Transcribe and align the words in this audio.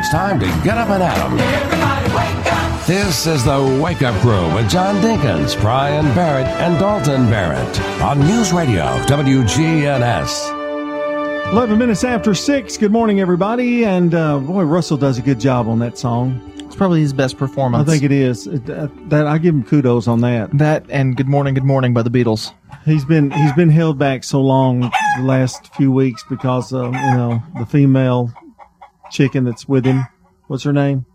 It's 0.00 0.08
time 0.08 0.40
to 0.40 0.46
get 0.64 0.78
up 0.78 0.88
and 0.88 1.02
at 1.02 1.18
'em. 1.18 1.38
Everybody 1.38 2.08
wake 2.16 2.52
up! 2.54 2.86
This 2.86 3.26
is 3.26 3.44
the 3.44 3.78
Wake 3.84 4.00
Up 4.00 4.14
Crew 4.22 4.46
with 4.54 4.70
John 4.70 4.94
Dinkins, 5.02 5.60
Brian 5.60 6.06
Barrett, 6.14 6.46
and 6.46 6.78
Dalton 6.78 7.28
Barrett 7.28 7.78
on 8.00 8.18
News 8.20 8.50
Radio 8.50 8.84
WGNS. 9.04 10.50
11 11.52 11.76
minutes 11.76 12.02
after 12.02 12.34
6. 12.34 12.78
Good 12.78 12.90
morning, 12.90 13.20
everybody. 13.20 13.84
And 13.84 14.14
uh, 14.14 14.38
boy, 14.38 14.62
Russell 14.62 14.96
does 14.96 15.18
a 15.18 15.22
good 15.22 15.38
job 15.38 15.68
on 15.68 15.80
that 15.80 15.98
song. 15.98 16.40
It's 16.56 16.76
probably 16.76 17.02
his 17.02 17.12
best 17.12 17.36
performance. 17.36 17.86
I 17.86 17.92
think 17.92 18.02
it 18.02 18.10
is. 18.12 18.46
It, 18.46 18.70
uh, 18.70 18.88
that 19.08 19.26
I 19.26 19.36
give 19.36 19.54
him 19.54 19.64
kudos 19.64 20.08
on 20.08 20.22
that. 20.22 20.48
that 20.56 20.86
and 20.88 21.14
"Good 21.14 21.28
Morning, 21.28 21.52
Good 21.52 21.64
Morning" 21.64 21.92
by 21.92 22.00
the 22.00 22.10
Beatles. 22.10 22.54
He's 22.86 23.04
been 23.04 23.30
he's 23.32 23.52
been 23.52 23.68
held 23.68 23.98
back 23.98 24.24
so 24.24 24.40
long 24.40 24.80
the 25.18 25.22
last 25.24 25.74
few 25.74 25.92
weeks 25.92 26.24
because 26.30 26.72
uh, 26.72 26.86
you 26.86 26.90
know 26.92 27.42
the 27.58 27.66
female 27.66 28.32
chicken 29.10 29.44
that's 29.44 29.68
with 29.68 29.84
him. 29.84 30.06
What's 30.46 30.64
her 30.64 30.72
name? 30.72 31.06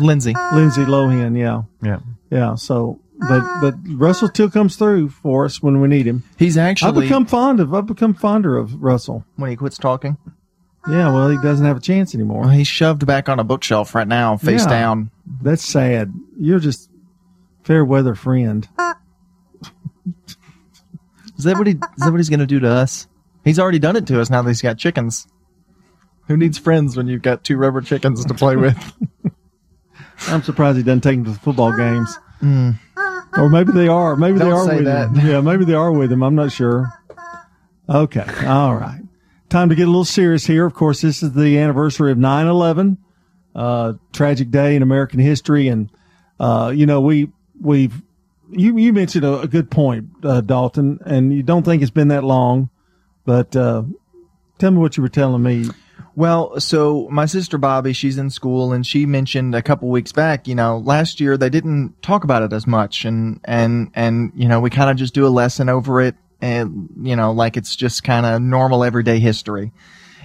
Lindsay. 0.00 0.34
Lindsay 0.52 0.84
Lohan. 0.84 1.38
Yeah, 1.38 1.62
Yeah. 1.82 2.00
yeah. 2.30 2.54
So, 2.56 3.00
but 3.18 3.42
but 3.60 3.74
Russell 3.88 4.28
still 4.28 4.50
comes 4.50 4.76
through 4.76 5.10
for 5.10 5.44
us 5.44 5.62
when 5.62 5.80
we 5.80 5.88
need 5.88 6.06
him. 6.06 6.24
He's 6.38 6.56
I've 6.58 6.70
actually 6.70 7.02
become 7.06 7.26
fond 7.26 7.60
of. 7.60 7.72
I've 7.74 7.86
become 7.86 8.14
fonder 8.14 8.56
of 8.56 8.82
Russell. 8.82 9.24
when 9.36 9.50
he 9.50 9.56
quits 9.56 9.78
talking. 9.78 10.16
Yeah. 10.88 11.12
Well, 11.12 11.28
he 11.30 11.38
doesn't 11.42 11.64
have 11.64 11.76
a 11.78 11.80
chance 11.80 12.14
anymore. 12.14 12.42
Well, 12.42 12.50
he's 12.50 12.66
shoved 12.68 13.06
back 13.06 13.28
on 13.28 13.38
a 13.38 13.44
bookshelf 13.44 13.94
right 13.94 14.08
now, 14.08 14.36
face 14.36 14.64
Yeah. 14.64 14.68
down. 14.70 15.10
That's 15.42 15.64
sad. 15.64 16.12
You're 16.38 16.58
just 16.58 16.90
fair 17.62 17.84
weather 17.84 18.14
friend. 18.14 18.68
Is 21.38 21.44
that 21.44 21.56
what 21.56 21.66
he? 21.66 21.72
Is 21.74 21.78
that 21.98 22.10
what 22.10 22.18
he's 22.18 22.28
going 22.28 22.40
to 22.40 22.46
do 22.46 22.60
to 22.60 22.68
us? 22.68 23.06
He's 23.44 23.58
already 23.58 23.78
done 23.78 23.96
it 23.96 24.06
to 24.06 24.20
us. 24.20 24.30
Now 24.30 24.42
that 24.42 24.48
he's 24.50 24.62
got 24.62 24.78
chickens. 24.78 25.26
Who 26.28 26.36
needs 26.36 26.58
friends 26.58 26.96
when 26.96 27.06
you've 27.06 27.22
got 27.22 27.44
two 27.44 27.56
rubber 27.56 27.80
chickens 27.80 28.24
to 28.24 28.34
play 28.34 28.56
with? 28.56 28.76
I'm 30.28 30.42
surprised 30.42 30.78
he 30.78 30.82
doesn't 30.82 31.02
take 31.02 31.16
them 31.16 31.24
to 31.24 31.32
the 31.32 31.38
football 31.38 31.76
games. 31.76 32.18
Or 33.36 33.48
maybe 33.48 33.72
they 33.72 33.88
are. 33.88 34.16
Maybe 34.16 34.38
they. 34.38 34.44
Don't 34.44 34.52
are 34.52 34.66
say 34.66 34.76
with 34.76 34.84
that. 34.84 35.10
him. 35.10 35.26
Yeah, 35.26 35.40
maybe 35.40 35.64
they 35.64 35.74
are 35.74 35.92
with 35.92 36.12
him. 36.12 36.22
I'm 36.22 36.34
not 36.34 36.52
sure. 36.52 36.92
Okay. 37.88 38.26
All 38.46 38.76
right. 38.76 39.00
Time 39.48 39.68
to 39.68 39.74
get 39.74 39.84
a 39.84 39.90
little 39.90 40.04
serious 40.04 40.46
here. 40.46 40.66
Of 40.66 40.74
course, 40.74 41.00
this 41.00 41.22
is 41.22 41.32
the 41.32 41.58
anniversary 41.58 42.10
of 42.12 42.18
9 42.18 42.46
11, 42.46 42.98
uh, 43.54 43.94
tragic 44.12 44.50
day 44.50 44.74
in 44.76 44.82
American 44.82 45.20
history. 45.20 45.68
And, 45.68 45.90
uh, 46.40 46.72
you 46.74 46.86
know, 46.86 47.00
we, 47.00 47.30
we've, 47.60 48.02
you, 48.50 48.76
you 48.78 48.92
mentioned 48.92 49.24
a, 49.24 49.40
a 49.40 49.48
good 49.48 49.70
point, 49.70 50.08
uh, 50.22 50.40
Dalton, 50.40 50.98
and 51.04 51.32
you 51.32 51.42
don't 51.42 51.62
think 51.64 51.82
it's 51.82 51.90
been 51.90 52.08
that 52.08 52.24
long, 52.24 52.70
but, 53.24 53.54
uh, 53.54 53.82
tell 54.58 54.70
me 54.70 54.78
what 54.78 54.96
you 54.96 55.02
were 55.02 55.08
telling 55.08 55.42
me. 55.42 55.66
Well, 56.16 56.60
so 56.60 57.08
my 57.10 57.26
sister 57.26 57.58
Bobby, 57.58 57.92
she's 57.92 58.18
in 58.18 58.30
school, 58.30 58.72
and 58.72 58.86
she 58.86 59.04
mentioned 59.04 59.54
a 59.54 59.62
couple 59.62 59.88
weeks 59.88 60.12
back. 60.12 60.46
You 60.46 60.54
know, 60.54 60.78
last 60.78 61.18
year 61.18 61.36
they 61.36 61.50
didn't 61.50 62.00
talk 62.02 62.22
about 62.22 62.42
it 62.42 62.52
as 62.52 62.66
much, 62.66 63.04
and 63.04 63.40
and 63.44 63.90
and 63.94 64.32
you 64.36 64.48
know 64.48 64.60
we 64.60 64.70
kind 64.70 64.90
of 64.90 64.96
just 64.96 65.12
do 65.14 65.26
a 65.26 65.28
lesson 65.28 65.68
over 65.68 66.00
it, 66.00 66.14
and 66.40 66.88
you 67.02 67.16
know 67.16 67.32
like 67.32 67.56
it's 67.56 67.74
just 67.74 68.04
kind 68.04 68.26
of 68.26 68.40
normal 68.40 68.84
everyday 68.84 69.18
history, 69.18 69.72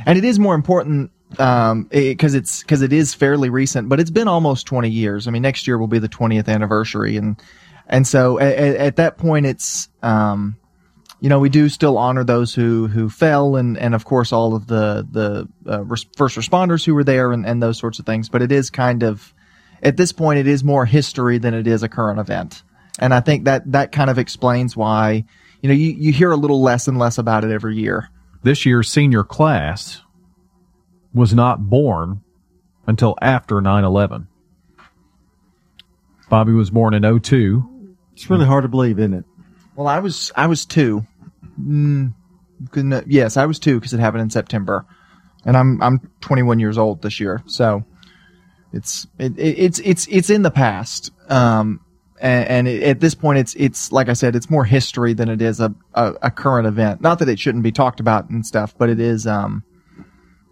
and 0.05 0.17
it 0.17 0.23
is 0.23 0.37
more 0.37 0.53
important 0.53 1.11
um 1.39 1.83
because 1.85 2.35
it's 2.35 2.61
because 2.61 2.83
it 2.83 2.93
is 2.93 3.15
fairly 3.15 3.49
recent, 3.49 3.89
but 3.89 3.99
it's 3.99 4.11
been 4.11 4.27
almost 4.27 4.67
twenty 4.67 4.89
years. 4.89 5.27
I 5.27 5.31
mean, 5.31 5.41
next 5.41 5.65
year 5.65 5.79
will 5.79 5.87
be 5.87 5.99
the 5.99 6.07
twentieth 6.07 6.49
anniversary, 6.49 7.17
and 7.17 7.41
and 7.87 8.05
so 8.05 8.37
at, 8.37 8.53
at 8.75 8.95
that 8.97 9.17
point 9.17 9.47
it's 9.47 9.89
um 10.03 10.58
you 11.21 11.27
know, 11.29 11.39
we 11.39 11.49
do 11.49 11.67
still 11.69 11.97
honor 11.97 12.23
those 12.23 12.53
who 12.53 12.87
who 12.87 13.09
fell, 13.09 13.55
and 13.55 13.77
and 13.77 13.93
of 13.93 14.05
course 14.05 14.31
all 14.31 14.55
of 14.55 14.67
the 14.67 15.07
the 15.11 15.47
uh, 15.71 15.83
res- 15.83 16.05
first 16.15 16.37
responders 16.37 16.85
who 16.85 16.93
were 16.95 17.03
there, 17.03 17.31
and 17.33 17.45
and 17.45 17.61
those 17.61 17.77
sorts 17.77 17.99
of 17.99 18.05
things. 18.05 18.29
But 18.29 18.41
it 18.41 18.51
is 18.51 18.69
kind 18.69 19.03
of 19.03 19.33
at 19.81 19.97
this 19.97 20.11
point, 20.11 20.39
it 20.39 20.47
is 20.47 20.63
more 20.63 20.85
history 20.85 21.37
than 21.37 21.53
it 21.53 21.67
is 21.67 21.83
a 21.83 21.89
current 21.89 22.19
event, 22.19 22.63
and 22.99 23.13
I 23.13 23.19
think 23.21 23.45
that 23.45 23.69
that 23.71 23.91
kind 23.91 24.09
of 24.09 24.17
explains 24.17 24.75
why 24.77 25.25
you 25.61 25.69
know 25.69 25.75
you 25.75 25.91
you 25.91 26.11
hear 26.13 26.31
a 26.31 26.37
little 26.37 26.61
less 26.61 26.87
and 26.87 26.97
less 26.97 27.17
about 27.17 27.43
it 27.43 27.51
every 27.51 27.77
year. 27.77 28.09
this 28.43 28.65
year's 28.65 28.89
senior 28.89 29.23
class 29.23 30.01
was 31.13 31.33
not 31.33 31.69
born 31.69 32.21
until 32.87 33.15
after 33.21 33.55
9-11. 33.55 34.27
Bobby 36.29 36.53
was 36.53 36.69
born 36.69 36.93
in 36.93 37.19
02. 37.19 37.95
It's 38.13 38.29
really 38.29 38.45
hard 38.45 38.63
to 38.63 38.67
believe, 38.67 38.99
isn't 38.99 39.13
it? 39.13 39.25
Well, 39.75 39.87
I 39.87 39.99
was 39.99 40.31
I 40.35 40.47
was 40.47 40.65
two. 40.65 41.05
Mm, 41.59 42.13
yes, 43.07 43.37
I 43.37 43.45
was 43.45 43.59
two 43.59 43.75
because 43.79 43.93
it 43.93 43.99
happened 43.99 44.21
in 44.23 44.29
September, 44.29 44.85
and 45.45 45.55
I'm 45.57 45.81
I'm 45.81 45.99
21 46.21 46.59
years 46.59 46.77
old 46.77 47.01
this 47.01 47.19
year. 47.19 47.41
So 47.45 47.83
it's 48.73 49.07
it, 49.17 49.37
it, 49.37 49.59
it's 49.59 49.79
it's 49.79 50.07
it's 50.09 50.29
in 50.29 50.41
the 50.43 50.51
past. 50.51 51.11
Um, 51.29 51.81
and, 52.21 52.47
and 52.49 52.67
it, 52.67 52.83
at 52.83 52.99
this 52.99 53.15
point, 53.15 53.39
it's 53.39 53.53
it's 53.55 53.91
like 53.91 54.09
I 54.09 54.13
said, 54.13 54.35
it's 54.35 54.49
more 54.49 54.65
history 54.65 55.13
than 55.13 55.29
it 55.29 55.41
is 55.41 55.59
a, 55.59 55.73
a, 55.93 56.13
a 56.23 56.31
current 56.31 56.67
event. 56.67 57.01
Not 57.01 57.19
that 57.19 57.29
it 57.29 57.39
shouldn't 57.39 57.63
be 57.63 57.71
talked 57.71 57.99
about 57.99 58.29
and 58.29 58.45
stuff, 58.45 58.75
but 58.77 58.89
it 58.89 58.99
is. 58.99 59.25
Um, 59.25 59.63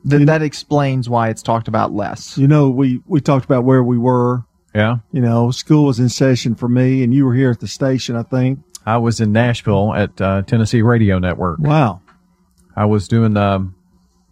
th- 0.10 0.26
that 0.28 0.42
explains 0.42 1.10
why 1.10 1.30
it's 1.30 1.42
talked 1.44 1.68
about 1.68 1.92
less. 1.92 2.38
You 2.38 2.48
know, 2.48 2.70
we, 2.70 3.02
we 3.06 3.20
talked 3.20 3.44
about 3.44 3.66
where 3.66 3.84
we 3.84 3.98
were 3.98 4.44
Yeah. 4.74 4.98
you 5.12 5.20
know, 5.22 5.52
school 5.52 5.86
was 5.86 6.00
in 6.00 6.08
session 6.10 6.56
for 6.56 6.70
me, 6.70 7.04
and 7.04 7.14
you 7.14 7.26
were 7.26 7.34
here 7.34 7.52
at 7.52 7.60
the 7.60 7.68
station, 7.68 8.16
I 8.16 8.24
think. 8.24 8.60
I 8.88 9.00
was 9.00 9.20
in 9.20 9.34
Nashville 9.34 9.94
at 9.94 10.22
uh, 10.22 10.44
Tennessee 10.44 10.82
Radio 10.82 11.20
Network. 11.20 11.60
Wow. 11.60 12.02
I 12.74 12.86
was 12.86 13.10
doing 13.10 13.36
um, 13.36 13.76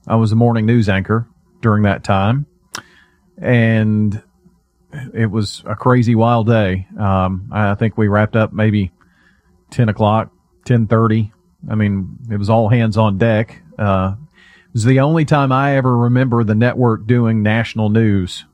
I 0.07 0.15
was 0.15 0.31
a 0.31 0.35
morning 0.37 0.65
news 0.65 0.87
anchor 0.87 1.27
during 1.61 1.83
that 1.83 2.05
time, 2.05 2.45
and 3.37 4.23
it 5.13 5.29
was 5.29 5.61
a 5.65 5.75
crazy 5.75 6.15
wild 6.15 6.47
day. 6.47 6.87
Um, 6.97 7.49
I 7.51 7.75
think 7.75 7.97
we 7.97 8.07
wrapped 8.07 8.37
up 8.37 8.53
maybe 8.53 8.93
ten 9.71 9.89
o'clock, 9.89 10.31
ten 10.63 10.87
thirty. 10.87 11.33
I 11.69 11.75
mean, 11.75 12.19
it 12.31 12.37
was 12.37 12.49
all 12.49 12.69
hands 12.69 12.95
on 12.95 13.17
deck. 13.17 13.61
Uh, 13.77 14.15
it 14.67 14.73
was 14.73 14.85
the 14.85 15.01
only 15.01 15.25
time 15.25 15.51
I 15.51 15.75
ever 15.75 15.97
remember 15.97 16.45
the 16.45 16.55
network 16.55 17.05
doing 17.05 17.43
national 17.43 17.89
news. 17.89 18.45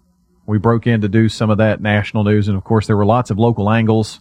We 0.48 0.58
broke 0.58 0.88
in 0.88 1.02
to 1.02 1.08
do 1.08 1.30
some 1.30 1.52
of 1.52 1.60
that 1.60 1.80
national 1.80 2.24
news, 2.24 2.48
and 2.48 2.58
of 2.58 2.64
course, 2.64 2.88
there 2.88 2.98
were 2.98 3.06
lots 3.06 3.30
of 3.30 3.38
local 3.38 3.70
angles 3.70 4.20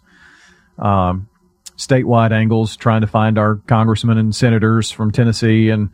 statewide 1.81 2.31
angles, 2.33 2.77
trying 2.77 3.01
to 3.01 3.07
find 3.07 3.39
our 3.39 3.57
congressmen 3.67 4.19
and 4.19 4.35
senators 4.35 4.91
from 4.91 5.11
Tennessee 5.11 5.71
and 5.71 5.91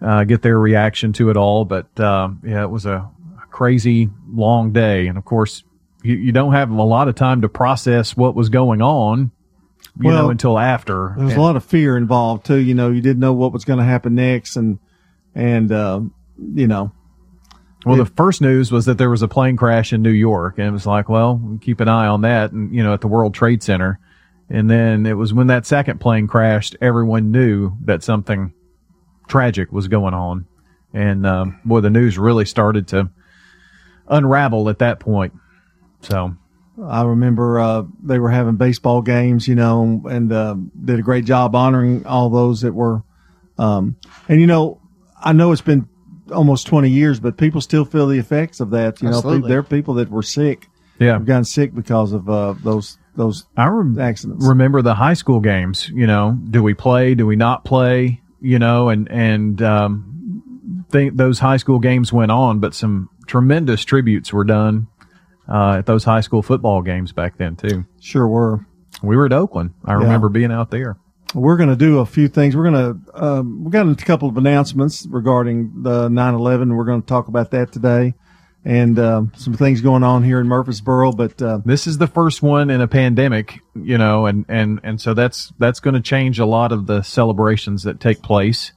uh, 0.00 0.24
get 0.24 0.42
their 0.42 0.58
reaction 0.58 1.12
to 1.14 1.30
it 1.30 1.36
all. 1.36 1.64
But 1.64 1.88
uh, 2.00 2.30
yeah, 2.42 2.62
it 2.62 2.70
was 2.70 2.86
a, 2.86 3.10
crazy 3.50 4.08
long 4.30 4.72
day, 4.72 5.08
and 5.08 5.18
of 5.18 5.24
course, 5.24 5.64
you, 6.04 6.14
you 6.14 6.30
don't 6.30 6.52
have 6.52 6.70
a 6.70 6.82
lot 6.82 7.08
of 7.08 7.16
time 7.16 7.40
to 7.40 7.48
process 7.48 8.16
what 8.16 8.36
was 8.36 8.50
going 8.50 8.80
on, 8.80 9.32
you 9.98 10.08
Well, 10.10 10.24
know, 10.24 10.30
until 10.30 10.58
after. 10.60 11.14
There 11.16 11.24
was 11.24 11.34
a 11.34 11.40
lot 11.40 11.56
of 11.56 11.64
fear 11.64 11.96
involved 11.96 12.46
too. 12.46 12.58
You 12.58 12.74
know, 12.74 12.90
you 12.90 13.00
didn't 13.00 13.18
know 13.18 13.32
what 13.32 13.52
was 13.52 13.64
going 13.64 13.80
to 13.80 13.84
happen 13.84 14.14
next, 14.14 14.54
and 14.54 14.78
and 15.34 15.72
uh, 15.72 16.00
you 16.54 16.68
know, 16.68 16.92
Well, 17.84 17.96
the 17.96 18.06
first 18.06 18.40
news 18.40 18.70
was 18.70 18.84
that 18.84 18.96
there 18.96 19.10
was 19.10 19.22
a 19.22 19.28
plane 19.28 19.56
crash 19.56 19.92
in 19.92 20.02
New 20.02 20.10
York, 20.10 20.58
and 20.58 20.68
it 20.68 20.72
was 20.72 20.86
like, 20.86 21.08
well, 21.08 21.58
keep 21.60 21.80
an 21.80 21.88
eye 21.88 22.06
on 22.06 22.20
that, 22.20 22.52
and 22.52 22.72
you 22.72 22.84
know, 22.84 22.92
at 22.94 23.00
the 23.00 23.08
World 23.08 23.34
Trade 23.34 23.62
Center. 23.64 23.98
And 24.50 24.70
then 24.70 25.04
it 25.04 25.14
was 25.14 25.34
when 25.34 25.48
that 25.48 25.66
second 25.66 26.00
plane 26.00 26.26
crashed, 26.26 26.76
everyone 26.80 27.30
knew 27.30 27.72
that 27.84 28.02
something 28.02 28.54
tragic 29.28 29.70
was 29.70 29.88
going 29.88 30.14
on, 30.14 30.46
and 30.94 31.26
um, 31.26 31.60
boy, 31.64 31.80
the 31.80 31.90
news 31.90 32.18
really 32.18 32.46
started 32.46 32.88
to 32.88 33.10
unravel 34.08 34.70
at 34.70 34.78
that 34.78 35.00
point. 35.00 35.34
So, 36.00 36.34
I 36.82 37.02
remember 37.02 37.60
uh, 37.60 37.82
they 38.02 38.18
were 38.18 38.30
having 38.30 38.56
baseball 38.56 39.02
games, 39.02 39.46
you 39.46 39.54
know, 39.54 40.02
and 40.08 40.32
uh, 40.32 40.56
did 40.82 40.98
a 40.98 41.02
great 41.02 41.24
job 41.24 41.54
honoring 41.54 42.06
all 42.06 42.30
those 42.30 42.62
that 42.62 42.72
were. 42.72 43.02
Um, 43.58 43.96
and 44.28 44.40
you 44.40 44.46
know, 44.46 44.80
I 45.20 45.32
know 45.32 45.52
it's 45.52 45.60
been 45.60 45.88
almost 46.32 46.66
twenty 46.66 46.90
years, 46.90 47.20
but 47.20 47.36
people 47.36 47.60
still 47.60 47.84
feel 47.84 48.06
the 48.06 48.18
effects 48.18 48.60
of 48.60 48.70
that. 48.70 49.02
You 49.02 49.10
know, 49.10 49.18
Absolutely. 49.18 49.48
there 49.50 49.58
are 49.58 49.64
people 49.64 49.94
that 49.94 50.10
were 50.10 50.22
sick, 50.22 50.68
yeah, 50.98 51.12
have 51.12 51.26
gotten 51.26 51.44
sick 51.44 51.74
because 51.74 52.12
of 52.12 52.30
uh, 52.30 52.54
those 52.62 52.96
those 53.18 53.44
I 53.56 53.66
rem- 53.66 53.98
accidents. 53.98 54.46
remember 54.46 54.80
the 54.80 54.94
high 54.94 55.14
school 55.14 55.40
games. 55.40 55.90
You 55.90 56.06
know, 56.06 56.38
do 56.50 56.62
we 56.62 56.72
play? 56.72 57.14
Do 57.14 57.26
we 57.26 57.36
not 57.36 57.64
play? 57.64 58.22
You 58.40 58.58
know, 58.58 58.88
and 58.88 59.10
and 59.10 59.60
um, 59.60 60.84
think 60.88 61.16
those 61.16 61.40
high 61.40 61.58
school 61.58 61.80
games 61.80 62.12
went 62.12 62.30
on, 62.30 62.60
but 62.60 62.74
some 62.74 63.10
tremendous 63.26 63.84
tributes 63.84 64.32
were 64.32 64.44
done 64.44 64.86
uh, 65.48 65.76
at 65.78 65.86
those 65.86 66.04
high 66.04 66.20
school 66.22 66.42
football 66.42 66.80
games 66.80 67.12
back 67.12 67.36
then 67.36 67.56
too. 67.56 67.84
Sure 68.00 68.26
were. 68.26 68.64
We 69.02 69.16
were 69.16 69.26
at 69.26 69.32
Oakland. 69.32 69.74
I 69.84 69.92
remember 69.92 70.28
being 70.28 70.50
out 70.50 70.70
there. 70.70 70.96
We're 71.34 71.56
going 71.56 71.68
to 71.68 71.76
do 71.76 71.98
a 71.98 72.06
few 72.06 72.26
things. 72.26 72.56
We're 72.56 72.70
going 72.70 73.04
to, 73.04 73.22
um, 73.22 73.64
we 73.64 73.70
got 73.70 73.86
a 73.86 73.94
couple 73.94 74.28
of 74.28 74.38
announcements 74.38 75.06
regarding 75.06 75.82
the 75.82 76.08
9-11. 76.08 76.74
We're 76.74 76.84
going 76.84 77.02
to 77.02 77.06
talk 77.06 77.28
about 77.28 77.50
that 77.50 77.70
today 77.70 78.14
and, 78.68 78.98
um, 78.98 79.32
some 79.36 79.54
things 79.54 79.80
going 79.80 80.04
on 80.04 80.22
here 80.22 80.38
in 80.40 80.46
Murfreesboro. 80.46 81.12
But, 81.12 81.40
uh, 81.42 81.60
This 81.64 81.86
is 81.86 81.98
the 81.98 82.06
first 82.06 82.42
one 82.42 82.70
in 82.70 82.80
a 82.80 82.86
pandemic, 82.88 83.60
you 83.74 83.98
know, 83.98 84.26
and 84.26 84.44
and 84.48 84.78
and 84.84 85.00
so 85.00 85.14
that's 85.14 85.52
that's 85.58 85.80
going 85.80 85.94
to 85.94 86.00
change 86.00 86.38
a 86.38 86.46
lot 86.46 86.70
of 86.70 86.86
the 86.86 87.02
celebrations 87.02 87.82
that 87.84 87.98
take 87.98 88.22
place. 88.22 88.72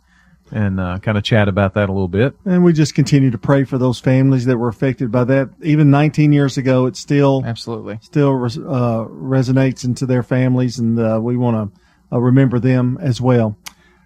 and 0.53 0.81
uh, 0.81 0.99
kind 0.99 1.17
of 1.17 1.23
chat 1.23 1.47
about 1.47 1.75
that 1.75 1.87
a 1.87 1.93
little 1.93 2.09
bit. 2.09 2.35
And 2.43 2.61
we 2.61 2.73
just 2.73 2.93
continue 2.93 3.31
to 3.31 3.37
pray 3.37 3.63
for 3.63 3.77
those 3.77 4.01
families 4.01 4.43
that 4.47 4.57
were 4.57 4.67
affected 4.67 5.09
by 5.09 5.23
that. 5.23 5.49
Even 5.63 5.89
19 5.91 6.33
years 6.33 6.57
ago, 6.57 6.87
it 6.87 6.97
still 6.97 7.41
Absolutely. 7.45 7.99
still 8.01 8.33
uh, 8.43 9.05
resonates 9.07 9.85
into 9.85 10.05
their 10.05 10.23
families, 10.23 10.77
and 10.77 10.99
uh, 10.99 11.19
we 11.23 11.37
want 11.37 11.55
to 11.73 12.15
uh, 12.15 12.19
remember 12.19 12.59
them 12.59 12.97
as 13.01 13.21
well. 13.21 13.55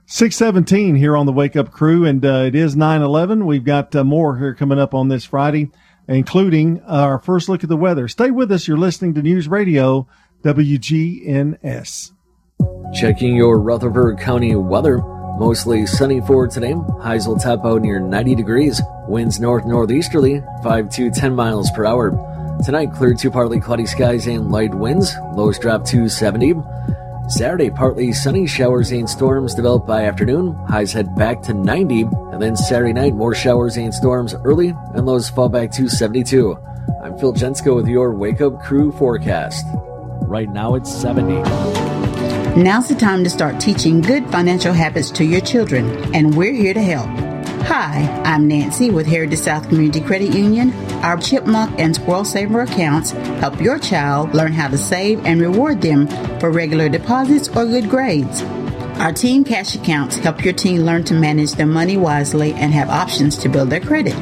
617 0.07 0.94
here 0.96 1.18
on 1.18 1.25
the 1.25 1.31
Wake 1.31 1.56
Up 1.56 1.72
Crew, 1.72 2.06
and 2.06 2.24
uh, 2.24 2.44
it 2.46 2.54
is 2.54 2.75
9 2.75 3.02
11. 3.02 3.44
We've 3.46 3.63
got 3.63 3.96
uh, 3.96 4.04
more 4.04 4.38
here 4.38 4.54
coming 4.54 4.78
up 4.78 4.94
on 4.94 5.07
this 5.07 5.25
Friday, 5.25 5.72
including 6.07 6.80
our 6.84 7.18
first 7.18 7.50
look 7.50 7.63
at 7.63 7.69
the 7.69 7.75
weather. 7.75 8.07
Stay 8.07 8.30
with 8.30 8.52
us. 8.52 8.68
You're 8.68 8.78
listening 8.78 9.16
to 9.16 9.24
News 9.24 9.48
Radio 9.48 10.07
WGNS. 10.44 12.12
Checking 12.94 13.36
your 13.36 13.60
Rutherford 13.60 14.19
County 14.19 14.56
weather. 14.56 15.00
Mostly 15.40 15.88
sunny 15.88 16.22
for 16.22 16.48
today. 16.48 16.75
Highs 17.02 17.28
will 17.28 17.40
top 17.40 17.66
out 17.66 17.81
near 17.81 18.00
90 18.00 18.36
degrees. 18.36 18.81
Winds 19.07 19.40
north 19.40 19.66
northeasterly, 19.66 20.44
5 20.62 20.90
to 20.92 21.10
10 21.10 21.36
miles 21.36 21.72
per 21.72 21.84
hour. 21.84 22.12
Tonight, 22.63 22.94
clear 22.94 23.16
to 23.16 23.31
partly 23.31 23.60
cloudy 23.60 23.88
skies 23.88 24.28
and 24.28 24.52
light 24.52 24.74
winds. 24.74 25.16
Lows 25.34 25.57
drop 25.57 25.84
to 25.86 26.07
70. 26.07 26.54
Saturday, 27.27 27.72
partly 27.72 28.13
sunny 28.13 28.45
showers 28.45 28.92
and 28.92 29.10
storms 29.10 29.56
develop 29.56 29.88
by 29.88 30.06
afternoon. 30.06 30.54
Highs 30.68 30.94
head 30.94 31.16
back 31.16 31.42
to 31.44 31.54
90. 31.56 32.01
And 32.31 32.42
then 32.42 32.56
Saturday 32.56 32.94
night, 32.94 33.16
more 33.16 33.33
showers 33.33 33.77
and 33.77 33.94
storms 33.94 34.36
early, 34.44 34.75
and 34.94 35.06
lows 35.07 35.27
fall 35.30 35.50
back 35.50 35.72
to 35.72 35.89
72. 35.89 36.56
I'm 37.04 37.18
Phil 37.18 37.33
Jensko 37.33 37.75
with 37.75 37.88
your 37.88 38.13
Wake 38.13 38.42
Up 38.42 38.62
Crew 38.62 38.92
forecast. 38.92 39.66
Right 40.22 40.50
now, 40.50 40.75
it's 40.75 40.94
70. 40.94 41.42
Now's 42.62 42.89
the 42.89 42.95
time 42.95 43.24
to 43.24 43.30
start 43.30 43.60
teaching 43.60 44.01
good 44.01 44.30
financial 44.30 44.74
habits 44.74 45.10
to 45.12 45.25
your 45.25 45.42
children, 45.42 46.13
and 46.13 46.36
we're 46.36 46.54
here 46.54 46.75
to 46.75 46.81
help. 46.81 47.25
Hi, 47.68 48.22
I'm 48.24 48.48
Nancy 48.48 48.92
with 48.92 49.08
Heritage 49.08 49.40
South 49.40 49.68
Community 49.70 50.00
Credit 50.00 50.32
Union. 50.32 50.72
Our 51.04 51.18
Chipmunk 51.18 51.80
and 51.80 51.96
Squirrel 51.96 52.24
Saver 52.24 52.62
accounts 52.62 53.10
help 53.10 53.60
your 53.60 53.80
child 53.80 54.36
learn 54.36 54.54
how 54.54 54.68
to 54.68 54.78
save 54.78 55.26
and 55.26 55.42
reward 55.42 55.82
them 55.82 56.08
for 56.40 56.52
regular 56.52 56.90
deposits 56.90 57.50
or 57.50 57.66
good 57.66 57.90
grades. 57.90 58.44
Our 59.00 59.12
Teen 59.12 59.44
Cash 59.44 59.76
accounts 59.76 60.16
help 60.18 60.46
your 60.46 60.54
teen 60.54 60.86
learn 60.86 61.06
to 61.06 61.16
manage 61.16 61.54
their 61.54 61.66
money 61.66 61.98
wisely 61.98 62.54
and 62.54 62.72
have 62.72 62.90
options 62.90 63.36
to 63.40 63.50
build 63.50 63.72
their 63.72 63.82
credit. 63.82 64.14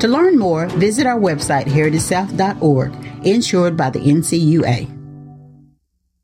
To 0.00 0.06
learn 0.06 0.38
more, 0.38 0.66
visit 0.66 1.06
our 1.06 1.18
website, 1.18 1.64
heritagesouth.org, 1.64 3.26
insured 3.26 3.78
by 3.78 3.88
the 3.88 4.00
NCUA. 4.00 5.01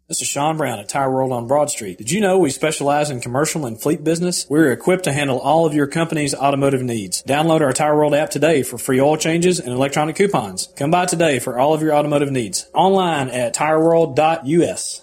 This 0.09 0.23
is 0.23 0.29
Sean 0.29 0.57
Brown 0.57 0.79
at 0.79 0.89
Tire 0.89 1.13
World 1.13 1.33
on 1.33 1.47
Broad 1.47 1.69
Street. 1.69 1.99
Did 1.99 2.11
you 2.11 2.23
know 2.23 2.39
we 2.39 2.49
specialize 2.49 3.11
in 3.11 3.21
commercial 3.21 3.67
and 3.67 3.79
fleet 3.79 4.03
business? 4.03 4.47
We're 4.49 4.73
equipped 4.73 5.05
to 5.05 5.13
handle 5.13 5.39
all 5.39 5.67
of 5.67 5.75
your 5.75 5.87
company's 5.87 6.35
automotive 6.35 6.83
needs. 6.83 7.23
Download 7.25 7.61
our 7.61 7.75
Tire 7.75 7.95
World 7.95 8.15
app 8.15 8.31
today 8.31 8.63
for 8.63 8.79
free 8.79 9.03
oil 9.03 9.19
changes 9.19 9.61
and 9.61 9.71
electronic 9.71 10.17
coupons. 10.17 10.71
Come 10.77 10.91
by 10.91 11.05
today 11.05 11.39
for 11.41 11.59
all 11.59 11.75
of 11.75 11.83
your 11.83 11.93
automotive 11.93 12.31
needs. 12.31 12.71
Online 12.73 13.29
at 13.29 13.55
tireworld.us. 13.55 15.03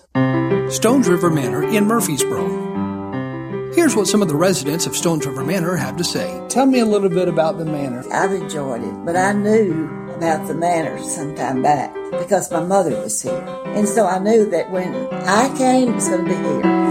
Stones 0.75 1.07
River 1.07 1.29
Manor 1.29 1.61
in 1.61 1.85
Murfreesboro. 1.85 3.73
Here's 3.75 3.95
what 3.95 4.07
some 4.07 4.23
of 4.23 4.27
the 4.27 4.35
residents 4.35 4.87
of 4.87 4.95
Stones 4.95 5.27
River 5.27 5.43
Manor 5.43 5.75
have 5.75 5.97
to 5.97 6.03
say. 6.03 6.43
Tell 6.49 6.65
me 6.65 6.79
a 6.79 6.85
little 6.85 7.09
bit 7.09 7.27
about 7.27 7.59
the 7.59 7.65
manor. 7.65 8.03
I've 8.11 8.31
enjoyed 8.31 8.81
it, 8.81 9.05
but 9.05 9.15
I 9.15 9.33
knew 9.33 10.04
about 10.15 10.47
the 10.47 10.53
manor 10.53 10.97
some 11.03 11.35
time 11.35 11.61
back 11.61 11.93
because 12.11 12.49
my 12.51 12.61
mother 12.61 12.91
was 13.01 13.21
here. 13.21 13.45
And 13.67 13.87
so 13.87 14.07
I 14.07 14.19
knew 14.19 14.49
that 14.49 14.71
when 14.71 14.93
I 15.11 15.55
came, 15.57 15.89
it 15.89 15.95
was 15.95 16.07
going 16.07 16.25
to 16.25 16.29
be 16.29 16.35
here. 16.35 16.85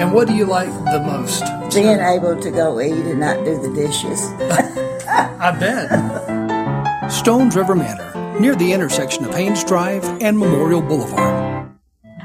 And 0.00 0.12
what 0.12 0.26
do 0.26 0.34
you 0.34 0.44
like 0.44 0.68
the 0.68 1.00
most? 1.00 1.44
Being 1.72 2.00
able 2.00 2.40
to 2.40 2.50
go 2.50 2.80
eat 2.80 2.92
and 2.92 3.20
not 3.20 3.44
do 3.44 3.60
the 3.60 3.72
dishes. 3.74 4.20
I 5.08 5.56
bet. 5.58 7.12
Stones 7.12 7.54
River 7.54 7.76
Manor, 7.76 8.40
near 8.40 8.56
the 8.56 8.72
intersection 8.72 9.24
of 9.24 9.34
Haynes 9.34 9.62
Drive 9.62 10.04
and 10.20 10.38
Memorial 10.38 10.82
Boulevard. 10.82 11.70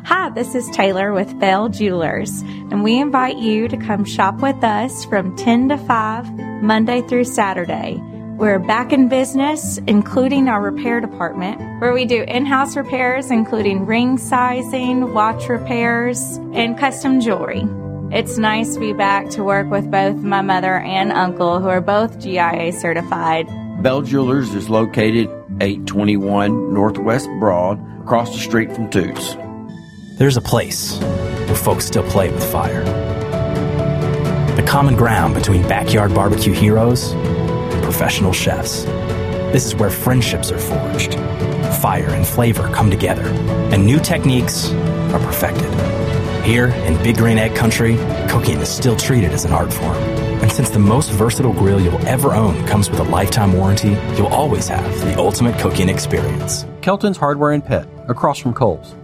Hi, 0.05 0.29
this 0.29 0.55
is 0.55 0.67
Taylor 0.71 1.13
with 1.13 1.39
Bell 1.39 1.69
Jewelers, 1.69 2.41
and 2.41 2.83
we 2.83 2.99
invite 2.99 3.37
you 3.37 3.67
to 3.67 3.77
come 3.77 4.03
shop 4.03 4.41
with 4.41 4.63
us 4.63 5.05
from 5.05 5.35
10 5.35 5.69
to 5.69 5.77
5, 5.77 6.63
Monday 6.63 7.01
through 7.03 7.25
Saturday. 7.25 8.01
We're 8.39 8.57
back 8.57 8.93
in 8.93 9.09
business, 9.09 9.79
including 9.85 10.47
our 10.47 10.61
repair 10.61 11.01
department, 11.01 11.59
where 11.81 11.91
we 11.91 12.05
do 12.05 12.23
in 12.23 12.45
house 12.45 12.77
repairs, 12.77 13.31
including 13.31 13.85
ring 13.85 14.17
sizing, 14.17 15.13
watch 15.13 15.49
repairs, 15.49 16.37
and 16.53 16.77
custom 16.77 17.19
jewelry. 17.19 17.67
It's 18.17 18.37
nice 18.37 18.75
to 18.75 18.79
be 18.79 18.93
back 18.93 19.29
to 19.31 19.43
work 19.43 19.69
with 19.69 19.91
both 19.91 20.15
my 20.23 20.41
mother 20.41 20.79
and 20.79 21.11
uncle, 21.11 21.59
who 21.59 21.67
are 21.67 21.81
both 21.81 22.17
GIA 22.17 22.71
certified. 22.71 23.45
Bell 23.83 24.03
Jewelers 24.03 24.55
is 24.55 24.69
located 24.69 25.27
821 25.59 26.73
Northwest 26.73 27.27
Broad, 27.41 27.77
across 28.03 28.31
the 28.31 28.39
street 28.39 28.71
from 28.71 28.89
Toots. 28.89 29.35
There's 30.17 30.37
a 30.37 30.41
place 30.41 30.97
where 30.97 31.55
folks 31.55 31.83
still 31.83 32.09
play 32.09 32.31
with 32.31 32.49
fire. 32.49 32.85
The 34.55 34.63
common 34.65 34.95
ground 34.95 35.33
between 35.33 35.61
backyard 35.63 36.13
barbecue 36.13 36.53
heroes 36.53 37.11
and 37.11 37.38
professional 37.99 38.31
chefs. 38.31 38.85
This 39.51 39.65
is 39.65 39.75
where 39.75 39.89
friendships 39.89 40.53
are 40.53 40.57
forged, 40.57 41.15
fire 41.81 42.07
and 42.11 42.25
flavor 42.25 42.69
come 42.69 42.89
together, 42.89 43.25
and 43.73 43.85
new 43.85 43.99
techniques 43.99 44.71
are 45.11 45.19
perfected. 45.19 45.69
Here 46.45 46.69
in 46.69 46.95
Big 47.03 47.17
Green 47.17 47.37
Egg 47.37 47.57
Country, 47.57 47.97
cooking 48.29 48.59
is 48.59 48.69
still 48.69 48.95
treated 48.95 49.33
as 49.33 49.43
an 49.43 49.51
art 49.51 49.73
form. 49.73 49.97
And 50.41 50.49
since 50.49 50.69
the 50.69 50.79
most 50.79 51.11
versatile 51.11 51.51
grill 51.51 51.81
you'll 51.81 52.07
ever 52.07 52.33
own 52.33 52.65
comes 52.67 52.89
with 52.89 53.01
a 53.01 53.03
lifetime 53.03 53.51
warranty, 53.51 53.97
you'll 54.15 54.27
always 54.27 54.69
have 54.69 54.89
the 55.01 55.17
ultimate 55.17 55.59
cooking 55.59 55.89
experience. 55.89 56.65
Kelton's 56.79 57.17
Hardware 57.17 57.51
and 57.51 57.65
Pet, 57.65 57.85
across 58.07 58.39
from 58.39 58.53
Kohl's. 58.53 58.95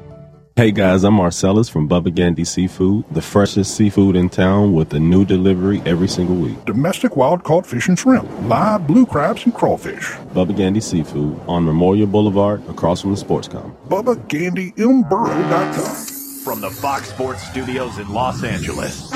Hey 0.57 0.71
guys, 0.71 1.03
I'm 1.03 1.15
Marcellus 1.15 1.67
from 1.67 1.89
Bubba 1.89 2.15
Gandy 2.15 2.45
Seafood, 2.45 3.03
the 3.11 3.21
freshest 3.21 3.75
seafood 3.75 4.15
in 4.15 4.29
town 4.29 4.71
with 4.71 4.93
a 4.93 4.99
new 5.01 5.25
delivery 5.25 5.81
every 5.85 6.07
single 6.07 6.37
week. 6.37 6.63
Domestic 6.63 7.17
wild 7.17 7.43
caught 7.43 7.65
fish 7.65 7.89
and 7.89 7.99
shrimp, 7.99 8.25
live 8.43 8.87
blue 8.87 9.05
crabs 9.05 9.43
and 9.43 9.53
crawfish. 9.53 10.11
Bubba 10.33 10.55
Gandy 10.55 10.79
Seafood 10.79 11.37
on 11.45 11.65
Memorial 11.65 12.07
Boulevard 12.07 12.65
across 12.69 13.01
from 13.01 13.13
the 13.13 13.21
Sportscom. 13.21 13.75
BubbaGandyMboro.com. 13.89 15.95
From 16.45 16.61
the 16.61 16.69
Fox 16.69 17.09
Sports 17.09 17.45
Studios 17.49 17.97
in 17.97 18.07
Los 18.07 18.41
Angeles. 18.41 19.11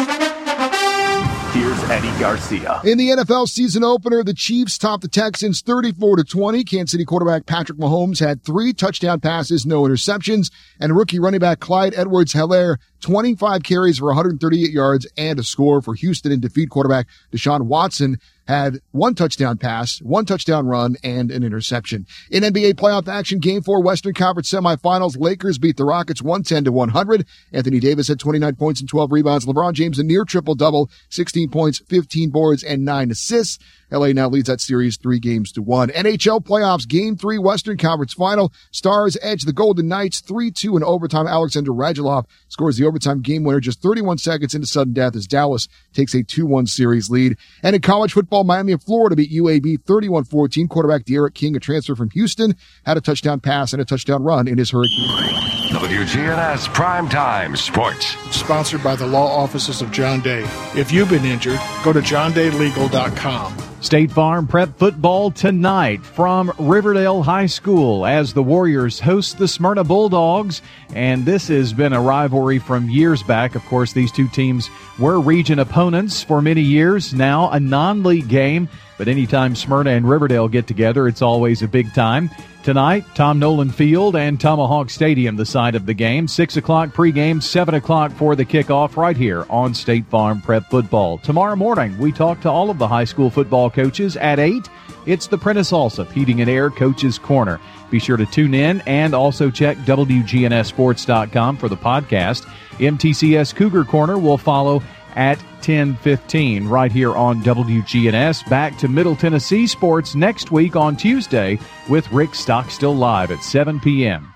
Here's 1.51 1.83
Eddie 1.89 2.19
Garcia. 2.19 2.79
In 2.83 2.99
the 2.99 3.09
NFL 3.09 3.47
season 3.47 3.83
opener, 3.83 4.23
the 4.23 4.35
Chiefs 4.35 4.77
topped 4.77 5.01
the 5.01 5.07
Texans 5.07 5.61
34 5.61 6.17
to 6.17 6.23
20. 6.23 6.63
Kansas 6.63 6.91
City 6.91 7.05
quarterback 7.05 7.47
Patrick 7.47 7.79
Mahomes 7.79 8.19
had 8.19 8.43
three 8.43 8.71
touchdown 8.71 9.19
passes, 9.19 9.65
no 9.65 9.81
interceptions, 9.81 10.51
and 10.79 10.95
rookie 10.95 11.17
running 11.17 11.39
back 11.39 11.59
Clyde 11.59 11.95
Edwards-Helaire 11.95 12.77
25 13.01 13.63
carries 13.63 13.99
for 13.99 14.07
138 14.07 14.71
yards 14.71 15.07
and 15.17 15.39
a 15.39 15.43
score 15.43 15.81
for 15.81 15.95
Houston 15.95 16.31
and 16.31 16.41
defeat 16.41 16.69
quarterback 16.69 17.07
Deshaun 17.31 17.63
Watson 17.63 18.19
had 18.49 18.79
one 18.91 19.13
touchdown 19.13 19.59
pass, 19.59 19.99
one 19.99 20.25
touchdown 20.25 20.65
run, 20.65 20.95
and 21.03 21.29
an 21.29 21.43
interception. 21.43 22.07
In 22.31 22.41
NBA 22.41 22.73
playoff 22.73 23.07
action, 23.07 23.37
game 23.37 23.61
four 23.61 23.79
Western 23.83 24.15
Conference 24.15 24.49
semifinals, 24.49 25.19
Lakers 25.19 25.59
beat 25.59 25.77
the 25.77 25.85
Rockets 25.85 26.23
110 26.23 26.63
to 26.63 26.71
100. 26.71 27.27
Anthony 27.53 27.79
Davis 27.79 28.07
had 28.07 28.19
29 28.19 28.55
points 28.55 28.79
and 28.79 28.89
12 28.89 29.11
rebounds. 29.11 29.45
LeBron 29.45 29.73
James 29.73 29.99
a 29.99 30.03
near 30.03 30.25
triple 30.25 30.55
double, 30.55 30.89
16 31.09 31.51
points, 31.51 31.77
15 31.89 32.31
boards, 32.31 32.63
and 32.63 32.83
nine 32.83 33.11
assists. 33.11 33.59
LA 33.91 34.07
now 34.07 34.29
leads 34.29 34.47
that 34.47 34.61
series 34.61 34.97
three 34.97 35.19
games 35.19 35.51
to 35.53 35.61
one. 35.61 35.89
NHL 35.89 36.43
playoffs, 36.43 36.87
game 36.87 37.15
three, 37.15 37.37
Western 37.37 37.77
Conference 37.77 38.13
final. 38.13 38.53
Stars 38.71 39.17
edge 39.21 39.43
the 39.43 39.53
Golden 39.53 39.87
Knights 39.87 40.21
3-2 40.21 40.77
in 40.77 40.83
overtime. 40.83 41.27
Alexander 41.27 41.71
Radulov 41.71 42.25
scores 42.47 42.77
the 42.77 42.85
overtime 42.85 43.21
game 43.21 43.43
winner 43.43 43.59
just 43.59 43.81
31 43.81 44.17
seconds 44.17 44.53
into 44.53 44.67
sudden 44.67 44.93
death 44.93 45.15
as 45.15 45.27
Dallas 45.27 45.67
takes 45.93 46.13
a 46.13 46.23
2-1 46.23 46.67
series 46.67 47.09
lead. 47.09 47.37
And 47.63 47.75
in 47.75 47.81
college 47.81 48.13
football, 48.13 48.43
Miami 48.43 48.73
of 48.73 48.83
Florida 48.83 49.15
beat 49.15 49.31
UAB 49.31 49.83
31-14. 49.83 50.69
Quarterback 50.69 51.05
D'Eriq 51.05 51.33
King, 51.33 51.55
a 51.55 51.59
transfer 51.59 51.95
from 51.95 52.09
Houston, 52.11 52.55
had 52.85 52.97
a 52.97 53.01
touchdown 53.01 53.39
pass 53.39 53.73
and 53.73 53.81
a 53.81 53.85
touchdown 53.85 54.23
run 54.23 54.47
in 54.47 54.57
his 54.57 54.71
Hurricane. 54.71 55.39
WGNS 55.69 56.73
Prime 56.73 57.07
Time 57.09 57.55
Sports. 57.55 58.17
Sponsored 58.35 58.83
by 58.83 58.95
the 58.95 59.05
law 59.05 59.27
offices 59.27 59.83
of 59.83 59.91
John 59.91 60.19
Day. 60.19 60.43
If 60.75 60.91
you've 60.91 61.09
been 61.09 61.25
injured, 61.25 61.59
go 61.83 61.93
to 61.93 61.99
johndaylegal.com. 61.99 63.55
State 63.81 64.11
Farm 64.11 64.45
Prep 64.45 64.77
football 64.77 65.31
tonight 65.31 66.03
from 66.03 66.51
Riverdale 66.59 67.23
High 67.23 67.45
School 67.45 68.05
as 68.05 68.33
the 68.33 68.43
Warriors 68.43 68.99
host 68.99 69.37
the 69.37 69.47
Smyrna 69.47 69.85
Bulldogs. 69.85 70.61
And 70.93 71.25
this 71.25 71.47
has 71.47 71.71
been 71.71 71.93
a 71.93 72.01
rivalry 72.01 72.59
from 72.59 72.89
years 72.89 73.23
back. 73.23 73.55
Of 73.55 73.63
course, 73.65 73.93
these 73.93 74.11
two 74.11 74.27
teams 74.27 74.69
were 74.99 75.21
region 75.21 75.59
opponents 75.59 76.21
for 76.21 76.41
many 76.41 76.61
years. 76.61 77.13
Now 77.13 77.49
a 77.51 77.59
non 77.59 78.03
league 78.03 78.27
game 78.27 78.67
But 78.99 79.07
anytime 79.07 79.55
Smyrna 79.55 79.91
and 79.91 80.07
Riverdale 80.07 80.49
get 80.49 80.67
together, 80.67 81.07
it's 81.07 81.21
always 81.21 81.61
a 81.61 81.69
big 81.69 81.93
time. 81.93 82.29
Tonight, 82.61 83.05
Tom 83.15 83.39
Nolan 83.39 83.71
Field 83.71 84.17
and 84.17 84.39
Tomahawk 84.39 84.89
Stadium, 84.89 85.37
the 85.37 85.45
site 85.45 85.75
of 85.75 85.85
the 85.85 85.93
game. 85.93 86.27
6 86.27 86.57
o'clock 86.57 86.89
pregame, 86.89 87.41
7 87.41 87.73
o'clock 87.73 88.11
for 88.11 88.35
the 88.35 88.43
kickoff 88.45 88.97
right 88.97 89.15
here 89.15 89.45
on 89.49 89.73
State 89.73 90.05
Farm 90.07 90.41
Prep 90.41 90.69
Football. 90.69 91.19
Tomorrow 91.19 91.55
morning, 91.55 91.97
we 91.97 92.11
talk 92.11 92.41
to 92.41 92.49
all 92.49 92.69
of 92.69 92.77
the 92.77 92.87
high 92.87 93.05
school 93.05 93.29
football 93.29 93.69
coaches 93.69 94.17
at 94.17 94.39
8. 94.39 94.69
It's 95.05 95.27
the 95.27 95.37
Prentice 95.37 95.71
Allsup 95.71 96.11
Heating 96.11 96.41
and 96.41 96.49
Air 96.49 96.69
Coaches 96.69 97.17
Corner. 97.17 97.61
Be 97.89 97.97
sure 97.97 98.17
to 98.17 98.25
tune 98.25 98.53
in 98.53 98.81
and 98.81 99.13
also 99.15 99.49
check 99.49 99.77
WGNSSports.com 99.77 101.57
for 101.57 101.69
the 101.69 101.77
podcast. 101.77 102.45
MTCS 102.77 103.55
Cougar 103.55 103.85
Corner 103.85 104.17
will 104.17 104.37
follow 104.37 104.83
at 105.15 105.39
10:15 105.61 106.69
right 106.69 106.91
here 106.91 107.15
on 107.15 107.41
WGNS. 107.41 108.47
Back 108.49 108.77
to 108.79 108.87
Middle 108.87 109.15
Tennessee 109.15 109.67
sports 109.67 110.15
next 110.15 110.51
week 110.51 110.75
on 110.75 110.95
Tuesday 110.95 111.59
with 111.89 112.11
Rick 112.11 112.35
Stockstill 112.35 112.95
live 112.95 113.31
at 113.31 113.43
7 113.43 113.79
p.m. 113.79 114.33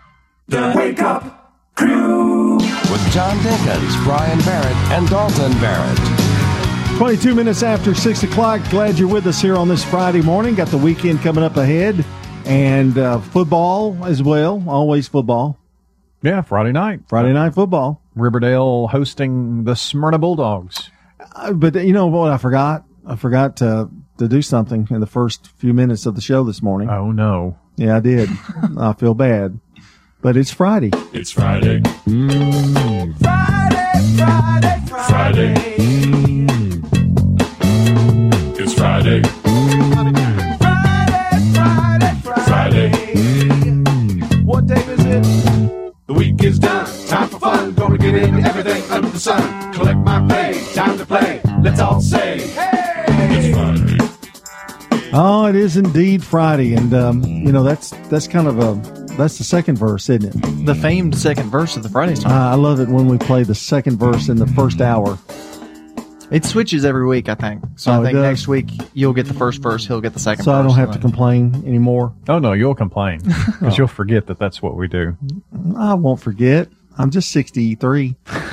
The 0.48 0.74
Wake 0.76 1.02
Up 1.02 1.56
Crew 1.76 2.58
with 2.58 3.12
John 3.12 3.38
Dinkins, 3.38 4.04
Brian 4.04 4.40
Barrett, 4.40 4.76
and 4.92 5.10
Dalton 5.10 5.52
Barrett. 5.60 6.00
22 6.98 7.34
minutes 7.34 7.64
after 7.64 7.96
6 7.96 8.24
o'clock. 8.24 8.62
Glad 8.70 9.00
you're 9.00 9.08
with 9.10 9.26
us 9.26 9.42
here 9.42 9.56
on 9.56 9.68
this 9.68 9.84
Friday 9.84 10.22
morning. 10.22 10.54
Got 10.54 10.68
the 10.68 10.78
weekend 10.78 11.22
coming 11.22 11.44
up 11.44 11.58
ahead 11.58 12.06
and 12.46 12.98
uh, 12.98 13.20
football 13.20 13.98
as 14.06 14.22
well. 14.22 14.64
Always 14.68 15.08
football. 15.08 15.58
Yeah, 16.22 16.42
Friday 16.42 16.72
night. 16.72 17.02
Friday 17.08 17.34
night 17.34 17.56
football. 17.56 18.03
Riverdale 18.16 18.88
hosting 18.88 19.64
the 19.64 19.76
Smyrna 19.76 20.20
Bulldogs. 20.20 20.90
Uh, 21.36 21.54
but 21.54 21.76
you 21.76 21.94
know 21.94 22.08
what? 22.08 22.32
I 22.32 22.38
forgot. 22.38 22.86
I 23.06 23.16
forgot 23.16 23.58
to 23.58 23.90
to 24.18 24.28
do 24.28 24.42
something 24.42 24.88
in 24.92 25.00
the 25.00 25.08
first 25.08 25.48
few 25.58 25.74
minutes 25.74 26.06
of 26.06 26.16
the 26.16 26.22
show 26.22 26.44
this 26.44 26.62
morning. 26.62 26.90
Oh 26.90 27.12
no! 27.12 27.58
Yeah, 27.76 27.98
I 27.98 28.00
did. 28.00 28.30
I 28.78 28.94
feel 28.94 29.14
bad, 29.14 29.60
but 30.22 30.38
it's 30.38 30.52
Friday. 30.52 30.92
It's 31.12 31.32
Friday. 31.32 31.80
Mm. 32.06 33.18
Friday, 33.20 34.16
Friday, 34.18 34.86
Friday. 34.88 35.54
Mm. 35.78 36.84
It's 38.60 38.74
Friday. 38.74 39.22
Friday, 40.60 41.38
Friday, 41.54 42.22
Friday. 42.46 42.92
Mm. 43.14 44.44
What 44.44 44.68
day 44.68 44.84
is 44.84 45.06
it? 45.06 45.24
The 46.08 46.14
week 46.14 46.44
is 46.44 46.60
done. 46.60 47.03
Time 47.14 47.30
for 47.30 47.38
fun. 47.40 47.74
Gonna 47.76 47.98
get 48.00 48.16
into 48.16 48.42
everything 48.42 48.92
under 48.92 49.08
the 49.10 49.20
sun. 49.20 49.72
Collect 49.74 50.00
my 50.00 50.28
pay. 50.28 50.60
Time 50.74 50.98
to 50.98 51.06
play. 51.06 51.42
Let's 51.62 51.80
all 51.80 52.02
say, 52.02 52.40
hey! 52.48 53.06
It's 53.08 53.56
Friday. 53.56 55.10
Oh, 55.14 55.46
it 55.46 55.54
is 55.56 55.78
indeed 55.78 56.24
Friday, 56.24 56.74
and 56.74 56.92
um, 56.96 57.24
you 57.24 57.52
know 57.52 57.62
that's 57.62 57.92
that's 58.10 58.28
kind 58.28 58.48
of 58.48 58.58
a 58.58 58.74
that's 59.14 59.38
the 59.38 59.44
second 59.44 59.78
verse, 59.78 60.10
isn't 60.10 60.26
it? 60.36 60.66
The 60.66 60.74
famed 60.74 61.16
second 61.16 61.52
verse 61.52 61.78
of 61.78 61.84
the 61.84 61.90
Friday 61.90 62.16
song. 62.16 62.32
Uh, 62.32 62.50
I 62.50 62.56
love 62.56 62.80
it 62.80 62.90
when 62.90 63.08
we 63.08 63.20
play 63.20 63.44
the 63.44 63.54
second 63.54 64.00
verse 64.00 64.28
in 64.28 64.38
the 64.38 64.48
first 64.48 64.82
hour. 64.82 65.20
It 66.32 66.46
switches 66.46 66.84
every 66.84 67.06
week, 67.06 67.30
I 67.30 67.36
think. 67.36 67.64
So 67.76 67.92
Oh, 67.92 68.02
I 68.02 68.06
think 68.06 68.18
next 68.18 68.48
week 68.48 68.72
you'll 68.96 69.14
get 69.14 69.28
the 69.28 69.36
first 69.36 69.62
verse, 69.62 69.86
he'll 69.86 70.02
get 70.02 70.14
the 70.14 70.20
second 70.20 70.46
So 70.46 70.52
verse. 70.52 70.60
I 70.64 70.68
don't 70.68 70.78
have 70.78 70.92
to 70.94 70.98
complain 70.98 71.54
anymore. 71.68 72.12
Oh 72.28 72.40
no, 72.40 72.54
you'll 72.54 72.74
complain 72.74 73.20
because 73.20 73.78
you'll 73.78 73.86
forget 73.88 74.26
that 74.26 74.40
that's 74.40 74.60
what 74.60 74.76
we 74.76 74.88
do. 74.88 75.16
I 75.78 75.94
won't 75.94 76.20
forget. 76.20 76.70
I'm 76.98 77.12
just 77.12 77.32
63. 77.32 78.16
I'm 78.26 78.44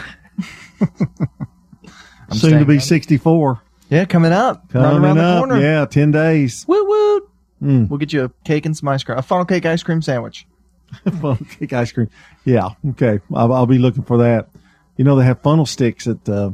Soon 2.36 2.58
to 2.60 2.64
be 2.64 2.74
on 2.74 2.78
it. 2.78 2.82
64. 2.82 3.60
Yeah, 3.90 4.04
coming 4.04 4.30
up. 4.32 4.62
right 4.72 4.82
Coming 4.82 5.04
around 5.04 5.16
the 5.16 5.22
up. 5.24 5.38
corner. 5.40 5.60
Yeah, 5.60 5.84
10 5.84 6.12
days. 6.12 6.64
Woo 6.68 6.84
woo. 6.86 7.28
Mm. 7.62 7.88
We'll 7.90 7.98
get 7.98 8.12
you 8.12 8.24
a 8.24 8.28
cake 8.44 8.64
and 8.66 8.76
some 8.76 8.88
ice 8.88 9.02
cream. 9.02 9.18
A 9.18 9.22
funnel 9.22 9.44
cake 9.44 9.66
ice 9.66 9.82
cream 9.82 10.00
sandwich. 10.00 10.46
funnel 11.20 11.38
cake 11.58 11.72
ice 11.72 11.90
cream. 11.92 12.08
Yeah, 12.44 12.70
okay. 12.90 13.20
I'll, 13.34 13.52
I'll 13.52 13.66
be 13.66 13.78
looking 13.78 14.04
for 14.04 14.18
that. 14.18 14.48
You 14.96 15.04
know, 15.04 15.16
they 15.16 15.24
have 15.24 15.42
funnel 15.42 15.66
sticks 15.66 16.06
at 16.06 16.26
uh, 16.28 16.52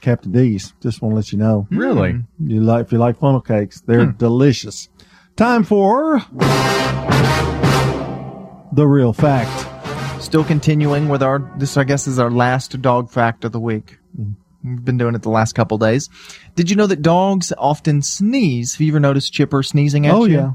Captain 0.00 0.30
D's. 0.32 0.72
Just 0.80 1.02
want 1.02 1.12
to 1.12 1.16
let 1.16 1.32
you 1.32 1.38
know. 1.38 1.66
Really? 1.70 2.20
You 2.38 2.60
like 2.62 2.86
if 2.86 2.92
you 2.92 2.98
like 2.98 3.18
funnel 3.18 3.40
cakes, 3.40 3.80
they're 3.82 4.06
delicious. 4.06 4.88
Time 5.36 5.64
for 5.64 6.20
the 8.72 8.86
real 8.86 9.12
fact. 9.12 9.66
Still 10.20 10.44
continuing 10.44 11.08
with 11.08 11.22
our 11.22 11.40
this 11.56 11.76
I 11.76 11.82
guess 11.84 12.06
is 12.06 12.18
our 12.20 12.30
last 12.30 12.80
dog 12.80 13.10
fact 13.10 13.44
of 13.44 13.50
the 13.52 13.58
week. 13.58 13.98
We've 14.62 14.84
been 14.84 14.98
doing 14.98 15.14
it 15.14 15.22
the 15.22 15.30
last 15.30 15.54
couple 15.54 15.76
days. 15.78 16.08
Did 16.54 16.70
you 16.70 16.76
know 16.76 16.86
that 16.86 17.02
dogs 17.02 17.52
often 17.58 18.02
sneeze? 18.02 18.74
Have 18.74 18.80
you 18.82 18.92
ever 18.92 19.00
noticed 19.00 19.32
Chipper 19.32 19.62
sneezing 19.62 20.06
at 20.06 20.14
Oh, 20.14 20.26
you? 20.26 20.34
yeah. 20.36 20.50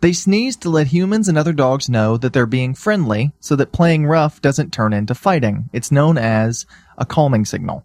They 0.00 0.12
sneeze 0.14 0.56
to 0.56 0.70
let 0.70 0.88
humans 0.88 1.28
and 1.28 1.36
other 1.38 1.52
dogs 1.52 1.88
know 1.88 2.16
that 2.16 2.32
they're 2.32 2.46
being 2.46 2.74
friendly 2.74 3.32
so 3.38 3.54
that 3.56 3.70
playing 3.72 4.06
rough 4.06 4.40
doesn't 4.40 4.72
turn 4.72 4.92
into 4.94 5.14
fighting. 5.14 5.68
It's 5.72 5.92
known 5.92 6.16
as 6.18 6.64
a 6.98 7.04
calming 7.04 7.44
signal. 7.44 7.84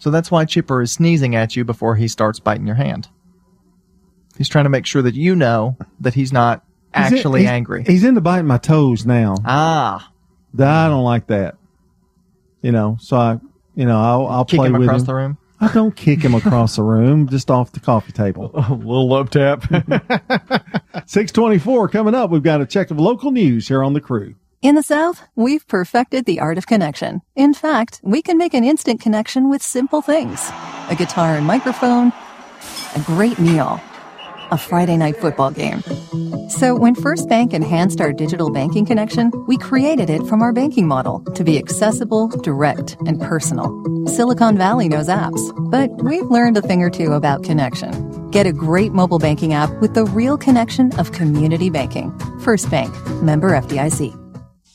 So 0.00 0.10
that's 0.10 0.30
why 0.30 0.44
Chipper 0.44 0.82
is 0.82 0.92
sneezing 0.92 1.34
at 1.36 1.54
you 1.56 1.64
before 1.64 1.94
he 1.96 2.08
starts 2.08 2.40
biting 2.40 2.66
your 2.66 2.76
hand. 2.76 3.08
He's 4.36 4.48
trying 4.48 4.64
to 4.64 4.70
make 4.70 4.86
sure 4.86 5.02
that 5.02 5.14
you 5.14 5.36
know 5.36 5.76
that 6.00 6.14
he's 6.14 6.32
not 6.32 6.64
He's 6.94 7.12
in- 7.12 7.18
actually 7.18 7.40
he's- 7.42 7.52
angry. 7.52 7.84
He's 7.86 8.04
into 8.04 8.20
biting 8.20 8.46
my 8.48 8.58
toes 8.58 9.06
now. 9.06 9.36
Ah. 9.46 10.08
I 10.58 10.88
don't 10.88 11.04
like 11.04 11.26
that. 11.28 11.56
You 12.60 12.72
know, 12.72 12.96
so 13.00 13.16
I, 13.16 13.40
you 13.74 13.86
know, 13.86 14.00
I'll, 14.00 14.26
I'll 14.26 14.44
Kick 14.44 14.58
play 14.58 14.68
him 14.68 14.74
with 14.74 14.82
across 14.88 15.00
him. 15.02 15.06
the 15.06 15.14
room? 15.14 15.38
I 15.60 15.72
don't 15.72 15.94
kick 15.94 16.20
him 16.22 16.34
across 16.34 16.76
the 16.76 16.82
room, 16.82 17.28
just 17.28 17.50
off 17.50 17.72
the 17.72 17.80
coffee 17.80 18.12
table. 18.12 18.50
A 18.54 18.72
little 18.72 19.08
love 19.08 19.30
tap. 19.30 19.62
624 21.06 21.88
coming 21.88 22.14
up. 22.14 22.30
We've 22.30 22.42
got 22.42 22.60
a 22.60 22.66
check 22.66 22.90
of 22.90 22.98
local 22.98 23.30
news 23.30 23.68
here 23.68 23.82
on 23.82 23.92
the 23.92 24.00
crew. 24.00 24.34
In 24.60 24.74
the 24.76 24.82
South, 24.82 25.22
we've 25.34 25.66
perfected 25.66 26.24
the 26.24 26.38
art 26.40 26.58
of 26.58 26.66
connection. 26.66 27.20
In 27.34 27.52
fact, 27.54 28.00
we 28.04 28.22
can 28.22 28.38
make 28.38 28.54
an 28.54 28.64
instant 28.64 29.00
connection 29.00 29.50
with 29.50 29.62
simple 29.62 30.02
things 30.02 30.50
a 30.88 30.94
guitar 30.96 31.34
and 31.36 31.46
microphone, 31.46 32.12
a 32.94 33.00
great 33.00 33.38
meal, 33.38 33.80
a 34.52 34.58
Friday 34.58 34.98
night 34.98 35.16
football 35.16 35.50
game. 35.50 35.82
So 36.50 36.76
when 36.76 36.94
First 36.94 37.26
Bank 37.26 37.54
enhanced 37.54 38.02
our 38.02 38.12
digital 38.12 38.50
banking 38.50 38.84
connection, 38.84 39.32
we 39.46 39.56
created 39.56 40.10
it 40.10 40.22
from 40.26 40.42
our 40.42 40.52
banking 40.52 40.86
model 40.86 41.20
to 41.34 41.42
be 41.42 41.56
accessible, 41.56 42.28
direct, 42.28 42.98
and 43.06 43.18
personal. 43.18 43.72
Silicon 44.06 44.58
Valley 44.58 44.90
knows 44.90 45.08
apps, 45.08 45.40
but 45.70 45.90
we've 46.04 46.26
learned 46.26 46.58
a 46.58 46.60
thing 46.60 46.82
or 46.82 46.90
two 46.90 47.12
about 47.12 47.42
connection. 47.42 48.30
Get 48.30 48.46
a 48.46 48.52
great 48.52 48.92
mobile 48.92 49.18
banking 49.18 49.54
app 49.54 49.70
with 49.80 49.94
the 49.94 50.04
real 50.04 50.36
connection 50.36 50.92
of 50.98 51.12
community 51.12 51.70
banking. 51.70 52.12
First 52.40 52.70
Bank, 52.70 52.92
member 53.22 53.52
FDIC. 53.52 54.14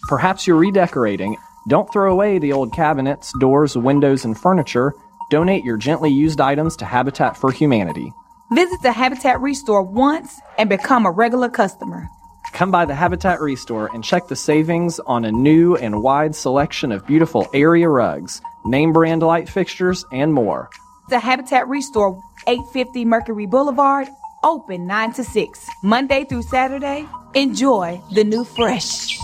Perhaps 0.10 0.48
you're 0.48 0.58
redecorating. 0.58 1.38
Don't 1.68 1.92
throw 1.94 2.12
away 2.12 2.40
the 2.40 2.52
old 2.52 2.74
cabinets, 2.74 3.32
doors, 3.40 3.78
windows, 3.78 4.26
and 4.26 4.36
furniture. 4.36 4.94
Donate 5.30 5.64
your 5.64 5.78
gently 5.78 6.10
used 6.10 6.42
items 6.42 6.76
to 6.78 6.86
Habitat 6.86 7.38
for 7.38 7.52
Humanity. 7.52 8.12
Visit 8.52 8.82
the 8.82 8.94
Habitat 8.94 9.42
Restore 9.42 9.84
once 9.84 10.40
and 10.58 10.70
become 10.70 11.06
a 11.06 11.12
regular 11.12 11.50
customer. 11.50 12.08
Come 12.54 12.72
by 12.72 12.86
the 12.86 12.96
Habitat 12.96 13.42
Restore 13.42 13.94
and 13.94 14.02
check 14.02 14.28
the 14.28 14.38
savings 14.38 15.02
on 15.02 15.26
a 15.26 15.32
new 15.32 15.76
and 15.76 16.02
wide 16.02 16.34
selection 16.34 16.94
of 16.94 17.06
beautiful 17.06 17.50
area 17.54 17.90
rugs, 17.90 18.42
name 18.66 18.94
brand 18.94 19.22
light 19.22 19.50
fixtures, 19.50 20.06
and 20.14 20.34
more. 20.34 20.70
The 21.10 21.20
Habitat 21.20 21.68
Restore, 21.68 22.22
850 22.48 23.04
Mercury 23.04 23.48
Boulevard, 23.48 24.08
open 24.44 24.88
9 24.88 25.14
to 25.14 25.26
6, 25.26 25.70
Monday 25.84 26.24
through 26.24 26.44
Saturday. 26.44 27.06
Enjoy 27.34 28.02
the 28.14 28.24
new 28.24 28.46
fresh. 28.46 29.20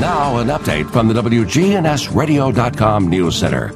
Now, 0.00 0.38
an 0.38 0.48
update 0.48 0.90
from 0.90 1.08
the 1.08 1.14
WGNSradio.com 1.14 3.08
News 3.08 3.36
Center. 3.36 3.74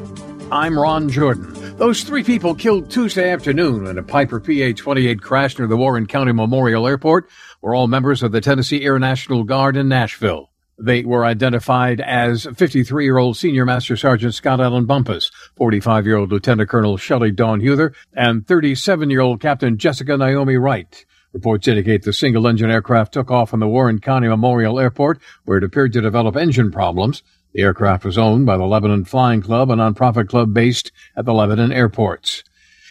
I'm 0.51 0.79
Ron 0.79 1.11
Jordan. 1.11 1.60
Those 1.81 2.03
three 2.03 2.23
people 2.23 2.55
killed 2.55 2.91
Tuesday 2.91 3.31
afternoon 3.31 3.85
when 3.85 3.97
a 3.97 4.03
Piper 4.03 4.39
PA 4.39 4.77
28 4.77 5.23
crashed 5.23 5.59
near 5.59 5.67
the 5.67 5.79
Warren 5.79 6.07
County 6.07 6.31
Memorial 6.31 6.87
Airport 6.87 7.31
were 7.63 7.75
all 7.75 7.87
members 7.87 8.23
of 8.23 8.33
the 8.33 8.43
Tennessee 8.43 8.85
Air 8.85 8.99
National 8.99 9.45
Guard 9.45 9.79
in 9.79 9.89
Nashville. 9.89 10.51
They 10.79 11.05
were 11.05 11.25
identified 11.25 12.03
as 12.03 12.47
53 12.55 13.05
year 13.05 13.17
old 13.17 13.39
Senior 13.39 13.65
Master 13.65 13.97
Sergeant 13.97 14.35
Scott 14.35 14.61
Allen 14.61 14.85
Bumpus, 14.85 15.31
45 15.57 16.05
year 16.05 16.19
old 16.19 16.31
Lieutenant 16.31 16.69
Colonel 16.69 16.99
Shelley 16.99 17.31
Dawn 17.31 17.61
Huther, 17.63 17.95
and 18.13 18.47
37 18.47 19.09
year 19.09 19.23
old 19.23 19.41
Captain 19.41 19.79
Jessica 19.79 20.19
Naomi 20.19 20.59
Wright. 20.59 21.07
Reports 21.33 21.67
indicate 21.67 22.03
the 22.03 22.13
single 22.13 22.47
engine 22.47 22.71
aircraft 22.71 23.15
took 23.15 23.31
off 23.31 23.49
from 23.49 23.61
the 23.61 23.69
Warren 23.69 24.01
County 24.01 24.29
Memorial 24.29 24.79
Airport, 24.79 25.19
where 25.47 25.57
it 25.57 25.65
appeared 25.65 25.95
to 25.95 26.03
develop 26.03 26.37
engine 26.37 26.71
problems. 26.71 27.23
The 27.53 27.63
aircraft 27.63 28.05
was 28.05 28.17
owned 28.17 28.47
by 28.47 28.57
the 28.57 28.65
Lebanon 28.65 29.05
Flying 29.05 29.43
Club, 29.43 29.71
a 29.71 29.75
nonprofit 29.75 30.29
club 30.29 30.55
based 30.55 30.93
at 31.17 31.25
the 31.25 31.35
Lebanon 31.35 31.73
airports. 31.73 32.45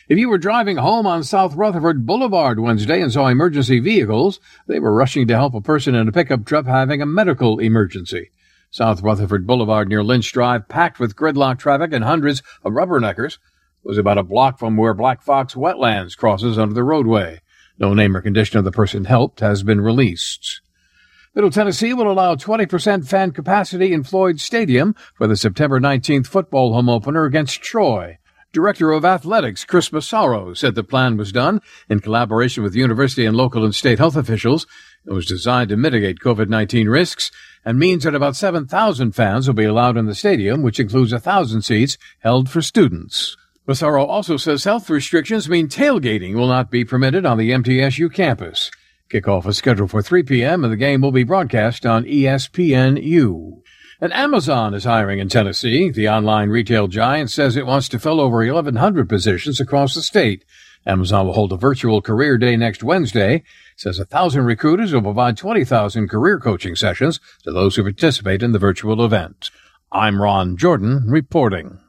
If 0.10 0.18
you 0.18 0.28
were 0.28 0.38
driving 0.38 0.78
home 0.78 1.08
on 1.08 1.24
South 1.24 1.56
Rutherford 1.56 2.06
Boulevard 2.06 2.60
Wednesday 2.60 3.02
and 3.02 3.14
saw 3.14 3.28
emergency 3.28 3.80
vehicles, 3.80 4.40
they 4.68 4.80
were 4.80 4.94
rushing 4.94 5.28
to 5.28 5.36
help 5.36 5.54
a 5.54 5.62
person 5.62 5.96
in 5.96 6.10
a 6.10 6.12
pickup 6.12 6.44
truck 6.46 6.66
having 6.66 7.02
a 7.02 7.06
medical 7.06 7.60
emergency. 7.60 8.32
South 8.70 9.02
Rutherford 9.02 9.48
Boulevard 9.48 9.88
near 9.88 10.04
Lynch 10.04 10.32
Drive 10.34 10.68
packed 10.68 11.00
with 11.00 11.16
gridlock 11.16 11.58
traffic 11.58 11.94
and 11.94 12.04
hundreds 12.04 12.42
of 12.64 12.74
rubberneckers. 12.74 13.38
was 13.84 13.98
about 13.98 14.18
a 14.18 14.24
block 14.24 14.60
from 14.60 14.76
where 14.76 14.94
Black 14.94 15.22
Fox 15.22 15.54
Wetlands 15.54 16.18
crosses 16.18 16.58
under 16.58 16.76
the 16.76 16.84
roadway. 16.84 17.40
No 17.78 17.94
name 17.94 18.18
or 18.18 18.22
condition 18.22 18.60
of 18.60 18.66
the 18.66 18.72
person 18.72 19.06
helped 19.06 19.40
has 19.40 19.64
been 19.64 19.80
released. 19.80 20.60
Middle 21.40 21.52
Tennessee 21.52 21.94
will 21.94 22.12
allow 22.12 22.36
20% 22.36 23.08
fan 23.08 23.32
capacity 23.32 23.94
in 23.94 24.04
Floyd 24.04 24.42
Stadium 24.42 24.94
for 25.16 25.26
the 25.26 25.38
September 25.38 25.80
19th 25.80 26.28
football 26.28 26.74
home 26.74 26.90
opener 26.90 27.24
against 27.24 27.62
Troy. 27.62 28.18
Director 28.52 28.92
of 28.92 29.06
Athletics 29.06 29.64
Chris 29.64 29.90
Massaro 29.94 30.54
said 30.54 30.76
the 30.76 30.84
plan 30.84 31.16
was 31.16 31.32
done 31.32 31.62
in 31.88 32.02
collaboration 32.02 32.62
with 32.62 32.76
university 32.76 33.26
and 33.26 33.38
local 33.38 33.64
and 33.64 33.74
state 33.74 34.00
health 34.00 34.18
officials. 34.18 34.68
It 35.06 35.14
was 35.14 35.26
designed 35.26 35.70
to 35.70 35.78
mitigate 35.78 36.20
COVID-19 36.20 36.92
risks 36.92 37.32
and 37.64 37.80
means 37.80 38.04
that 38.04 38.16
about 38.16 38.36
7,000 38.36 39.14
fans 39.14 39.48
will 39.48 39.54
be 39.54 39.64
allowed 39.64 39.96
in 39.96 40.08
the 40.08 40.16
stadium, 40.16 40.62
which 40.62 40.78
includes 40.78 41.14
1,000 41.14 41.62
seats 41.62 41.98
held 42.20 42.50
for 42.50 42.62
students. 42.62 43.38
Massaro 43.66 44.04
also 44.04 44.36
says 44.36 44.66
health 44.66 44.90
restrictions 44.90 45.48
mean 45.48 45.70
tailgating 45.70 46.34
will 46.34 46.50
not 46.50 46.70
be 46.70 46.84
permitted 46.84 47.26
on 47.26 47.38
the 47.38 47.52
MTSU 47.52 48.14
campus. 48.14 48.70
Kickoff 49.12 49.48
is 49.48 49.58
scheduled 49.58 49.90
for 49.90 50.04
3 50.04 50.22
p.m. 50.24 50.64
and 50.64 50.72
the 50.72 50.78
game 50.78 51.02
will 51.02 51.12
be 51.12 51.24
broadcast 51.24 51.84
on 51.84 52.06
ESPNU. 52.06 53.62
And 54.00 54.14
Amazon 54.14 54.74
is 54.76 54.84
hiring 54.84 55.18
in 55.18 55.30
Tennessee. 55.30 55.90
The 55.90 56.08
online 56.08 56.50
retail 56.50 56.88
giant 56.88 57.32
says 57.32 57.58
it 57.58 57.66
wants 57.66 57.90
to 57.90 58.00
fill 58.00 58.22
over 58.22 58.38
1,100 58.38 59.10
positions 59.10 59.60
across 59.60 59.96
the 59.96 60.04
state. 60.04 60.46
Amazon 60.86 61.26
will 61.26 61.34
hold 61.34 61.52
a 61.52 61.58
virtual 61.58 62.02
career 62.02 62.38
day 62.38 62.56
next 62.56 62.84
Wednesday. 62.84 63.44
Says 63.76 63.98
a 63.98 64.06
thousand 64.06 64.46
recruiters 64.46 64.94
will 64.94 65.02
provide 65.02 65.38
20,000 65.38 66.08
career 66.08 66.40
coaching 66.40 66.76
sessions 66.76 67.20
to 67.44 67.52
those 67.52 67.76
who 67.76 67.84
participate 67.84 68.44
in 68.44 68.52
the 68.52 68.60
virtual 68.60 69.04
event. 69.04 69.50
I'm 69.92 70.22
Ron 70.22 70.56
Jordan 70.56 71.06
reporting. 71.08 71.80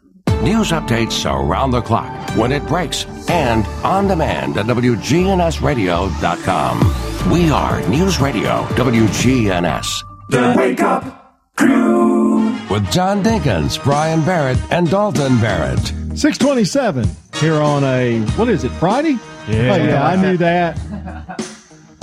News 0.42 0.70
updates 0.70 1.30
around 1.30 1.72
the 1.72 1.82
clock, 1.82 2.30
when 2.34 2.50
it 2.50 2.66
breaks, 2.66 3.04
and 3.28 3.66
on 3.84 4.08
demand 4.08 4.56
at 4.56 4.64
WGNSradio.com. 4.64 7.30
We 7.30 7.50
are 7.50 7.86
News 7.88 8.18
Radio 8.20 8.62
WGNS. 8.68 10.02
The 10.30 10.54
Wake 10.56 10.80
Up 10.80 11.36
Crew. 11.56 12.56
With 12.70 12.90
John 12.90 13.22
Dinkins, 13.22 13.84
Brian 13.84 14.24
Barrett, 14.24 14.56
and 14.70 14.88
Dalton 14.88 15.38
Barrett. 15.40 15.78
627 16.16 17.06
here 17.34 17.60
on 17.60 17.84
a, 17.84 18.20
what 18.36 18.48
is 18.48 18.64
it, 18.64 18.70
Friday? 18.72 19.18
Yeah. 19.46 19.74
Oh, 19.74 19.76
yeah, 19.76 20.06
I 20.06 20.16
knew 20.16 20.38
that. 20.38 20.78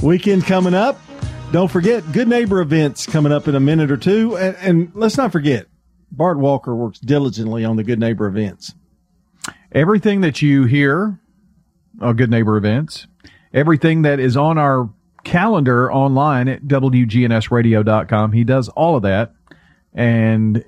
Weekend 0.04 0.46
coming 0.46 0.76
up. 0.76 1.02
Don't 1.52 1.72
forget, 1.72 2.04
Good 2.12 2.28
Neighbor 2.28 2.62
events 2.62 3.08
coming 3.08 3.32
up 3.32 3.48
in 3.48 3.56
a 3.56 3.60
minute 3.60 3.90
or 3.90 3.98
two. 3.98 4.38
And, 4.38 4.56
and 4.58 4.92
let's 4.94 5.18
not 5.18 5.32
forget, 5.32 5.66
Bart 6.12 6.38
Walker 6.38 6.76
works 6.76 7.00
diligently 7.00 7.66
on 7.66 7.76
the 7.76 7.84
Good 7.84 8.00
Neighbor 8.00 8.28
events. 8.28 8.74
Everything 9.72 10.22
that 10.22 10.42
you 10.42 10.66
hear 10.66 11.20
on 12.02 12.16
Good 12.16 12.30
Neighbor 12.30 12.58
events, 12.58 13.08
everything 13.54 14.04
that 14.04 14.20
is 14.20 14.38
on 14.38 14.58
our 14.58 14.90
calendar 15.24 15.92
online 15.92 16.48
at 16.48 16.64
WGNSradio.com, 16.64 18.32
he 18.32 18.44
does 18.44 18.70
all 18.70 18.96
of 18.96 19.04
that. 19.04 19.34
And 19.94 20.64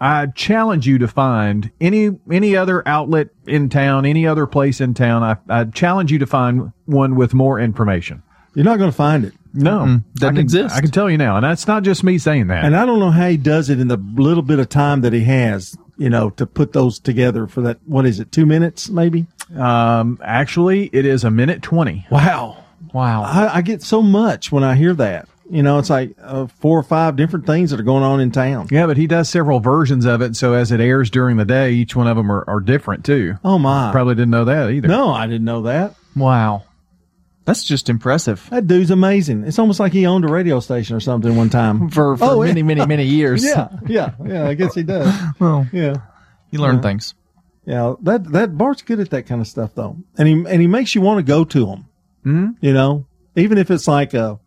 I 0.00 0.26
challenge 0.26 0.86
you 0.86 0.98
to 0.98 1.08
find 1.08 1.70
any 1.80 2.10
any 2.30 2.54
other 2.54 2.86
outlet 2.86 3.28
in 3.46 3.68
town, 3.68 4.04
any 4.04 4.26
other 4.26 4.46
place 4.46 4.80
in 4.80 4.94
town. 4.94 5.22
I, 5.22 5.36
I 5.48 5.64
challenge 5.64 6.12
you 6.12 6.18
to 6.18 6.26
find 6.26 6.72
one 6.84 7.16
with 7.16 7.32
more 7.32 7.58
information. 7.58 8.22
You're 8.54 8.64
not 8.64 8.78
going 8.78 8.90
to 8.90 8.96
find 8.96 9.24
it. 9.24 9.34
No, 9.56 9.80
Mm-mm. 9.80 10.04
Doesn't 10.14 10.34
I 10.34 10.36
can, 10.36 10.40
exist. 10.40 10.74
I 10.74 10.80
can 10.80 10.90
tell 10.90 11.10
you 11.10 11.18
now, 11.18 11.36
and 11.36 11.44
that's 11.44 11.66
not 11.66 11.82
just 11.82 12.04
me 12.04 12.18
saying 12.18 12.48
that. 12.48 12.64
And 12.64 12.76
I 12.76 12.84
don't 12.86 12.98
know 13.00 13.10
how 13.10 13.28
he 13.28 13.36
does 13.36 13.70
it 13.70 13.80
in 13.80 13.88
the 13.88 13.96
little 13.96 14.42
bit 14.42 14.58
of 14.58 14.68
time 14.68 15.00
that 15.00 15.12
he 15.12 15.24
has, 15.24 15.76
you 15.96 16.10
know, 16.10 16.30
to 16.30 16.46
put 16.46 16.72
those 16.72 16.98
together 16.98 17.46
for 17.46 17.62
that. 17.62 17.78
What 17.86 18.06
is 18.06 18.20
it? 18.20 18.32
Two 18.32 18.46
minutes, 18.46 18.88
maybe? 18.88 19.26
Um, 19.56 20.18
actually, 20.22 20.90
it 20.92 21.06
is 21.06 21.24
a 21.24 21.30
minute 21.30 21.62
20. 21.62 22.06
Wow. 22.10 22.64
Wow. 22.92 23.22
I, 23.22 23.56
I 23.56 23.62
get 23.62 23.82
so 23.82 24.02
much 24.02 24.50
when 24.52 24.64
I 24.64 24.74
hear 24.74 24.94
that. 24.94 25.28
You 25.48 25.62
know, 25.62 25.78
it's 25.78 25.90
like 25.90 26.16
uh, 26.20 26.46
four 26.46 26.76
or 26.76 26.82
five 26.82 27.14
different 27.14 27.46
things 27.46 27.70
that 27.70 27.78
are 27.78 27.84
going 27.84 28.02
on 28.02 28.20
in 28.20 28.32
town. 28.32 28.66
Yeah, 28.70 28.86
but 28.86 28.96
he 28.96 29.06
does 29.06 29.28
several 29.28 29.60
versions 29.60 30.04
of 30.04 30.20
it. 30.20 30.34
So 30.34 30.54
as 30.54 30.72
it 30.72 30.80
airs 30.80 31.08
during 31.08 31.36
the 31.36 31.44
day, 31.44 31.70
each 31.72 31.94
one 31.94 32.08
of 32.08 32.16
them 32.16 32.32
are, 32.32 32.44
are 32.48 32.58
different 32.58 33.04
too. 33.04 33.36
Oh 33.44 33.56
my. 33.58 33.92
Probably 33.92 34.16
didn't 34.16 34.30
know 34.30 34.46
that 34.46 34.70
either. 34.70 34.88
No, 34.88 35.10
I 35.10 35.26
didn't 35.26 35.44
know 35.44 35.62
that. 35.62 35.94
Wow. 36.16 36.64
That's 37.46 37.64
just 37.64 37.88
impressive. 37.88 38.46
That 38.50 38.66
dude's 38.66 38.90
amazing. 38.90 39.44
It's 39.44 39.58
almost 39.58 39.80
like 39.80 39.92
he 39.94 40.04
owned 40.04 40.24
a 40.24 40.28
radio 40.28 40.60
station 40.60 40.94
or 40.96 41.00
something 41.00 41.34
one 41.36 41.48
time. 41.48 41.88
For, 41.96 42.16
for 42.16 42.24
Oh, 42.24 42.42
yeah. 42.42 42.48
many, 42.48 42.62
many, 42.62 42.84
many 42.86 43.04
years. 43.18 43.42
Yeah, 43.44 43.68
yeah, 43.86 44.10
yeah. 44.26 44.46
I 44.48 44.52
guess 44.54 44.74
he 44.74 44.82
does. 44.82 45.08
Well, 45.38 45.66
yeah. 45.72 45.94
You 46.50 46.58
learn 46.60 46.76
Yeah. 46.76 46.82
things. 46.82 47.14
Yeah, 47.64 47.94
that 48.02 48.30
that 48.32 48.56
Bart's 48.58 48.82
good 48.82 49.00
at 49.00 49.10
that 49.10 49.26
kind 49.26 49.40
of 49.40 49.46
stuff 49.48 49.74
though, 49.74 49.96
and 50.18 50.28
he 50.28 50.34
and 50.34 50.60
he 50.60 50.68
makes 50.68 50.94
you 50.94 51.00
want 51.00 51.18
to 51.18 51.24
go 51.24 51.42
to 51.44 51.66
him. 51.66 51.84
Mm-hmm. 52.24 52.46
You 52.60 52.72
know, 52.72 53.06
even 53.34 53.58
if 53.58 53.70
it's 53.72 53.88
like 53.88 54.14
a, 54.14 54.38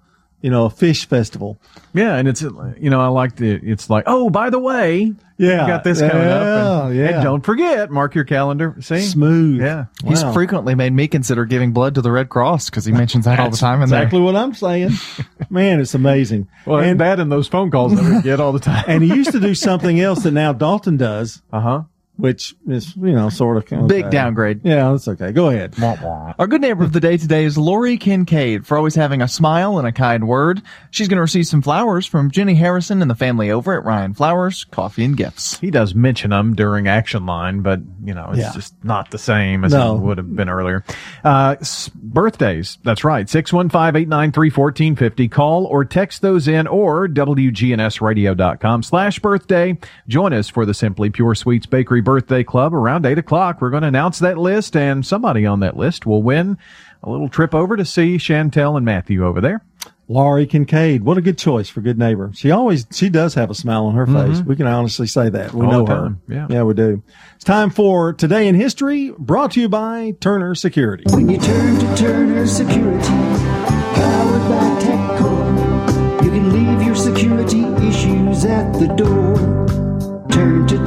you 0.41 0.49
know, 0.49 0.65
a 0.65 0.69
fish 0.69 1.08
festival. 1.08 1.60
Yeah, 1.93 2.15
and 2.15 2.28
it's 2.28 2.41
you 2.41 2.89
know 2.89 3.02
I 3.02 3.08
like 3.08 3.36
the 3.36 3.52
it's 3.52 3.89
like 3.89 4.04
oh 4.08 4.30
by 4.30 4.49
the 4.49 4.60
way 4.60 5.13
Yeah, 5.38 5.63
we 5.65 5.67
got 5.71 5.84
this 5.84 5.99
coming 5.99 6.15
up 6.15 6.43
yeah, 6.43 6.86
and, 6.88 6.95
yeah. 6.95 7.06
and 7.15 7.23
don't 7.23 7.41
forget 7.45 7.89
mark 7.89 8.13
your 8.15 8.23
calendar 8.25 8.75
see 8.80 9.02
Smooth. 9.02 9.60
yeah 9.60 9.86
He's 10.06 10.21
frequently 10.21 10.75
made 10.75 10.93
me 10.93 11.08
consider 11.08 11.45
giving 11.45 11.71
blood 11.73 11.95
to 11.95 12.02
the 12.02 12.12
Red 12.12 12.30
Cross 12.30 12.69
because 12.69 12.86
he 12.86 12.91
mentions 12.91 13.25
that 13.25 13.39
all 13.39 13.49
the 13.49 13.58
time 13.58 13.78
in 13.80 13.84
exactly 13.84 14.19
there. 14.19 14.25
what 14.25 14.36
I'm 14.36 14.54
saying. 14.54 14.91
Man, 15.49 15.80
it's 15.82 15.95
amazing. 15.95 16.47
well 16.65 16.80
and 16.80 16.99
that 16.99 17.19
and 17.19 17.32
those 17.32 17.47
phone 17.47 17.71
calls 17.71 17.95
that 17.95 18.04
we 18.17 18.21
get 18.21 18.39
all 18.39 18.52
the 18.52 18.60
time 18.60 18.84
and 18.88 19.04
he 19.04 19.10
used 19.10 19.32
to 19.32 19.39
do 19.39 19.56
something 19.56 19.99
else 19.99 20.23
that 20.23 20.32
now 20.32 20.54
Dalton 20.54 20.97
does, 20.97 21.41
uh 21.52 21.60
huh 21.62 21.82
which 22.19 22.53
is 22.67 22.95
you 22.97 23.12
know 23.13 23.29
sort 23.29 23.58
of 23.58 23.65
kind 23.65 23.84
of 23.84 23.88
Big 23.88 24.10
downgrade. 24.12 24.62
Yeah, 24.63 24.91
that's 24.91 25.08
okay. 25.08 25.32
Go 25.32 25.49
ahead. 25.49 25.75
Our 25.82 26.47
good 26.47 26.62
neighbor 26.62 26.84
of 26.84 26.93
the 26.93 26.99
day 26.99 27.17
today 27.17 27.45
is 27.45 27.58
Lori 27.58 27.97
Kincaid 27.97 28.67
for 28.67 28.77
always 28.77 28.95
having 28.95 29.21
a 29.21 29.27
smile 29.27 29.77
and 29.79 29.88
a 29.88 29.91
kind 29.91 30.27
word. 30.27 30.62
She's 30.91 31.08
going 31.08 31.17
to 31.17 31.21
receive 31.21 31.47
some 31.47 31.62
flowers 31.62 32.05
from 32.05 32.29
Jenny 32.32 32.55
Harrison 32.55 33.01
and 33.01 33.10
the 33.10 33.15
family 33.15 33.49
over 33.51 33.77
at 33.77 33.86
Ryan 33.86 34.13
Flowers 34.13 34.65
Coffee 34.65 35.05
and 35.05 35.15
Gifts. 35.17 35.60
he 35.60 35.71
does 35.71 35.95
mention 35.95 36.29
them 36.32 36.55
during 36.55 36.88
action 36.88 37.25
line 37.25 37.62
but 37.62 37.79
you 38.03 38.13
know 38.13 38.29
it's 38.32 38.39
Yeah. 38.39 38.51
just 38.53 38.73
not 38.84 39.12
the 39.12 39.17
same 39.17 39.63
as 39.63 39.73
No. 39.73 39.95
it 39.95 39.99
would 40.01 40.17
have 40.17 40.36
been 40.36 40.49
earlier 40.49 40.84
uh 41.23 41.55
s- 41.62 41.89
birthdays 41.95 42.77
that's 42.84 43.03
right 43.03 43.25
615-893-1450 43.27 45.32
call 45.32 45.65
or 45.65 45.86
text 45.86 46.21
those 46.21 46.47
in 46.47 46.67
or 46.67 47.08
wgnsradio.com 47.08 48.84
slash 48.84 49.19
birthday 49.19 49.77
join 50.08 50.34
us 50.34 50.49
for 50.49 50.65
the 50.65 50.73
simply 50.73 51.10
pure 51.10 51.36
sweets 51.36 51.65
bakery 51.65 52.01
birthday 52.10 52.43
club 52.43 52.74
around 52.74 53.06
8 53.06 53.17
o'clock 53.19 53.62
we're 53.62 53.69
going 53.69 53.82
to 53.84 53.88
announce 53.88 54.19
that 54.19 54.38
list 54.38 54.76
and 54.76 55.06
somebody 55.06 55.45
on 55.45 55.60
that 55.60 55.78
list 55.78 56.06
will 56.06 56.24
win 56.24 56.58
a 57.04 57.10
little 57.10 57.30
trip 57.30 57.54
over 57.54 57.78
to 57.78 57.86
see 57.86 58.17
chantel 58.17 58.76
and 58.78 58.86
matthew 58.86 59.26
over 59.26 59.39
there 59.41 59.63
Laurie 60.12 60.48
Kincaid, 60.48 61.04
what 61.04 61.19
a 61.19 61.22
good 61.22 61.38
choice 61.38 61.69
for 61.69 61.82
good 61.82 62.00
neighbor. 62.00 62.32
She 62.34 62.50
always, 62.50 62.88
she 62.91 63.10
does 63.10 63.36
have 63.36 63.52
a 63.52 63.54
smile 63.54 63.86
on 63.86 63.93
her 63.93 64.08
face. 64.08 64.39
Mhm. 64.39 64.45
We 64.48 64.56
can 64.56 64.65
honestly 64.65 65.06
say 65.06 65.30
that. 65.30 65.54
We 65.54 65.67
All 65.67 65.72
know 65.72 65.86
her. 65.86 66.15
yeah. 66.28 66.48
yeah, 66.50 66.63
we 66.63 66.74
do. 66.74 67.04
It's 67.36 67.43
time 67.43 67.69
for 67.69 68.13
Today 68.13 68.48
in 68.48 68.56
History, 68.56 69.13
brought 69.19 69.52
to 69.52 69.62
you 69.62 69.69
by 69.69 70.15
Turner 70.19 70.56
Security. 70.56 71.04
When 71.13 71.30
you 71.30 71.38
turn 71.38 71.78
to 71.78 71.95
Turner 71.95 72.48
Security, 72.48 73.08
powered 73.93 74.50
by 74.50 74.80
TechCore, 74.82 76.24
you 76.24 76.32
can 76.32 76.54
leave 76.54 76.82
your 76.88 76.95
security 76.95 77.65
issues 77.88 78.45
at 78.45 78.74
the 78.80 78.88
door. 78.88 79.28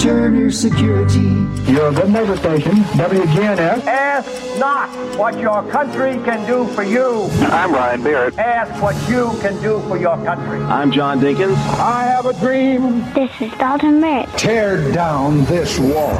Turn 0.03 0.33
to 0.33 0.39
Turner 0.39 0.51
Security. 0.51 1.73
Your 1.73 1.93
good 1.93 2.11
neighbor 2.11 2.37
station, 2.37 2.73
WGNS. 2.73 3.87
Ask 3.87 4.59
not 4.59 4.89
what 5.17 5.39
your 5.39 5.63
country 5.71 6.15
can 6.25 6.45
do 6.45 6.67
for 6.73 6.83
you. 6.83 7.29
I'm 7.43 7.73
Ryan 7.73 8.03
Barrett. 8.03 8.37
Ask 8.37 8.83
what 8.83 8.97
you 9.09 9.31
can 9.41 9.63
do 9.63 9.81
for 9.87 9.97
your 9.97 10.17
country. 10.25 10.61
I'm 10.65 10.91
John 10.91 11.21
Dinkins. 11.21 11.55
I 11.79 12.03
have 12.03 12.27
a 12.27 12.33
dream. 12.41 13.05
This 13.15 13.31
is 13.41 13.53
Dalton 13.59 14.01
Merritt. 14.01 14.29
Tear 14.37 14.93
down 14.93 15.45
this 15.45 15.79
wall. 15.79 16.17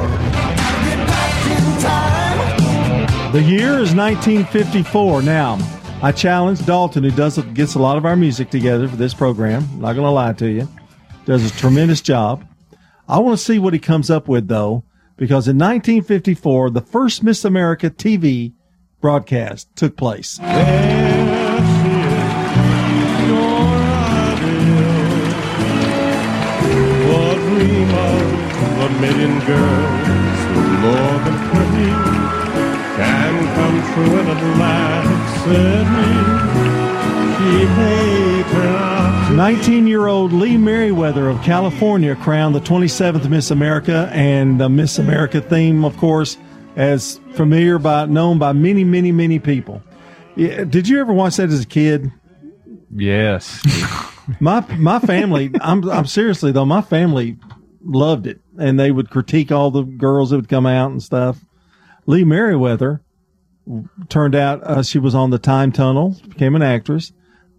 The 3.33 3.43
year 3.45 3.79
is 3.79 3.93
1954. 3.93 5.23
Now, 5.23 5.57
I 6.01 6.13
challenge 6.13 6.65
Dalton, 6.65 7.03
who 7.03 7.11
does 7.11 7.37
gets 7.53 7.75
a 7.75 7.79
lot 7.79 7.97
of 7.97 8.05
our 8.05 8.15
music 8.15 8.49
together 8.49 8.87
for 8.87 8.95
this 8.95 9.13
program. 9.13 9.67
Not 9.81 9.93
going 9.93 10.05
to 10.05 10.09
lie 10.09 10.31
to 10.33 10.49
you, 10.49 10.69
does 11.25 11.45
a 11.45 11.53
tremendous 11.57 11.99
job. 11.99 12.45
I 13.07 13.19
want 13.19 13.37
to 13.37 13.43
see 13.43 13.59
what 13.59 13.73
he 13.73 13.79
comes 13.79 14.09
up 14.09 14.27
with 14.27 14.47
though, 14.47 14.83
because 15.17 15.47
in 15.47 15.57
1954, 15.57 16.69
the 16.69 16.81
first 16.81 17.23
Miss 17.23 17.43
America 17.43 17.89
TV 17.89 18.53
broadcast 19.01 19.67
took 19.75 19.97
place. 19.97 20.39
She 37.43 37.65
her 38.53 38.92
19 39.35 39.87
year 39.87 40.05
old 40.05 40.31
Lee 40.31 40.57
Meriwether 40.57 41.27
of 41.27 41.41
California 41.41 42.15
crowned 42.15 42.53
the 42.53 42.59
27th 42.59 43.27
Miss 43.27 43.49
America, 43.49 44.07
and 44.13 44.61
the 44.61 44.69
Miss 44.69 44.99
America 44.99 45.41
theme, 45.41 45.83
of 45.83 45.97
course, 45.97 46.37
as 46.75 47.19
familiar 47.33 47.79
by 47.79 48.05
known 48.05 48.37
by 48.37 48.53
many, 48.53 48.83
many, 48.83 49.11
many 49.11 49.39
people. 49.39 49.81
Yeah, 50.35 50.65
did 50.65 50.87
you 50.87 50.99
ever 50.99 51.11
watch 51.11 51.37
that 51.37 51.49
as 51.49 51.61
a 51.61 51.65
kid? 51.65 52.11
Yes. 52.95 53.59
my 54.39 54.61
my 54.77 54.99
family, 54.99 55.49
I'm 55.61 55.89
I'm 55.89 56.05
seriously 56.05 56.51
though, 56.51 56.65
my 56.65 56.83
family 56.83 57.37
loved 57.83 58.27
it, 58.27 58.39
and 58.59 58.79
they 58.79 58.91
would 58.91 59.09
critique 59.09 59.51
all 59.51 59.71
the 59.71 59.81
girls 59.81 60.29
that 60.29 60.35
would 60.35 60.49
come 60.49 60.67
out 60.67 60.91
and 60.91 61.01
stuff. 61.01 61.43
Lee 62.05 62.23
Meriwether 62.23 63.01
turned 64.09 64.35
out 64.35 64.61
uh, 64.63 64.83
she 64.83 64.99
was 64.99 65.15
on 65.15 65.31
the 65.31 65.39
Time 65.39 65.71
Tunnel, 65.71 66.15
became 66.27 66.55
an 66.55 66.61
actress. 66.61 67.11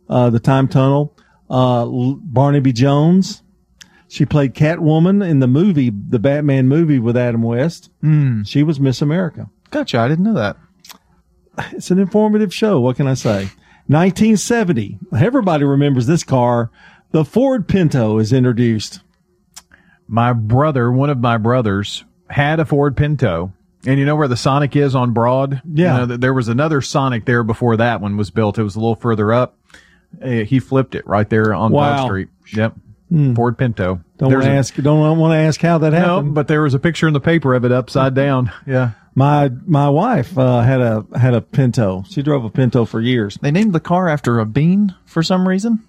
Uh, 0.09 0.31
the 0.31 0.39
Time 0.39 0.69
Tunnel. 0.69 1.14
Uh, 1.49 1.87
Barnaby 1.87 2.73
Jones. 2.73 3.43
She 4.09 4.25
played 4.25 4.55
Catwoman 4.55 5.29
in 5.29 5.41
the 5.41 5.47
movie, 5.49 5.91
the 5.91 6.19
Batman 6.19 6.69
movie 6.69 6.99
with 6.99 7.17
Adam 7.17 7.43
West. 7.43 7.91
Mm. 8.03 8.47
She 8.47 8.63
was 8.63 8.79
Miss 8.79 9.03
America. 9.03 9.51
Gotcha. 9.71 9.99
I 9.99 10.09
didn't 10.09 10.25
know 10.25 10.35
that. 10.35 10.57
It's 11.73 11.91
an 11.91 11.99
informative 12.01 12.53
show. 12.53 12.81
What 12.81 12.97
can 12.97 13.07
I 13.07 13.15
say? 13.15 13.51
1970. 13.87 14.99
Everybody 15.17 15.65
remembers 15.65 16.07
this 16.07 16.25
car. 16.25 16.71
The 17.13 17.25
Ford 17.25 17.69
Pinto 17.69 18.19
is 18.19 18.33
introduced. 18.33 19.01
My 20.09 20.33
brother, 20.33 20.91
one 20.91 21.11
of 21.11 21.19
my 21.19 21.37
brothers, 21.37 22.05
had 22.29 22.59
a 22.61 22.65
Ford 22.65 22.97
Pinto. 22.97 23.53
And 23.87 23.99
you 23.99 24.07
know 24.07 24.17
where 24.17 24.29
the 24.29 24.37
Sonic 24.37 24.75
is 24.75 24.95
on 24.95 25.13
Broad? 25.13 25.61
Yeah. 25.65 26.01
You 26.01 26.07
know, 26.07 26.17
there 26.17 26.35
was 26.35 26.49
another 26.49 26.81
Sonic 26.81 27.25
there 27.27 27.45
before 27.45 27.77
that 27.77 28.01
one 28.01 28.17
was 28.17 28.31
built. 28.31 28.59
It 28.59 28.63
was 28.63 28.75
a 28.77 28.81
little 28.81 28.97
further 28.97 29.33
up. 29.33 29.57
Uh, 30.23 30.45
he 30.45 30.59
flipped 30.61 30.95
it 30.95 31.07
right 31.07 31.29
there 31.29 31.55
on 31.55 31.73
Wow. 31.73 31.97
Broad 31.97 32.07
Street. 32.07 32.29
Yep. 32.55 32.75
Hmm. 33.11 33.35
Ford 33.35 33.59
Pinto. 33.59 34.01
Don't 34.19 34.33
want 34.33 34.45
to 34.45 34.51
ask. 34.51 34.75
Don't 34.77 35.19
want 35.19 35.33
to 35.33 35.37
ask 35.39 35.61
how 35.61 35.79
that 35.79 35.93
happened. 35.93 36.29
No, 36.29 36.33
but 36.33 36.49
there 36.49 36.63
was 36.63 36.75
a 36.75 36.79
picture 36.79 37.07
in 37.07 37.13
the 37.13 37.21
paper 37.21 37.55
of 37.55 37.65
it 37.65 37.73
upside 37.73 38.15
down. 38.15 38.51
Yeah. 38.67 38.93
My 39.15 39.51
my 39.67 39.89
wife 39.89 40.37
uh, 40.37 40.63
had 40.63 40.81
a 40.81 41.05
had 41.17 41.35
a 41.35 41.41
Pinto. 41.41 42.05
She 42.09 42.23
drove 42.23 42.45
a 42.45 42.51
Pinto 42.51 42.85
for 42.85 43.01
years. 43.01 43.39
They 43.41 43.51
named 43.53 43.73
the 43.73 43.81
car 43.81 44.09
after 44.09 44.41
a 44.41 44.47
bean 44.47 44.95
for 45.05 45.23
some 45.23 45.47
reason. 45.47 45.85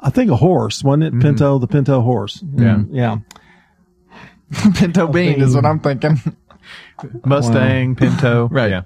I 0.00 0.10
think 0.10 0.30
a 0.30 0.36
horse, 0.36 0.82
wasn't 0.82 1.04
it? 1.14 1.20
Pinto, 1.20 1.58
the 1.58 1.66
Pinto 1.68 2.00
horse. 2.00 2.42
Yeah. 2.54 2.76
Mm, 2.76 2.88
yeah. 2.90 3.16
Pinto 4.74 5.06
bean 5.08 5.40
is 5.40 5.54
what 5.54 5.64
I'm 5.64 5.80
thinking. 5.80 6.20
Mustang, 7.24 7.94
Pinto. 7.96 8.48
Right. 8.48 8.70
Yeah. 8.70 8.82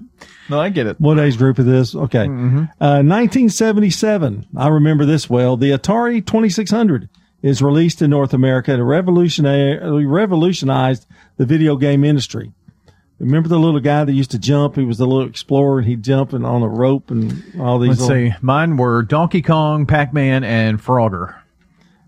No, 0.49 0.59
I 0.59 0.69
get 0.69 0.87
it. 0.87 0.99
What 0.99 1.19
age 1.19 1.37
group 1.37 1.59
is 1.59 1.65
this? 1.65 1.95
Okay. 1.95 2.25
Uh, 2.25 3.01
1977. 3.03 4.47
I 4.57 4.67
remember 4.67 5.05
this 5.05 5.29
well. 5.29 5.57
The 5.57 5.71
Atari 5.71 6.25
2600 6.25 7.09
is 7.41 7.61
released 7.61 8.01
in 8.01 8.09
North 8.09 8.33
America 8.33 8.81
revolutionary, 8.83 10.05
revolutionized 10.05 11.05
the 11.37 11.45
video 11.45 11.75
game 11.75 12.03
industry. 12.03 12.51
Remember 13.19 13.49
the 13.49 13.59
little 13.59 13.79
guy 13.79 14.03
that 14.03 14.13
used 14.13 14.31
to 14.31 14.39
jump? 14.39 14.75
He 14.75 14.83
was 14.83 14.97
the 14.97 15.05
little 15.05 15.27
explorer 15.29 15.79
and 15.79 15.87
he'd 15.87 16.03
jump 16.03 16.33
and 16.33 16.45
on 16.45 16.63
a 16.63 16.67
rope 16.67 17.11
and 17.11 17.43
all 17.59 17.77
these. 17.79 17.89
Let's 17.99 18.01
little- 18.09 18.31
see. 18.31 18.35
Mine 18.41 18.77
were 18.77 19.03
Donkey 19.03 19.41
Kong, 19.43 19.85
Pac 19.85 20.11
Man, 20.13 20.43
and 20.43 20.79
Frogger. 20.81 21.35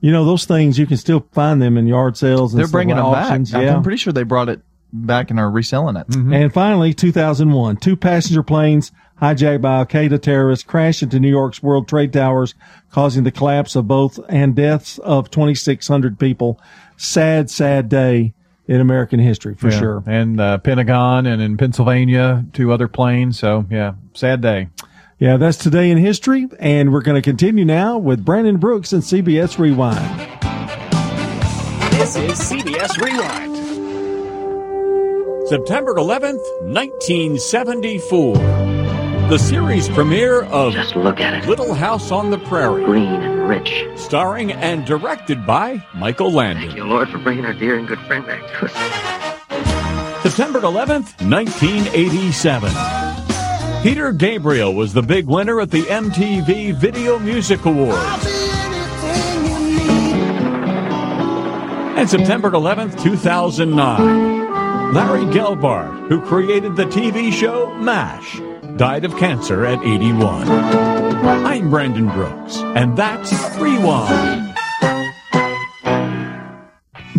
You 0.02 0.12
know, 0.12 0.26
those 0.26 0.46
things, 0.46 0.78
you 0.80 0.86
can 0.88 0.98
still 0.98 1.26
find 1.32 1.62
them 1.62 1.78
in 1.78 1.88
yard 1.88 2.18
sales 2.18 2.54
and 2.54 2.60
They're 2.60 2.68
bringing 2.68 2.96
like 2.98 3.04
them 3.06 3.24
auctions. 3.26 3.52
back. 3.52 3.64
Yeah. 3.64 3.76
I'm 3.76 3.84
pretty 3.84 3.98
sure 3.98 4.12
they 4.12 4.24
brought 4.24 4.50
it 4.50 4.62
back 4.94 5.30
and 5.32 5.40
are 5.40 5.50
reselling 5.50 5.96
it. 5.98 6.06
And 6.16 6.54
finally, 6.54 6.94
2001, 6.94 7.78
two 7.78 7.96
passenger 7.98 8.44
planes 8.44 8.92
hijacked 9.22 9.62
by 9.62 9.80
Al 9.80 9.86
Qaeda 9.86 10.22
terrorists 10.22 10.64
crashed 10.66 11.02
into 11.04 11.20
New 11.20 11.30
York's 11.30 11.64
World 11.64 11.88
Trade 11.88 12.14
Towers, 12.14 12.54
causing 12.92 13.24
the 13.24 13.32
collapse 13.32 13.76
of 13.76 13.88
both 13.88 14.20
and 14.30 14.56
deaths 14.56 14.98
of 15.00 15.32
2,600 15.32 16.20
people. 16.20 16.60
Sad, 16.98 17.50
sad 17.50 17.90
day 17.90 18.34
in 18.68 18.80
American 18.80 19.20
history 19.20 19.56
for 19.56 19.70
Yeah. 19.70 19.80
sure. 19.80 20.04
And 20.06 20.40
uh, 20.40 20.58
Pentagon 20.60 21.26
and 21.26 21.42
in 21.42 21.58
Pennsylvania, 21.58 22.46
two 22.54 22.72
other 22.72 22.88
planes. 22.88 23.38
So, 23.40 23.66
yeah, 23.70 23.94
sad 24.14 24.42
day. 24.42 24.70
Yeah, 25.20 25.38
that's 25.38 25.58
today 25.58 25.90
in 25.90 25.98
history. 25.98 26.48
And 26.60 26.92
we're 26.94 27.02
going 27.02 27.16
to 27.16 27.22
continue 27.22 27.66
now 27.66 27.98
with 27.98 28.24
Brandon 28.24 28.58
Brooks 28.58 28.94
and 28.94 29.02
CBS 29.04 29.58
Rewind. 29.58 30.20
This 31.94 32.16
is 32.16 32.40
CBS 32.40 32.98
Rewind. 33.02 33.53
September 35.46 35.94
11th, 35.96 36.42
1974. 36.72 38.36
The 39.28 39.38
series 39.38 39.90
premiere 39.90 40.44
of 40.44 40.72
Just 40.72 40.96
look 40.96 41.20
at 41.20 41.34
it. 41.34 41.50
Little 41.50 41.74
House 41.74 42.12
on 42.12 42.32
the 42.32 42.38
Prairie. 42.38 42.86
Green 42.86 43.10
and 43.10 43.50
rich. 43.50 43.86
Starring 43.98 44.54
and 44.54 44.86
directed 44.86 45.46
by 45.46 45.86
Michael 45.96 46.32
Landon. 46.32 46.64
Thank 46.64 46.78
you, 46.78 46.86
Lord, 46.86 47.10
for 47.10 47.18
bringing 47.18 47.44
our 47.44 47.52
dear 47.54 47.78
and 47.78 47.86
good 47.86 48.00
friend 48.02 48.26
back 48.26 48.40
to 48.48 48.66
us. 48.66 50.24
September 50.24 50.62
11th, 50.62 51.22
1987. 51.30 52.72
Peter 53.84 54.14
Gabriel 54.14 54.74
was 54.74 54.94
the 54.94 55.02
big 55.02 55.28
winner 55.28 55.60
at 55.60 55.72
the 55.72 55.82
MTV 55.84 56.74
Video 56.76 57.20
Music 57.20 57.66
Awards. 57.66 58.00
And 61.98 62.10
September 62.10 62.50
11th, 62.50 63.02
2009, 63.04 64.33
Larry 64.94 65.26
Gelbart, 65.34 66.08
who 66.08 66.22
created 66.22 66.76
the 66.76 66.86
TV 66.86 67.34
show 67.34 67.74
MASH, 67.80 68.40
died 68.78 69.06
of 69.06 69.18
cancer 69.18 69.66
at 69.66 69.84
81. 69.84 70.48
I'm 70.48 71.72
Brandon 71.72 72.08
Brooks, 72.10 72.58
and 72.58 72.96
that's 72.96 73.34
Rewind. 73.58 74.56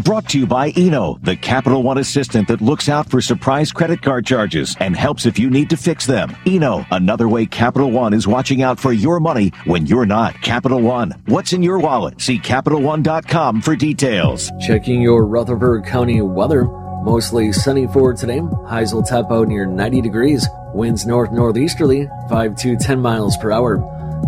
Brought 0.04 0.28
to 0.28 0.38
you 0.38 0.46
by 0.46 0.70
Eno, 0.76 1.18
the 1.22 1.34
Capital 1.34 1.82
One 1.82 1.98
assistant 1.98 2.46
that 2.46 2.60
looks 2.60 2.88
out 2.88 3.10
for 3.10 3.20
surprise 3.20 3.72
credit 3.72 4.02
card 4.02 4.24
charges 4.24 4.76
and 4.78 4.94
helps 4.94 5.26
if 5.26 5.36
you 5.36 5.50
need 5.50 5.68
to 5.70 5.76
fix 5.76 6.06
them. 6.06 6.36
Eno, 6.46 6.86
another 6.92 7.28
way 7.28 7.44
Capital 7.44 7.90
One 7.90 8.14
is 8.14 8.28
watching 8.28 8.62
out 8.62 8.78
for 8.78 8.92
your 8.92 9.18
money 9.18 9.50
when 9.64 9.84
you're 9.86 10.06
not. 10.06 10.40
Capital 10.42 10.80
One, 10.80 11.12
what's 11.26 11.52
in 11.52 11.64
your 11.64 11.80
wallet? 11.80 12.20
See 12.20 12.38
CapitalOne.com 12.38 13.62
for 13.62 13.74
details. 13.74 14.52
Checking 14.64 15.02
your 15.02 15.26
Rutherford 15.26 15.86
County 15.86 16.20
weather. 16.20 16.83
Mostly 17.04 17.52
sunny 17.52 17.86
for 17.86 18.14
today. 18.14 18.40
Highs 18.66 18.94
will 18.94 19.02
top 19.02 19.30
out 19.30 19.46
near 19.46 19.66
90 19.66 20.00
degrees. 20.00 20.48
Winds 20.72 21.04
north 21.04 21.30
northeasterly, 21.32 22.08
5 22.30 22.56
to 22.56 22.76
10 22.78 22.98
miles 22.98 23.36
per 23.36 23.52
hour. 23.52 23.76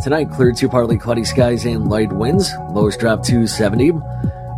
Tonight, 0.04 0.30
clear 0.30 0.52
to 0.52 0.68
partly 0.68 0.98
cloudy 0.98 1.24
skies 1.24 1.64
and 1.64 1.88
light 1.88 2.12
winds. 2.12 2.52
Lows 2.72 2.98
drop 2.98 3.22
to 3.24 3.46
70. 3.46 3.92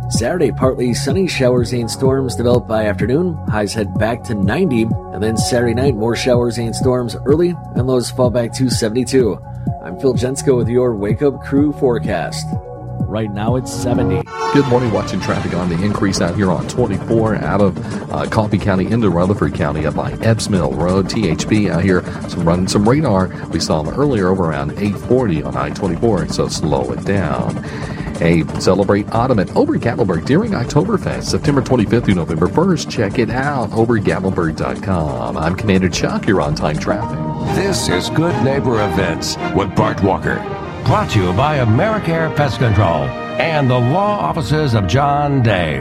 Saturday, 0.09 0.51
partly 0.51 0.93
sunny 0.93 1.27
showers 1.29 1.71
and 1.71 1.89
storms 1.89 2.35
develop 2.35 2.67
by 2.67 2.87
afternoon. 2.87 3.35
Highs 3.47 3.73
head 3.73 3.97
back 3.97 4.21
to 4.25 4.35
90. 4.35 4.81
And 5.13 5.23
then 5.23 5.37
Saturday 5.37 5.73
night, 5.73 5.95
more 5.95 6.17
showers 6.17 6.57
and 6.57 6.75
storms 6.75 7.15
early, 7.25 7.55
and 7.75 7.87
lows 7.87 8.11
fall 8.11 8.29
back 8.29 8.51
to 8.55 8.69
72. 8.69 9.39
I'm 9.81 9.97
Phil 9.97 10.13
Jensko 10.13 10.57
with 10.57 10.67
your 10.67 10.93
Wake 10.93 11.21
Up 11.21 11.41
Crew 11.41 11.71
forecast. 11.71 12.45
Right 13.09 13.31
now, 13.31 13.55
it's 13.55 13.73
70. 13.73 14.21
Good 14.53 14.67
morning. 14.67 14.91
Watching 14.91 15.19
traffic 15.19 15.55
on 15.55 15.67
the 15.67 15.83
increase 15.83 16.21
out 16.21 16.35
here 16.35 16.51
on 16.51 16.67
24 16.67 17.37
out 17.37 17.59
of 17.59 18.11
uh, 18.13 18.29
Coffee 18.29 18.59
County 18.59 18.85
into 18.85 19.09
Rutherford 19.09 19.55
County 19.55 19.87
up 19.87 19.95
by 19.95 20.11
Epps 20.21 20.47
Mill 20.47 20.73
Road. 20.73 21.07
THP 21.07 21.71
out 21.71 21.83
here. 21.83 22.03
Some 22.29 22.47
running 22.47 22.67
some 22.67 22.87
radar. 22.87 23.29
We 23.47 23.59
saw 23.59 23.81
them 23.81 23.99
earlier 23.99 24.27
over 24.27 24.43
around 24.43 24.73
840 24.73 25.41
on 25.41 25.57
I-24, 25.57 26.31
so 26.31 26.47
slow 26.47 26.91
it 26.91 27.03
down. 27.03 27.57
A 28.21 28.43
celebrate 28.59 29.09
autumn 29.09 29.39
at 29.39 29.55
Ober 29.55 29.79
Gatlinburg 29.79 30.25
during 30.25 30.51
Oktoberfest, 30.51 31.23
September 31.23 31.63
25th 31.63 32.05
through 32.05 32.13
November 32.13 32.45
1st. 32.45 32.91
Check 32.91 33.17
it 33.17 33.31
out, 33.31 33.71
obergatlinburg.com. 33.71 35.35
I'm 35.35 35.55
Commander 35.55 35.89
Chuck. 35.89 36.27
You're 36.27 36.41
on 36.41 36.53
time 36.53 36.77
traffic. 36.77 37.17
This 37.55 37.89
is 37.89 38.11
Good 38.11 38.43
Neighbor 38.43 38.85
Events 38.85 39.35
with 39.55 39.75
Bart 39.75 40.03
Walker. 40.03 40.58
Brought 40.89 41.11
to 41.11 41.19
you 41.19 41.33
by 41.33 41.59
Americare 41.59 42.35
Pest 42.35 42.57
Control 42.57 43.03
and 43.37 43.69
the 43.69 43.77
law 43.77 44.17
offices 44.21 44.73
of 44.73 44.87
John 44.87 45.43
Day. 45.43 45.77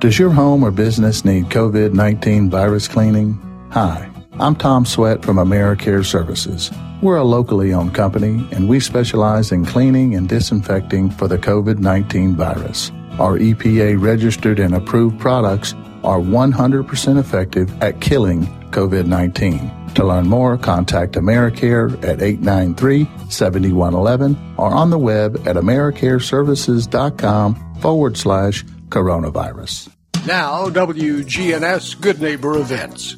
Does 0.00 0.18
your 0.18 0.32
home 0.32 0.64
or 0.64 0.72
business 0.72 1.24
need 1.24 1.44
COVID 1.50 1.94
19 1.94 2.50
virus 2.50 2.88
cleaning? 2.88 3.34
Hi, 3.70 4.10
I'm 4.40 4.56
Tom 4.56 4.84
Sweat 4.84 5.24
from 5.24 5.36
AmeriCare 5.36 6.04
Services. 6.04 6.72
We're 7.00 7.18
a 7.18 7.22
locally 7.22 7.72
owned 7.72 7.94
company 7.94 8.44
and 8.50 8.68
we 8.68 8.80
specialize 8.80 9.52
in 9.52 9.64
cleaning 9.64 10.16
and 10.16 10.28
disinfecting 10.28 11.12
for 11.12 11.28
the 11.28 11.38
COVID 11.38 11.78
19 11.78 12.34
virus. 12.34 12.90
Our 13.20 13.38
EPA 13.38 14.02
registered 14.02 14.58
and 14.58 14.74
approved 14.74 15.20
products 15.20 15.74
are 16.02 16.18
100% 16.18 17.20
effective 17.20 17.80
at 17.80 18.00
killing 18.00 18.48
COVID 18.72 19.06
19. 19.06 19.70
To 19.94 20.04
learn 20.04 20.26
more, 20.26 20.56
contact 20.56 21.14
AmeriCare 21.14 22.02
at 22.02 22.22
893 22.22 23.06
7111 23.28 24.54
or 24.56 24.72
on 24.72 24.90
the 24.90 24.98
web 24.98 25.36
at 25.46 25.56
AmeriCareServices.com 25.56 27.74
forward 27.80 28.16
slash 28.16 28.64
coronavirus. 28.88 29.90
Now, 30.26 30.68
WGNS 30.68 32.00
Good 32.00 32.20
Neighbor 32.20 32.58
Events. 32.58 33.16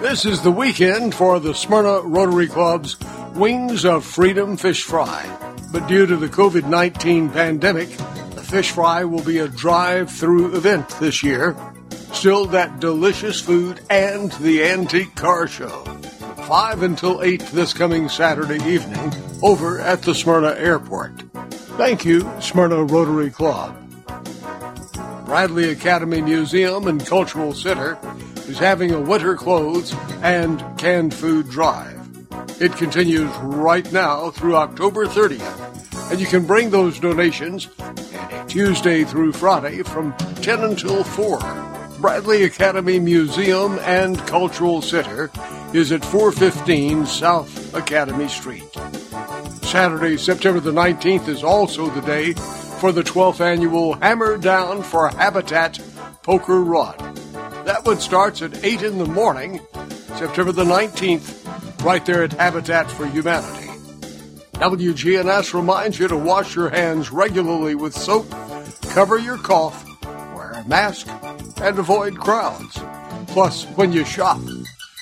This 0.00 0.24
is 0.24 0.42
the 0.42 0.50
weekend 0.50 1.14
for 1.14 1.38
the 1.38 1.54
Smyrna 1.54 2.00
Rotary 2.00 2.48
Club's 2.48 2.96
Wings 3.34 3.84
of 3.84 4.04
Freedom 4.04 4.56
Fish 4.56 4.82
Fry. 4.82 5.24
But 5.72 5.86
due 5.86 6.06
to 6.06 6.16
the 6.16 6.28
COVID 6.28 6.66
19 6.66 7.30
pandemic, 7.30 7.88
the 8.34 8.42
fish 8.42 8.70
fry 8.70 9.04
will 9.04 9.22
be 9.22 9.38
a 9.38 9.48
drive 9.48 10.10
through 10.10 10.56
event 10.56 10.88
this 10.98 11.22
year. 11.22 11.56
Still 12.12 12.46
that 12.46 12.80
delicious 12.80 13.40
food 13.40 13.80
and 13.88 14.30
the 14.32 14.62
antique 14.64 15.14
car 15.14 15.46
show. 15.46 15.84
5 16.46 16.82
until 16.82 17.22
8 17.22 17.40
this 17.52 17.72
coming 17.72 18.08
Saturday 18.08 18.62
evening 18.68 19.12
over 19.42 19.80
at 19.80 20.02
the 20.02 20.14
Smyrna 20.14 20.54
Airport. 20.58 21.22
Thank 21.78 22.04
you, 22.04 22.30
Smyrna 22.40 22.84
Rotary 22.84 23.30
Club. 23.30 23.76
Bradley 25.24 25.70
Academy 25.70 26.20
Museum 26.20 26.88
and 26.88 27.06
Cultural 27.06 27.54
Center 27.54 27.96
is 28.48 28.58
having 28.58 28.90
a 28.90 29.00
winter 29.00 29.36
clothes 29.36 29.94
and 30.22 30.62
canned 30.76 31.14
food 31.14 31.48
drive. 31.48 31.96
It 32.60 32.76
continues 32.76 33.30
right 33.36 33.90
now 33.92 34.30
through 34.30 34.56
October 34.56 35.06
30th, 35.06 36.10
and 36.10 36.20
you 36.20 36.26
can 36.26 36.44
bring 36.44 36.70
those 36.70 36.98
donations 36.98 37.68
Tuesday 38.48 39.04
through 39.04 39.32
Friday 39.32 39.82
from 39.84 40.12
10 40.42 40.64
until 40.64 41.04
4. 41.04 41.69
Bradley 42.00 42.44
Academy 42.44 42.98
Museum 42.98 43.78
and 43.80 44.18
Cultural 44.26 44.80
Center 44.80 45.30
is 45.74 45.92
at 45.92 46.02
415 46.02 47.04
South 47.04 47.74
Academy 47.74 48.26
Street. 48.26 48.64
Saturday, 49.62 50.16
September 50.16 50.60
the 50.60 50.72
19th 50.72 51.28
is 51.28 51.44
also 51.44 51.90
the 51.90 52.00
day 52.00 52.32
for 52.80 52.90
the 52.90 53.02
12th 53.02 53.40
annual 53.40 53.92
Hammer 53.94 54.38
Down 54.38 54.82
for 54.82 55.08
Habitat 55.08 55.78
Poker 56.22 56.62
Run. 56.62 56.96
That 57.66 57.84
one 57.84 58.00
starts 58.00 58.40
at 58.40 58.64
8 58.64 58.82
in 58.82 58.96
the 58.96 59.04
morning, 59.04 59.60
September 60.16 60.52
the 60.52 60.64
19th, 60.64 61.84
right 61.84 62.04
there 62.06 62.24
at 62.24 62.32
Habitat 62.32 62.90
for 62.90 63.06
Humanity. 63.06 63.68
WGNS 64.52 65.52
reminds 65.52 65.98
you 65.98 66.08
to 66.08 66.16
wash 66.16 66.56
your 66.56 66.70
hands 66.70 67.12
regularly 67.12 67.74
with 67.74 67.94
soap, 67.94 68.30
cover 68.88 69.18
your 69.18 69.36
cough, 69.36 69.84
wear 70.34 70.52
a 70.52 70.66
mask, 70.66 71.06
and 71.62 71.78
avoid 71.78 72.18
crowds. 72.18 72.80
Plus, 73.28 73.64
when 73.76 73.92
you 73.92 74.04
shop, 74.04 74.40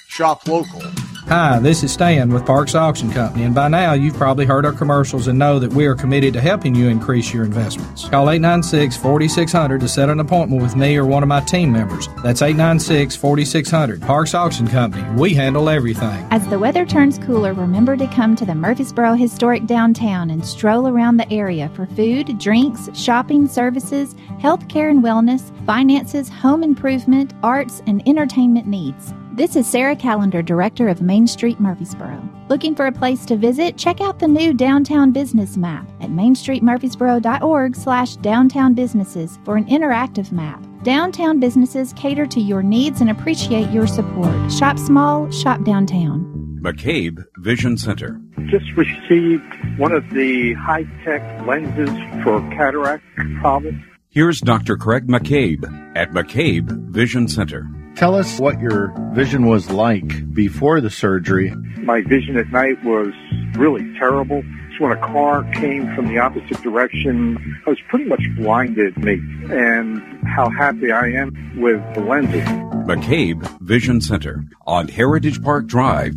shop 0.08 0.46
local. 0.46 0.82
Hi, 1.28 1.58
this 1.58 1.82
is 1.82 1.92
Stan 1.92 2.32
with 2.32 2.46
Parks 2.46 2.74
Auction 2.74 3.12
Company, 3.12 3.44
and 3.44 3.54
by 3.54 3.68
now 3.68 3.92
you've 3.92 4.16
probably 4.16 4.46
heard 4.46 4.64
our 4.64 4.72
commercials 4.72 5.28
and 5.28 5.38
know 5.38 5.58
that 5.58 5.70
we 5.70 5.84
are 5.84 5.94
committed 5.94 6.32
to 6.32 6.40
helping 6.40 6.74
you 6.74 6.88
increase 6.88 7.34
your 7.34 7.44
investments. 7.44 8.08
Call 8.08 8.30
896 8.30 8.96
4600 8.96 9.78
to 9.78 9.88
set 9.88 10.08
an 10.08 10.20
appointment 10.20 10.62
with 10.62 10.74
me 10.74 10.96
or 10.96 11.04
one 11.04 11.22
of 11.22 11.28
my 11.28 11.40
team 11.42 11.70
members. 11.70 12.08
That's 12.24 12.40
896 12.40 13.14
4600. 13.14 14.00
Parks 14.00 14.32
Auction 14.32 14.66
Company. 14.68 15.06
We 15.20 15.34
handle 15.34 15.68
everything. 15.68 16.26
As 16.30 16.48
the 16.48 16.58
weather 16.58 16.86
turns 16.86 17.18
cooler, 17.18 17.52
remember 17.52 17.94
to 17.98 18.06
come 18.06 18.34
to 18.34 18.46
the 18.46 18.54
Murfreesboro 18.54 19.12
Historic 19.12 19.66
Downtown 19.66 20.30
and 20.30 20.42
stroll 20.42 20.88
around 20.88 21.18
the 21.18 21.30
area 21.30 21.68
for 21.74 21.84
food, 21.88 22.38
drinks, 22.38 22.88
shopping, 22.94 23.46
services, 23.46 24.16
health 24.40 24.66
care 24.68 24.88
and 24.88 25.04
wellness, 25.04 25.52
finances, 25.66 26.30
home 26.30 26.62
improvement, 26.62 27.34
arts, 27.42 27.82
and 27.86 28.02
entertainment 28.08 28.66
needs. 28.66 29.12
This 29.38 29.54
is 29.54 29.68
Sarah 29.68 29.94
Callender, 29.94 30.42
Director 30.42 30.88
of 30.88 31.00
Main 31.00 31.28
Street 31.28 31.60
Murfreesboro. 31.60 32.28
Looking 32.48 32.74
for 32.74 32.88
a 32.88 32.92
place 32.92 33.24
to 33.26 33.36
visit? 33.36 33.76
Check 33.76 34.00
out 34.00 34.18
the 34.18 34.26
new 34.26 34.52
Downtown 34.52 35.12
Business 35.12 35.56
Map 35.56 35.88
at 36.00 36.10
mainstreetmurfreesboro.org 36.10 37.76
slash 37.76 38.16
downtown 38.16 38.74
businesses 38.74 39.38
for 39.44 39.56
an 39.56 39.64
interactive 39.66 40.32
map. 40.32 40.66
Downtown 40.82 41.38
businesses 41.38 41.92
cater 41.92 42.26
to 42.26 42.40
your 42.40 42.64
needs 42.64 43.00
and 43.00 43.10
appreciate 43.10 43.70
your 43.70 43.86
support. 43.86 44.50
Shop 44.50 44.76
small, 44.76 45.30
shop 45.30 45.62
downtown. 45.62 46.58
McCabe 46.60 47.22
Vision 47.36 47.76
Center. 47.76 48.20
Just 48.46 48.66
received 48.72 49.78
one 49.78 49.92
of 49.92 50.02
the 50.10 50.54
high 50.54 50.82
tech 51.04 51.46
lenses 51.46 51.96
for 52.24 52.40
cataract 52.56 53.04
problems. 53.40 53.84
Here's 54.08 54.40
Dr. 54.40 54.76
Craig 54.76 55.06
McCabe 55.06 55.94
at 55.96 56.10
McCabe 56.10 56.90
Vision 56.90 57.28
Center. 57.28 57.70
Tell 57.98 58.14
us 58.14 58.38
what 58.38 58.60
your 58.60 58.94
vision 59.12 59.46
was 59.46 59.72
like 59.72 60.32
before 60.32 60.80
the 60.80 60.88
surgery. 60.88 61.50
My 61.78 62.00
vision 62.02 62.36
at 62.36 62.48
night 62.50 62.84
was 62.84 63.12
really 63.54 63.92
terrible. 63.98 64.44
So 64.78 64.84
when 64.84 64.96
a 64.96 65.00
car 65.00 65.42
came 65.54 65.92
from 65.96 66.06
the 66.06 66.20
opposite 66.20 66.62
direction, 66.62 67.60
I 67.66 67.70
was 67.70 67.80
pretty 67.88 68.04
much 68.04 68.22
blinded 68.36 68.96
me. 68.98 69.14
And 69.50 70.00
how 70.28 70.48
happy 70.48 70.92
I 70.92 71.08
am 71.08 71.60
with 71.60 71.82
the 71.96 72.00
lenses. 72.00 72.44
McCabe 72.86 73.42
Vision 73.62 74.00
Center 74.00 74.44
on 74.64 74.86
Heritage 74.86 75.42
Park 75.42 75.66
Drive. 75.66 76.14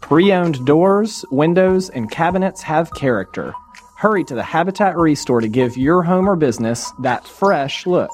Pre 0.00 0.32
owned 0.32 0.64
doors, 0.64 1.26
windows, 1.30 1.90
and 1.90 2.10
cabinets 2.10 2.62
have 2.62 2.90
character. 2.94 3.52
Hurry 3.98 4.24
to 4.24 4.34
the 4.34 4.42
Habitat 4.42 4.96
Restore 4.96 5.42
to 5.42 5.48
give 5.48 5.76
your 5.76 6.02
home 6.02 6.26
or 6.26 6.36
business 6.36 6.90
that 7.02 7.26
fresh 7.26 7.86
look. 7.86 8.10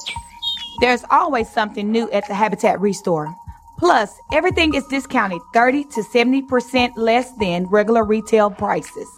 There's 0.81 1.05
always 1.11 1.51
something 1.51 1.91
new 1.91 2.09
at 2.13 2.29
the 2.29 2.35
Habitat 2.35 2.81
Restore. 2.81 3.35
Plus, 3.79 4.21
everything 4.33 4.75
is 4.75 4.87
discounted 4.87 5.41
30 5.53 5.85
to 5.85 6.03
70% 6.03 6.93
less 6.97 7.33
than 7.33 7.67
regular 7.67 8.05
retail 8.05 8.51
prices. 8.51 9.09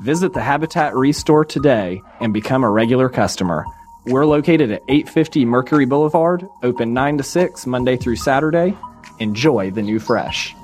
Visit 0.00 0.32
the 0.32 0.40
Habitat 0.40 0.94
Restore 0.94 1.44
today 1.44 2.02
and 2.20 2.32
become 2.32 2.64
a 2.64 2.70
regular 2.70 3.10
customer. 3.10 3.66
We're 4.06 4.24
located 4.24 4.70
at 4.70 4.82
850 4.88 5.44
Mercury 5.44 5.84
Boulevard, 5.84 6.48
open 6.62 6.94
9 6.94 7.18
to 7.18 7.22
6 7.24 7.66
Monday 7.66 7.96
through 7.98 8.16
Saturday. 8.16 8.76
Enjoy 9.18 9.70
the 9.70 9.82
new 9.82 9.98
fresh. 9.98 10.54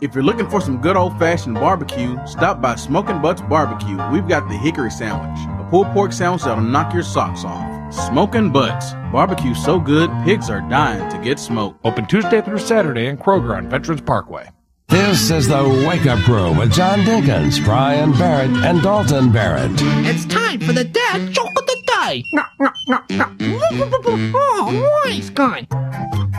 If 0.00 0.14
you're 0.14 0.24
looking 0.24 0.50
for 0.50 0.60
some 0.60 0.80
good 0.80 0.96
old 0.96 1.18
fashioned 1.18 1.54
barbecue, 1.54 2.18
stop 2.26 2.60
by 2.60 2.74
Smoking 2.74 3.22
Butts 3.22 3.42
Barbecue. 3.42 3.98
We've 4.10 4.28
got 4.28 4.48
the 4.48 4.56
hickory 4.56 4.90
sandwich, 4.90 5.38
a 5.60 5.68
pulled 5.70 5.88
pork 5.88 6.12
sandwich 6.12 6.42
that'll 6.42 6.64
knock 6.64 6.92
your 6.92 7.02
socks 7.02 7.44
off. 7.44 7.79
Smoking 7.90 8.50
Butts. 8.50 8.92
Barbecue 9.12 9.54
so 9.54 9.80
good, 9.80 10.10
pigs 10.24 10.48
are 10.48 10.60
dying 10.68 11.10
to 11.10 11.18
get 11.18 11.38
smoked. 11.38 11.84
Open 11.84 12.06
Tuesday 12.06 12.40
through 12.40 12.58
Saturday 12.58 13.06
in 13.06 13.16
Kroger 13.16 13.56
on 13.56 13.68
Veterans 13.68 14.00
Parkway. 14.00 14.48
This 14.88 15.30
is 15.30 15.46
the 15.48 15.84
Wake 15.88 16.06
Up 16.06 16.18
Crew 16.20 16.52
with 16.58 16.72
John 16.72 17.00
Dinkins, 17.00 17.62
Brian 17.64 18.12
Barrett, 18.12 18.50
and 18.64 18.82
Dalton 18.82 19.30
Barrett. 19.30 19.70
It's 20.06 20.24
time 20.26 20.60
for 20.60 20.72
the 20.72 20.84
dad 20.84 21.32
joke 21.32 21.50
of 21.56 21.66
the 21.66 21.82
day. 21.86 22.24
No, 22.32 22.42
no, 22.58 22.70
no, 22.88 23.00
no. 23.10 24.32
Oh, 24.34 25.02
nice 25.04 25.30
guy. 25.30 25.66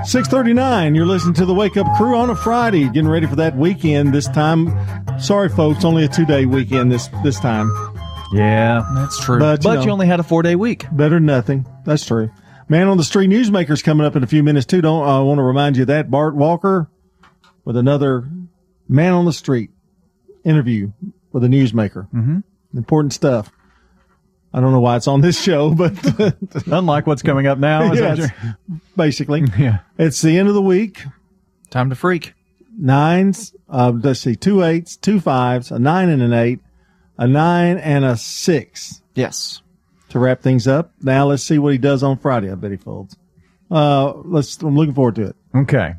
639, 0.03 0.95
you're 0.95 1.05
listening 1.05 1.33
to 1.35 1.45
the 1.45 1.53
Wake 1.53 1.77
Up 1.77 1.87
Crew 1.95 2.17
on 2.17 2.29
a 2.29 2.35
Friday, 2.35 2.85
getting 2.85 3.07
ready 3.07 3.27
for 3.27 3.35
that 3.37 3.55
weekend 3.55 4.13
this 4.13 4.27
time. 4.27 4.67
Sorry, 5.19 5.47
folks, 5.47 5.85
only 5.85 6.03
a 6.03 6.07
two 6.07 6.25
day 6.25 6.45
weekend 6.45 6.91
this, 6.91 7.07
this 7.23 7.39
time. 7.39 7.69
Yeah, 8.31 8.89
that's 8.95 9.19
true. 9.19 9.39
But, 9.39 9.61
But 9.63 9.79
you, 9.79 9.85
you 9.85 9.91
only 9.91 10.07
had 10.07 10.19
a 10.19 10.23
four 10.23 10.41
day 10.43 10.55
week. 10.55 10.85
Better 10.91 11.15
than 11.15 11.25
nothing. 11.25 11.65
That's 11.85 12.05
true. 12.05 12.31
Man 12.69 12.87
on 12.87 12.97
the 12.97 13.03
Street 13.03 13.29
Newsmaker's 13.29 13.81
coming 13.81 14.05
up 14.05 14.15
in 14.15 14.23
a 14.23 14.27
few 14.27 14.43
minutes, 14.43 14.65
too. 14.65 14.81
Don't 14.81 15.05
I 15.07 15.19
want 15.19 15.39
to 15.39 15.43
remind 15.43 15.75
you 15.75 15.83
of 15.83 15.87
that. 15.87 16.09
Bart 16.09 16.35
Walker 16.35 16.89
with 17.65 17.75
another 17.75 18.29
Man 18.87 19.13
on 19.13 19.25
the 19.25 19.33
Street 19.33 19.71
interview 20.43 20.91
with 21.33 21.43
a 21.43 21.47
newsmaker. 21.47 22.09
Mm-hmm. 22.11 22.39
Important 22.77 23.13
stuff. 23.13 23.51
I 24.53 24.59
don't 24.59 24.71
know 24.71 24.79
why 24.81 24.97
it's 24.97 25.07
on 25.07 25.21
this 25.21 25.41
show, 25.41 25.73
but 25.75 25.93
unlike 26.67 27.07
what's 27.07 27.21
coming 27.21 27.47
up 27.47 27.57
now, 27.57 27.93
that 27.93 28.55
basically, 28.95 29.43
Yeah. 29.57 29.79
it's 29.97 30.21
the 30.21 30.37
end 30.37 30.47
of 30.47 30.53
the 30.55 30.61
week. 30.61 31.03
Time 31.69 31.89
to 31.89 31.95
freak. 31.95 32.33
Nines, 32.77 33.53
uh, 33.69 33.91
let's 33.95 34.21
see, 34.21 34.35
two 34.35 34.63
eights, 34.63 34.95
two 34.95 35.19
fives, 35.19 35.71
a 35.71 35.79
nine 35.79 36.09
and 36.09 36.21
an 36.21 36.31
eight, 36.33 36.59
a 37.21 37.27
nine 37.27 37.77
and 37.77 38.03
a 38.03 38.17
six. 38.17 39.03
Yes. 39.13 39.61
To 40.09 40.17
wrap 40.17 40.41
things 40.41 40.67
up. 40.67 40.91
Now 41.01 41.27
let's 41.27 41.43
see 41.43 41.59
what 41.59 41.71
he 41.71 41.77
does 41.77 42.01
on 42.01 42.17
Friday. 42.17 42.51
I 42.51 42.55
bet 42.55 42.71
he 42.71 42.77
folds. 42.77 43.15
Uh, 43.69 44.13
let's, 44.25 44.59
I'm 44.61 44.75
looking 44.75 44.95
forward 44.95 45.15
to 45.15 45.27
it. 45.27 45.35
Okay. 45.55 45.93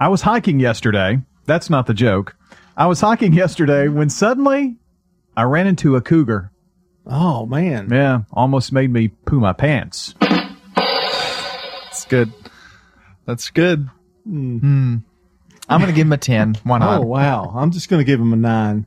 I 0.00 0.08
was 0.08 0.22
hiking 0.22 0.58
yesterday. 0.58 1.20
That's 1.44 1.68
not 1.68 1.86
the 1.86 1.92
joke. 1.92 2.34
I 2.78 2.86
was 2.86 2.98
hiking 2.98 3.34
yesterday 3.34 3.88
when 3.88 4.08
suddenly 4.08 4.76
I 5.36 5.42
ran 5.42 5.66
into 5.66 5.96
a 5.96 6.00
cougar. 6.00 6.50
Oh 7.06 7.44
man. 7.44 7.90
Yeah, 7.90 8.22
almost 8.32 8.72
made 8.72 8.90
me 8.90 9.08
poo 9.08 9.40
my 9.40 9.52
pants. 9.52 10.14
That's 10.74 12.06
good. 12.06 12.32
That's 13.26 13.50
good. 13.50 13.90
Mm. 14.26 14.60
Hmm. 14.60 14.96
I'm 15.68 15.80
going 15.80 15.92
to 15.92 15.96
give 15.96 16.06
him 16.06 16.12
a 16.14 16.16
10. 16.16 16.54
Why 16.64 16.78
not? 16.78 17.00
Oh 17.00 17.06
wow. 17.06 17.52
I'm 17.54 17.70
just 17.70 17.90
going 17.90 18.00
to 18.00 18.04
give 18.04 18.18
him 18.18 18.32
a 18.32 18.36
nine. 18.36 18.86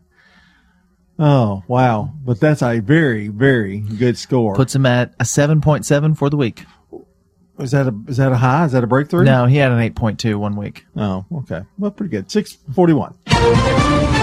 Oh, 1.19 1.63
wow. 1.67 2.13
But 2.23 2.39
that's 2.39 2.61
a 2.61 2.79
very, 2.79 3.27
very 3.27 3.79
good 3.79 4.17
score. 4.17 4.55
Puts 4.55 4.75
him 4.75 4.85
at 4.85 5.13
a 5.19 5.23
7.7 5.23 6.17
for 6.17 6.29
the 6.29 6.37
week. 6.37 6.65
Is 7.59 7.71
that 7.71 7.87
a 7.87 7.95
is 8.07 8.17
that 8.17 8.31
a 8.31 8.37
high? 8.37 8.65
Is 8.65 8.71
that 8.71 8.83
a 8.83 8.87
breakthrough? 8.87 9.23
No, 9.23 9.45
he 9.45 9.57
had 9.57 9.71
an 9.71 9.77
8.2 9.77 10.35
one 10.35 10.55
week. 10.55 10.85
Oh, 10.95 11.25
okay. 11.31 11.61
Well, 11.77 11.91
pretty 11.91 12.09
good. 12.09 12.31
641. 12.31 14.19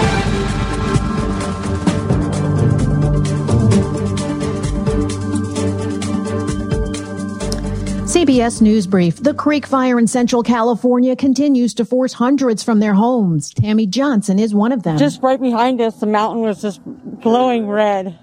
CBS 8.19 8.61
News 8.61 8.85
Brief. 8.85 9.15
The 9.15 9.33
Creek 9.33 9.65
Fire 9.65 9.97
in 9.97 10.05
Central 10.05 10.43
California 10.43 11.15
continues 11.15 11.73
to 11.75 11.85
force 11.85 12.11
hundreds 12.11 12.61
from 12.61 12.81
their 12.81 12.93
homes. 12.93 13.53
Tammy 13.53 13.87
Johnson 13.87 14.39
is 14.39 14.53
one 14.53 14.73
of 14.73 14.83
them. 14.83 14.97
Just 14.97 15.23
right 15.23 15.39
behind 15.39 15.79
us, 15.79 16.01
the 16.01 16.05
mountain 16.05 16.41
was 16.41 16.61
just 16.61 16.81
glowing 17.21 17.65
red. 17.65 18.19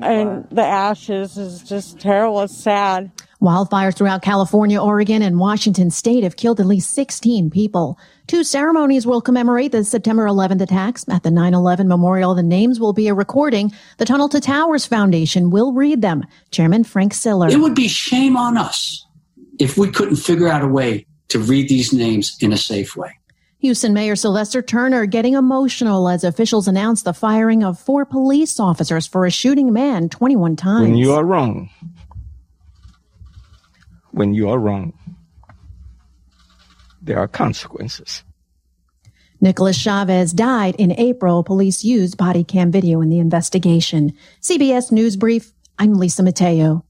And 0.00 0.48
the 0.52 0.62
ashes 0.62 1.36
is 1.36 1.60
just 1.64 1.98
terrible. 1.98 2.42
It's 2.42 2.56
sad. 2.56 3.10
Wildfires 3.40 3.96
throughout 3.96 4.22
California, 4.22 4.80
Oregon, 4.80 5.22
and 5.22 5.40
Washington 5.40 5.90
state 5.90 6.22
have 6.22 6.36
killed 6.36 6.60
at 6.60 6.66
least 6.66 6.92
16 6.92 7.50
people. 7.50 7.98
Two 8.28 8.44
ceremonies 8.44 9.08
will 9.08 9.20
commemorate 9.20 9.72
the 9.72 9.82
September 9.82 10.24
11th 10.24 10.60
attacks. 10.60 11.04
At 11.08 11.24
the 11.24 11.30
9-11 11.30 11.88
memorial, 11.88 12.36
the 12.36 12.44
names 12.44 12.78
will 12.78 12.92
be 12.92 13.08
a 13.08 13.14
recording. 13.14 13.72
The 13.98 14.04
Tunnel 14.04 14.28
to 14.28 14.40
Towers 14.40 14.86
Foundation 14.86 15.50
will 15.50 15.72
read 15.72 16.00
them. 16.00 16.24
Chairman 16.52 16.84
Frank 16.84 17.12
Siller. 17.12 17.48
It 17.48 17.58
would 17.58 17.74
be 17.74 17.88
shame 17.88 18.36
on 18.36 18.56
us 18.56 19.04
if 19.58 19.76
we 19.76 19.90
couldn't 19.90 20.16
figure 20.16 20.48
out 20.48 20.62
a 20.62 20.68
way 20.68 21.06
to 21.28 21.38
read 21.38 21.68
these 21.68 21.92
names 21.92 22.36
in 22.40 22.52
a 22.52 22.56
safe 22.56 22.96
way. 22.96 23.18
Houston 23.58 23.92
Mayor 23.94 24.16
Sylvester 24.16 24.60
Turner 24.60 25.06
getting 25.06 25.34
emotional 25.34 26.08
as 26.08 26.24
officials 26.24 26.66
announced 26.66 27.04
the 27.04 27.12
firing 27.12 27.62
of 27.62 27.78
four 27.78 28.04
police 28.04 28.58
officers 28.58 29.06
for 29.06 29.24
a 29.24 29.30
shooting 29.30 29.68
a 29.68 29.72
man 29.72 30.08
21 30.08 30.56
times. 30.56 30.82
When 30.82 30.96
you 30.96 31.12
are 31.12 31.24
wrong, 31.24 31.70
when 34.10 34.34
you 34.34 34.50
are 34.50 34.58
wrong, 34.58 34.92
there 37.00 37.18
are 37.18 37.28
consequences. 37.28 38.24
Nicholas 39.40 39.76
Chavez 39.76 40.32
died 40.32 40.74
in 40.76 40.92
April. 40.92 41.42
Police 41.42 41.84
used 41.84 42.16
body 42.16 42.44
cam 42.44 42.70
video 42.70 43.00
in 43.00 43.10
the 43.10 43.18
investigation. 43.18 44.12
CBS 44.40 44.92
News 44.92 45.16
Brief. 45.16 45.52
I'm 45.78 45.94
Lisa 45.94 46.22
Mateo. 46.22 46.84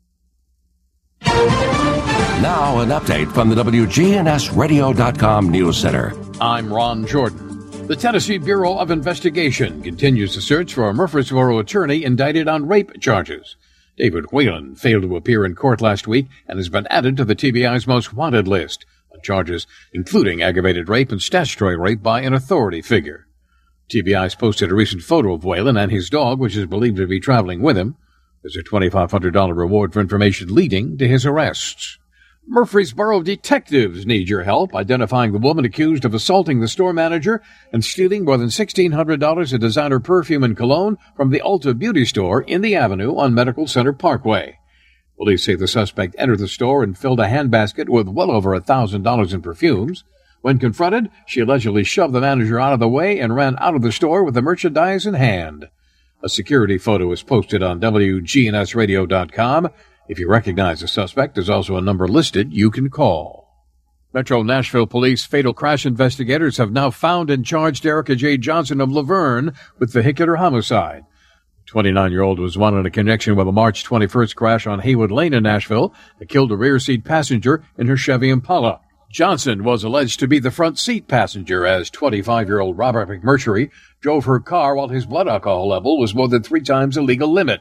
Now, 2.43 2.81
an 2.81 2.89
update 2.89 3.33
from 3.33 3.51
the 3.51 3.55
WGNSradio.com 3.55 5.49
News 5.49 5.77
Center. 5.77 6.13
I'm 6.41 6.73
Ron 6.73 7.07
Jordan. 7.07 7.87
The 7.87 7.95
Tennessee 7.95 8.39
Bureau 8.39 8.79
of 8.79 8.91
Investigation 8.91 9.81
continues 9.81 10.35
to 10.35 10.41
search 10.41 10.75
for 10.75 10.89
a 10.89 10.93
Murfreesboro 10.93 11.61
attorney 11.61 12.03
indicted 12.03 12.49
on 12.49 12.67
rape 12.67 13.01
charges. 13.01 13.57
David 13.97 14.33
Whalen 14.33 14.75
failed 14.75 15.03
to 15.03 15.15
appear 15.15 15.45
in 15.45 15.55
court 15.55 15.81
last 15.81 16.09
week 16.09 16.27
and 16.49 16.59
has 16.59 16.69
been 16.69 16.89
added 16.89 17.17
to 17.19 17.25
the 17.25 17.37
TBI's 17.37 17.87
most 17.87 18.13
wanted 18.13 18.49
list 18.49 18.87
on 19.15 19.21
charges 19.23 19.69
including 19.93 20.43
aggravated 20.43 20.89
rape 20.89 21.13
and 21.13 21.23
statutory 21.23 21.77
rape 21.77 22.03
by 22.03 22.23
an 22.23 22.35
authority 22.35 22.83
figure. 22.83 23.29
TBI's 23.89 24.35
posted 24.35 24.73
a 24.73 24.75
recent 24.75 25.05
photo 25.05 25.33
of 25.33 25.45
Whalen 25.45 25.77
and 25.77 25.93
his 25.93 26.11
dog, 26.11 26.41
which 26.41 26.57
is 26.57 26.67
believed 26.67 26.97
to 26.97 27.07
be 27.07 27.21
traveling 27.21 27.63
with 27.63 27.79
him. 27.79 27.97
There's 28.43 28.57
a 28.57 28.65
$2,500 28.65 29.57
reward 29.57 29.93
for 29.93 30.01
information 30.01 30.53
leading 30.53 30.99
to 30.99 31.07
his 31.07 31.25
arrest. 31.25 31.99
Murfreesboro 32.47 33.23
detectives 33.23 34.05
need 34.05 34.29
your 34.29 34.43
help 34.43 34.75
identifying 34.75 35.31
the 35.31 35.39
woman 35.39 35.65
accused 35.65 36.05
of 36.05 36.13
assaulting 36.13 36.61
the 36.61 36.67
store 36.67 36.93
manager 36.93 37.41
and 37.73 37.85
stealing 37.85 38.25
more 38.25 38.37
than 38.37 38.49
$1,600 38.49 39.53
of 39.53 39.61
designer 39.61 40.01
perfume 40.01 40.43
and 40.43 40.57
cologne 40.57 40.99
from 41.17 41.31
the 41.31 41.41
Ulta 41.41 41.79
Beauty 41.79 42.05
store 42.05 42.43
in 42.43 42.61
the 42.61 42.75
Avenue 42.75 43.17
on 43.17 43.33
Medical 43.33 43.69
Center 43.69 43.93
Parkway. 43.93 44.59
Police 45.17 45.45
say 45.45 45.55
the 45.55 45.69
suspect 45.69 46.17
entered 46.19 46.41
the 46.41 46.49
store 46.49 46.83
and 46.83 46.99
filled 46.99 47.21
a 47.21 47.29
handbasket 47.29 47.89
with 47.89 48.09
well 48.09 48.33
over 48.33 48.59
$1,000 48.59 49.33
in 49.33 49.41
perfumes. 49.41 50.03
When 50.41 50.59
confronted, 50.59 51.11
she 51.27 51.39
allegedly 51.41 51.85
shoved 51.85 52.13
the 52.13 52.21
manager 52.21 52.59
out 52.59 52.73
of 52.73 52.81
the 52.81 52.89
way 52.89 53.21
and 53.21 53.37
ran 53.37 53.57
out 53.61 53.77
of 53.77 53.83
the 53.83 53.93
store 53.93 54.25
with 54.25 54.35
the 54.35 54.43
merchandise 54.43 55.07
in 55.07 55.15
hand. 55.15 55.69
A 56.25 56.29
security 56.29 56.77
photo 56.77 57.11
is 57.13 57.23
posted 57.23 57.63
on 57.63 57.81
WGNSradio.com. 57.81 59.69
If 60.09 60.19
you 60.19 60.29
recognize 60.29 60.81
the 60.81 60.89
suspect, 60.89 61.35
there's 61.35 61.49
also 61.49 61.77
a 61.77 61.81
number 61.81 62.09
listed 62.09 62.53
you 62.53 62.71
can 62.71 62.91
call. 62.91 63.49
Metro 64.13 64.43
Nashville 64.43 64.87
Police 64.87 65.25
fatal 65.25 65.55
crash 65.55 65.87
investigators 65.87 66.59
have 66.59 66.73
now 66.73 66.91
found 66.91 67.31
and 67.31 67.47
charged 67.47 67.87
Erica 67.87 68.17
J. 68.17 68.37
Johnson 68.37 68.81
of 68.81 68.91
La 68.91 69.03
Vergne 69.03 69.53
with 69.79 69.93
vehicular 69.93 70.37
homicide. 70.37 71.05
29 71.67 72.11
year 72.11 72.23
old 72.23 72.41
was 72.41 72.59
wanted 72.59 72.85
in 72.85 72.93
connection 72.93 73.37
with 73.37 73.47
a 73.47 73.53
March 73.53 73.85
21st 73.85 74.35
crash 74.35 74.67
on 74.67 74.81
Haywood 74.81 75.13
Lane 75.13 75.33
in 75.33 75.45
Nashville 75.45 75.95
that 76.19 76.29
killed 76.29 76.51
a 76.51 76.57
rear 76.57 76.79
seat 76.81 77.05
passenger 77.05 77.65
in 77.79 77.87
her 77.87 77.97
Chevy 77.97 78.29
Impala. 78.29 78.81
Johnson 79.11 79.63
was 79.63 79.85
alleged 79.85 80.19
to 80.21 80.27
be 80.27 80.41
the 80.41 80.51
front 80.51 80.79
seat 80.79 81.07
passenger 81.07 81.65
as 81.65 81.91
25 81.91 82.49
year 82.49 82.61
old 82.61 82.77
Robert 82.77 83.09
McMurtry 83.09 83.71
drove 84.01 84.25
her 84.25 84.41
car 84.41 84.75
while 84.75 84.89
his 84.89 85.07
blood 85.07 85.29
alcohol 85.29 85.69
level 85.69 85.99
was 85.99 86.15
more 86.15 86.29
than 86.29 86.43
three 86.43 86.63
times 86.63 86.97
the 86.97 87.03
legal 87.03 87.33
limit. 87.33 87.61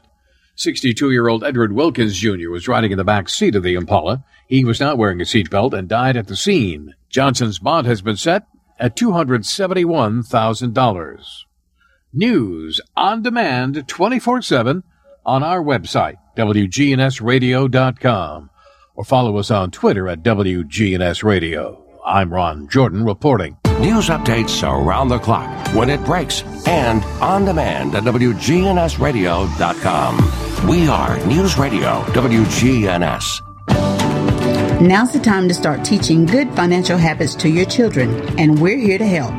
62 0.54 1.10
year 1.10 1.28
old 1.28 1.44
Edward 1.44 1.72
Wilkins 1.72 2.18
Jr. 2.18 2.50
was 2.50 2.68
riding 2.68 2.92
in 2.92 2.98
the 2.98 3.04
back 3.04 3.28
seat 3.28 3.54
of 3.54 3.62
the 3.62 3.74
Impala. 3.74 4.24
He 4.46 4.64
was 4.64 4.80
not 4.80 4.96
wearing 4.98 5.20
a 5.20 5.24
seatbelt 5.24 5.72
and 5.72 5.88
died 5.88 6.16
at 6.16 6.28
the 6.28 6.36
scene. 6.36 6.94
Johnson's 7.08 7.58
bond 7.58 7.86
has 7.86 8.02
been 8.02 8.16
set 8.16 8.46
at 8.78 8.96
$271,000. 8.96 11.24
News 12.12 12.80
on 12.96 13.22
demand 13.22 13.88
24 13.88 14.42
7 14.42 14.82
on 15.24 15.42
our 15.42 15.62
website, 15.62 16.16
WGNSradio.com, 16.36 18.50
or 18.94 19.04
follow 19.04 19.38
us 19.38 19.50
on 19.50 19.70
Twitter 19.70 20.06
at 20.08 20.22
WGNS 20.22 21.24
Radio. 21.24 21.81
I'm 22.04 22.32
Ron 22.32 22.66
Jordan 22.66 23.04
reporting. 23.04 23.58
News 23.78 24.08
updates 24.08 24.68
around 24.68 25.06
the 25.08 25.20
clock, 25.20 25.72
when 25.72 25.88
it 25.88 26.04
breaks, 26.04 26.42
and 26.66 27.04
on 27.22 27.44
demand 27.44 27.94
at 27.94 28.02
WGNSradio.com. 28.02 30.68
We 30.68 30.88
are 30.88 31.24
News 31.26 31.56
Radio 31.56 32.02
WGNS. 32.02 33.40
Now's 34.80 35.12
the 35.12 35.20
time 35.20 35.46
to 35.46 35.54
start 35.54 35.84
teaching 35.84 36.26
good 36.26 36.52
financial 36.54 36.98
habits 36.98 37.36
to 37.36 37.48
your 37.48 37.66
children, 37.66 38.36
and 38.36 38.60
we're 38.60 38.78
here 38.78 38.98
to 38.98 39.06
help. 39.06 39.32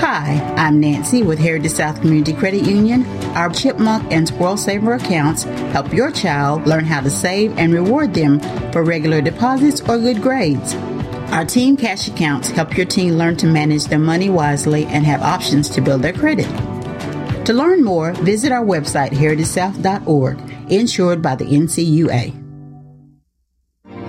Hi, 0.00 0.40
I'm 0.56 0.80
Nancy 0.80 1.22
with 1.22 1.38
Heritage 1.38 1.70
South 1.70 2.00
Community 2.00 2.32
Credit 2.32 2.64
Union. 2.64 3.06
Our 3.36 3.50
Chipmunk 3.50 4.10
and 4.10 4.26
Squirrel 4.26 4.56
Saver 4.56 4.94
accounts 4.94 5.44
help 5.44 5.92
your 5.92 6.10
child 6.10 6.66
learn 6.66 6.86
how 6.86 7.02
to 7.02 7.10
save 7.10 7.56
and 7.56 7.72
reward 7.72 8.14
them 8.14 8.40
for 8.72 8.82
regular 8.82 9.20
deposits 9.20 9.80
or 9.82 9.98
good 9.98 10.20
grades. 10.22 10.74
Our 11.30 11.44
Team 11.44 11.76
Cash 11.76 12.08
accounts 12.08 12.50
help 12.50 12.76
your 12.76 12.86
teen 12.86 13.16
learn 13.16 13.36
to 13.36 13.46
manage 13.46 13.84
their 13.84 14.00
money 14.00 14.28
wisely 14.28 14.86
and 14.86 15.06
have 15.06 15.22
options 15.22 15.70
to 15.70 15.80
build 15.80 16.02
their 16.02 16.12
credit. 16.12 16.48
To 17.46 17.52
learn 17.52 17.84
more, 17.84 18.12
visit 18.14 18.50
our 18.50 18.64
website, 18.64 19.10
heritagesouth.org, 19.10 20.38
insured 20.72 21.22
by 21.22 21.36
the 21.36 21.44
NCUA. 21.44 22.34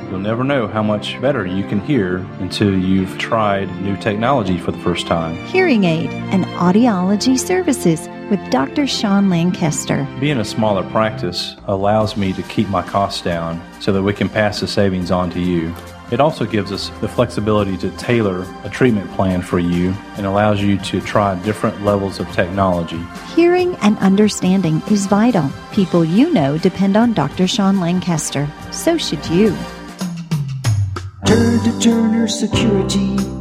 You'll 0.10 0.19
never 0.19 0.43
know 0.43 0.67
how 0.67 0.81
much 0.81 1.21
better 1.21 1.45
you 1.45 1.63
can 1.63 1.79
hear 1.79 2.17
until 2.39 2.75
you've 2.75 3.15
tried 3.19 3.69
new 3.84 3.95
technology 3.97 4.57
for 4.57 4.71
the 4.71 4.79
first 4.79 5.05
time. 5.05 5.36
Hearing 5.45 5.84
Aid 5.84 6.10
and 6.10 6.43
Audiology 6.45 7.38
Services 7.38 8.10
with 8.31 8.39
Dr. 8.49 8.88
Sean 8.88 9.29
Lancaster. 9.29 10.07
Being 10.19 10.39
a 10.39 10.45
smaller 10.45 10.89
practice 10.89 11.55
allows 11.67 12.17
me 12.17 12.34
to 12.34 12.41
keep 12.43 12.67
my 12.67 12.81
costs 12.81 13.21
down 13.21 13.62
so 13.79 13.93
that 13.93 14.01
we 14.01 14.12
can 14.12 14.27
pass 14.27 14.60
the 14.60 14.67
savings 14.67 15.12
on 15.12 15.29
to 15.29 15.39
you. 15.39 15.73
It 16.12 16.19
also 16.19 16.45
gives 16.45 16.74
us 16.74 16.89
the 17.00 17.08
flexibility 17.08 17.78
to 17.78 17.89
tailor 17.91 18.45
a 18.65 18.69
treatment 18.69 19.10
plan 19.13 19.41
for 19.41 19.60
you 19.60 19.95
and 20.17 20.26
allows 20.26 20.62
you 20.62 20.78
to 20.78 21.00
try 21.00 21.36
different 21.43 21.84
levels 21.86 22.19
of 22.19 22.30
technology. 22.34 23.02
Hearing 23.34 23.76
and 23.78 23.97
understanding 24.00 24.82
is 24.91 25.08
vital. 25.08 25.50
People 25.71 26.04
you 26.04 26.34
know 26.34 26.58
depend 26.58 26.97
on 26.97 27.13
Dr. 27.13 27.47
Sean 27.47 27.80
Lancaster. 27.80 28.50
So 28.71 28.97
should 28.97 29.26
you. 29.28 29.56
Turn 31.26 31.63
to 31.63 31.80
Turner 31.80 32.28
Security. 32.28 33.40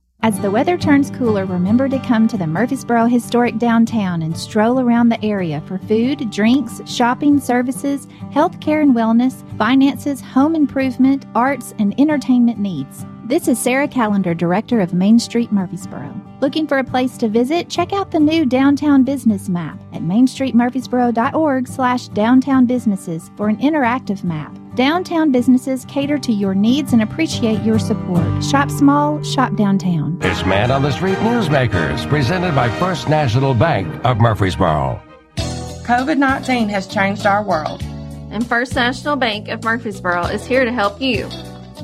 As 0.23 0.39
the 0.39 0.51
weather 0.51 0.77
turns 0.77 1.09
cooler, 1.09 1.45
remember 1.45 1.89
to 1.89 1.97
come 1.97 2.27
to 2.27 2.37
the 2.37 2.45
Murfreesboro 2.45 3.07
Historic 3.07 3.57
Downtown 3.57 4.21
and 4.21 4.37
stroll 4.37 4.79
around 4.79 5.09
the 5.09 5.23
area 5.25 5.63
for 5.65 5.79
food, 5.79 6.29
drinks, 6.29 6.79
shopping, 6.85 7.39
services, 7.39 8.05
healthcare 8.31 8.83
and 8.83 8.95
wellness, 8.95 9.41
finances, 9.57 10.21
home 10.21 10.55
improvement, 10.55 11.25
arts, 11.33 11.73
and 11.79 11.99
entertainment 11.99 12.59
needs. 12.59 13.03
This 13.31 13.47
is 13.47 13.57
Sarah 13.57 13.87
Callender, 13.87 14.33
Director 14.33 14.81
of 14.81 14.93
Main 14.93 15.17
Street 15.17 15.53
Murfreesboro. 15.53 16.13
Looking 16.41 16.67
for 16.67 16.79
a 16.79 16.83
place 16.83 17.17
to 17.19 17.29
visit? 17.29 17.69
Check 17.69 17.93
out 17.93 18.11
the 18.11 18.19
new 18.19 18.45
Downtown 18.45 19.05
Business 19.05 19.47
Map 19.47 19.79
at 19.93 20.01
mainstreetmurfreesboro.org 20.01 21.65
slash 21.65 22.09
downtown 22.09 22.65
businesses 22.65 23.31
for 23.37 23.47
an 23.47 23.55
interactive 23.59 24.25
map. 24.25 24.53
Downtown 24.75 25.31
businesses 25.31 25.85
cater 25.85 26.17
to 26.17 26.33
your 26.33 26.53
needs 26.53 26.91
and 26.91 27.01
appreciate 27.01 27.61
your 27.61 27.79
support. 27.79 28.43
Shop 28.43 28.69
small, 28.69 29.23
shop 29.23 29.55
downtown. 29.55 30.19
It's 30.21 30.45
Man 30.45 30.69
on 30.69 30.81
the 30.81 30.91
Street 30.91 31.19
Newsmakers, 31.19 32.05
presented 32.09 32.53
by 32.53 32.67
First 32.79 33.07
National 33.07 33.53
Bank 33.53 33.87
of 34.03 34.19
Murfreesboro. 34.19 35.01
COVID 35.37 36.17
19 36.17 36.67
has 36.67 36.85
changed 36.85 37.25
our 37.25 37.41
world. 37.41 37.81
And 38.29 38.45
First 38.45 38.75
National 38.75 39.15
Bank 39.15 39.47
of 39.47 39.63
Murfreesboro 39.63 40.25
is 40.25 40.45
here 40.45 40.65
to 40.65 40.71
help 40.73 40.99
you. 40.99 41.29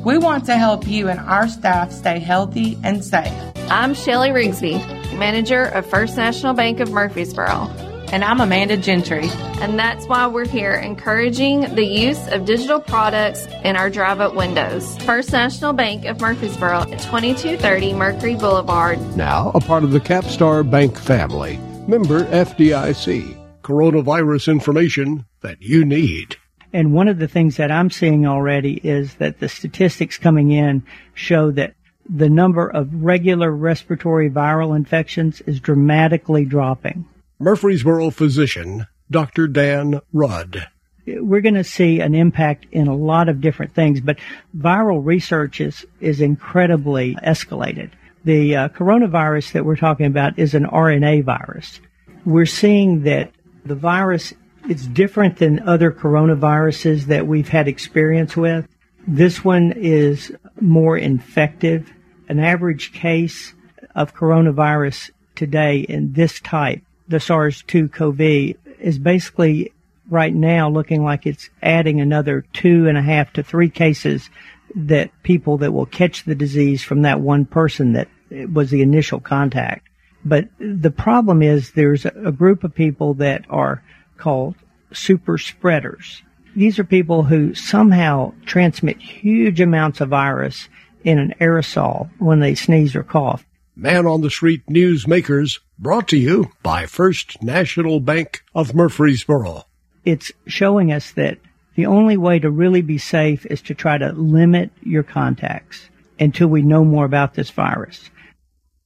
We 0.03 0.17
want 0.17 0.45
to 0.45 0.57
help 0.57 0.87
you 0.87 1.09
and 1.09 1.19
our 1.19 1.47
staff 1.47 1.91
stay 1.91 2.19
healthy 2.19 2.77
and 2.83 3.03
safe. 3.03 3.33
I'm 3.69 3.93
Shelly 3.93 4.29
Rigsby, 4.29 5.17
manager 5.17 5.63
of 5.63 5.85
First 5.85 6.15
National 6.15 6.53
Bank 6.53 6.79
of 6.79 6.91
Murfreesboro. 6.91 7.69
And 8.13 8.23
I'm 8.23 8.39
Amanda 8.39 8.77
Gentry. 8.77 9.27
And 9.59 9.77
that's 9.77 10.05
why 10.05 10.27
we're 10.27 10.47
here 10.47 10.73
encouraging 10.75 11.75
the 11.75 11.83
use 11.83 12.25
of 12.29 12.45
digital 12.45 12.79
products 12.79 13.45
in 13.65 13.75
our 13.75 13.89
drive 13.89 14.21
up 14.21 14.33
windows. 14.33 14.97
First 14.99 15.33
National 15.33 15.73
Bank 15.73 16.05
of 16.05 16.21
Murfreesboro 16.21 16.81
at 16.83 16.99
2230 16.99 17.93
Mercury 17.93 18.35
Boulevard. 18.35 18.99
Now 19.17 19.51
a 19.55 19.59
part 19.59 19.83
of 19.83 19.91
the 19.91 19.99
Capstar 19.99 20.69
Bank 20.69 20.97
family. 20.97 21.57
Member 21.87 22.23
FDIC. 22.25 23.35
Coronavirus 23.61 24.47
information 24.53 25.25
that 25.41 25.61
you 25.61 25.83
need. 25.83 26.37
And 26.77 26.93
one 26.93 27.07
of 27.07 27.17
the 27.17 27.27
things 27.27 27.57
that 27.57 27.71
I'm 27.71 27.89
seeing 27.89 28.27
already 28.27 28.79
is 28.83 29.15
that 29.15 29.39
the 29.39 29.49
statistics 29.49 30.19
coming 30.19 30.51
in 30.51 30.83
show 31.15 31.49
that 31.49 31.73
the 32.07 32.29
number 32.29 32.69
of 32.69 32.93
regular 32.93 33.51
respiratory 33.51 34.29
viral 34.29 34.75
infections 34.75 35.41
is 35.41 35.59
dramatically 35.59 36.45
dropping. 36.45 37.05
Murfreesboro 37.39 38.11
physician 38.11 38.85
Dr. 39.09 39.47
Dan 39.47 40.01
Rudd. 40.13 40.67
We're 41.07 41.41
going 41.41 41.55
to 41.55 41.63
see 41.63 41.99
an 41.99 42.13
impact 42.13 42.67
in 42.71 42.87
a 42.87 42.95
lot 42.95 43.27
of 43.27 43.41
different 43.41 43.73
things, 43.73 43.99
but 43.99 44.19
viral 44.55 45.03
research 45.03 45.59
is, 45.59 45.83
is 45.99 46.21
incredibly 46.21 47.15
escalated. 47.15 47.89
The 48.23 48.55
uh, 48.55 48.69
coronavirus 48.69 49.53
that 49.53 49.65
we're 49.65 49.77
talking 49.77 50.05
about 50.05 50.37
is 50.37 50.53
an 50.53 50.65
RNA 50.65 51.23
virus. 51.23 51.81
We're 52.23 52.45
seeing 52.45 53.01
that 53.05 53.31
the 53.65 53.73
virus 53.73 54.31
it's 54.67 54.85
different 54.85 55.37
than 55.37 55.67
other 55.67 55.91
coronaviruses 55.91 57.05
that 57.05 57.25
we've 57.25 57.47
had 57.47 57.67
experience 57.67 58.35
with. 58.35 58.67
This 59.07 59.43
one 59.43 59.71
is 59.71 60.35
more 60.59 60.97
infective. 60.97 61.91
An 62.27 62.39
average 62.39 62.91
case 62.91 63.53
of 63.95 64.13
coronavirus 64.13 65.11
today 65.35 65.79
in 65.79 66.13
this 66.13 66.41
type, 66.41 66.81
the 67.07 67.19
SARS-2 67.19 67.91
CoV, 67.91 68.55
is 68.79 68.99
basically 68.99 69.71
right 70.09 70.33
now 70.33 70.69
looking 70.69 71.03
like 71.03 71.25
it's 71.25 71.49
adding 71.63 72.01
another 72.01 72.45
two 72.53 72.87
and 72.87 72.97
a 72.97 73.01
half 73.01 73.31
to 73.33 73.43
three 73.43 73.69
cases 73.69 74.29
that 74.75 75.11
people 75.23 75.57
that 75.59 75.73
will 75.73 75.85
catch 75.85 76.25
the 76.25 76.35
disease 76.35 76.83
from 76.83 77.03
that 77.03 77.21
one 77.21 77.45
person 77.45 77.93
that 77.93 78.09
was 78.51 78.69
the 78.69 78.81
initial 78.81 79.21
contact. 79.21 79.87
But 80.25 80.49
the 80.59 80.91
problem 80.91 81.41
is 81.41 81.71
there's 81.71 82.05
a 82.05 82.33
group 82.33 82.65
of 82.65 82.75
people 82.75 83.13
that 83.15 83.45
are 83.49 83.81
called 84.17 84.55
super 84.93 85.37
spreaders. 85.37 86.23
These 86.55 86.79
are 86.79 86.83
people 86.83 87.23
who 87.23 87.53
somehow 87.53 88.33
transmit 88.45 88.97
huge 88.97 89.61
amounts 89.61 90.01
of 90.01 90.09
virus 90.09 90.69
in 91.03 91.19
an 91.19 91.33
aerosol 91.39 92.09
when 92.19 92.39
they 92.39 92.55
sneeze 92.55 92.95
or 92.95 93.03
cough. 93.03 93.45
Man 93.75 94.07
on 94.07 94.21
the 94.21 94.31
Street 94.31 94.65
Newsmakers 94.67 95.59
brought 95.77 96.07
to 96.07 96.17
you 96.17 96.51
by 96.63 96.87
First 96.87 97.43
National 97.43 97.99
Bank 97.99 98.43
of 98.55 98.73
Murfreesboro. 98.73 99.65
It's 100.03 100.31
showing 100.47 100.91
us 100.91 101.11
that 101.11 101.37
the 101.75 101.85
only 101.85 102.17
way 102.17 102.39
to 102.39 102.49
really 102.49 102.81
be 102.81 102.97
safe 102.97 103.45
is 103.45 103.61
to 103.63 103.75
try 103.75 103.99
to 103.99 104.13
limit 104.13 104.71
your 104.81 105.03
contacts 105.03 105.89
until 106.19 106.47
we 106.47 106.63
know 106.63 106.83
more 106.83 107.05
about 107.05 107.35
this 107.35 107.51
virus. 107.51 108.09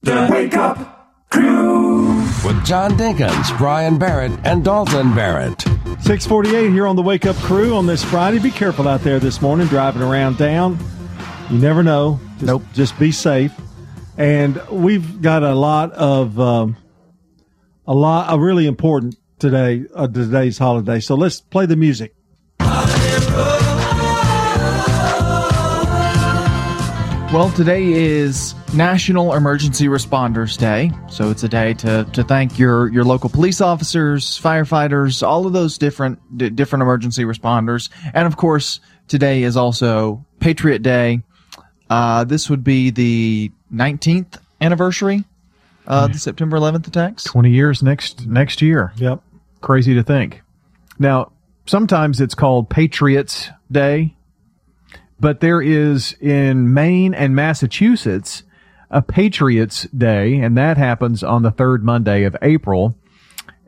The 0.02 0.28
Wake 0.30 0.54
Up 0.56 1.01
Crew 1.32 2.08
with 2.44 2.62
John 2.62 2.92
Dinkins, 2.92 3.56
Brian 3.56 3.98
Barrett, 3.98 4.32
and 4.44 4.62
Dalton 4.62 5.14
Barrett. 5.14 5.62
648 6.02 6.70
here 6.70 6.86
on 6.86 6.94
the 6.94 7.00
Wake 7.00 7.24
Up 7.24 7.36
Crew 7.36 7.74
on 7.74 7.86
this 7.86 8.04
Friday. 8.04 8.38
Be 8.38 8.50
careful 8.50 8.86
out 8.86 9.00
there 9.00 9.18
this 9.18 9.40
morning 9.40 9.66
driving 9.68 10.02
around 10.02 10.36
town. 10.36 10.78
You 11.50 11.56
never 11.58 11.82
know. 11.82 12.20
Just, 12.34 12.42
nope. 12.42 12.62
Just 12.74 12.98
be 12.98 13.12
safe. 13.12 13.52
And 14.18 14.60
we've 14.68 15.22
got 15.22 15.42
a 15.42 15.54
lot 15.54 15.92
of, 15.92 16.38
um, 16.38 16.76
a 17.86 17.94
lot, 17.94 18.34
a 18.34 18.38
really 18.38 18.66
important 18.66 19.16
today, 19.38 19.86
uh, 19.94 20.06
today's 20.06 20.58
holiday. 20.58 21.00
So 21.00 21.14
let's 21.14 21.40
play 21.40 21.64
the 21.64 21.76
music. 21.76 22.14
Well, 27.32 27.50
today 27.52 27.94
is 27.94 28.54
National 28.74 29.32
Emergency 29.32 29.86
Responders 29.86 30.58
Day, 30.58 30.92
so 31.08 31.30
it's 31.30 31.42
a 31.42 31.48
day 31.48 31.72
to, 31.72 32.04
to 32.12 32.22
thank 32.22 32.58
your, 32.58 32.92
your 32.92 33.04
local 33.04 33.30
police 33.30 33.62
officers, 33.62 34.38
firefighters, 34.38 35.26
all 35.26 35.46
of 35.46 35.54
those 35.54 35.78
different 35.78 36.18
d- 36.36 36.50
different 36.50 36.82
emergency 36.82 37.24
responders, 37.24 37.88
and 38.12 38.26
of 38.26 38.36
course, 38.36 38.80
today 39.08 39.44
is 39.44 39.56
also 39.56 40.26
Patriot 40.40 40.80
Day. 40.82 41.22
Uh, 41.88 42.24
this 42.24 42.50
would 42.50 42.62
be 42.62 42.90
the 42.90 43.50
19th 43.72 44.38
anniversary 44.60 45.24
of 45.86 46.12
the 46.12 46.18
September 46.18 46.58
11th 46.58 46.86
attacks. 46.86 47.24
Twenty 47.24 47.50
years 47.50 47.82
next 47.82 48.26
next 48.26 48.60
year. 48.60 48.92
Yep. 48.96 49.22
Crazy 49.62 49.94
to 49.94 50.02
think. 50.02 50.42
Now, 50.98 51.32
sometimes 51.64 52.20
it's 52.20 52.34
called 52.34 52.68
Patriots 52.68 53.48
Day 53.70 54.16
but 55.22 55.38
there 55.38 55.62
is 55.62 56.16
in 56.20 56.74
Maine 56.74 57.14
and 57.14 57.34
Massachusetts 57.36 58.42
a 58.90 59.00
Patriots 59.00 59.84
Day, 59.84 60.34
and 60.40 60.58
that 60.58 60.76
happens 60.76 61.22
on 61.22 61.44
the 61.44 61.52
third 61.52 61.84
Monday 61.84 62.24
of 62.24 62.36
April, 62.42 62.96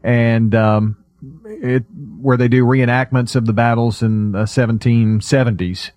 and 0.02 0.52
um, 0.52 0.96
it 1.44 1.84
where 2.20 2.36
they 2.36 2.48
do 2.48 2.64
reenactments 2.64 3.36
of 3.36 3.46
the 3.46 3.52
battles 3.52 4.02
in 4.02 4.32
the 4.32 4.42
1770s. 4.42 5.92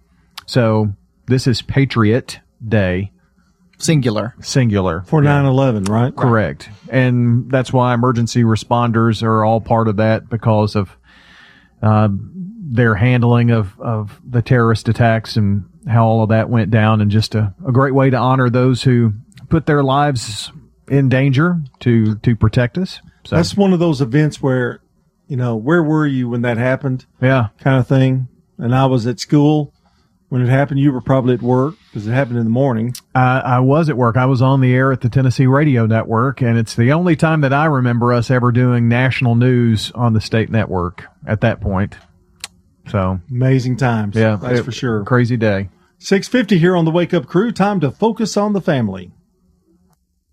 So 0.45 0.93
this 1.25 1.47
is 1.47 1.63
Patriot 1.63 2.39
Day. 2.65 3.11
Singular. 3.79 4.35
Singular. 4.39 5.01
For 5.07 5.23
9 5.23 5.45
11, 5.45 5.85
right? 5.85 6.15
Correct. 6.15 6.69
And 6.89 7.49
that's 7.49 7.73
why 7.73 7.95
emergency 7.95 8.43
responders 8.43 9.23
are 9.23 9.43
all 9.43 9.59
part 9.59 9.87
of 9.87 9.97
that 9.97 10.29
because 10.29 10.75
of 10.75 10.95
uh, 11.81 12.09
their 12.69 12.95
handling 12.95 13.51
of, 13.51 13.79
of 13.79 14.19
the 14.27 14.41
terrorist 14.41 14.89
attacks 14.89 15.35
and 15.37 15.69
how 15.87 16.05
all 16.05 16.23
of 16.23 16.29
that 16.29 16.49
went 16.49 16.69
down 16.71 17.01
and 17.01 17.09
just 17.09 17.35
a, 17.35 17.53
a 17.65 17.71
great 17.71 17.93
way 17.93 18.09
to 18.09 18.17
honor 18.17 18.49
those 18.49 18.83
who 18.83 19.13
put 19.49 19.65
their 19.65 19.83
lives 19.83 20.51
in 20.87 21.09
danger 21.09 21.61
to, 21.79 22.15
to 22.17 22.35
protect 22.35 22.77
us. 22.77 23.01
So 23.23 23.35
That's 23.35 23.55
one 23.55 23.73
of 23.73 23.79
those 23.79 24.01
events 24.01 24.41
where, 24.41 24.81
you 25.27 25.37
know, 25.37 25.55
where 25.55 25.83
were 25.83 26.05
you 26.05 26.29
when 26.29 26.41
that 26.41 26.57
happened? 26.57 27.05
Yeah. 27.21 27.49
Kind 27.59 27.79
of 27.79 27.87
thing. 27.87 28.27
And 28.57 28.73
I 28.73 28.85
was 28.85 29.05
at 29.07 29.19
school 29.19 29.73
when 30.29 30.41
it 30.41 30.49
happened. 30.49 30.79
You 30.79 30.91
were 30.91 31.01
probably 31.01 31.33
at 31.33 31.41
work 31.41 31.75
because 31.87 32.07
it 32.07 32.11
happened 32.11 32.37
in 32.37 32.43
the 32.43 32.49
morning. 32.49 32.93
I, 33.13 33.39
I 33.39 33.59
was 33.59 33.89
at 33.89 33.97
work. 33.97 34.17
I 34.17 34.25
was 34.25 34.41
on 34.41 34.61
the 34.61 34.73
air 34.73 34.91
at 34.91 35.01
the 35.01 35.09
Tennessee 35.09 35.47
Radio 35.47 35.85
Network, 35.85 36.41
and 36.41 36.57
it's 36.57 36.75
the 36.75 36.91
only 36.91 37.15
time 37.15 37.41
that 37.41 37.53
I 37.53 37.65
remember 37.65 38.13
us 38.13 38.31
ever 38.31 38.51
doing 38.51 38.87
national 38.87 39.35
news 39.35 39.91
on 39.91 40.13
the 40.13 40.21
state 40.21 40.49
network 40.49 41.05
at 41.25 41.41
that 41.41 41.61
point. 41.61 41.97
So 42.89 43.19
amazing 43.29 43.77
times. 43.77 44.15
Yeah, 44.15 44.35
that's 44.35 44.59
it- 44.59 44.63
for 44.63 44.71
sure. 44.71 45.03
Crazy 45.03 45.37
day. 45.37 45.69
650 45.99 46.59
here 46.59 46.75
on 46.75 46.85
the 46.85 46.91
Wake 46.91 47.13
Up 47.13 47.25
Crew. 47.25 47.51
Time 47.51 47.79
to 47.79 47.89
focus 47.89 48.37
on 48.37 48.53
the 48.53 48.61
family. 48.61 49.11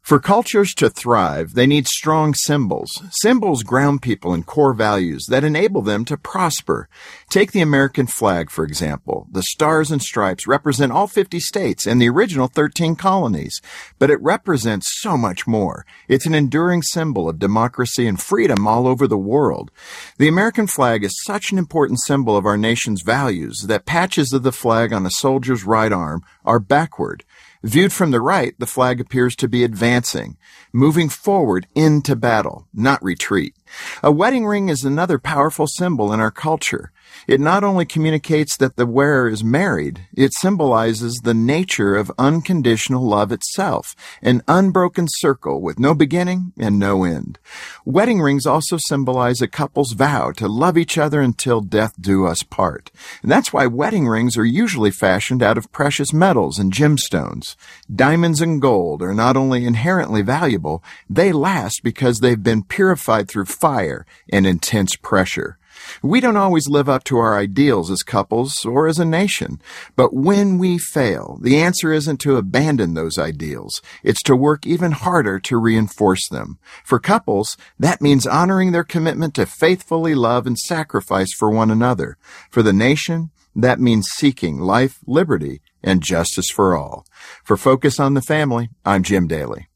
For 0.04 0.20
cultures 0.20 0.74
to 0.74 0.90
thrive, 0.90 1.54
they 1.54 1.66
need 1.66 1.88
strong 1.88 2.34
symbols. 2.34 3.02
Symbols 3.22 3.62
ground 3.62 4.02
people 4.02 4.34
in 4.34 4.42
core 4.42 4.74
values 4.74 5.24
that 5.30 5.44
enable 5.44 5.80
them 5.80 6.04
to 6.04 6.18
prosper. 6.18 6.90
Take 7.30 7.52
the 7.52 7.62
American 7.62 8.06
flag, 8.06 8.50
for 8.50 8.66
example. 8.66 9.26
The 9.32 9.42
stars 9.42 9.90
and 9.90 10.02
stripes 10.02 10.46
represent 10.46 10.92
all 10.92 11.06
50 11.06 11.40
states 11.40 11.86
and 11.86 12.02
the 12.02 12.10
original 12.10 12.48
13 12.48 12.96
colonies. 12.96 13.62
But 13.98 14.10
it 14.10 14.20
represents 14.20 15.00
so 15.00 15.16
much 15.16 15.46
more. 15.46 15.86
It's 16.06 16.26
an 16.26 16.34
enduring 16.34 16.82
symbol 16.82 17.26
of 17.26 17.38
democracy 17.38 18.06
and 18.06 18.20
freedom 18.20 18.66
all 18.68 18.86
over 18.86 19.08
the 19.08 19.16
world. 19.16 19.70
The 20.18 20.28
American 20.28 20.66
flag 20.66 21.02
is 21.02 21.24
such 21.24 21.50
an 21.50 21.56
important 21.56 21.98
symbol 22.00 22.36
of 22.36 22.44
our 22.44 22.58
nation's 22.58 23.00
values 23.00 23.64
that 23.68 23.86
patches 23.86 24.34
of 24.34 24.42
the 24.42 24.52
flag 24.52 24.92
on 24.92 25.06
a 25.06 25.10
soldier's 25.10 25.64
right 25.64 25.92
arm 25.94 26.22
are 26.44 26.60
backward. 26.60 27.24
Viewed 27.64 27.94
from 27.94 28.10
the 28.10 28.20
right, 28.20 28.54
the 28.58 28.66
flag 28.66 29.00
appears 29.00 29.34
to 29.36 29.48
be 29.48 29.64
advancing, 29.64 30.36
moving 30.70 31.08
forward 31.08 31.66
into 31.74 32.14
battle, 32.14 32.68
not 32.74 33.02
retreat. 33.02 33.56
A 34.02 34.12
wedding 34.12 34.44
ring 34.44 34.68
is 34.68 34.84
another 34.84 35.18
powerful 35.18 35.66
symbol 35.66 36.12
in 36.12 36.20
our 36.20 36.30
culture. 36.30 36.92
It 37.26 37.40
not 37.40 37.64
only 37.64 37.84
communicates 37.84 38.56
that 38.56 38.76
the 38.76 38.86
wearer 38.86 39.28
is 39.28 39.42
married, 39.42 40.06
it 40.14 40.34
symbolizes 40.34 41.20
the 41.22 41.34
nature 41.34 41.96
of 41.96 42.12
unconditional 42.18 43.06
love 43.06 43.32
itself, 43.32 43.94
an 44.22 44.42
unbroken 44.46 45.06
circle 45.08 45.60
with 45.60 45.78
no 45.78 45.94
beginning 45.94 46.52
and 46.58 46.78
no 46.78 47.04
end. 47.04 47.38
Wedding 47.84 48.20
rings 48.20 48.46
also 48.46 48.76
symbolize 48.76 49.40
a 49.40 49.48
couple's 49.48 49.92
vow 49.92 50.32
to 50.32 50.48
love 50.48 50.76
each 50.76 50.98
other 50.98 51.20
until 51.20 51.60
death 51.60 51.94
do 52.00 52.26
us 52.26 52.42
part. 52.42 52.90
And 53.22 53.30
that's 53.30 53.52
why 53.52 53.66
wedding 53.66 54.06
rings 54.06 54.36
are 54.36 54.44
usually 54.44 54.90
fashioned 54.90 55.42
out 55.42 55.58
of 55.58 55.72
precious 55.72 56.12
metals 56.12 56.58
and 56.58 56.72
gemstones. 56.72 57.56
Diamonds 57.94 58.40
and 58.40 58.60
gold 58.60 59.02
are 59.02 59.14
not 59.14 59.36
only 59.36 59.64
inherently 59.64 60.22
valuable, 60.22 60.82
they 61.08 61.32
last 61.32 61.82
because 61.82 62.20
they've 62.20 62.42
been 62.42 62.62
purified 62.62 63.28
through 63.28 63.46
fire 63.46 64.06
and 64.30 64.46
intense 64.46 64.96
pressure. 64.96 65.58
We 66.02 66.20
don't 66.20 66.36
always 66.36 66.68
live 66.68 66.88
up 66.88 67.04
to 67.04 67.18
our 67.18 67.38
ideals 67.38 67.90
as 67.90 68.02
couples 68.02 68.64
or 68.64 68.86
as 68.86 68.98
a 68.98 69.04
nation, 69.04 69.60
but 69.96 70.14
when 70.14 70.58
we 70.58 70.78
fail, 70.78 71.38
the 71.42 71.58
answer 71.58 71.92
isn't 71.92 72.18
to 72.18 72.36
abandon 72.36 72.94
those 72.94 73.18
ideals. 73.18 73.82
It's 74.02 74.22
to 74.24 74.36
work 74.36 74.66
even 74.66 74.92
harder 74.92 75.38
to 75.40 75.56
reinforce 75.56 76.28
them. 76.28 76.58
For 76.84 76.98
couples, 76.98 77.56
that 77.78 78.00
means 78.00 78.26
honoring 78.26 78.72
their 78.72 78.84
commitment 78.84 79.34
to 79.34 79.46
faithfully 79.46 80.14
love 80.14 80.46
and 80.46 80.58
sacrifice 80.58 81.32
for 81.32 81.50
one 81.50 81.70
another. 81.70 82.16
For 82.50 82.62
the 82.62 82.72
nation, 82.72 83.30
that 83.56 83.80
means 83.80 84.08
seeking 84.08 84.58
life, 84.58 84.98
liberty, 85.06 85.60
and 85.82 86.02
justice 86.02 86.50
for 86.50 86.76
all. 86.76 87.06
For 87.44 87.56
Focus 87.56 88.00
on 88.00 88.14
the 88.14 88.22
Family, 88.22 88.70
I'm 88.84 89.02
Jim 89.02 89.26
Daly. 89.26 89.68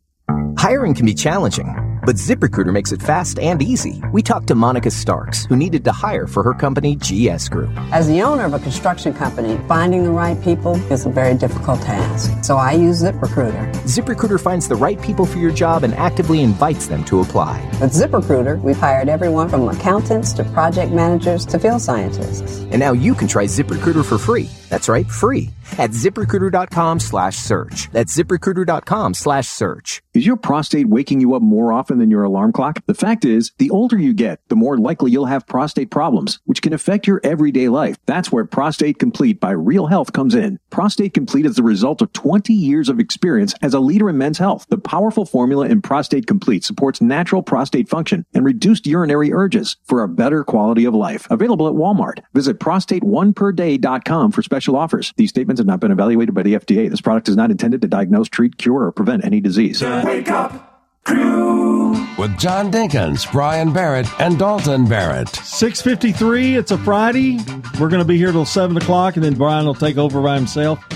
Hiring 0.59 0.95
can 0.95 1.07
be 1.07 1.15
challenging, 1.15 1.69
but 2.09 2.17
ZipRecruiter 2.17 2.73
makes 2.73 2.91
it 2.91 3.03
fast 3.03 3.39
and 3.39 3.61
easy. 3.61 4.03
We 4.15 4.23
talked 4.23 4.47
to 4.47 4.55
Monica 4.55 4.91
Starks, 4.91 5.45
who 5.45 5.57
needed 5.57 5.85
to 5.85 5.93
hire 5.93 6.27
for 6.27 6.43
her 6.43 6.55
company, 6.55 6.97
GS 6.97 7.51
Group. 7.51 7.69
As 7.93 8.09
the 8.09 8.23
owner 8.23 8.47
of 8.47 8.55
a 8.55 8.59
construction 8.61 9.13
company, 9.13 9.59
finding 9.69 10.05
the 10.05 10.11
right 10.11 10.41
people 10.41 10.77
is 10.91 11.05
a 11.05 11.11
very 11.11 11.35
difficult 11.35 11.83
task. 11.83 12.33
So 12.43 12.57
I 12.57 12.73
use 12.73 13.03
ZipRecruiter. 13.03 13.71
ZipRecruiter 13.85 14.41
finds 14.41 14.69
the 14.69 14.75
right 14.75 14.99
people 15.03 15.27
for 15.27 15.37
your 15.37 15.51
job 15.51 15.85
and 15.85 15.93
actively 15.97 16.41
invites 16.41 16.87
them 16.87 17.05
to 17.05 17.21
apply. 17.21 17.63
With 17.79 17.93
ZipRecruiter, 17.93 18.59
we've 18.63 18.79
hired 18.79 19.11
everyone 19.11 19.51
from 19.51 19.69
accountants 19.69 20.33
to 20.33 20.45
project 20.45 20.93
managers 20.93 21.45
to 21.45 21.59
field 21.59 21.83
scientists. 21.83 22.61
And 22.71 22.79
now 22.79 22.93
you 22.93 23.15
can 23.15 23.29
try 23.29 23.45
ZipRecruiter 23.45 24.03
for 24.03 24.17
free. 24.17 24.49
That's 24.71 24.89
right, 24.89 25.07
free 25.07 25.51
at 25.79 25.91
ziprecruiter.com 25.91 27.01
slash 27.01 27.37
search. 27.37 27.91
That's 27.93 28.17
ziprecruiter.com 28.17 29.15
slash 29.15 29.49
search. 29.49 30.03
Is 30.15 30.27
your 30.27 30.37
prostate 30.37 30.89
waking 30.89 31.21
you 31.21 31.35
up 31.35 31.43
more 31.43 31.73
often 31.73 31.99
than 31.99 32.11
your 32.11 32.25
alarm 32.25 32.53
clock? 32.53 32.85
The 32.87 32.95
fact 32.95 33.25
is, 33.25 33.53
the 33.59 33.71
older 33.71 33.97
you 33.97 34.13
get, 34.13 34.41
the 34.49 34.57
more 34.57 34.77
likely 34.77 35.11
you'll 35.11 35.27
have 35.27 35.47
prostate 35.47 35.91
problems, 35.91 36.41
which 36.45 36.63
can 36.63 36.73
affect 36.73 37.07
your 37.07 37.21
everyday 37.23 37.69
life. 37.69 37.97
That's 38.07 38.33
where 38.33 38.45
Prostate 38.45 38.99
Complete 38.99 39.39
by 39.39 39.53
Real 39.53 39.87
Health 39.87 40.13
comes 40.13 40.35
in. 40.35 40.59
Prostate 40.71 41.15
Complete 41.15 41.47
is 41.47 41.57
the 41.57 41.63
result 41.63 42.03
of 42.03 42.13
20 42.13 42.53
years 42.53 42.89
of 42.89 42.99
experience 42.99 43.55
as 43.63 43.75
a 43.75 43.81
leader 43.81 44.09
in 44.11 44.19
men's 44.19 44.39
health. 44.39 44.67
The 44.71 44.79
powerful 44.79 45.25
formula 45.25 45.67
in 45.67 45.83
Prostate 45.83 46.27
Complete 46.27 46.65
supports 46.65 47.01
natural 47.01 47.43
prostate 47.43 47.89
function 47.89 48.27
and 48.35 48.45
reduced 48.45 48.87
urinary 48.87 49.33
urges 49.33 49.77
for 49.85 50.03
a 50.03 50.09
better 50.09 50.43
quality 50.43 50.85
of 50.85 50.95
life. 50.95 51.29
Available 51.31 51.69
at 51.69 51.75
Walmart. 51.75 52.21
Visit 52.35 52.59
prostate1perday.com 52.59 54.33
for 54.33 54.43
special 54.43 54.77
offers. 54.77 55.13
These 55.17 55.31
statements 55.31 55.58
have 55.59 55.67
not 55.67 55.81
been 55.81 55.91
evaluated 55.91 56.35
by 56.35 56.43
the 56.43 56.55
FDA. 56.55 56.91
This 56.91 57.01
product 57.01 57.29
is 57.29 57.37
not 57.37 57.51
intended 57.51 57.83
to 57.83 57.89
diagnose, 57.89 58.29
treat, 58.29 58.59
cure, 58.59 58.85
or 58.85 58.93
prevent 58.93 59.25
any 59.25 59.41
disease. 59.41 59.83
Wake 59.83 60.31
up, 60.31 61.03
crew. 61.05 61.91
With 62.19 62.37
John 62.39 62.73
Dinkins, 62.73 63.31
Brian 63.31 63.73
Barrett, 63.73 64.09
and 64.21 64.39
Dalton 64.39 64.87
Barrett. 64.87 65.29
653, 65.29 66.57
it's 66.57 66.71
a 66.71 66.79
Friday. 66.79 67.39
We're 67.79 67.89
going 67.89 68.03
to 68.03 68.05
be 68.05 68.17
here 68.17 68.33
till 68.33 68.45
7 68.45 68.77
o'clock, 68.77 69.17
and 69.17 69.25
then 69.25 69.35
Brian 69.35 69.67
will 69.67 69.75
take 69.75 69.97
over 69.99 70.21
by 70.21 70.37
himself. 70.37 70.85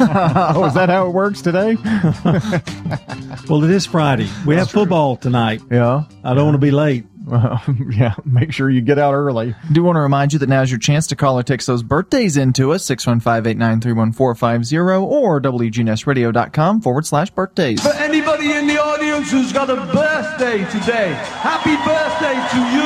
oh, 0.00 0.64
is 0.66 0.74
that 0.74 0.88
how 0.88 1.06
it 1.06 1.10
works 1.10 1.40
today? 1.40 1.76
well, 3.48 3.64
it 3.64 3.70
is 3.70 3.86
Friday. 3.86 4.28
We 4.46 4.56
have 4.56 4.70
football 4.70 5.16
tonight. 5.16 5.62
Yeah. 5.70 6.04
I 6.24 6.34
don't 6.34 6.44
want 6.44 6.54
to 6.54 6.58
be 6.58 6.70
late. 6.70 7.04
Well, 7.24 7.62
yeah, 7.90 8.14
make 8.24 8.52
sure 8.52 8.70
you 8.70 8.80
get 8.80 8.98
out 8.98 9.14
early. 9.14 9.54
Do 9.72 9.82
want 9.82 9.96
to 9.96 10.00
remind 10.00 10.32
you 10.32 10.38
that 10.38 10.48
now's 10.48 10.70
your 10.70 10.78
chance 10.78 11.06
to 11.08 11.16
call 11.16 11.38
or 11.38 11.42
text 11.42 11.66
those 11.66 11.82
birthdays 11.82 12.36
into 12.36 12.72
us, 12.72 12.84
615-893-1450 12.86 15.02
or 15.02 15.40
WGNSradio.com 15.40 16.80
forward 16.80 17.06
slash 17.06 17.30
birthdays. 17.30 17.82
For 17.82 17.92
anybody 17.94 18.52
in 18.52 18.66
the 18.66 18.80
audience 18.82 19.30
who's 19.30 19.52
got 19.52 19.70
a 19.70 19.76
birthday 19.76 20.58
today, 20.70 21.12
happy 21.42 21.76
birthday 21.84 22.34
to 22.52 22.58
you. 22.74 22.80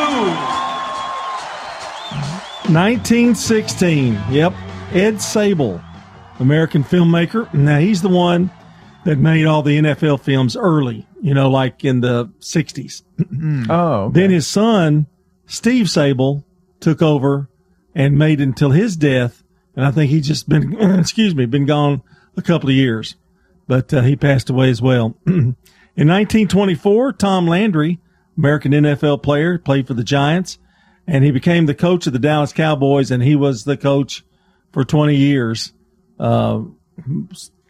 1916. 2.72 4.18
Yep. 4.30 4.54
Ed 4.92 5.14
Sabol, 5.14 5.82
American 6.38 6.84
filmmaker. 6.84 7.52
Now, 7.52 7.78
he's 7.78 8.00
the 8.00 8.08
one 8.08 8.50
that 9.04 9.18
made 9.18 9.44
all 9.44 9.62
the 9.62 9.76
NFL 9.78 10.20
films 10.20 10.56
early, 10.56 11.06
you 11.24 11.32
know, 11.32 11.48
like 11.48 11.86
in 11.86 12.00
the 12.00 12.26
60s. 12.40 13.02
oh. 13.70 14.10
Then 14.10 14.30
his 14.30 14.46
son, 14.46 15.06
Steve 15.46 15.86
Sabol, 15.86 16.44
took 16.80 17.00
over 17.00 17.48
and 17.94 18.18
made 18.18 18.42
until 18.42 18.72
his 18.72 18.94
death. 18.94 19.42
And 19.74 19.86
I 19.86 19.90
think 19.90 20.10
he's 20.10 20.26
just 20.26 20.50
been, 20.50 20.78
excuse 21.00 21.34
me, 21.34 21.46
been 21.46 21.64
gone 21.64 22.02
a 22.36 22.42
couple 22.42 22.68
of 22.68 22.74
years, 22.74 23.16
but 23.66 23.92
uh, 23.94 24.02
he 24.02 24.16
passed 24.16 24.50
away 24.50 24.68
as 24.68 24.82
well. 24.82 25.16
in 25.26 25.56
1924, 25.96 27.14
Tom 27.14 27.46
Landry, 27.46 28.00
American 28.36 28.72
NFL 28.72 29.22
player, 29.22 29.56
played 29.58 29.86
for 29.86 29.94
the 29.94 30.04
Giants, 30.04 30.58
and 31.06 31.24
he 31.24 31.30
became 31.30 31.64
the 31.64 31.74
coach 31.74 32.06
of 32.06 32.12
the 32.12 32.18
Dallas 32.18 32.52
Cowboys, 32.52 33.10
and 33.10 33.22
he 33.22 33.34
was 33.34 33.64
the 33.64 33.78
coach 33.78 34.24
for 34.72 34.84
20 34.84 35.16
years. 35.16 35.72
Uh, 36.20 36.64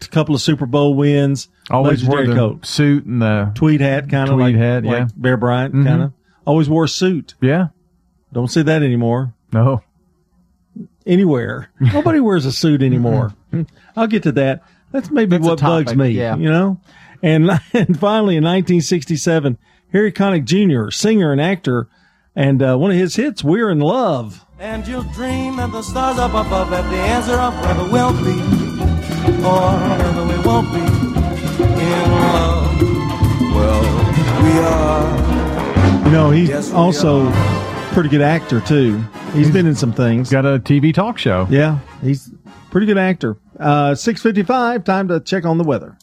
a 0.07 0.11
couple 0.11 0.35
of 0.35 0.41
Super 0.41 0.67
Bowl 0.67 0.95
wins. 0.95 1.49
Always 1.71 2.05
wore 2.05 2.19
legendary 2.19 2.35
the 2.35 2.49
coat. 2.55 2.67
suit 2.67 3.05
and 3.05 3.21
the 3.23 3.53
tweed 3.55 3.81
hat, 3.81 4.09
kind 4.09 4.31
of 4.31 4.39
like, 4.39 4.55
hat, 4.55 4.85
like 4.85 4.93
yeah. 4.99 5.07
Bear 5.17 5.37
Bryant, 5.37 5.75
Mhm. 5.75 5.85
kind 5.87 6.03
of. 6.03 6.13
Always 6.47 6.69
wore 6.69 6.85
a 6.85 6.89
suit. 6.89 7.35
Yeah. 7.41 7.69
Don't 8.33 8.49
see 8.49 8.63
that 8.63 8.83
anymore. 8.83 9.33
No. 9.53 9.83
Anywhere. 11.07 11.69
Nobody 11.81 12.21
wears 12.21 12.47
a 12.47 12.53
suit 12.53 12.83
anymore. 12.83 13.35
I'll 13.97 14.07
get 14.07 14.23
to 14.25 14.33
that. 14.33 14.63
That's 14.91 15.11
maybe 15.11 15.37
That's 15.37 15.45
what 15.49 15.61
bugs 15.61 15.95
me. 15.95 16.09
yeah. 16.11 16.37
You 16.37 16.51
know? 16.51 16.81
And, 17.23 17.51
and 17.73 17.99
finally, 17.99 18.37
in 18.37 18.45
1967, 18.45 19.59
Harry 19.93 20.13
Connick 20.13 20.45
Jr., 20.45 20.91
singer 20.91 21.33
and 21.33 21.41
actor, 21.41 21.89
and 22.37 22.63
uh, 22.63 22.77
one 22.77 22.91
of 22.91 22.97
his 22.97 23.17
hits, 23.17 23.45
We're 23.45 23.71
in 23.71 23.81
Love. 23.81 24.45
And 24.59 24.87
you'll 24.87 25.03
dream 25.03 25.59
and 25.59 25.73
the 25.73 25.83
stars 25.83 26.19
up 26.19 26.31
above 26.33 26.73
at 26.73 26.89
the 26.91 26.97
answer 26.97 27.35
of 27.35 27.55
whether 27.61 27.91
we'll 27.93 28.13
be 28.25 28.64
or 29.45 29.73
whether 29.99 30.25
we 30.27 30.39
won't 30.47 30.73
be 30.73 30.81
in 30.81 32.11
love. 32.11 32.81
Well, 33.55 33.83
we 34.43 34.53
are. 34.59 36.07
You 36.07 36.11
know, 36.13 36.31
he's 36.31 36.49
Yes, 36.49 36.71
we 36.71 36.77
also 36.77 37.31
pretty 37.93 38.09
good 38.09 38.23
actor, 38.23 38.61
too. 38.61 38.99
He's 39.33 39.51
been 39.51 39.67
in 39.67 39.75
some 39.75 39.93
things. 39.93 40.31
Got 40.31 40.47
a 40.47 40.59
TV 40.59 40.93
talk 40.95 41.19
show. 41.19 41.47
Yeah, 41.51 41.79
he's 42.03 42.31
pretty 42.71 42.87
good 42.87 42.99
actor. 42.99 43.37
Uh, 43.59 43.95
655, 43.95 44.85
time 44.85 45.09
to 45.09 45.21
check 45.21 45.45
on 45.45 45.59
the 45.59 45.65
weather. 45.65 45.97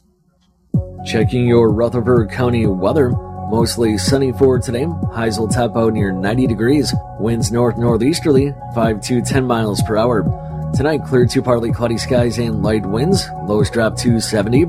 Checking 1.05 1.47
your 1.47 1.69
Rutherford 1.69 2.29
County 2.31 2.65
weather. 2.67 3.09
Mostly 3.09 3.97
sunny 3.97 4.31
for 4.31 4.59
today. 4.59 4.85
Highs 5.11 5.37
will 5.37 5.49
top 5.49 5.75
out 5.75 5.93
near 5.93 6.11
90 6.11 6.47
degrees. 6.47 6.93
Winds 7.19 7.51
north 7.51 7.77
northeasterly, 7.77 8.53
5 8.73 9.01
to 9.01 9.21
10 9.21 9.45
miles 9.45 9.81
per 9.81 9.97
hour. 9.97 10.23
Tonight, 10.75 11.03
clear 11.05 11.25
to 11.25 11.41
partly 11.41 11.71
cloudy 11.73 11.97
skies 11.97 12.37
and 12.39 12.63
light 12.63 12.85
winds. 12.85 13.27
Lows 13.45 13.69
drop 13.69 13.97
to 13.97 14.21
70. 14.21 14.67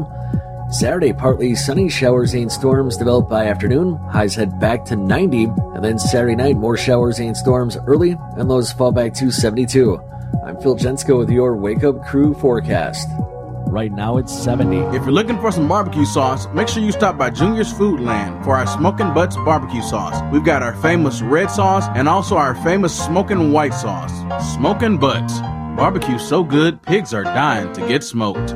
Saturday, 0.70 1.12
partly 1.12 1.54
sunny 1.54 1.88
showers 1.88 2.34
and 2.34 2.50
storms 2.50 2.96
develop 2.96 3.28
by 3.28 3.46
afternoon. 3.46 3.96
Highs 4.10 4.34
head 4.34 4.58
back 4.58 4.84
to 4.86 4.96
90. 4.96 5.44
And 5.44 5.84
then 5.84 6.00
Saturday 6.00 6.34
night, 6.34 6.56
more 6.56 6.76
showers 6.76 7.20
and 7.20 7.36
storms 7.36 7.76
early, 7.86 8.16
and 8.36 8.48
lows 8.48 8.72
fall 8.72 8.90
back 8.90 9.14
to 9.14 9.30
72. 9.30 10.00
I'm 10.44 10.60
Phil 10.60 10.76
Jensko 10.76 11.18
with 11.18 11.30
your 11.30 11.56
Wake 11.56 11.84
Up 11.84 12.04
Crew 12.04 12.34
forecast. 12.34 13.08
Right 13.66 13.92
now, 13.92 14.16
it's 14.16 14.36
70. 14.36 14.78
If 14.96 15.04
you're 15.04 15.12
looking 15.12 15.40
for 15.40 15.52
some 15.52 15.68
barbecue 15.68 16.04
sauce, 16.04 16.46
make 16.52 16.66
sure 16.66 16.82
you 16.82 16.92
stop 16.92 17.16
by 17.16 17.30
Junior's 17.30 17.72
Food 17.72 18.00
Land 18.00 18.44
for 18.44 18.56
our 18.56 18.66
Smoking 18.66 19.14
Butts 19.14 19.36
barbecue 19.36 19.82
sauce. 19.82 20.20
We've 20.32 20.44
got 20.44 20.62
our 20.64 20.74
famous 20.82 21.22
red 21.22 21.50
sauce 21.50 21.86
and 21.94 22.08
also 22.08 22.36
our 22.36 22.56
famous 22.56 22.92
smoking 22.92 23.52
white 23.52 23.72
sauce. 23.72 24.12
Smoking 24.56 24.98
Butts. 24.98 25.40
Barbecue 25.76 26.18
so 26.18 26.44
good, 26.44 26.82
pigs 26.82 27.14
are 27.14 27.24
dying 27.24 27.72
to 27.72 27.80
get 27.88 28.04
smoked. 28.04 28.54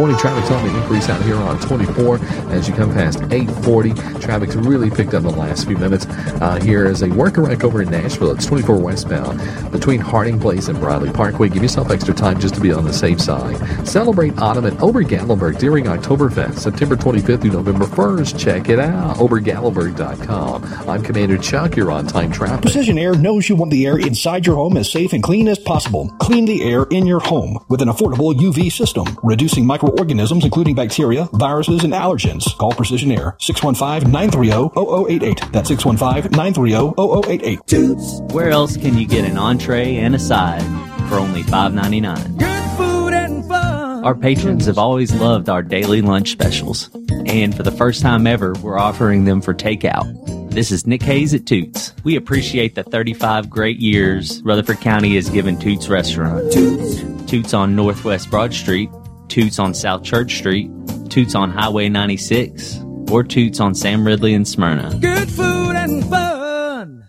Morning 0.00 0.16
traffic's 0.16 0.48
on 0.52 0.64
the 0.64 0.80
increase 0.80 1.08
out 1.08 1.20
here 1.22 1.34
on 1.34 1.58
24 1.58 2.20
as 2.52 2.68
you 2.68 2.74
come 2.74 2.94
past 2.94 3.18
840. 3.32 3.94
Traffic's 4.20 4.54
really 4.54 4.90
picked 4.90 5.12
up 5.12 5.24
in 5.24 5.30
the 5.30 5.36
last 5.36 5.66
few 5.66 5.76
minutes. 5.76 6.06
Uh, 6.06 6.60
here 6.62 6.86
is 6.86 7.02
a 7.02 7.08
worker 7.08 7.42
wreck 7.42 7.64
over 7.64 7.82
in 7.82 7.90
Nashville. 7.90 8.30
It's 8.30 8.46
24 8.46 8.78
westbound 8.78 9.72
between 9.72 9.98
Harding 9.98 10.38
Place 10.38 10.68
and 10.68 10.78
Briley 10.78 11.10
Parkway. 11.10 11.48
Give 11.48 11.64
yourself 11.64 11.90
extra 11.90 12.14
time 12.14 12.38
just 12.38 12.54
to 12.54 12.60
be 12.60 12.72
on 12.72 12.84
the 12.84 12.92
safe 12.92 13.20
side. 13.20 13.56
Celebrate 13.88 14.38
autumn 14.38 14.66
at 14.66 14.80
Ober 14.80 15.02
Gatlinburg 15.02 15.58
during 15.58 15.86
Oktoberfest, 15.86 16.60
September 16.60 16.94
25th 16.94 17.40
through 17.40 17.50
November 17.50 17.86
1st. 17.86 18.38
Check 18.38 18.68
it 18.68 18.78
out, 18.78 19.16
obergatlinburg.com. 19.16 20.88
I'm 20.88 21.02
Commander 21.02 21.38
Chuck. 21.38 21.74
You're 21.74 21.90
on 21.90 22.06
time 22.06 22.30
traffic. 22.30 22.62
Precision 22.62 22.98
Air 22.98 23.16
knows 23.16 23.48
you 23.48 23.56
want 23.56 23.72
the 23.72 23.84
air 23.84 23.98
inside 23.98 24.46
your 24.46 24.54
home 24.54 24.76
as 24.76 24.88
safe 24.92 25.12
and 25.12 25.24
clean 25.24 25.48
as 25.48 25.58
possible. 25.58 26.08
Clean 26.20 26.44
the 26.44 26.62
air 26.62 26.84
in 26.84 27.04
your 27.04 27.18
home 27.18 27.58
with 27.68 27.82
an 27.82 27.88
affordable 27.88 28.32
UV 28.32 28.70
system, 28.70 29.04
reducing 29.24 29.66
microorganisms 29.88 30.44
including 30.44 30.74
bacteria, 30.74 31.24
viruses, 31.32 31.82
and 31.84 31.94
allergens. 31.94 32.44
Call 32.58 32.72
Precision 32.72 33.10
Air 33.10 33.34
615-930-0088. 33.40 35.50
That's 35.52 35.70
615-930-0088. 35.70 37.66
Toots. 37.66 38.20
Where 38.34 38.50
else 38.50 38.76
can 38.76 38.98
you 38.98 39.06
get 39.06 39.24
an 39.24 39.38
entree 39.38 39.96
and 39.96 40.14
a 40.14 40.18
side 40.18 40.62
for 41.08 41.14
only 41.16 41.42
$5.99? 41.42 42.38
Good 42.38 42.70
food 42.76 43.14
and 43.14 43.42
fun. 43.46 44.04
Our 44.04 44.14
patrons 44.14 44.66
have 44.66 44.76
always 44.78 45.14
loved 45.14 45.48
our 45.48 45.62
daily 45.62 46.02
lunch 46.02 46.32
specials. 46.32 46.90
And 47.26 47.56
for 47.56 47.62
the 47.62 47.72
first 47.72 48.02
time 48.02 48.26
ever, 48.26 48.52
we're 48.62 48.78
offering 48.78 49.24
them 49.24 49.40
for 49.40 49.54
takeout. 49.54 50.50
This 50.50 50.70
is 50.72 50.86
Nick 50.86 51.02
Hayes 51.02 51.32
at 51.34 51.46
Toots. 51.46 51.94
We 52.04 52.16
appreciate 52.16 52.74
the 52.74 52.82
35 52.82 53.48
great 53.48 53.78
years 53.78 54.42
Rutherford 54.42 54.80
County 54.80 55.14
has 55.14 55.30
given 55.30 55.58
Toots 55.58 55.88
Restaurant. 55.88 56.52
Toots. 56.52 57.30
Toots 57.30 57.52
on 57.52 57.76
Northwest 57.76 58.30
Broad 58.30 58.54
Street, 58.54 58.88
Toots 59.28 59.58
on 59.58 59.74
South 59.74 60.02
Church 60.02 60.36
Street, 60.36 60.70
Toots 61.10 61.34
on 61.34 61.50
Highway 61.50 61.88
96, 61.88 62.80
or 63.10 63.22
Toots 63.22 63.60
on 63.60 63.74
Sam 63.74 64.06
Ridley 64.06 64.34
and 64.34 64.46
Smyrna. 64.46 64.98
Good 65.00 65.30
food 65.30 65.76
and 65.76 66.04
fun. 66.04 67.04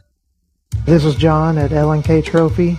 This 0.86 1.06
is 1.06 1.16
John 1.16 1.58
at 1.58 1.72
L&K 1.72 2.22
Trophy. 2.22 2.78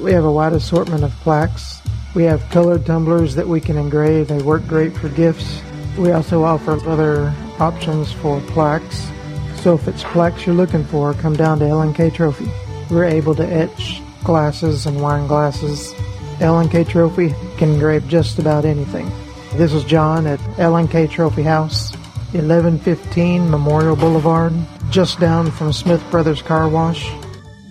We 0.00 0.12
have 0.12 0.24
a 0.24 0.32
wide 0.32 0.52
assortment 0.52 1.04
of 1.04 1.12
plaques. 1.22 1.80
We 2.14 2.24
have 2.24 2.42
colored 2.50 2.84
tumblers 2.84 3.34
that 3.36 3.48
we 3.48 3.60
can 3.60 3.78
engrave. 3.78 4.28
They 4.28 4.42
work 4.42 4.66
great 4.66 4.92
for 4.92 5.08
gifts. 5.08 5.62
We 5.96 6.12
also 6.12 6.44
offer 6.44 6.72
other 6.88 7.32
options 7.58 8.12
for 8.12 8.40
plaques. 8.48 9.10
So 9.56 9.74
if 9.74 9.86
it's 9.88 10.02
plaques 10.04 10.44
you're 10.44 10.54
looking 10.54 10.84
for, 10.84 11.14
come 11.14 11.36
down 11.36 11.60
to 11.60 11.66
L&K 11.66 12.10
Trophy. 12.10 12.50
We're 12.90 13.04
able 13.04 13.34
to 13.36 13.46
etch 13.46 14.02
glasses 14.24 14.86
and 14.86 15.00
wine 15.00 15.26
glasses. 15.26 15.94
L&K 16.42 16.82
Trophy 16.82 17.32
can 17.56 17.70
engrave 17.70 18.08
just 18.08 18.40
about 18.40 18.64
anything. 18.64 19.08
This 19.54 19.72
is 19.72 19.84
John 19.84 20.26
at 20.26 20.40
L&K 20.58 21.06
Trophy 21.06 21.44
House, 21.44 21.92
1115 22.32 23.48
Memorial 23.48 23.94
Boulevard, 23.94 24.52
just 24.90 25.20
down 25.20 25.52
from 25.52 25.72
Smith 25.72 26.02
Brothers 26.10 26.42
Car 26.42 26.68
Wash. 26.68 27.08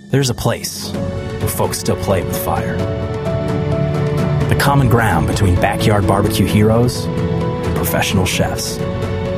There's 0.09 0.30
a 0.30 0.34
place 0.34 0.91
where 0.93 1.49
folks 1.49 1.80
still 1.80 1.97
play 1.97 2.24
with 2.24 2.41
fire. 2.45 2.78
The 4.47 4.55
common 4.57 4.88
ground 4.88 5.28
between 5.28 5.55
backyard 5.55 6.07
barbecue 6.07 6.45
heroes 6.45 7.03
and 7.05 7.76
professional 7.76 8.26
chefs. 8.26 8.78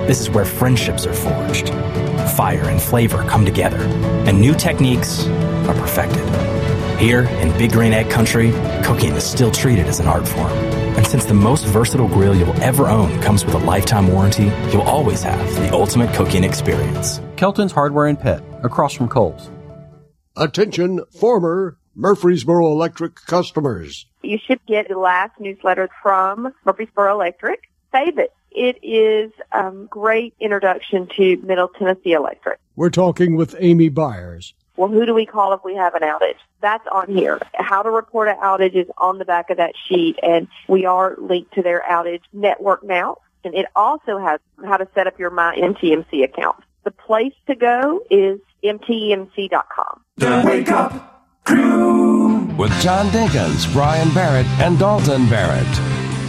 This 0.06 0.22
is 0.22 0.30
where 0.30 0.46
friendships 0.46 1.08
are 1.08 1.14
forged, 1.14 1.70
fire 2.36 2.70
and 2.70 2.80
flavor 2.80 3.24
come 3.24 3.46
together, 3.46 3.82
and 4.28 4.40
new 4.40 4.54
techniques 4.54 5.26
are 5.26 5.74
perfected. 5.74 6.53
Here 6.98 7.24
in 7.24 7.58
Big 7.58 7.72
Green 7.72 7.92
Egg 7.92 8.10
Country, 8.10 8.52
cooking 8.84 9.14
is 9.14 9.24
still 9.24 9.52
treated 9.52 9.88
as 9.88 10.00
an 10.00 10.08
art 10.08 10.28
form. 10.28 10.52
And 10.96 11.06
since 11.06 11.26
the 11.26 11.34
most 11.34 11.66
versatile 11.66 12.08
grill 12.08 12.36
you'll 12.36 12.62
ever 12.62 12.88
own 12.88 13.20
comes 13.22 13.44
with 13.44 13.56
a 13.56 13.60
lifetime 13.60 14.08
warranty, 14.08 14.52
you'll 14.72 14.84
always 14.84 15.24
have 15.24 15.54
the 15.56 15.74
ultimate 15.74 16.14
cooking 16.16 16.44
experience. 16.44 17.20
Kelton's 17.36 17.72
Hardware 17.72 18.06
and 18.06 18.20
Pet, 18.20 18.44
across 18.64 18.94
from 18.94 19.10
Kohl's. 19.10 19.50
Attention, 20.38 21.04
former 21.20 21.78
Murfreesboro 21.96 22.72
Electric 22.72 23.16
customers. 23.16 24.06
You 24.22 24.38
should 24.48 24.66
get 24.66 24.88
the 24.88 24.98
last 24.98 25.40
newsletter 25.40 25.90
from 26.02 26.54
Murfreesboro 26.66 27.14
Electric. 27.14 27.70
Save 27.92 28.18
it. 28.18 28.32
It 28.52 28.78
is 28.84 29.32
a 29.52 29.66
um, 29.66 29.88
great 29.88 30.36
introduction 30.40 31.08
to 31.18 31.38
Middle 31.38 31.70
Tennessee 31.70 32.14
Electric. 32.14 32.60
We're 32.76 32.92
talking 32.92 33.36
with 33.36 33.56
Amy 33.60 33.90
Byers. 33.90 34.54
Well, 34.76 34.90
who 34.90 35.06
do 35.06 35.14
we 35.14 35.26
call 35.26 35.54
if 35.54 35.64
we 35.64 35.76
have 35.76 35.94
an 35.94 36.02
outage? 36.02 36.38
That's 36.62 36.86
on 36.92 37.14
here. 37.14 37.40
How 37.54 37.84
to 37.84 37.92
report 37.92 38.28
an 38.28 38.38
outage 38.38 38.76
is 38.76 38.88
on 38.98 39.20
the 39.20 39.26
back 39.26 39.50
of 39.50 39.58
that 39.58 39.74
sheet, 39.88 40.18
and 40.24 40.48
we 40.68 40.86
are 40.86 41.16
linked 41.20 41.54
to 41.54 41.62
their 41.62 41.84
outage 41.88 42.24
network 42.34 42.84
now. 42.84 43.18
And 43.44 43.54
it 43.54 43.68
also 43.76 44.18
has 44.18 44.40
how 44.66 44.78
to 44.78 44.88
set 44.96 45.06
up 45.06 45.20
your 45.20 45.30
My 45.30 45.56
MTMC 45.56 46.24
account. 46.24 46.64
The 46.86 46.92
place 46.92 47.34
to 47.48 47.56
go 47.56 48.02
is 48.10 48.40
mtmc.com. 48.64 50.02
The 50.18 50.44
Wake 50.46 50.70
Up 50.70 51.28
Crew 51.46 52.40
with 52.58 52.72
John 52.82 53.08
Dinkins, 53.08 53.72
Brian 53.74 54.12
Barrett, 54.14 54.48
and 54.60 54.80
Dalton 54.80 55.30
Barrett. 55.30 55.68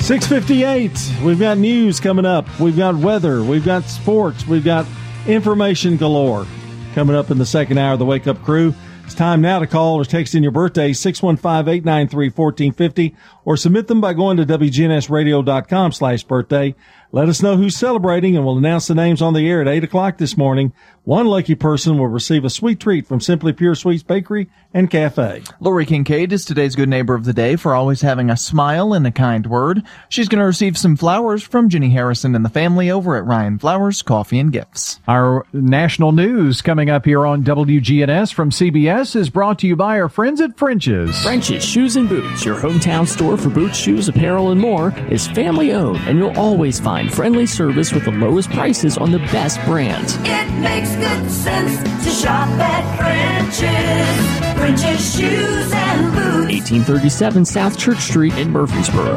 658. 0.02 1.24
We've 1.24 1.40
got 1.40 1.56
news 1.56 1.98
coming 1.98 2.26
up. 2.26 2.46
We've 2.60 2.76
got 2.76 2.94
weather. 2.96 3.42
We've 3.42 3.64
got 3.64 3.84
sports. 3.84 4.46
We've 4.46 4.64
got 4.64 4.86
information 5.26 5.96
galore 5.96 6.46
coming 6.94 7.16
up 7.16 7.32
in 7.32 7.38
the 7.38 7.44
second 7.44 7.76
hour 7.76 7.94
of 7.94 7.98
the 7.98 8.04
Wake 8.04 8.28
Up 8.28 8.40
Crew. 8.44 8.72
It's 9.04 9.14
time 9.14 9.40
now 9.40 9.58
to 9.58 9.66
call 9.66 9.96
or 9.96 10.04
text 10.04 10.36
in 10.36 10.44
your 10.44 10.52
birthday, 10.52 10.92
615-893-1450, 10.92 13.16
or 13.44 13.56
submit 13.56 13.88
them 13.88 14.00
by 14.00 14.14
going 14.14 14.36
to 14.36 14.46
WGNSradio.com 14.46 15.90
slash 15.90 16.22
birthday. 16.22 16.76
Let 17.10 17.28
us 17.28 17.42
know 17.42 17.56
who's 17.56 17.76
celebrating 17.76 18.36
and 18.36 18.46
we'll 18.46 18.58
announce 18.58 18.86
the 18.86 18.94
names 18.94 19.20
on 19.20 19.34
the 19.34 19.48
air 19.48 19.60
at 19.60 19.66
8 19.68 19.82
o'clock 19.84 20.18
this 20.18 20.36
morning. 20.36 20.72
One 21.04 21.26
lucky 21.26 21.54
person 21.54 21.98
will 21.98 22.08
receive 22.08 22.46
a 22.46 22.50
sweet 22.50 22.80
treat 22.80 23.06
from 23.06 23.20
Simply 23.20 23.52
Pure 23.52 23.74
Sweets 23.74 24.02
Bakery 24.02 24.48
and 24.72 24.90
Cafe. 24.90 25.42
Lori 25.60 25.84
Kincaid 25.84 26.32
is 26.32 26.46
today's 26.46 26.74
good 26.74 26.88
neighbor 26.88 27.14
of 27.14 27.26
the 27.26 27.34
day 27.34 27.56
for 27.56 27.74
always 27.74 28.00
having 28.00 28.30
a 28.30 28.38
smile 28.38 28.94
and 28.94 29.06
a 29.06 29.10
kind 29.10 29.46
word. 29.46 29.82
She's 30.08 30.28
going 30.28 30.38
to 30.38 30.46
receive 30.46 30.78
some 30.78 30.96
flowers 30.96 31.42
from 31.42 31.68
Jenny 31.68 31.90
Harrison 31.90 32.34
and 32.34 32.42
the 32.42 32.48
family 32.48 32.90
over 32.90 33.16
at 33.16 33.26
Ryan 33.26 33.58
Flowers 33.58 34.00
Coffee 34.00 34.38
and 34.38 34.50
Gifts. 34.50 34.98
Our 35.06 35.44
national 35.52 36.12
news 36.12 36.62
coming 36.62 36.88
up 36.88 37.04
here 37.04 37.26
on 37.26 37.44
WGNS 37.44 38.32
from 38.32 38.48
CBS 38.48 39.14
is 39.14 39.28
brought 39.28 39.58
to 39.58 39.66
you 39.66 39.76
by 39.76 40.00
our 40.00 40.08
friends 40.08 40.40
at 40.40 40.56
French's. 40.56 41.22
French's 41.22 41.62
Shoes 41.62 41.96
and 41.96 42.08
Boots, 42.08 42.46
your 42.46 42.56
hometown 42.56 43.06
store 43.06 43.36
for 43.36 43.50
boots, 43.50 43.76
shoes, 43.76 44.08
apparel, 44.08 44.52
and 44.52 44.60
more, 44.60 44.94
is 45.10 45.28
family 45.28 45.74
owned, 45.74 45.98
and 46.08 46.18
you'll 46.18 46.38
always 46.38 46.80
find 46.80 47.12
friendly 47.12 47.44
service 47.44 47.92
with 47.92 48.06
the 48.06 48.10
lowest 48.10 48.48
prices 48.52 48.96
on 48.96 49.12
the 49.12 49.18
best 49.18 49.60
brands. 49.66 50.16
It 50.20 50.50
makes 50.62 50.93
good 50.94 51.30
sense 51.30 51.76
to 52.04 52.10
shop 52.10 52.48
at 52.60 52.84
French's. 52.98 54.58
French's 54.58 55.14
Shoes 55.16 55.72
and 55.72 56.12
Boots. 56.12 56.70
1837 56.70 57.44
South 57.44 57.78
Church 57.78 57.98
Street 58.00 58.32
in 58.38 58.50
Murfreesboro. 58.50 59.14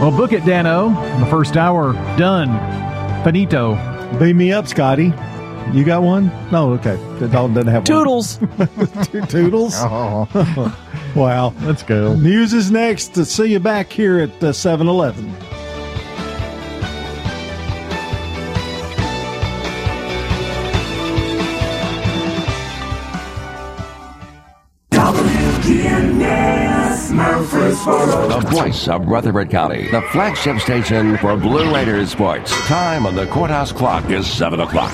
Well, 0.00 0.10
book 0.10 0.32
it, 0.32 0.42
Danno. 0.42 0.94
The 1.20 1.26
first 1.26 1.56
hour 1.56 1.92
done. 2.16 2.48
Finito. 3.24 3.74
Beam 4.18 4.36
me 4.36 4.52
up, 4.52 4.68
Scotty. 4.68 5.12
You 5.72 5.84
got 5.84 6.02
one? 6.02 6.30
No, 6.50 6.72
okay. 6.74 6.96
Dalton 7.28 7.52
doesn't 7.54 7.66
have 7.70 7.84
Toodles. 7.84 8.36
one. 8.36 9.26
Toodles. 9.28 9.74
Oh. 9.82 10.74
wow. 11.16 11.52
Let's 11.62 11.82
go. 11.82 12.14
News 12.14 12.52
is 12.52 12.70
next. 12.70 13.14
To 13.14 13.24
see 13.24 13.46
you 13.52 13.60
back 13.60 13.92
here 13.92 14.18
at 14.20 14.30
uh, 14.42 14.52
7-Eleven. 14.52 15.34
The 27.50 28.46
voice 28.50 28.88
of 28.88 29.06
Rutherford 29.06 29.48
County, 29.48 29.90
the 29.90 30.02
flagship 30.12 30.58
station 30.58 31.16
for 31.16 31.34
Blue 31.34 31.72
Raiders 31.72 32.10
sports. 32.10 32.50
Time 32.66 33.06
on 33.06 33.14
the 33.14 33.26
courthouse 33.26 33.72
clock 33.72 34.10
is 34.10 34.30
7 34.30 34.60
o'clock. 34.60 34.92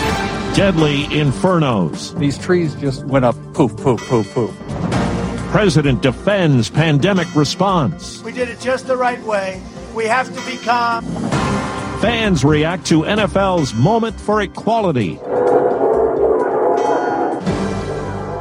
Deadly 0.55 1.05
infernos. 1.07 2.17
These 2.17 2.39
trees 2.39 2.77
just 2.77 3.05
went 3.07 3.25
up 3.25 3.35
poof, 3.55 3.77
poof, 3.77 4.01
poof, 4.07 4.33
poof. 4.33 4.57
President 5.51 6.01
defends 6.01 6.71
pandemic 6.71 7.35
response. 7.35 8.23
We 8.23 8.31
did 8.31 8.49
it 8.49 8.61
just 8.61 8.87
the 8.87 8.97
right 8.97 9.23
way. 9.25 9.61
We 9.93 10.05
have 10.05 10.33
to 10.33 10.51
be 10.51 10.57
calm. 10.59 11.05
Fans 12.01 12.45
react 12.45 12.87
to 12.87 13.01
NFL's 13.01 13.75
moment 13.75 14.21
for 14.21 14.41
equality. 14.43 15.19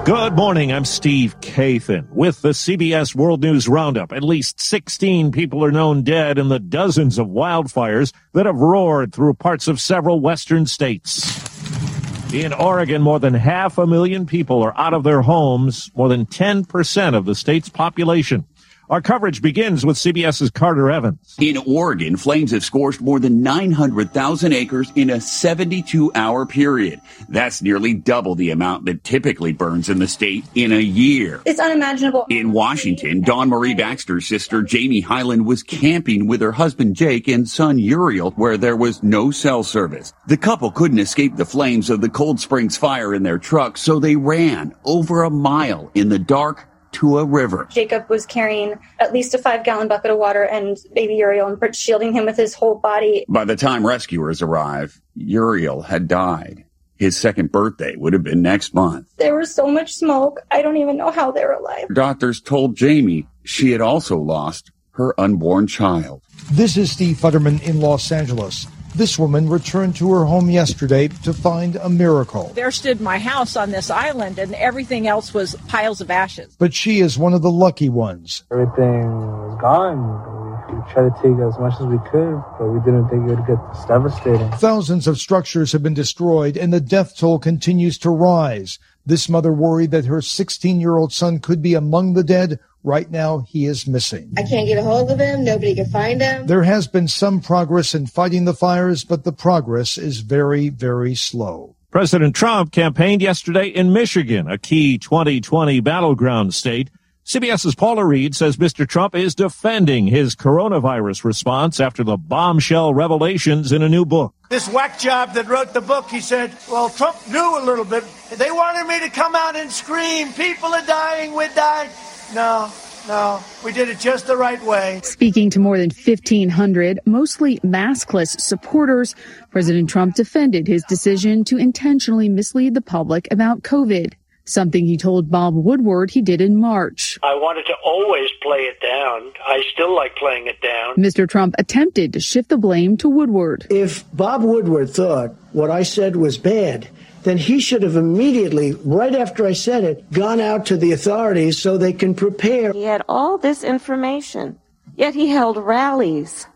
Good 0.05 0.35
morning. 0.35 0.73
I'm 0.73 0.83
Steve 0.83 1.39
Kathan 1.39 2.09
with 2.09 2.41
the 2.41 2.49
CBS 2.49 3.15
World 3.15 3.41
News 3.41 3.69
Roundup. 3.69 4.11
At 4.11 4.21
least 4.21 4.59
16 4.59 5.31
people 5.31 5.63
are 5.63 5.71
known 5.71 6.03
dead 6.03 6.37
in 6.37 6.49
the 6.49 6.59
dozens 6.59 7.17
of 7.17 7.27
wildfires 7.27 8.11
that 8.33 8.45
have 8.45 8.57
roared 8.57 9.13
through 9.13 9.35
parts 9.35 9.69
of 9.69 9.79
several 9.79 10.19
western 10.19 10.65
states. 10.65 12.33
In 12.33 12.51
Oregon, 12.51 13.01
more 13.01 13.17
than 13.17 13.33
half 13.33 13.77
a 13.77 13.87
million 13.87 14.25
people 14.25 14.61
are 14.61 14.77
out 14.77 14.93
of 14.93 15.05
their 15.05 15.21
homes, 15.21 15.89
more 15.95 16.09
than 16.09 16.25
10% 16.25 17.15
of 17.15 17.23
the 17.23 17.35
state's 17.35 17.69
population. 17.69 18.45
Our 18.93 19.01
coverage 19.01 19.41
begins 19.41 19.83
with 19.83 19.97
CBS's 19.97 20.51
Carter 20.51 20.91
Evans. 20.91 21.35
In 21.39 21.57
Oregon, 21.57 22.15
flames 22.15 22.51
have 22.51 22.63
scorched 22.63 23.01
more 23.01 23.19
than 23.19 23.41
900,000 23.41 24.53
acres 24.53 24.91
in 24.93 25.09
a 25.09 25.19
72 25.19 26.11
hour 26.13 26.45
period. 26.45 27.01
That's 27.27 27.63
nearly 27.63 27.95
double 27.95 28.35
the 28.35 28.51
amount 28.51 28.85
that 28.85 29.03
typically 29.03 29.51
burns 29.51 29.89
in 29.89 29.97
the 29.97 30.07
state 30.07 30.45
in 30.53 30.71
a 30.71 30.79
year. 30.79 31.41
It's 31.43 31.59
unimaginable. 31.59 32.27
In 32.29 32.51
Washington, 32.51 33.21
Dawn 33.21 33.49
Marie 33.49 33.73
Baxter's 33.73 34.27
sister 34.27 34.61
Jamie 34.61 35.01
Hyland 35.01 35.47
was 35.47 35.63
camping 35.63 36.27
with 36.27 36.41
her 36.41 36.51
husband 36.51 36.95
Jake 36.95 37.27
and 37.27 37.49
son 37.49 37.79
Uriel 37.79 38.29
where 38.35 38.57
there 38.57 38.77
was 38.77 39.01
no 39.01 39.31
cell 39.31 39.63
service. 39.63 40.13
The 40.27 40.37
couple 40.37 40.69
couldn't 40.69 40.99
escape 40.99 41.35
the 41.35 41.45
flames 41.45 41.89
of 41.89 42.01
the 42.01 42.09
Cold 42.09 42.39
Springs 42.39 42.77
fire 42.77 43.15
in 43.15 43.23
their 43.23 43.39
truck, 43.39 43.75
so 43.75 43.97
they 43.97 44.15
ran 44.15 44.75
over 44.85 45.23
a 45.23 45.31
mile 45.31 45.89
in 45.95 46.09
the 46.09 46.19
dark 46.19 46.67
to 46.93 47.17
a 47.19 47.25
river. 47.25 47.67
Jacob 47.71 48.09
was 48.09 48.25
carrying 48.25 48.75
at 48.99 49.13
least 49.13 49.33
a 49.33 49.37
five 49.37 49.63
gallon 49.63 49.87
bucket 49.87 50.11
of 50.11 50.17
water 50.17 50.43
and 50.43 50.77
baby 50.93 51.15
Uriel 51.15 51.47
and 51.47 51.75
shielding 51.75 52.13
him 52.13 52.25
with 52.25 52.37
his 52.37 52.53
whole 52.53 52.75
body. 52.75 53.25
By 53.27 53.45
the 53.45 53.55
time 53.55 53.85
rescuers 53.85 54.41
arrived, 54.41 54.99
Uriel 55.15 55.81
had 55.81 56.07
died. 56.07 56.65
His 56.95 57.17
second 57.17 57.51
birthday 57.51 57.95
would 57.95 58.13
have 58.13 58.23
been 58.23 58.41
next 58.41 58.73
month. 58.73 59.07
There 59.17 59.35
was 59.35 59.53
so 59.53 59.67
much 59.67 59.93
smoke, 59.93 60.41
I 60.51 60.61
don't 60.61 60.77
even 60.77 60.95
know 60.95 61.11
how 61.11 61.31
they're 61.31 61.51
alive. 61.51 61.87
Doctors 61.93 62.39
told 62.39 62.75
Jamie 62.75 63.27
she 63.43 63.71
had 63.71 63.81
also 63.81 64.17
lost 64.17 64.71
her 64.91 65.19
unborn 65.19 65.67
child. 65.67 66.21
This 66.51 66.77
is 66.77 66.91
Steve 66.91 67.17
Futterman 67.17 67.61
in 67.63 67.81
Los 67.81 68.11
Angeles. 68.11 68.67
This 68.95 69.17
woman 69.17 69.49
returned 69.49 69.95
to 69.95 70.11
her 70.11 70.25
home 70.25 70.51
yesterday 70.51 71.07
to 71.07 71.33
find 71.33 71.77
a 71.77 71.89
miracle. 71.89 72.51
There 72.53 72.69
stood 72.69 73.01
my 73.01 73.17
house 73.17 73.55
on 73.55 73.71
this 73.71 73.89
island, 73.89 74.37
and 74.37 74.53
everything 74.53 75.07
else 75.07 75.33
was 75.33 75.55
piles 75.67 75.99
of 75.99 76.11
ashes. 76.11 76.55
But 76.59 76.75
she 76.75 76.99
is 76.99 77.17
one 77.17 77.33
of 77.33 77.41
the 77.41 77.49
lucky 77.49 77.89
ones. 77.89 78.43
Everything 78.51 79.09
was 79.09 79.57
gone. 79.59 80.43
We 80.69 80.91
tried 80.91 81.09
to 81.09 81.15
take 81.21 81.39
as 81.39 81.57
much 81.59 81.73
as 81.79 81.87
we 81.87 81.97
could, 82.11 82.43
but 82.59 82.67
we 82.67 82.79
didn't 82.81 83.09
think 83.09 83.29
it 83.29 83.35
would 83.35 83.47
get 83.47 83.57
this 83.73 83.83
devastating. 83.85 84.51
Thousands 84.51 85.07
of 85.07 85.17
structures 85.17 85.71
have 85.71 85.81
been 85.81 85.95
destroyed, 85.95 86.55
and 86.55 86.71
the 86.71 86.79
death 86.79 87.17
toll 87.17 87.39
continues 87.39 87.97
to 87.99 88.11
rise. 88.11 88.77
This 89.05 89.27
mother 89.27 89.51
worried 89.51 89.91
that 89.91 90.05
her 90.05 90.21
16 90.21 90.79
year 90.79 90.97
old 90.97 91.11
son 91.11 91.39
could 91.39 91.61
be 91.61 91.73
among 91.73 92.13
the 92.13 92.23
dead. 92.23 92.59
Right 92.85 93.09
now, 93.09 93.39
he 93.39 93.65
is 93.65 93.87
missing. 93.87 94.33
I 94.37 94.43
can't 94.43 94.67
get 94.67 94.77
a 94.77 94.83
hold 94.83 95.09
of 95.09 95.19
him. 95.19 95.45
Nobody 95.45 95.73
can 95.73 95.85
find 95.85 96.21
him. 96.21 96.47
There 96.47 96.63
has 96.63 96.85
been 96.87 97.07
some 97.07 97.39
progress 97.39 97.95
in 97.95 98.07
fighting 98.07 98.43
the 98.43 98.53
fires, 98.53 99.05
but 99.05 99.23
the 99.23 99.31
progress 99.31 99.97
is 99.97 100.19
very, 100.19 100.67
very 100.67 101.15
slow. 101.15 101.75
President 101.91 102.35
Trump 102.35 102.71
campaigned 102.71 103.21
yesterday 103.21 103.67
in 103.67 103.93
Michigan, 103.93 104.49
a 104.49 104.57
key 104.57 104.97
2020 104.97 105.79
battleground 105.79 106.53
state. 106.53 106.89
CBS's 107.25 107.73
Paula 107.73 108.05
Reid 108.05 108.35
says 108.35 108.57
Mr. 108.57 108.85
Trump 108.85 109.15
is 109.15 109.33
defending 109.33 110.07
his 110.07 110.35
coronavirus 110.35 111.23
response 111.23 111.79
after 111.79 112.03
the 112.03 112.17
bombshell 112.17 112.93
revelations 112.93 113.71
in 113.71 113.81
a 113.81 113.87
new 113.87 114.05
book. 114.05 114.35
This 114.49 114.67
whack 114.67 114.99
job 114.99 115.33
that 115.35 115.47
wrote 115.47 115.73
the 115.73 115.79
book, 115.79 116.09
he 116.09 116.19
said, 116.19 116.51
well, 116.69 116.89
Trump 116.89 117.15
knew 117.29 117.59
a 117.59 117.63
little 117.63 117.85
bit. 117.85 118.03
They 118.37 118.51
wanted 118.51 118.87
me 118.87 118.99
to 118.99 119.09
come 119.09 119.35
out 119.35 119.55
and 119.55 119.71
scream, 119.71 120.33
people 120.33 120.67
are 120.73 120.85
dying, 120.85 121.31
we're 121.31 121.47
dying. 121.55 121.89
No, 122.35 122.69
no, 123.07 123.41
we 123.63 123.71
did 123.71 123.87
it 123.87 123.99
just 123.99 124.27
the 124.27 124.35
right 124.35 124.61
way. 124.61 124.99
Speaking 125.03 125.49
to 125.51 125.61
more 125.61 125.77
than 125.77 125.91
1,500, 125.91 126.99
mostly 127.05 127.57
maskless 127.59 128.37
supporters, 128.41 129.15
President 129.49 129.89
Trump 129.89 130.15
defended 130.15 130.67
his 130.67 130.83
decision 130.83 131.45
to 131.45 131.57
intentionally 131.57 132.27
mislead 132.27 132.73
the 132.73 132.81
public 132.81 133.29
about 133.31 133.63
COVID, 133.63 134.13
something 134.45 134.85
he 134.85 134.97
told 134.97 135.29
Bob 135.29 135.55
Woodward 135.55 136.11
he 136.11 136.21
did 136.21 136.41
in 136.41 136.55
March. 136.57 137.17
I 137.23 137.35
wanted 137.35 137.65
to 137.67 137.73
always 137.83 138.29
play 138.41 138.59
it 138.59 138.79
down. 138.81 139.31
I 139.45 139.63
still 139.73 139.95
like 139.95 140.15
playing 140.15 140.47
it 140.47 140.61
down. 140.61 140.95
Mr. 140.95 141.27
Trump 141.27 141.55
attempted 141.57 142.13
to 142.13 142.19
shift 142.19 142.49
the 142.49 142.57
blame 142.57 142.97
to 142.97 143.09
Woodward. 143.09 143.67
If 143.69 144.03
Bob 144.13 144.43
Woodward 144.43 144.89
thought 144.89 145.35
what 145.51 145.71
I 145.71 145.83
said 145.83 146.15
was 146.15 146.37
bad, 146.37 146.87
then 147.23 147.37
he 147.37 147.59
should 147.59 147.83
have 147.83 147.95
immediately, 147.95 148.73
right 148.83 149.15
after 149.15 149.45
I 149.45 149.53
said 149.53 149.83
it, 149.83 150.11
gone 150.11 150.41
out 150.41 150.65
to 150.67 150.77
the 150.77 150.91
authorities 150.91 151.57
so 151.57 151.77
they 151.77 151.93
can 151.93 152.13
prepare. 152.13 152.73
He 152.73 152.83
had 152.83 153.03
all 153.07 153.37
this 153.37 153.63
information, 153.63 154.59
yet 154.95 155.13
he 155.13 155.29
held 155.29 155.57
rallies. 155.57 156.47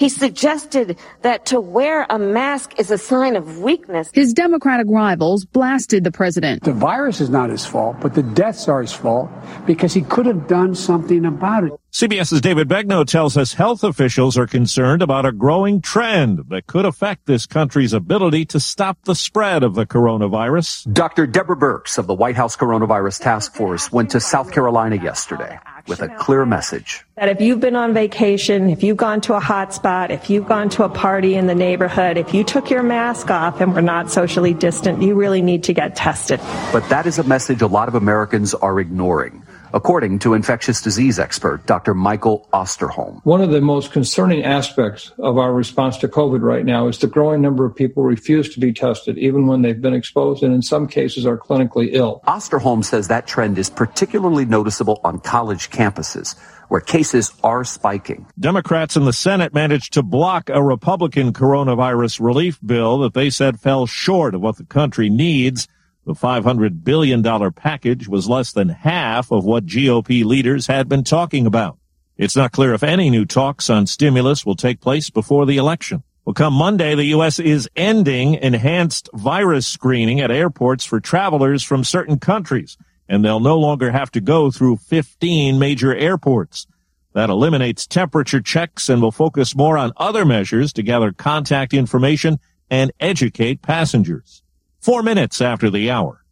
He 0.00 0.08
suggested 0.08 0.96
that 1.20 1.44
to 1.46 1.60
wear 1.60 2.06
a 2.08 2.18
mask 2.18 2.80
is 2.80 2.90
a 2.90 2.96
sign 2.96 3.36
of 3.36 3.58
weakness. 3.58 4.08
His 4.14 4.32
Democratic 4.32 4.86
rivals 4.88 5.44
blasted 5.44 6.04
the 6.04 6.10
president. 6.10 6.62
The 6.62 6.72
virus 6.72 7.20
is 7.20 7.28
not 7.28 7.50
his 7.50 7.66
fault, 7.66 7.96
but 8.00 8.14
the 8.14 8.22
deaths 8.22 8.66
are 8.66 8.80
his 8.80 8.94
fault 8.94 9.28
because 9.66 9.92
he 9.92 10.00
could 10.00 10.24
have 10.24 10.48
done 10.48 10.74
something 10.74 11.26
about 11.26 11.64
it. 11.64 11.72
CBS's 11.92 12.40
David 12.40 12.66
Begnaud 12.66 13.08
tells 13.08 13.36
us 13.36 13.52
health 13.52 13.84
officials 13.84 14.38
are 14.38 14.46
concerned 14.46 15.02
about 15.02 15.26
a 15.26 15.32
growing 15.32 15.82
trend 15.82 16.44
that 16.48 16.66
could 16.66 16.86
affect 16.86 17.26
this 17.26 17.44
country's 17.44 17.92
ability 17.92 18.46
to 18.46 18.58
stop 18.58 18.96
the 19.04 19.14
spread 19.14 19.62
of 19.62 19.74
the 19.74 19.84
coronavirus. 19.84 20.90
Dr. 20.94 21.26
Deborah 21.26 21.58
Birx 21.58 21.98
of 21.98 22.06
the 22.06 22.14
White 22.14 22.36
House 22.36 22.56
Coronavirus 22.56 23.20
Task 23.20 23.54
Force 23.54 23.92
went 23.92 24.12
to 24.12 24.20
South 24.20 24.50
Carolina 24.50 24.96
yesterday 24.96 25.58
with 25.86 26.02
a 26.02 26.08
clear 26.08 26.44
message. 26.46 27.04
That 27.16 27.28
if 27.28 27.40
you've 27.40 27.60
been 27.60 27.76
on 27.76 27.94
vacation, 27.94 28.70
if 28.70 28.82
you've 28.82 28.96
gone 28.96 29.20
to 29.22 29.34
a 29.34 29.40
hot 29.40 29.74
spot, 29.74 30.10
if 30.10 30.30
you've 30.30 30.46
gone 30.46 30.68
to 30.70 30.84
a 30.84 30.88
party 30.88 31.34
in 31.34 31.46
the 31.46 31.54
neighborhood, 31.54 32.16
if 32.16 32.34
you 32.34 32.44
took 32.44 32.70
your 32.70 32.82
mask 32.82 33.30
off 33.30 33.60
and 33.60 33.74
were 33.74 33.82
not 33.82 34.10
socially 34.10 34.54
distant, 34.54 35.02
you 35.02 35.14
really 35.14 35.42
need 35.42 35.64
to 35.64 35.72
get 35.72 35.96
tested. 35.96 36.40
But 36.72 36.88
that 36.88 37.06
is 37.06 37.18
a 37.18 37.24
message 37.24 37.62
a 37.62 37.66
lot 37.66 37.88
of 37.88 37.94
Americans 37.94 38.54
are 38.54 38.80
ignoring 38.80 39.42
according 39.72 40.18
to 40.20 40.34
infectious 40.34 40.80
disease 40.80 41.18
expert 41.18 41.66
Dr. 41.66 41.94
Michael 41.94 42.48
Osterholm. 42.52 43.20
One 43.24 43.40
of 43.40 43.50
the 43.50 43.60
most 43.60 43.92
concerning 43.92 44.44
aspects 44.44 45.12
of 45.18 45.38
our 45.38 45.52
response 45.52 45.96
to 45.98 46.08
COVID 46.08 46.42
right 46.42 46.64
now 46.64 46.88
is 46.88 46.98
the 46.98 47.06
growing 47.06 47.40
number 47.40 47.64
of 47.64 47.74
people 47.74 48.02
refuse 48.02 48.52
to 48.54 48.60
be 48.60 48.72
tested, 48.72 49.18
even 49.18 49.46
when 49.46 49.62
they've 49.62 49.80
been 49.80 49.94
exposed 49.94 50.42
and 50.42 50.54
in 50.54 50.62
some 50.62 50.86
cases 50.86 51.26
are 51.26 51.38
clinically 51.38 51.90
ill. 51.92 52.22
Osterholm 52.26 52.84
says 52.84 53.08
that 53.08 53.26
trend 53.26 53.58
is 53.58 53.70
particularly 53.70 54.44
noticeable 54.44 55.00
on 55.04 55.20
college 55.20 55.70
campuses 55.70 56.36
where 56.70 56.80
cases 56.80 57.32
are 57.42 57.64
spiking. 57.64 58.26
Democrats 58.38 58.96
in 58.96 59.04
the 59.04 59.12
Senate 59.12 59.52
managed 59.52 59.92
to 59.94 60.04
block 60.04 60.48
a 60.48 60.62
Republican 60.62 61.32
coronavirus 61.32 62.20
relief 62.20 62.58
bill 62.64 62.98
that 62.98 63.12
they 63.12 63.28
said 63.28 63.58
fell 63.58 63.86
short 63.86 64.36
of 64.36 64.40
what 64.40 64.56
the 64.56 64.64
country 64.64 65.10
needs. 65.10 65.66
The 66.06 66.14
$500 66.14 66.82
billion 66.82 67.22
package 67.52 68.08
was 68.08 68.28
less 68.28 68.52
than 68.52 68.70
half 68.70 69.30
of 69.30 69.44
what 69.44 69.66
GOP 69.66 70.24
leaders 70.24 70.66
had 70.66 70.88
been 70.88 71.04
talking 71.04 71.46
about. 71.46 71.78
It's 72.16 72.36
not 72.36 72.52
clear 72.52 72.72
if 72.72 72.82
any 72.82 73.10
new 73.10 73.26
talks 73.26 73.68
on 73.68 73.86
stimulus 73.86 74.44
will 74.44 74.56
take 74.56 74.80
place 74.80 75.10
before 75.10 75.44
the 75.44 75.58
election. 75.58 76.02
Well, 76.24 76.34
come 76.34 76.54
Monday, 76.54 76.94
the 76.94 77.04
U.S. 77.04 77.38
is 77.38 77.68
ending 77.76 78.34
enhanced 78.34 79.10
virus 79.12 79.66
screening 79.66 80.20
at 80.20 80.30
airports 80.30 80.84
for 80.84 81.00
travelers 81.00 81.62
from 81.62 81.84
certain 81.84 82.18
countries, 82.18 82.78
and 83.08 83.24
they'll 83.24 83.40
no 83.40 83.58
longer 83.58 83.90
have 83.90 84.10
to 84.12 84.20
go 84.20 84.50
through 84.50 84.76
15 84.76 85.58
major 85.58 85.94
airports. 85.94 86.66
That 87.12 87.30
eliminates 87.30 87.86
temperature 87.86 88.40
checks 88.40 88.88
and 88.88 89.02
will 89.02 89.12
focus 89.12 89.54
more 89.54 89.76
on 89.76 89.92
other 89.96 90.24
measures 90.24 90.72
to 90.74 90.82
gather 90.82 91.12
contact 91.12 91.74
information 91.74 92.38
and 92.70 92.92
educate 93.00 93.62
passengers 93.62 94.42
four 94.80 95.02
minutes 95.02 95.40
after 95.40 95.70
the 95.70 95.90
hour. 95.90 96.24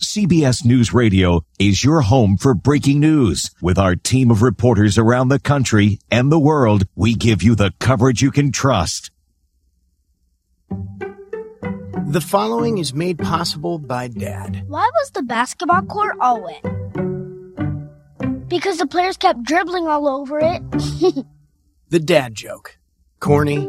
CBS 0.00 0.64
News 0.64 0.94
Radio 0.94 1.42
is 1.58 1.82
your 1.82 2.02
home 2.02 2.36
for 2.36 2.54
breaking 2.54 3.00
news. 3.00 3.50
With 3.60 3.78
our 3.78 3.96
team 3.96 4.30
of 4.30 4.42
reporters 4.42 4.96
around 4.96 5.28
the 5.28 5.40
country 5.40 5.98
and 6.08 6.30
the 6.30 6.38
world, 6.38 6.84
we 6.94 7.14
give 7.14 7.42
you 7.42 7.56
the 7.56 7.72
coverage 7.80 8.22
you 8.22 8.30
can 8.30 8.52
trust. 8.52 9.10
The 10.70 12.20
following 12.20 12.78
is 12.78 12.94
made 12.94 13.18
possible 13.18 13.78
by 13.78 14.06
Dad. 14.08 14.64
Why 14.68 14.88
was 14.94 15.10
the 15.10 15.22
basketball 15.22 15.82
court 15.82 16.16
all 16.20 16.42
wet? 16.44 16.62
Because 18.48 18.78
the 18.78 18.86
players 18.86 19.16
kept 19.16 19.42
dribbling 19.42 19.88
all 19.88 20.06
over 20.06 20.38
it. 20.38 20.62
the 21.90 21.98
dad 21.98 22.34
joke. 22.34 22.78
Corny, 23.20 23.68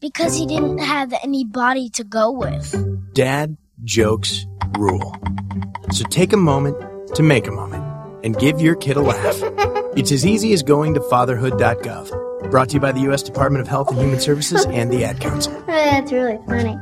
Because 0.00 0.36
he 0.36 0.46
didn't 0.46 0.78
have 0.78 1.12
any 1.22 1.44
body 1.44 1.90
to 1.90 2.04
go 2.04 2.30
with. 2.30 3.14
Dad 3.14 3.56
jokes 3.84 4.46
rule. 4.78 5.14
So 5.92 6.04
take 6.04 6.32
a 6.32 6.36
moment 6.38 6.76
to 7.16 7.22
make 7.22 7.46
a 7.46 7.50
moment 7.52 7.84
and 8.24 8.38
give 8.38 8.60
your 8.60 8.76
kid 8.76 8.96
a 8.96 9.02
laugh. 9.02 9.42
It's 9.96 10.12
as 10.12 10.24
easy 10.24 10.52
as 10.52 10.62
going 10.62 10.94
to 10.94 11.00
fatherhood.gov. 11.00 12.50
Brought 12.50 12.70
to 12.70 12.74
you 12.74 12.80
by 12.80 12.92
the 12.92 13.00
U.S. 13.02 13.22
Department 13.22 13.60
of 13.62 13.68
Health 13.68 13.90
and 13.90 13.98
Human 13.98 14.20
Services 14.20 14.64
and 14.66 14.90
the 14.90 15.04
Ad 15.04 15.20
Council. 15.20 15.52
Oh, 15.70 15.72
that's 15.92 16.12
really 16.12 16.38
funny. 16.46 16.76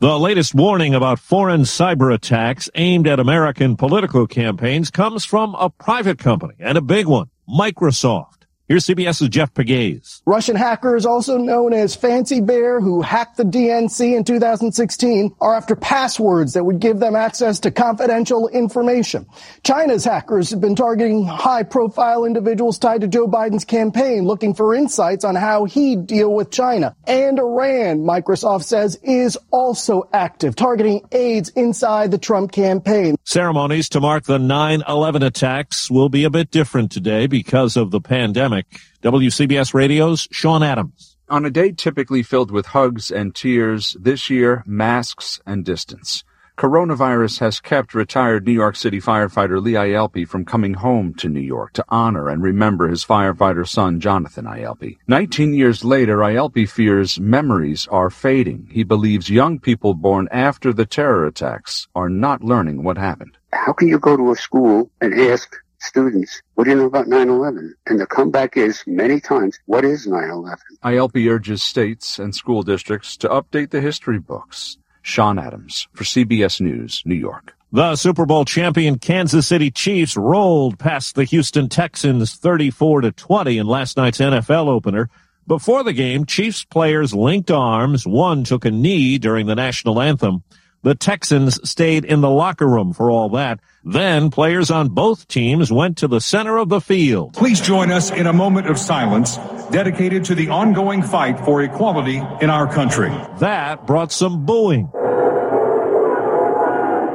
The 0.00 0.18
latest 0.18 0.54
warning 0.54 0.94
about 0.94 1.18
foreign 1.18 1.62
cyber 1.62 2.12
attacks 2.12 2.68
aimed 2.74 3.06
at 3.06 3.20
American 3.20 3.76
political 3.76 4.26
campaigns 4.26 4.90
comes 4.90 5.24
from 5.24 5.54
a 5.54 5.70
private 5.70 6.18
company 6.18 6.54
and 6.58 6.76
a 6.76 6.82
big 6.82 7.06
one, 7.06 7.28
Microsoft. 7.48 8.43
Here's 8.66 8.86
CBS's 8.86 9.28
Jeff 9.28 9.52
Pegues. 9.52 10.22
Russian 10.24 10.56
hackers, 10.56 11.04
also 11.04 11.36
known 11.36 11.74
as 11.74 11.94
Fancy 11.94 12.40
Bear, 12.40 12.80
who 12.80 13.02
hacked 13.02 13.36
the 13.36 13.42
DNC 13.42 14.16
in 14.16 14.24
2016, 14.24 15.36
are 15.38 15.54
after 15.54 15.76
passwords 15.76 16.54
that 16.54 16.64
would 16.64 16.80
give 16.80 16.98
them 16.98 17.14
access 17.14 17.60
to 17.60 17.70
confidential 17.70 18.48
information. 18.48 19.26
China's 19.64 20.02
hackers 20.02 20.48
have 20.48 20.62
been 20.62 20.74
targeting 20.74 21.26
high-profile 21.26 22.24
individuals 22.24 22.78
tied 22.78 23.02
to 23.02 23.06
Joe 23.06 23.28
Biden's 23.28 23.66
campaign, 23.66 24.24
looking 24.24 24.54
for 24.54 24.74
insights 24.74 25.24
on 25.24 25.34
how 25.34 25.66
he'd 25.66 26.06
deal 26.06 26.32
with 26.32 26.50
China. 26.50 26.96
And 27.06 27.38
Iran, 27.38 27.98
Microsoft 27.98 28.64
says, 28.64 28.98
is 29.02 29.36
also 29.50 30.08
active, 30.14 30.56
targeting 30.56 31.06
aides 31.12 31.50
inside 31.50 32.12
the 32.12 32.16
Trump 32.16 32.52
campaign. 32.52 33.16
Ceremonies 33.24 33.90
to 33.90 34.00
mark 34.00 34.24
the 34.24 34.38
9-11 34.38 35.22
attacks 35.22 35.90
will 35.90 36.08
be 36.08 36.24
a 36.24 36.30
bit 36.30 36.50
different 36.50 36.90
today 36.90 37.26
because 37.26 37.76
of 37.76 37.90
the 37.90 38.00
pandemic. 38.00 38.53
WCBS 39.02 39.74
Radio's 39.74 40.28
Sean 40.30 40.62
Adams. 40.62 41.16
On 41.28 41.44
a 41.44 41.50
day 41.50 41.72
typically 41.72 42.22
filled 42.22 42.50
with 42.50 42.66
hugs 42.66 43.10
and 43.10 43.34
tears, 43.34 43.96
this 43.98 44.30
year, 44.30 44.62
masks 44.66 45.40
and 45.46 45.64
distance. 45.64 46.22
Coronavirus 46.56 47.40
has 47.40 47.58
kept 47.58 47.94
retired 47.94 48.46
New 48.46 48.52
York 48.52 48.76
City 48.76 49.00
firefighter 49.00 49.60
Lee 49.60 49.72
Ielpi 49.72 50.26
from 50.26 50.44
coming 50.44 50.74
home 50.74 51.12
to 51.14 51.28
New 51.28 51.40
York 51.40 51.72
to 51.72 51.84
honor 51.88 52.28
and 52.28 52.44
remember 52.44 52.86
his 52.86 53.04
firefighter 53.04 53.66
son, 53.66 53.98
Jonathan 53.98 54.44
Ielpi. 54.44 54.98
Nineteen 55.08 55.52
years 55.52 55.84
later, 55.84 56.18
Ielpi 56.18 56.68
fears 56.68 57.18
memories 57.18 57.88
are 57.90 58.08
fading. 58.08 58.68
He 58.70 58.84
believes 58.84 59.28
young 59.28 59.58
people 59.58 59.94
born 59.94 60.28
after 60.30 60.72
the 60.72 60.86
terror 60.86 61.26
attacks 61.26 61.88
are 61.96 62.08
not 62.08 62.44
learning 62.44 62.84
what 62.84 62.98
happened. 62.98 63.36
How 63.52 63.72
can 63.72 63.88
you 63.88 63.98
go 63.98 64.16
to 64.16 64.30
a 64.30 64.36
school 64.36 64.90
and 65.00 65.12
ask 65.12 65.56
students, 65.84 66.42
what 66.54 66.64
do 66.64 66.70
you 66.70 66.76
know 66.76 66.86
about 66.86 67.06
9-11? 67.06 67.70
And 67.86 68.00
the 68.00 68.06
comeback 68.06 68.56
is 68.56 68.82
many 68.86 69.20
times, 69.20 69.58
what 69.66 69.84
is 69.84 70.06
9-11? 70.06 70.56
Ielpi 70.82 71.30
urges 71.30 71.62
states 71.62 72.18
and 72.18 72.34
school 72.34 72.62
districts 72.62 73.16
to 73.18 73.28
update 73.28 73.70
the 73.70 73.80
history 73.80 74.18
books. 74.18 74.78
Sean 75.02 75.38
Adams 75.38 75.86
for 75.92 76.04
CBS 76.04 76.60
News, 76.60 77.02
New 77.04 77.14
York. 77.14 77.54
The 77.72 77.96
Super 77.96 78.24
Bowl 78.24 78.44
champion 78.44 78.98
Kansas 78.98 79.48
City 79.48 79.70
Chiefs 79.70 80.16
rolled 80.16 80.78
past 80.78 81.14
the 81.14 81.24
Houston 81.24 81.68
Texans 81.68 82.34
34 82.36 83.02
to 83.02 83.12
20 83.12 83.58
in 83.58 83.66
last 83.66 83.96
night's 83.96 84.18
NFL 84.18 84.68
opener. 84.68 85.10
Before 85.46 85.82
the 85.82 85.92
game, 85.92 86.24
Chiefs 86.24 86.64
players 86.64 87.12
linked 87.12 87.50
arms. 87.50 88.06
One 88.06 88.44
took 88.44 88.64
a 88.64 88.70
knee 88.70 89.18
during 89.18 89.46
the 89.46 89.54
national 89.54 90.00
anthem. 90.00 90.42
The 90.84 90.94
Texans 90.94 91.58
stayed 91.68 92.04
in 92.04 92.20
the 92.20 92.28
locker 92.28 92.68
room 92.68 92.92
for 92.92 93.10
all 93.10 93.30
that. 93.30 93.60
Then 93.84 94.30
players 94.30 94.70
on 94.70 94.90
both 94.90 95.26
teams 95.28 95.72
went 95.72 95.96
to 95.98 96.08
the 96.08 96.20
center 96.20 96.58
of 96.58 96.68
the 96.68 96.80
field. 96.80 97.32
Please 97.32 97.58
join 97.58 97.90
us 97.90 98.10
in 98.10 98.26
a 98.26 98.34
moment 98.34 98.66
of 98.66 98.78
silence 98.78 99.38
dedicated 99.70 100.26
to 100.26 100.34
the 100.34 100.50
ongoing 100.50 101.02
fight 101.02 101.40
for 101.40 101.62
equality 101.62 102.18
in 102.42 102.50
our 102.50 102.70
country. 102.70 103.08
That 103.38 103.86
brought 103.86 104.12
some 104.12 104.44
booing. 104.44 104.90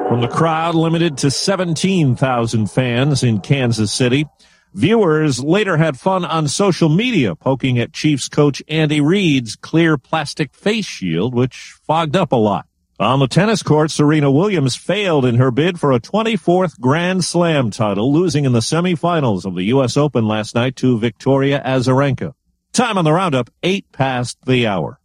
From 0.09 0.21
the 0.21 0.27
crowd 0.27 0.73
limited 0.73 1.19
to 1.19 1.29
17,000 1.29 2.71
fans 2.71 3.21
in 3.21 3.39
Kansas 3.39 3.91
City. 3.91 4.25
Viewers 4.73 5.43
later 5.43 5.77
had 5.77 5.99
fun 5.99 6.25
on 6.25 6.47
social 6.47 6.89
media 6.89 7.35
poking 7.35 7.77
at 7.77 7.93
Chiefs 7.93 8.29
coach 8.29 8.63
Andy 8.67 8.99
Reid's 8.99 9.55
clear 9.55 9.99
plastic 9.99 10.55
face 10.55 10.87
shield, 10.87 11.35
which 11.35 11.75
fogged 11.85 12.15
up 12.15 12.31
a 12.31 12.35
lot. 12.35 12.65
On 12.99 13.19
the 13.19 13.29
tennis 13.29 13.63
court, 13.63 13.91
Serena 13.91 14.29
Williams 14.29 14.75
failed 14.75 15.23
in 15.23 15.35
her 15.35 15.51
bid 15.51 15.79
for 15.79 15.93
a 15.93 16.01
24th 16.01 16.81
Grand 16.81 17.23
Slam 17.23 17.71
title, 17.71 18.11
losing 18.11 18.43
in 18.43 18.51
the 18.51 18.59
semifinals 18.59 19.45
of 19.45 19.55
the 19.55 19.63
U.S. 19.65 19.95
Open 19.95 20.27
last 20.27 20.53
night 20.53 20.75
to 20.77 20.99
Victoria 20.99 21.63
Azarenka. 21.65 22.33
Time 22.73 22.97
on 22.97 23.05
the 23.05 23.13
roundup, 23.13 23.49
eight 23.63 23.89
past 23.93 24.37
the 24.45 24.67
hour. 24.67 24.98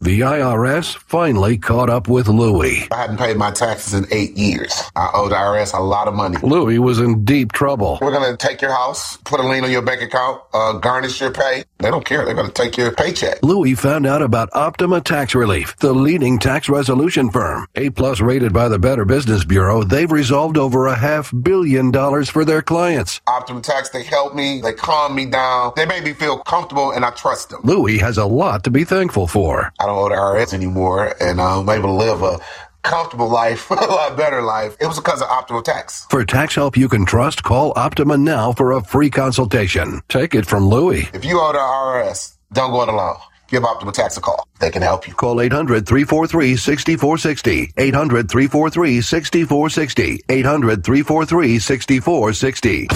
The 0.00 0.20
IRS 0.20 0.96
finally 0.96 1.58
caught 1.58 1.90
up 1.90 2.06
with 2.06 2.28
Louie. 2.28 2.86
I 2.92 2.98
hadn't 2.98 3.16
paid 3.16 3.36
my 3.36 3.50
taxes 3.50 3.94
in 3.94 4.06
eight 4.12 4.36
years. 4.36 4.80
I 4.94 5.10
owed 5.12 5.32
the 5.32 5.34
IRS 5.34 5.76
a 5.76 5.82
lot 5.82 6.06
of 6.06 6.14
money. 6.14 6.36
Louie 6.40 6.78
was 6.78 7.00
in 7.00 7.24
deep 7.24 7.50
trouble. 7.50 7.98
We're 8.00 8.12
going 8.12 8.30
to 8.30 8.36
take 8.36 8.62
your 8.62 8.70
house, 8.70 9.16
put 9.18 9.40
a 9.40 9.42
lien 9.42 9.64
on 9.64 9.72
your 9.72 9.82
bank 9.82 10.00
account, 10.00 10.40
uh, 10.54 10.74
garnish 10.74 11.20
your 11.20 11.32
pay. 11.32 11.64
They 11.78 11.90
don't 11.90 12.04
care. 12.04 12.24
They're 12.24 12.34
going 12.36 12.46
to 12.46 12.52
take 12.52 12.76
your 12.76 12.92
paycheck. 12.92 13.42
Louie 13.42 13.74
found 13.74 14.06
out 14.06 14.22
about 14.22 14.50
Optima 14.52 15.00
Tax 15.00 15.34
Relief, 15.34 15.76
the 15.78 15.92
leading 15.92 16.38
tax 16.38 16.68
resolution 16.68 17.30
firm. 17.30 17.66
A 17.74 17.90
plus 17.90 18.20
rated 18.20 18.52
by 18.52 18.68
the 18.68 18.78
Better 18.78 19.04
Business 19.04 19.44
Bureau, 19.44 19.82
they've 19.82 20.10
resolved 20.10 20.56
over 20.58 20.86
a 20.86 20.94
half 20.94 21.32
billion 21.42 21.90
dollars 21.90 22.28
for 22.28 22.44
their 22.44 22.62
clients. 22.62 23.20
Optima 23.26 23.62
Tax, 23.62 23.88
they 23.88 24.04
help 24.04 24.32
me. 24.32 24.60
They 24.60 24.74
calm 24.74 25.16
me 25.16 25.26
down. 25.26 25.72
They 25.74 25.86
make 25.86 26.04
me 26.04 26.12
feel 26.12 26.38
comfortable 26.38 26.92
and 26.92 27.04
I 27.04 27.10
trust 27.10 27.50
them. 27.50 27.62
Louie 27.64 27.98
has 27.98 28.16
a 28.16 28.26
lot 28.26 28.62
to 28.62 28.70
be 28.70 28.84
thankful 28.84 29.26
for. 29.26 29.72
I 29.80 29.87
don't 29.88 29.98
owe 29.98 30.08
the 30.08 30.14
IRS 30.14 30.54
anymore, 30.54 31.14
and 31.20 31.40
um, 31.40 31.68
I'm 31.68 31.78
able 31.78 31.88
to 31.88 31.94
live 31.94 32.22
a 32.22 32.38
comfortable 32.82 33.28
life, 33.28 33.70
a 33.70 33.74
lot 33.74 34.16
better 34.16 34.42
life. 34.42 34.76
It 34.80 34.86
was 34.86 34.98
because 34.98 35.20
of 35.22 35.28
Optima 35.28 35.62
Tax. 35.62 36.06
For 36.06 36.24
tax 36.24 36.54
help 36.54 36.76
you 36.76 36.88
can 36.88 37.06
trust, 37.06 37.42
call 37.42 37.72
Optima 37.76 38.16
now 38.16 38.52
for 38.52 38.72
a 38.72 38.82
free 38.82 39.10
consultation. 39.10 40.00
Take 40.08 40.34
it 40.34 40.46
from 40.46 40.66
Louie. 40.66 41.08
If 41.12 41.24
you 41.24 41.40
owe 41.40 41.52
the 41.52 41.58
IRS, 41.58 42.36
don't 42.52 42.70
go 42.70 42.82
it 42.82 42.88
alone. 42.88 43.16
Give 43.48 43.64
Optima 43.64 43.92
Tax 43.92 44.16
a 44.18 44.20
call. 44.20 44.46
They 44.60 44.70
can 44.70 44.82
help 44.82 45.08
you. 45.08 45.14
Call 45.14 45.40
800 45.40 45.86
343 45.86 46.56
6460. 46.56 47.72
800 47.78 48.30
343 48.30 49.00
6460. 49.00 50.20
800 50.28 50.84
343 50.84 51.58
6460. 51.58 52.88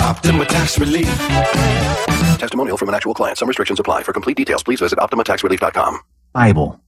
Optima 0.00 0.44
Tax 0.44 0.78
Relief. 0.78 1.08
Testimonial 2.38 2.76
from 2.76 2.90
an 2.90 2.94
actual 2.94 3.14
client. 3.14 3.38
Some 3.38 3.48
restrictions 3.48 3.80
apply. 3.80 4.02
For 4.02 4.12
complete 4.12 4.36
details, 4.36 4.62
please 4.62 4.80
visit 4.80 4.98
OptimaTaxRelief.com. 4.98 6.00
Bible. 6.34 6.80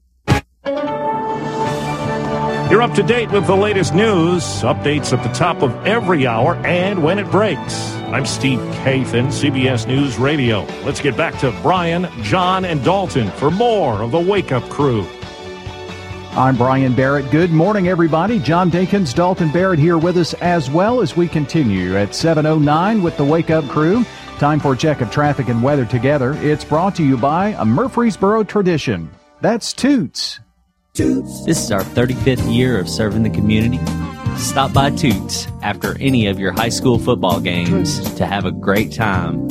You're 2.69 2.83
up 2.83 2.95
to 2.95 3.05
date 3.05 3.31
with 3.31 3.47
the 3.47 3.55
latest 3.57 3.95
news, 3.95 4.43
updates 4.63 5.17
at 5.17 5.23
the 5.23 5.33
top 5.33 5.63
of 5.63 5.87
every 5.87 6.27
hour, 6.27 6.57
and 6.67 7.01
when 7.01 7.21
it 7.21 7.31
breaks. 7.31 7.93
I'm 8.11 8.27
Steve 8.27 8.59
Kathan, 8.59 9.29
CBS 9.29 9.87
News 9.87 10.19
Radio. 10.19 10.65
Let's 10.85 11.01
get 11.01 11.17
back 11.17 11.39
to 11.39 11.57
Brian, 11.63 12.09
John, 12.25 12.65
and 12.65 12.85
Dalton 12.85 13.31
for 13.31 13.53
more 13.53 14.03
of 14.03 14.11
the 14.11 14.19
Wake 14.19 14.51
Up 14.51 14.69
Crew. 14.69 15.07
I'm 16.33 16.57
Brian 16.57 16.93
Barrett. 16.93 17.31
Good 17.31 17.53
morning, 17.53 17.87
everybody. 17.87 18.41
John 18.41 18.69
Dinkins, 18.69 19.15
Dalton 19.15 19.53
Barrett 19.53 19.79
here 19.79 19.97
with 19.97 20.17
us 20.17 20.35
as 20.35 20.69
well 20.69 21.01
as 21.01 21.17
we 21.17 21.29
continue 21.29 21.97
at 21.97 22.09
7.09 22.09 23.01
with 23.01 23.17
the 23.17 23.25
Wake 23.25 23.51
Up 23.51 23.65
Crew. 23.69 24.05
Time 24.39 24.59
for 24.59 24.73
a 24.73 24.77
check 24.77 25.01
of 25.01 25.13
traffic 25.13 25.49
and 25.49 25.63
weather 25.63 25.85
together. 25.85 26.33
It's 26.41 26.65
brought 26.65 26.97
to 26.97 27.05
you 27.05 27.17
by 27.17 27.51
a 27.51 27.65
Murfreesboro 27.65 28.43
tradition. 28.43 29.09
That's 29.47 29.73
Toots. 29.73 30.41
Toots. 30.95 31.45
This 31.45 31.63
is 31.63 31.71
our 31.71 31.85
35th 31.85 32.53
year 32.53 32.81
of 32.81 32.89
serving 32.89 33.23
the 33.23 33.31
community. 33.31 33.79
Stop 34.37 34.73
by 34.73 34.91
Toots 34.91 35.47
after 35.63 35.97
any 36.01 36.27
of 36.27 36.41
your 36.41 36.51
high 36.51 36.69
school 36.69 36.99
football 36.99 37.39
games 37.39 38.13
to 38.15 38.27
have 38.27 38.45
a 38.45 38.51
great 38.51 38.93
time. 38.93 39.47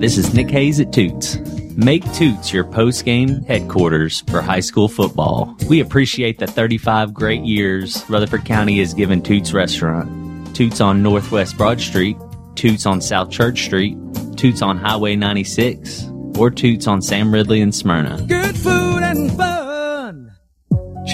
This 0.00 0.18
is 0.18 0.34
Nick 0.34 0.50
Hayes 0.50 0.80
at 0.80 0.92
Toots. 0.92 1.36
Make 1.76 2.02
Toots 2.12 2.52
your 2.52 2.64
post 2.64 3.04
game 3.04 3.44
headquarters 3.44 4.22
for 4.22 4.42
high 4.42 4.58
school 4.58 4.88
football. 4.88 5.56
We 5.68 5.78
appreciate 5.78 6.40
the 6.40 6.48
35 6.48 7.14
great 7.14 7.44
years 7.44 8.04
Rutherford 8.08 8.46
County 8.46 8.80
has 8.80 8.94
given 8.94 9.22
Toots 9.22 9.52
Restaurant. 9.52 10.56
Toots 10.56 10.80
on 10.80 11.04
Northwest 11.04 11.56
Broad 11.56 11.80
Street, 11.80 12.16
Toots 12.56 12.84
on 12.84 13.00
South 13.00 13.30
Church 13.30 13.62
Street, 13.62 13.96
Toots 14.36 14.60
on 14.60 14.76
Highway 14.76 15.14
96, 15.14 16.10
or 16.36 16.50
Toots 16.50 16.88
on 16.88 17.00
Sam 17.00 17.32
Ridley 17.32 17.60
and 17.60 17.72
Smyrna. 17.72 18.20
Good 18.26 18.56
food 18.56 18.72
and 18.74 18.86
fun. 18.86 18.95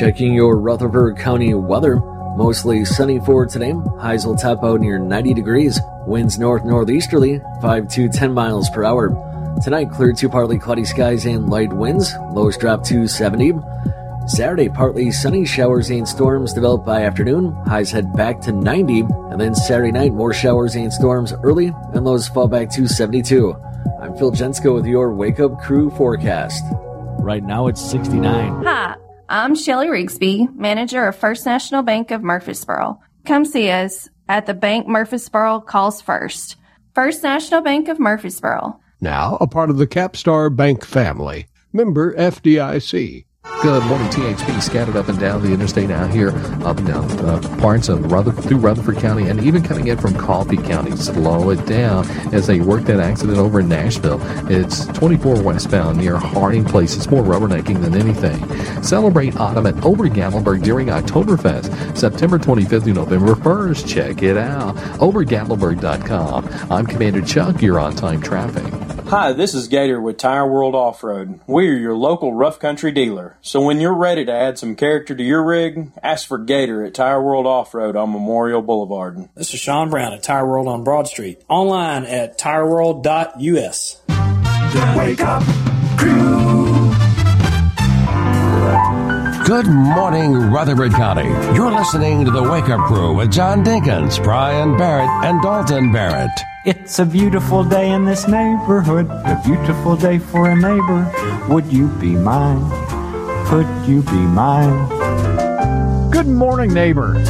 Checking 0.03 0.35
your 0.35 0.59
Rutherford 0.59 1.17
County 1.17 1.55
weather. 1.55 1.95
Mostly 2.35 2.85
sunny 2.85 3.21
for 3.21 3.47
today. 3.47 3.73
Highs 4.01 4.27
will 4.27 4.35
top 4.35 4.65
out 4.65 4.81
near 4.81 4.99
90 4.99 5.33
degrees. 5.33 5.79
Winds 6.09 6.41
north 6.41 6.65
northeasterly, 6.65 7.41
5 7.61 7.87
to 7.91 8.09
10 8.09 8.35
miles 8.35 8.69
per 8.71 8.83
hour. 8.83 9.11
Tonight, 9.63 9.93
clear 9.93 10.13
to 10.13 10.29
partly 10.29 10.59
cloudy 10.59 10.85
skies 10.85 11.25
and 11.25 11.49
light 11.49 11.73
winds. 11.73 12.17
Lows 12.33 12.57
drop 12.59 12.83
to 12.87 13.07
70. 13.07 13.53
Saturday, 14.27 14.69
partly 14.69 15.13
sunny 15.13 15.45
showers 15.45 15.89
and 15.91 16.09
storms 16.09 16.53
develop 16.53 16.85
by 16.85 17.05
afternoon. 17.05 17.53
Highs 17.69 17.93
head 17.93 18.13
back 18.17 18.41
to 18.41 18.51
90. 18.51 19.03
And 19.31 19.41
then 19.41 19.55
Saturday 19.55 19.93
night, 19.93 20.15
more 20.15 20.35
showers 20.35 20.75
and 20.75 20.93
storms 20.93 21.33
early, 21.45 21.69
and 21.95 22.05
lows 22.05 22.27
fall 22.27 22.49
back 22.49 22.71
to 22.71 22.89
72. 22.89 23.55
I'm 24.01 24.17
Phil 24.17 24.33
Jensko 24.33 24.75
with 24.75 24.87
your 24.87 25.15
Wake 25.15 25.39
Up 25.39 25.61
Crew 25.61 25.91
forecast. 25.91 26.65
Right 27.21 27.45
now, 27.45 27.69
it's 27.69 27.81
69. 27.81 28.65
Hi, 28.65 28.97
I'm 29.33 29.55
Shelly 29.55 29.87
Rigsby, 29.87 30.55
manager 30.57 31.07
of 31.07 31.17
First 31.17 31.47
National 31.47 31.83
Bank 31.83 32.11
of 32.11 32.23
Murfreesboro. 32.23 33.01
Come 33.25 33.47
see 33.47 33.71
us 33.71 34.11
at 34.29 34.45
the 34.45 34.53
Bank 34.53 34.87
Murfreesboro 34.87 35.61
Calls 35.61 36.03
First. 36.03 36.57
First 36.95 37.23
National 37.23 37.63
Bank 37.63 37.89
of 37.89 37.99
Murfreesboro. 37.99 38.79
Now 39.01 39.39
a 39.41 39.47
part 39.47 39.71
of 39.71 39.79
the 39.79 39.87
Capstar 39.87 40.55
Bank 40.55 40.85
family. 40.85 41.47
Member 41.73 42.15
FDIC. 42.15 43.25
Good 43.63 43.85
morning, 43.85 44.09
THP 44.09 44.61
scattered 44.61 44.97
up 44.97 45.09
and 45.09 45.21
down 45.21 45.41
the 45.41 45.53
interstate 45.53 45.93
out 45.93 46.11
here, 46.11 46.31
up 46.65 46.79
and 46.79 46.87
down 46.89 47.11
uh, 47.21 47.39
parts 47.61 47.89
of 47.89 48.11
Rutherford, 48.11 48.45
through 48.45 48.59
Rutherford 48.59 48.97
County, 48.97 49.29
and 49.29 49.41
even 49.41 49.63
coming 49.63 49.87
in 49.87 49.99
from 49.99 50.15
Coffee 50.17 50.57
County. 50.57 50.97
Slow 50.97 51.51
it 51.51 51.65
down 51.65 52.05
as 52.35 52.49
they 52.49 52.59
work 52.61 52.83
that 52.87 52.99
accident 52.99 53.39
over 53.39 53.61
in 53.61 53.69
Nashville. 53.69 54.19
It's 54.51 54.87
24 54.87 55.43
westbound 55.43 55.99
near 55.99 56.17
Harding 56.17 56.65
Place. 56.65 56.97
It's 56.97 57.09
more 57.09 57.23
rubbernecking 57.23 57.81
than 57.81 57.95
anything. 57.95 58.83
Celebrate 58.83 59.37
autumn 59.37 59.67
at 59.67 59.85
Ober 59.85 60.09
Gatlinburg 60.09 60.65
during 60.65 60.89
Oktoberfest, 60.89 61.97
September 61.97 62.41
25th 62.41 62.83
through 62.83 62.95
November 62.95 63.35
1st. 63.35 63.87
Check 63.89 64.23
it 64.25 64.37
out. 64.37 64.75
OberGatlinburg.com. 64.99 66.49
I'm 66.69 66.87
Commander 66.87 67.23
Chuck. 67.23 67.63
You're 67.63 67.79
on 67.79 67.95
time 67.95 68.21
traffic. 68.21 68.65
Hi, 69.07 69.33
this 69.33 69.53
is 69.55 69.69
Gator 69.69 70.01
with 70.01 70.17
Tire 70.17 70.51
World 70.51 70.75
Off 70.75 71.05
Road. 71.05 71.39
We're 71.47 71.77
your 71.77 71.95
local 71.95 72.33
rough 72.35 72.59
country 72.59 72.91
dealer. 72.91 73.32
So 73.41 73.61
when 73.61 73.81
you're 73.81 73.95
ready 73.95 74.25
to 74.25 74.33
add 74.33 74.59
some 74.59 74.77
character 74.77 75.15
to 75.15 75.23
your 75.23 75.45
rig, 75.45 75.93
ask 76.03 76.29
for 76.29 76.39
Gator 76.39 76.85
at 76.85 76.95
Tire 76.95 77.23
World 77.23 77.47
Off 77.47 77.75
Road 77.75 77.97
on 77.97 78.13
Memorial 78.13 78.63
Boulevard. 78.63 79.29
This 79.35 79.55
is 79.55 79.61
Sean 79.61 79.91
Brown 79.91 80.13
at 80.13 80.23
Tire 80.23 80.47
World 80.47 80.69
on 80.69 80.85
Broad 80.85 81.09
Street. 81.09 81.43
Online 81.49 82.05
at 82.05 82.39
tireworld.us. 82.39 84.03
The 84.07 84.95
Wake 84.97 85.21
Up 85.21 85.43
Crew. 85.99 86.93
Good 89.45 89.67
morning, 89.67 90.35
Rutherford 90.35 90.93
County. 90.93 91.29
You're 91.55 91.73
listening 91.73 92.25
to 92.25 92.31
the 92.31 92.43
Wake 92.43 92.69
Up 92.69 92.87
Crew 92.87 93.15
with 93.15 93.33
John 93.33 93.65
Dinkins, 93.65 94.23
Brian 94.23 94.77
Barrett, 94.77 95.11
and 95.25 95.43
Dalton 95.43 95.93
Barrett. 95.93 96.31
It's 96.65 97.01
a 97.01 97.05
beautiful 97.05 97.65
day 97.65 97.91
in 97.91 98.05
this 98.05 98.29
neighborhood, 98.29 99.11
a 99.11 99.41
beautiful 99.45 99.97
day 99.97 100.21
for 100.21 100.49
a 100.49 100.55
neighbor. 100.55 101.11
Would 101.49 101.73
you 101.73 101.89
be 101.89 102.15
mine? 102.15 103.02
Could 103.53 103.87
you 103.87 104.01
be 104.05 104.13
mine? 104.13 104.89
Good 106.11 106.27
morning, 106.27 106.73
neighbor. 106.73 107.23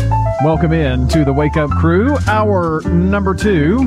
Welcome 0.45 0.73
in 0.73 1.09
to 1.09 1.25
the 1.25 1.33
Wake 1.33 1.57
Up 1.57 1.69
Crew, 1.71 2.17
hour 2.29 2.81
number 2.83 3.35
two, 3.35 3.81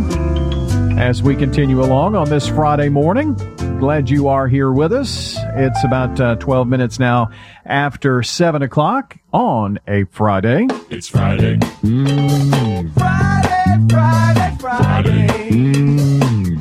as 0.98 1.24
we 1.24 1.38
continue 1.38 1.82
along 1.82 2.18
on 2.18 2.30
this 2.30 2.46
Friday 2.46 2.90
morning. 2.90 3.36
Glad 3.80 4.10
you 4.10 4.28
are 4.28 4.50
here 4.50 4.70
with 4.70 4.92
us. 4.92 5.38
It's 5.56 5.82
about 5.86 6.20
uh, 6.20 6.36
12 6.36 6.68
minutes 6.68 7.00
now 7.00 7.30
after 7.64 8.22
7 8.22 8.62
o'clock 8.64 9.16
on 9.32 9.80
a 9.88 10.04
Friday. 10.04 10.68
It's 10.90 11.08
Friday. 11.08 11.56
Mm. 11.56 12.94
Friday, 12.96 13.88
Friday, 13.90 14.58
Friday. 14.60 15.28
Mm. 15.52 16.60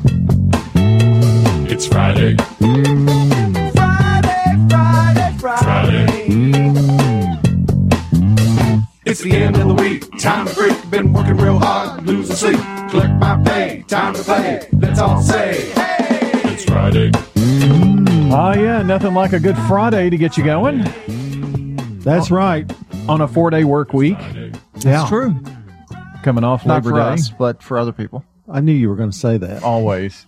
It's 1.69 1.85
Friday. 1.85 2.37
The 9.25 9.35
end 9.35 9.57
of 9.57 9.67
the 9.67 9.73
week. 9.73 10.07
Time 10.19 10.47
to 10.47 10.53
break. 10.53 10.89
Been 10.91 11.11
working 11.11 11.37
real 11.37 11.57
hard, 11.57 12.05
losing 12.05 12.35
sleep. 12.35 12.59
Collect 12.89 13.13
my 13.15 13.41
pay. 13.43 13.83
Time 13.87 14.13
to 14.13 14.21
play. 14.21 14.69
Let's 14.73 14.99
all 14.99 15.19
say, 15.21 15.71
hey! 15.71 16.31
It's 16.53 16.63
Friday. 16.63 17.11
Oh, 18.31 18.53
yeah, 18.53 18.83
nothing 18.83 19.15
like 19.15 19.33
a 19.33 19.39
good 19.39 19.57
Friday 19.67 20.11
to 20.11 20.17
get 20.17 20.37
you 20.37 20.43
going. 20.43 20.83
That's 22.01 22.31
oh. 22.31 22.35
right. 22.35 22.71
On 23.09 23.21
a 23.21 23.27
four 23.27 23.49
day 23.49 23.63
work 23.63 23.93
week. 23.93 24.17
That's 24.75 25.09
true. 25.09 25.35
Coming 26.23 26.43
off 26.43 26.65
Not 26.65 26.83
Labor 26.83 26.89
for 26.91 26.95
Day. 26.97 27.13
us, 27.13 27.29
but 27.29 27.63
for 27.63 27.79
other 27.79 27.91
people. 27.91 28.23
I 28.47 28.61
knew 28.61 28.73
you 28.73 28.89
were 28.89 28.95
going 28.95 29.11
to 29.11 29.17
say 29.17 29.37
that. 29.37 29.63
Always. 29.63 30.27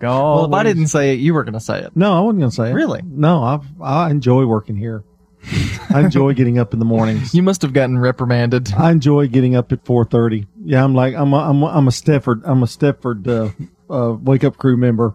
Well, 0.00 0.46
if 0.46 0.52
I 0.52 0.62
didn't 0.62 0.86
say 0.88 1.12
it, 1.12 1.18
you 1.18 1.34
were 1.34 1.42
going 1.42 1.54
to 1.54 1.60
say 1.60 1.80
it. 1.80 1.94
No, 1.96 2.16
I 2.16 2.20
wasn't 2.20 2.40
going 2.40 2.50
to 2.50 2.56
say 2.56 2.70
it. 2.70 2.74
Really? 2.74 3.02
No, 3.04 3.42
I 3.42 3.60
I 3.82 4.10
enjoy 4.10 4.46
working 4.46 4.76
here. 4.76 5.02
I 5.90 6.00
enjoy 6.00 6.34
getting 6.34 6.58
up 6.58 6.72
in 6.72 6.78
the 6.78 6.84
mornings. 6.84 7.34
You 7.34 7.42
must 7.42 7.62
have 7.62 7.72
gotten 7.72 7.98
reprimanded. 7.98 8.72
I 8.74 8.90
enjoy 8.90 9.28
getting 9.28 9.56
up 9.56 9.72
at 9.72 9.84
four 9.84 10.04
thirty. 10.04 10.46
Yeah, 10.62 10.84
I'm 10.84 10.94
like 10.94 11.14
I'm 11.14 11.32
a, 11.32 11.38
I'm 11.38 11.62
a, 11.62 11.66
I'm 11.66 11.88
a 11.88 11.90
Stepford 11.90 12.42
I'm 12.44 12.62
a 12.62 12.66
Stepford 12.66 13.26
uh, 13.26 13.92
uh, 13.92 14.14
wake 14.14 14.44
up 14.44 14.58
crew 14.58 14.76
member. 14.76 15.14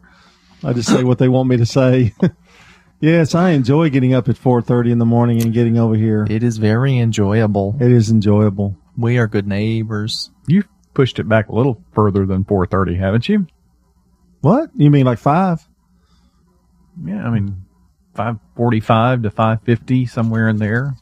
I 0.63 0.73
just 0.73 0.89
say 0.89 1.03
what 1.03 1.19
they 1.19 1.27
want 1.27 1.49
me 1.49 1.57
to 1.57 1.65
say. 1.65 2.13
yes, 2.99 3.35
I 3.35 3.49
enjoy 3.51 3.89
getting 3.89 4.13
up 4.13 4.29
at 4.29 4.37
four 4.37 4.61
thirty 4.61 4.91
in 4.91 4.97
the 4.97 5.05
morning 5.05 5.41
and 5.41 5.53
getting 5.53 5.77
over 5.77 5.95
here. 5.95 6.25
It 6.29 6.43
is 6.43 6.57
very 6.57 6.97
enjoyable. 6.97 7.75
It 7.79 7.91
is 7.91 8.09
enjoyable. 8.09 8.77
We 8.97 9.17
are 9.17 9.27
good 9.27 9.47
neighbors. 9.47 10.31
You've 10.47 10.67
pushed 10.93 11.19
it 11.19 11.27
back 11.27 11.49
a 11.49 11.55
little 11.55 11.83
further 11.93 12.25
than 12.25 12.43
4:30, 12.45 12.97
haven't 12.97 13.27
you? 13.27 13.47
What 14.41 14.69
you 14.75 14.91
mean, 14.91 15.05
like 15.05 15.19
five? 15.19 15.67
Yeah, 17.03 17.25
I 17.25 17.29
mean 17.31 17.65
5:45 18.15 19.23
to 19.23 19.29
5:50 19.29 20.09
somewhere 20.09 20.47
in 20.49 20.57
there. 20.57 20.95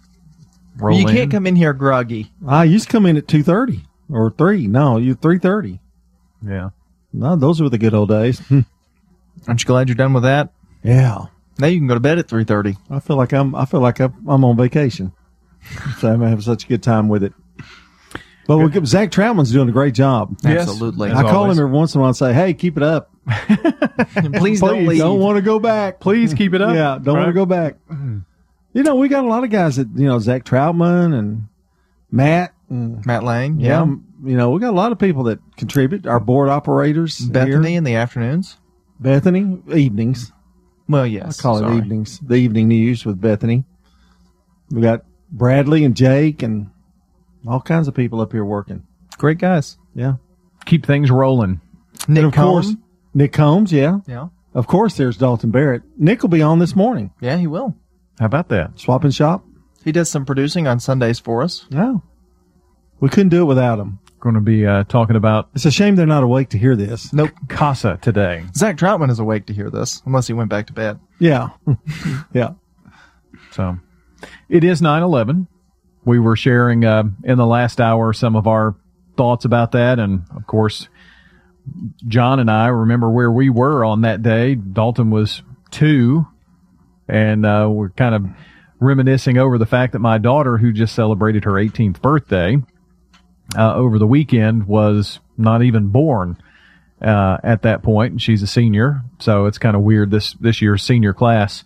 Roll 0.78 0.98
you 0.98 1.06
can't 1.06 1.20
in. 1.20 1.30
come 1.30 1.48
in 1.48 1.56
here 1.56 1.74
groggy. 1.74 2.32
I 2.48 2.64
used 2.64 2.86
to 2.88 2.92
come 2.92 3.06
in 3.06 3.18
at 3.18 3.28
two 3.28 3.44
thirty 3.44 3.84
or 4.10 4.32
three. 4.32 4.68
No, 4.68 4.98
you 4.98 5.16
three 5.16 5.38
thirty. 5.38 5.80
Yeah. 6.46 6.70
No, 7.14 7.36
those 7.36 7.62
were 7.62 7.70
the 7.70 7.78
good 7.78 7.94
old 7.94 8.10
days. 8.10 8.42
Aren't 9.48 9.62
you 9.62 9.68
glad 9.68 9.90
you're 9.90 9.96
done 9.96 10.14
with 10.14 10.24
that? 10.24 10.54
Yeah. 10.84 11.26
Now 11.60 11.68
you 11.68 11.78
can 11.78 11.88
go 11.88 11.94
to 11.94 12.00
bed 12.00 12.20
at 12.20 12.28
three 12.28 12.46
thirty. 12.46 12.78
I 12.90 13.00
feel 13.00 13.18
like 13.18 13.34
I'm 13.34 13.54
I 13.54 13.66
feel 13.66 13.82
like 13.82 14.00
I'm, 14.00 14.28
I'm 14.28 14.46
on 14.46 14.58
vacation. 14.58 15.12
so 16.00 16.12
I'm 16.12 16.22
having 16.22 16.42
such 16.42 16.64
a 16.64 16.68
good 16.68 16.82
time 16.82 17.10
with 17.10 17.24
it. 17.24 17.34
But 18.48 18.58
we 18.58 18.70
get, 18.70 18.86
Zach 18.86 19.12
Troutman's 19.12 19.52
doing 19.52 19.70
a 19.70 19.72
great 19.72 19.94
job. 19.94 20.36
Yes, 20.44 20.64
Absolutely. 20.68 21.12
I 21.12 21.22
call 21.22 21.44
always. 21.44 21.58
him 21.58 21.66
every 21.66 21.76
once 21.78 21.94
in 21.96 22.00
a 22.00 22.02
while 22.02 22.10
and 22.10 22.18
say, 22.18 22.34
"Hey, 22.34 22.54
keep 22.54 22.76
it 22.76 22.84
up. 22.84 23.12
Please 24.34 24.60
don't 24.62 24.86
leave. 24.86 25.00
Don't 25.00 25.20
want 25.20 25.38
to 25.38 25.42
go 25.42 25.60
back. 25.60 26.00
Please 26.00 26.34
keep 26.34 26.54
it 26.54 26.62
up. 26.62 26.74
Yeah, 26.76 26.98
don't 27.02 27.18
want 27.18 27.28
to 27.30 27.34
go 27.34 27.46
back. 27.46 27.76
You 28.74 28.84
know, 28.84 28.96
we 28.96 29.10
got 29.10 29.26
a 29.26 29.28
lot 29.28 29.44
of 29.44 29.50
guys 29.50 29.76
that 29.76 29.90
you 29.98 30.06
know, 30.06 30.18
Zach 30.20 30.46
Troutman 30.46 31.14
and 31.14 31.50
Matt. 32.10 32.54
And, 32.70 33.06
Matt 33.06 33.26
Lang. 33.26 33.60
yeah, 33.60 33.68
Yeah. 33.68 33.82
m- 33.82 34.06
you 34.24 34.38
know, 34.38 34.52
we 34.52 34.62
got 34.62 34.70
a 34.70 34.78
lot 34.78 34.94
of 34.94 34.98
people 34.98 35.24
that 35.24 35.40
contribute. 35.58 36.08
Our 36.08 36.22
board 36.22 36.48
operators, 36.48 37.20
Bethany 37.20 37.72
here. 37.72 37.78
in 37.78 37.84
the 37.84 37.96
afternoons. 37.96 38.56
Bethany 38.98 39.62
evenings. 39.76 40.32
Well, 40.88 41.06
yes. 41.06 41.38
I 41.38 41.42
call 41.42 41.58
sorry. 41.60 41.74
it 41.74 41.78
evenings. 41.80 42.20
The 42.20 42.36
evening 42.36 42.70
news 42.70 43.06
with 43.06 43.20
Bethany. 43.20 43.66
We 44.70 44.82
got 44.82 45.04
Bradley 45.30 45.84
and 45.84 45.94
Jake 45.94 46.42
and 46.42 46.70
all 47.48 47.62
kinds 47.62 47.88
of 47.88 47.94
people 47.96 48.22
up 48.22 48.32
here 48.32 48.46
working. 48.46 48.86
Great 49.18 49.38
guys. 49.38 49.78
Yeah. 49.96 50.16
Keep 50.66 50.86
things 50.86 51.12
rolling. 51.12 51.62
Nick 52.08 52.24
and 52.24 52.28
of 52.28 52.34
course, 52.34 52.74
Nick 53.14 53.34
Combs. 53.34 53.72
Yeah. 53.72 54.00
Yeah. 54.08 54.30
Of 54.54 54.68
course, 54.68 54.98
there's 54.98 55.18
Dalton 55.18 55.52
Barrett. 55.52 55.84
Nick 55.98 56.22
will 56.22 56.30
be 56.30 56.42
on 56.42 56.60
this 56.60 56.76
morning. 56.76 57.12
Yeah, 57.22 57.38
he 57.38 57.48
will. 57.48 57.76
How 58.20 58.26
about 58.26 58.50
that? 58.50 58.80
Swap 58.80 59.04
and 59.04 59.14
shop. 59.14 59.46
He 59.84 59.92
does 59.92 60.10
some 60.10 60.26
producing 60.26 60.68
on 60.68 60.80
Sundays 60.80 61.20
for 61.20 61.42
us. 61.42 61.66
No. 61.72 62.04
We 63.00 63.10
couldn't 63.10 63.30
do 63.30 63.42
it 63.42 63.46
without 63.46 63.80
him. 63.80 64.00
Going 64.20 64.36
to 64.36 64.42
be 64.42 64.68
uh, 64.68 64.84
talking 64.84 65.16
about 65.16 65.50
It's 65.56 65.66
a 65.66 65.72
shame 65.72 65.96
they're 65.96 66.06
not 66.06 66.22
awake 66.22 66.50
to 66.50 66.58
hear 66.60 66.76
this. 66.76 67.12
Nope. 67.12 67.32
Casa 67.48 67.98
today. 68.02 68.46
Zach 68.56 68.78
Troutman 68.78 69.10
is 69.10 69.18
awake 69.18 69.48
to 69.48 69.54
hear 69.54 69.72
this, 69.72 70.04
unless 70.06 70.28
he 70.28 70.34
went 70.34 70.52
back 70.52 70.68
to 70.68 70.74
bed. 70.74 71.00
Yeah. 71.18 71.50
yeah. 72.34 72.52
So 73.52 73.78
it 74.50 74.64
is 74.64 74.82
9 74.82 75.02
11. 75.02 75.48
We 76.04 76.20
were 76.20 76.36
sharing 76.36 76.84
uh, 76.84 77.04
in 77.24 77.38
the 77.38 77.46
last 77.46 77.80
hour 77.80 78.14
some 78.14 78.36
of 78.36 78.48
our 78.48 78.76
thoughts 79.18 79.46
about 79.46 79.74
that. 79.74 80.00
And 80.00 80.26
of 80.36 80.48
course, 80.48 80.88
John 82.08 82.40
and 82.40 82.50
I 82.50 82.68
remember 82.68 83.10
where 83.10 83.32
we 83.32 83.50
were 83.50 83.86
on 83.86 84.02
that 84.02 84.24
day. 84.24 84.56
Dalton 84.56 85.12
was 85.12 85.44
two, 85.70 86.28
and 87.08 87.46
uh, 87.46 87.68
we're 87.72 87.90
kind 87.90 88.16
of 88.16 88.26
reminiscing 88.80 89.38
over 89.38 89.58
the 89.58 89.66
fact 89.66 89.94
that 89.94 90.00
my 90.00 90.18
daughter, 90.18 90.58
who 90.58 90.74
just 90.74 90.96
celebrated 90.96 91.44
her 91.44 91.54
18th 91.54 92.02
birthday 92.02 92.58
uh, 93.56 93.76
over 93.76 94.00
the 94.00 94.08
weekend, 94.08 94.68
was 94.68 95.20
not 95.38 95.62
even 95.62 95.90
born 95.90 96.38
uh, 97.02 97.38
at 97.44 97.62
that 97.64 97.84
point, 97.84 98.14
and 98.14 98.22
she's 98.22 98.42
a 98.42 98.48
senior. 98.48 99.02
So 99.20 99.46
it's 99.46 99.58
kind 99.58 99.76
of 99.76 99.82
weird. 99.84 100.12
This 100.12 100.34
this 100.34 100.62
year's 100.62 100.84
senior 100.84 101.14
class 101.14 101.64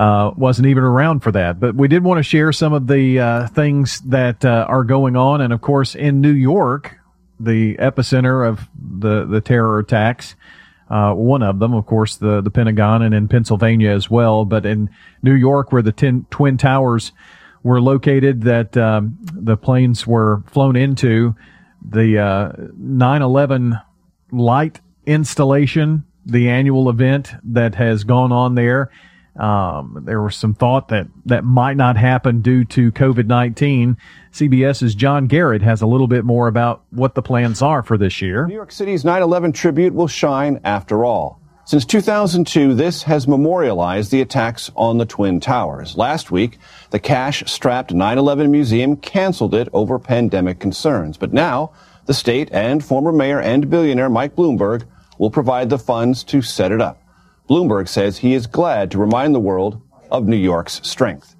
uh, 0.00 0.32
wasn't 0.34 0.66
even 0.66 0.82
around 0.82 1.20
for 1.20 1.30
that. 1.30 1.60
But 1.60 1.74
we 1.74 1.86
did 1.86 2.02
want 2.02 2.18
to 2.18 2.22
share 2.22 2.52
some 2.52 2.72
of 2.72 2.86
the 2.86 3.20
uh, 3.20 3.46
things 3.48 4.00
that 4.06 4.42
uh, 4.46 4.64
are 4.66 4.82
going 4.82 5.14
on, 5.14 5.42
and 5.42 5.52
of 5.52 5.60
course, 5.60 5.94
in 5.94 6.22
New 6.22 6.32
York, 6.32 6.98
the 7.38 7.76
epicenter 7.76 8.48
of 8.48 8.66
the 8.74 9.26
the 9.26 9.42
terror 9.42 9.78
attacks. 9.78 10.36
Uh, 10.88 11.12
one 11.12 11.42
of 11.42 11.58
them, 11.58 11.74
of 11.74 11.84
course, 11.84 12.16
the 12.16 12.40
the 12.40 12.50
Pentagon, 12.50 13.02
and 13.02 13.14
in 13.14 13.28
Pennsylvania 13.28 13.90
as 13.90 14.08
well. 14.08 14.46
But 14.46 14.64
in 14.64 14.88
New 15.22 15.34
York, 15.34 15.70
where 15.70 15.82
the 15.82 15.92
tin, 15.92 16.24
twin 16.30 16.56
towers 16.56 17.12
were 17.62 17.82
located, 17.82 18.44
that 18.44 18.78
um, 18.78 19.18
the 19.20 19.58
planes 19.58 20.06
were 20.06 20.42
flown 20.46 20.76
into, 20.76 21.36
the 21.86 22.18
uh, 22.18 22.52
9/11 22.80 23.82
light 24.32 24.80
installation, 25.04 26.04
the 26.24 26.48
annual 26.48 26.88
event 26.88 27.32
that 27.44 27.74
has 27.74 28.04
gone 28.04 28.32
on 28.32 28.54
there, 28.54 28.90
Um, 29.36 30.02
there 30.04 30.20
was 30.20 30.36
some 30.36 30.54
thought 30.54 30.88
that 30.88 31.06
that 31.26 31.44
might 31.44 31.76
not 31.76 31.96
happen 31.96 32.42
due 32.42 32.64
to 32.66 32.90
COVID 32.92 33.26
19. 33.26 33.96
CBS's 34.32 34.94
John 34.94 35.26
Garrett 35.26 35.62
has 35.62 35.82
a 35.82 35.86
little 35.86 36.08
bit 36.08 36.24
more 36.24 36.48
about 36.48 36.82
what 36.90 37.14
the 37.14 37.22
plans 37.22 37.62
are 37.62 37.82
for 37.82 37.96
this 37.96 38.20
year. 38.20 38.46
New 38.46 38.54
York 38.54 38.72
City's 38.72 39.04
9 39.04 39.22
11 39.22 39.52
tribute 39.52 39.94
will 39.94 40.08
shine 40.08 40.60
after 40.64 41.04
all. 41.04 41.40
Since 41.64 41.84
2002, 41.84 42.74
this 42.74 43.04
has 43.04 43.28
memorialized 43.28 44.10
the 44.10 44.20
attacks 44.20 44.72
on 44.74 44.98
the 44.98 45.06
Twin 45.06 45.38
Towers. 45.38 45.96
Last 45.96 46.32
week, 46.32 46.58
the 46.90 46.98
cash 46.98 47.44
strapped 47.46 47.94
9 47.94 48.18
11 48.18 48.50
museum 48.50 48.96
canceled 48.96 49.54
it 49.54 49.68
over 49.72 50.00
pandemic 50.00 50.58
concerns. 50.58 51.16
But 51.16 51.32
now, 51.32 51.70
the 52.06 52.14
state 52.14 52.48
and 52.50 52.84
former 52.84 53.12
mayor 53.12 53.40
and 53.40 53.70
billionaire 53.70 54.10
Mike 54.10 54.34
Bloomberg 54.34 54.82
will 55.16 55.30
provide 55.30 55.70
the 55.70 55.78
funds 55.78 56.24
to 56.24 56.42
set 56.42 56.72
it 56.72 56.80
up. 56.80 56.99
Bloomberg 57.50 57.88
says 57.88 58.18
he 58.18 58.34
is 58.34 58.46
glad 58.46 58.92
to 58.92 58.98
remind 58.98 59.34
the 59.34 59.40
world 59.40 59.82
of 60.10 60.26
New 60.26 60.36
York's 60.36 60.80
strength. 60.86 61.34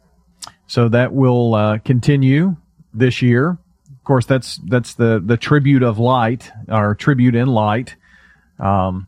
So 0.66 0.88
that 0.88 1.12
will 1.12 1.54
uh, 1.54 1.78
continue 1.78 2.56
this 2.92 3.22
year. 3.22 3.50
Of 3.50 4.04
course, 4.04 4.26
that's 4.26 4.58
that's 4.66 4.94
the 4.94 5.22
the 5.24 5.36
tribute 5.36 5.84
of 5.84 5.98
light, 5.98 6.50
or 6.68 6.94
tribute 6.94 7.36
in 7.36 7.46
light. 7.48 7.96
Um, 8.58 9.06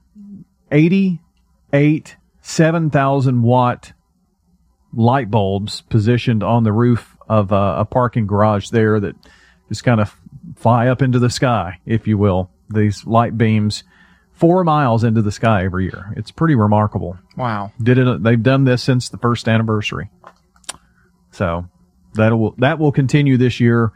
Eighty-eight 0.70 2.16
seven 2.40 2.88
thousand 2.90 3.42
watt 3.42 3.92
light 4.94 5.30
bulbs 5.30 5.82
positioned 5.82 6.42
on 6.42 6.62
the 6.62 6.72
roof 6.72 7.16
of 7.28 7.52
a, 7.52 7.80
a 7.80 7.84
parking 7.84 8.26
garage 8.26 8.68
there 8.70 9.00
that 9.00 9.16
just 9.68 9.84
kind 9.84 10.00
of 10.00 10.16
fly 10.56 10.86
up 10.86 11.02
into 11.02 11.18
the 11.18 11.30
sky, 11.30 11.78
if 11.84 12.06
you 12.06 12.16
will. 12.16 12.50
These 12.70 13.04
light 13.06 13.36
beams 13.36 13.84
four 14.42 14.64
miles 14.64 15.04
into 15.04 15.22
the 15.22 15.30
sky 15.30 15.64
every 15.64 15.84
year. 15.84 16.12
It's 16.16 16.32
pretty 16.32 16.56
remarkable. 16.56 17.16
Wow. 17.36 17.70
Did 17.80 17.98
it? 17.98 18.22
They've 18.24 18.42
done 18.42 18.64
this 18.64 18.82
since 18.82 19.08
the 19.08 19.16
first 19.16 19.46
anniversary. 19.46 20.10
So 21.30 21.68
that 22.14 22.36
will 22.36 22.56
that 22.58 22.80
will 22.80 22.90
continue 22.90 23.36
this 23.36 23.60
year, 23.60 23.92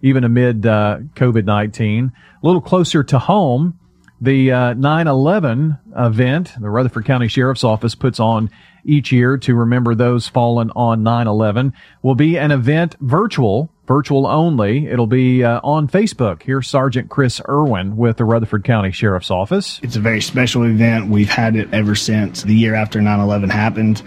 even 0.00 0.22
amid 0.22 0.64
uh, 0.64 0.98
COVID 1.16 1.44
nineteen. 1.46 2.12
A 2.40 2.46
little 2.46 2.60
closer 2.60 3.02
to 3.02 3.18
home, 3.18 3.76
the 4.20 4.52
uh, 4.52 4.74
9/11 4.74 5.80
event 5.96 6.52
the 6.60 6.70
Rutherford 6.70 7.04
County 7.04 7.26
Sheriff's 7.26 7.64
Office 7.64 7.96
puts 7.96 8.20
on 8.20 8.50
each 8.84 9.10
year 9.10 9.36
to 9.38 9.56
remember 9.56 9.96
those 9.96 10.28
fallen 10.28 10.70
on 10.76 11.02
9/11 11.02 11.72
will 12.02 12.14
be 12.14 12.38
an 12.38 12.52
event 12.52 12.94
virtual 13.00 13.68
virtual 13.88 14.26
only. 14.26 14.86
It'll 14.86 15.06
be 15.06 15.42
uh, 15.42 15.60
on 15.64 15.88
Facebook. 15.88 16.42
Here's 16.42 16.68
Sergeant 16.68 17.08
Chris 17.08 17.40
Irwin 17.48 17.96
with 17.96 18.18
the 18.18 18.26
Rutherford 18.26 18.62
County 18.62 18.92
Sheriff's 18.92 19.30
Office. 19.30 19.80
It's 19.82 19.96
a 19.96 20.00
very 20.00 20.20
special 20.20 20.64
event. 20.64 21.08
We've 21.08 21.30
had 21.30 21.56
it 21.56 21.72
ever 21.72 21.94
since 21.94 22.42
the 22.42 22.54
year 22.54 22.74
after 22.74 23.00
9 23.00 23.18
11 23.18 23.48
happened. 23.48 24.02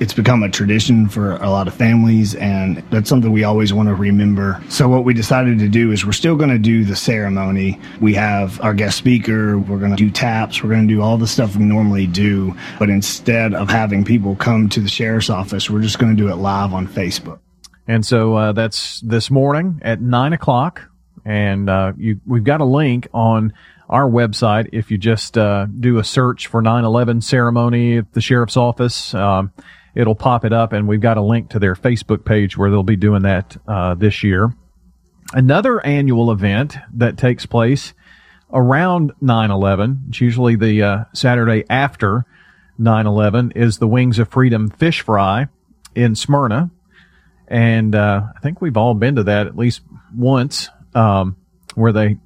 It's 0.00 0.14
become 0.14 0.42
a 0.42 0.48
tradition 0.48 1.08
for 1.08 1.36
a 1.36 1.50
lot 1.50 1.68
of 1.68 1.74
families, 1.74 2.34
and 2.34 2.78
that's 2.90 3.08
something 3.08 3.30
we 3.30 3.44
always 3.44 3.72
want 3.72 3.88
to 3.88 3.94
remember. 3.94 4.62
So, 4.68 4.88
what 4.88 5.04
we 5.04 5.14
decided 5.14 5.58
to 5.60 5.68
do 5.68 5.92
is 5.92 6.04
we're 6.04 6.12
still 6.12 6.36
going 6.36 6.50
to 6.50 6.58
do 6.58 6.84
the 6.84 6.96
ceremony. 6.96 7.78
We 8.00 8.14
have 8.14 8.60
our 8.60 8.74
guest 8.74 8.98
speaker, 8.98 9.58
we're 9.58 9.78
going 9.78 9.92
to 9.92 9.96
do 9.96 10.10
taps, 10.10 10.62
we're 10.62 10.70
going 10.70 10.88
to 10.88 10.94
do 10.94 11.00
all 11.02 11.16
the 11.16 11.26
stuff 11.26 11.56
we 11.56 11.64
normally 11.64 12.06
do, 12.06 12.54
but 12.78 12.88
instead 12.90 13.54
of 13.54 13.68
having 13.68 14.04
people 14.04 14.34
come 14.36 14.68
to 14.70 14.80
the 14.80 14.88
sheriff's 14.88 15.30
office, 15.30 15.70
we're 15.70 15.82
just 15.82 15.98
going 15.98 16.16
to 16.16 16.20
do 16.20 16.28
it 16.28 16.36
live 16.36 16.72
on 16.72 16.88
Facebook. 16.88 17.38
And 17.86 18.04
so 18.04 18.34
uh, 18.34 18.52
that's 18.52 19.00
this 19.00 19.30
morning 19.30 19.80
at 19.82 20.00
nine 20.00 20.32
o'clock, 20.32 20.90
and 21.24 21.68
uh, 21.68 21.92
you, 21.96 22.20
we've 22.26 22.44
got 22.44 22.60
a 22.60 22.64
link 22.64 23.08
on 23.12 23.52
our 23.88 24.08
website. 24.08 24.70
If 24.72 24.90
you 24.90 24.96
just 24.96 25.36
uh, 25.36 25.66
do 25.66 25.98
a 25.98 26.04
search 26.04 26.46
for 26.46 26.62
9/11 26.62 27.22
ceremony 27.22 27.98
at 27.98 28.12
the 28.12 28.22
sheriff's 28.22 28.56
office, 28.56 29.12
um, 29.14 29.52
it'll 29.94 30.14
pop 30.14 30.46
it 30.46 30.52
up, 30.52 30.72
and 30.72 30.88
we've 30.88 31.00
got 31.00 31.18
a 31.18 31.22
link 31.22 31.50
to 31.50 31.58
their 31.58 31.74
Facebook 31.74 32.24
page 32.24 32.56
where 32.56 32.70
they'll 32.70 32.82
be 32.82 32.96
doing 32.96 33.22
that 33.22 33.56
uh, 33.68 33.94
this 33.94 34.22
year. 34.22 34.54
Another 35.34 35.84
annual 35.84 36.30
event 36.30 36.76
that 36.94 37.18
takes 37.18 37.44
place 37.44 37.92
around 38.50 39.12
9/11, 39.22 40.08
it's 40.08 40.22
usually 40.22 40.56
the 40.56 40.82
uh, 40.82 41.04
Saturday 41.12 41.64
after 41.68 42.24
9/11, 42.80 43.54
is 43.54 43.76
the 43.76 43.88
Wings 43.88 44.18
of 44.18 44.30
Freedom 44.30 44.70
Fish 44.70 45.02
Fry 45.02 45.48
in 45.94 46.14
Smyrna 46.14 46.70
and 47.48 47.94
uh, 47.94 48.22
I 48.34 48.40
think 48.40 48.60
we've 48.60 48.76
all 48.76 48.94
been 48.94 49.16
to 49.16 49.24
that 49.24 49.46
at 49.46 49.56
least 49.56 49.82
once, 50.14 50.70
um, 50.94 51.36
where 51.74 51.92
they, 51.92 52.18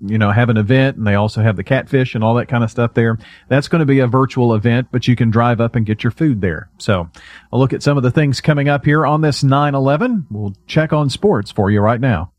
you 0.00 0.18
know, 0.18 0.30
have 0.30 0.48
an 0.48 0.56
event 0.56 0.96
and 0.96 1.06
they 1.06 1.14
also 1.14 1.42
have 1.42 1.56
the 1.56 1.64
catfish 1.64 2.14
and 2.14 2.24
all 2.24 2.34
that 2.34 2.46
kind 2.46 2.64
of 2.64 2.70
stuff 2.70 2.94
there. 2.94 3.18
That's 3.48 3.68
going 3.68 3.80
to 3.80 3.86
be 3.86 4.00
a 4.00 4.06
virtual 4.06 4.54
event, 4.54 4.88
but 4.90 5.06
you 5.06 5.16
can 5.16 5.30
drive 5.30 5.60
up 5.60 5.76
and 5.76 5.86
get 5.86 6.02
your 6.02 6.10
food 6.10 6.40
there. 6.40 6.70
So 6.78 7.08
I'll 7.52 7.58
look 7.58 7.72
at 7.72 7.82
some 7.82 7.96
of 7.96 8.02
the 8.02 8.10
things 8.10 8.40
coming 8.40 8.68
up 8.68 8.84
here 8.84 9.06
on 9.06 9.20
this 9.20 9.42
9-11. 9.42 10.26
We'll 10.30 10.54
check 10.66 10.92
on 10.92 11.10
sports 11.10 11.50
for 11.50 11.70
you 11.70 11.80
right 11.80 12.00
now. 12.00 12.32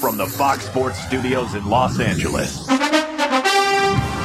From 0.00 0.16
the 0.16 0.26
Fox 0.26 0.64
Sports 0.66 0.98
Studios 1.04 1.54
in 1.54 1.68
Los 1.68 1.98
Angeles. 1.98 2.66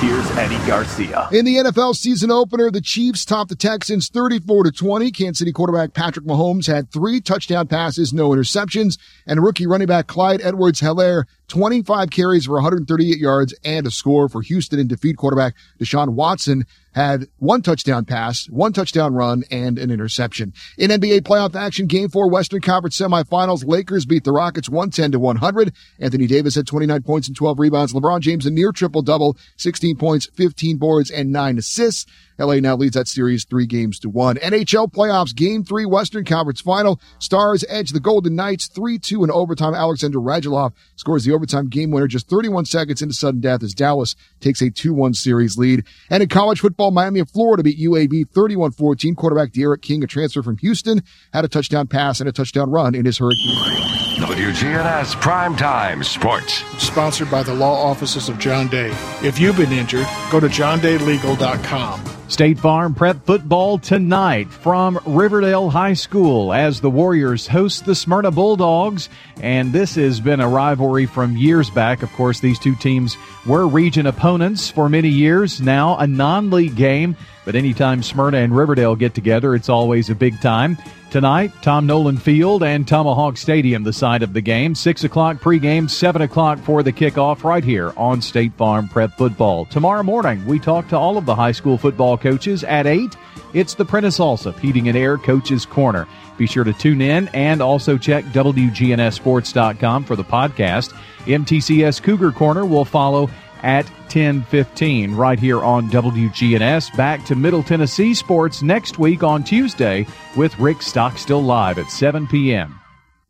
Here's 0.02 0.32
Eddie 0.32 0.58
Garcia. 0.66 1.30
In 1.32 1.46
the 1.46 1.58
NFL 1.58 1.96
season 1.96 2.32
opener, 2.32 2.72
the 2.72 2.82
Chiefs 2.82 3.24
topped 3.24 3.50
the 3.52 3.56
Texans 3.56 4.10
34 4.10 4.64
to 4.64 4.72
20. 4.72 5.12
Kansas 5.12 5.38
City 5.38 5.52
quarterback 5.52 5.94
Patrick 5.94 6.26
Mahomes 6.26 6.66
had 6.66 6.92
three 6.92 7.22
touchdown 7.22 7.68
passes, 7.68 8.12
no 8.12 8.30
interceptions, 8.30 8.98
and 9.28 9.44
rookie 9.44 9.68
running 9.68 9.86
back 9.86 10.08
Clyde 10.08 10.42
Edwards-Helaire 10.42 11.26
25 11.52 12.10
carries 12.12 12.46
for 12.46 12.54
138 12.54 13.18
yards 13.18 13.54
and 13.66 13.86
a 13.86 13.92
score 13.92 14.30
for 14.30 14.42
Houston 14.42 14.80
and 14.80 14.88
defeat 14.88 15.18
quarterback 15.18 15.54
Deshaun 15.80 16.14
Watson 16.14 16.66
had 16.94 17.28
one 17.38 17.62
touchdown 17.62 18.06
pass, 18.06 18.50
one 18.50 18.74
touchdown 18.74 19.14
run, 19.14 19.44
and 19.50 19.78
an 19.78 19.92
interception. 19.92 20.54
In 20.78 20.92
NBA 20.92 21.22
playoff 21.22 21.56
action, 21.56 21.88
game 21.88 22.10
four 22.10 22.30
Western 22.30 22.62
Conference 22.62 22.98
semifinals, 22.98 23.66
Lakers 23.66 24.06
beat 24.06 24.24
the 24.24 24.32
Rockets 24.32 24.70
110 24.70 25.14
to 25.14 25.20
100. 25.20 25.74
Anthony 26.00 26.28
Davis 26.28 26.56
had 26.56 26.68
29 26.68 27.02
points 27.04 27.28
and 27.28 27.36
12 27.36 27.60
rebounds. 27.60 27.94
LeBron 27.94 28.20
James 28.20 28.46
a 28.46 28.52
near 28.52 28.72
triple 28.72 29.02
double, 29.02 29.38
16 29.58 29.96
points, 29.98 30.28
15 30.34 30.78
boards, 30.78 31.12
and 31.12 31.32
nine 31.32 31.58
assists. 31.58 32.06
LA 32.38 32.56
now 32.56 32.76
leads 32.76 32.96
that 32.96 33.08
series 33.08 33.46
three 33.46 33.68
games 33.68 34.00
to 34.00 34.10
one. 34.10 34.36
NHL 34.38 34.92
playoffs, 34.92 35.36
game 35.36 35.64
three, 35.64 35.86
Western 35.86 36.26
Conference 36.26 36.60
final. 36.60 37.00
Stars 37.20 37.64
edge 37.70 37.92
the 37.92 38.00
Golden 38.00 38.36
Knights 38.36 38.68
3-2 38.68 39.24
in 39.24 39.32
overtime. 39.32 39.76
Alexander 39.76 40.18
Radulov 40.18 40.74
scores 40.96 41.24
the 41.24 41.34
overtime 41.42 41.68
game 41.68 41.90
winner 41.90 42.06
just 42.06 42.30
31 42.30 42.66
seconds 42.66 43.02
into 43.02 43.16
sudden 43.16 43.42
death 43.42 43.64
as 43.64 43.74
Dallas 43.74 44.16
takes 44.42 44.62
a 44.62 44.70
2-1 44.70 45.16
series 45.16 45.58
lead. 45.58 45.84
And 46.12 46.22
in 46.22 46.30
college 46.30 46.60
football, 46.60 46.92
Miami 46.92 47.20
of 47.20 47.32
Florida 47.32 47.64
beat 47.64 47.80
UAB 47.80 48.26
31-14. 48.32 49.16
Quarterback 49.16 49.52
D'Eriq 49.52 49.82
King, 49.82 50.04
a 50.04 50.08
transfer 50.08 50.44
from 50.44 50.58
Houston, 50.58 51.02
had 51.34 51.44
a 51.44 51.48
touchdown 51.48 51.88
pass 51.88 52.20
and 52.20 52.30
a 52.30 52.32
touchdown 52.32 52.70
run 52.70 52.94
in 52.94 53.06
his 53.06 53.18
Hurricane. 53.18 54.21
WGNS 54.22 55.16
Primetime 55.16 56.06
Sports. 56.06 56.64
Sponsored 56.78 57.32
by 57.32 57.42
the 57.42 57.56
law 57.56 57.90
offices 57.90 58.30
of 58.30 58.38
John 58.38 58.68
Day. 58.68 58.92
If 59.24 59.40
you've 59.40 59.58
been 59.58 59.72
injured, 59.72 60.06
go 60.30 60.40
to 60.40 60.46
johndaylegal.com. 60.46 62.04
State 62.28 62.60
Farm 62.60 62.94
Prep 62.94 63.26
football 63.26 63.80
tonight 63.80 64.48
from 64.52 65.00
Riverdale 65.08 65.72
High 65.72 65.96
School 65.96 66.54
as 66.54 66.82
the 66.82 66.90
Warriors 66.90 67.48
host 67.48 67.86
the 67.86 67.96
Smyrna 67.96 68.30
Bulldogs. 68.30 69.10
And 69.42 69.74
this 69.74 69.96
has 69.96 70.20
been 70.20 70.40
a 70.40 70.48
rivalry 70.48 71.08
from 71.08 71.36
years 71.36 71.72
back. 71.72 72.04
Of 72.04 72.14
course, 72.14 72.42
these 72.42 72.60
two 72.60 72.76
teams 72.76 73.18
were 73.48 73.68
region 73.68 74.06
opponents 74.06 74.70
for 74.70 74.88
many 74.88 75.10
years. 75.10 75.60
Now 75.60 75.98
a 75.98 76.06
non 76.06 76.52
league 76.52 76.76
game. 76.76 77.18
But 77.44 77.56
anytime 77.56 78.04
Smyrna 78.04 78.38
and 78.38 78.56
Riverdale 78.56 78.96
get 78.96 79.16
together, 79.16 79.56
it's 79.56 79.68
always 79.68 80.12
a 80.12 80.16
big 80.16 80.40
time. 80.42 80.78
Tonight, 81.12 81.52
Tom 81.62 81.86
Nolan 81.88 82.16
Field 82.16 82.64
and 82.64 82.88
Tomahawk 82.88 83.36
Stadium, 83.36 83.84
the 83.84 83.92
site 83.92 84.24
of 84.24 84.32
the 84.32 84.40
game. 84.40 84.74
6 84.74 85.04
o'clock 85.04 85.42
pregame, 85.42 85.90
7 85.90 86.22
o'clock 86.22 86.58
for 86.60 86.84
the 86.84 86.94
kickoff 86.94 87.44
right 87.44 87.66
here 87.66 87.92
on 87.98 88.22
State 88.22 88.54
Farm 88.54 88.88
Prep 88.88 89.18
Football. 89.18 89.66
Tomorrow 89.66 90.04
morning, 90.04 90.46
we 90.46 90.58
talk 90.58 90.88
to 90.88 90.98
all 90.98 91.18
of 91.18 91.26
the 91.26 91.36
high 91.36 91.52
school 91.52 91.78
football 91.78 92.18
coaches 92.18 92.64
at 92.64 92.88
8. 92.88 93.14
It's 93.54 93.74
the 93.74 93.84
Prentice 93.84 94.20
Allsup 94.20 94.58
Heating 94.60 94.88
and 94.88 94.98
Air 94.98 95.18
Coaches 95.18 95.66
Corner. 95.66 96.08
Be 96.38 96.48
sure 96.48 96.64
to 96.64 96.72
tune 96.72 97.02
in 97.02 97.28
and 97.34 97.62
also 97.62 97.98
check 97.98 98.24
WGNSSports.com 98.28 100.06
for 100.06 100.16
the 100.16 100.24
podcast. 100.24 100.94
MTCS 101.26 102.02
Cougar 102.02 102.32
Corner 102.32 102.66
will 102.66 102.86
follow 102.86 103.30
at 103.64 103.86
10:15 104.10 105.16
right 105.16 105.40
here 105.40 105.62
on 105.62 105.90
WGNS. 105.90 106.96
Back 106.96 107.26
to 107.26 107.36
Middle 107.36 107.64
Tennessee 107.64 108.14
sports 108.14 108.62
next 108.62 109.00
week 109.00 109.24
on 109.24 109.44
Tuesday 109.44 110.06
with 110.36 110.58
Rick 110.60 110.82
Stockstill 110.82 111.44
live 111.44 111.78
at 111.78 111.90
7 111.90 112.28
p.m. 112.28 112.80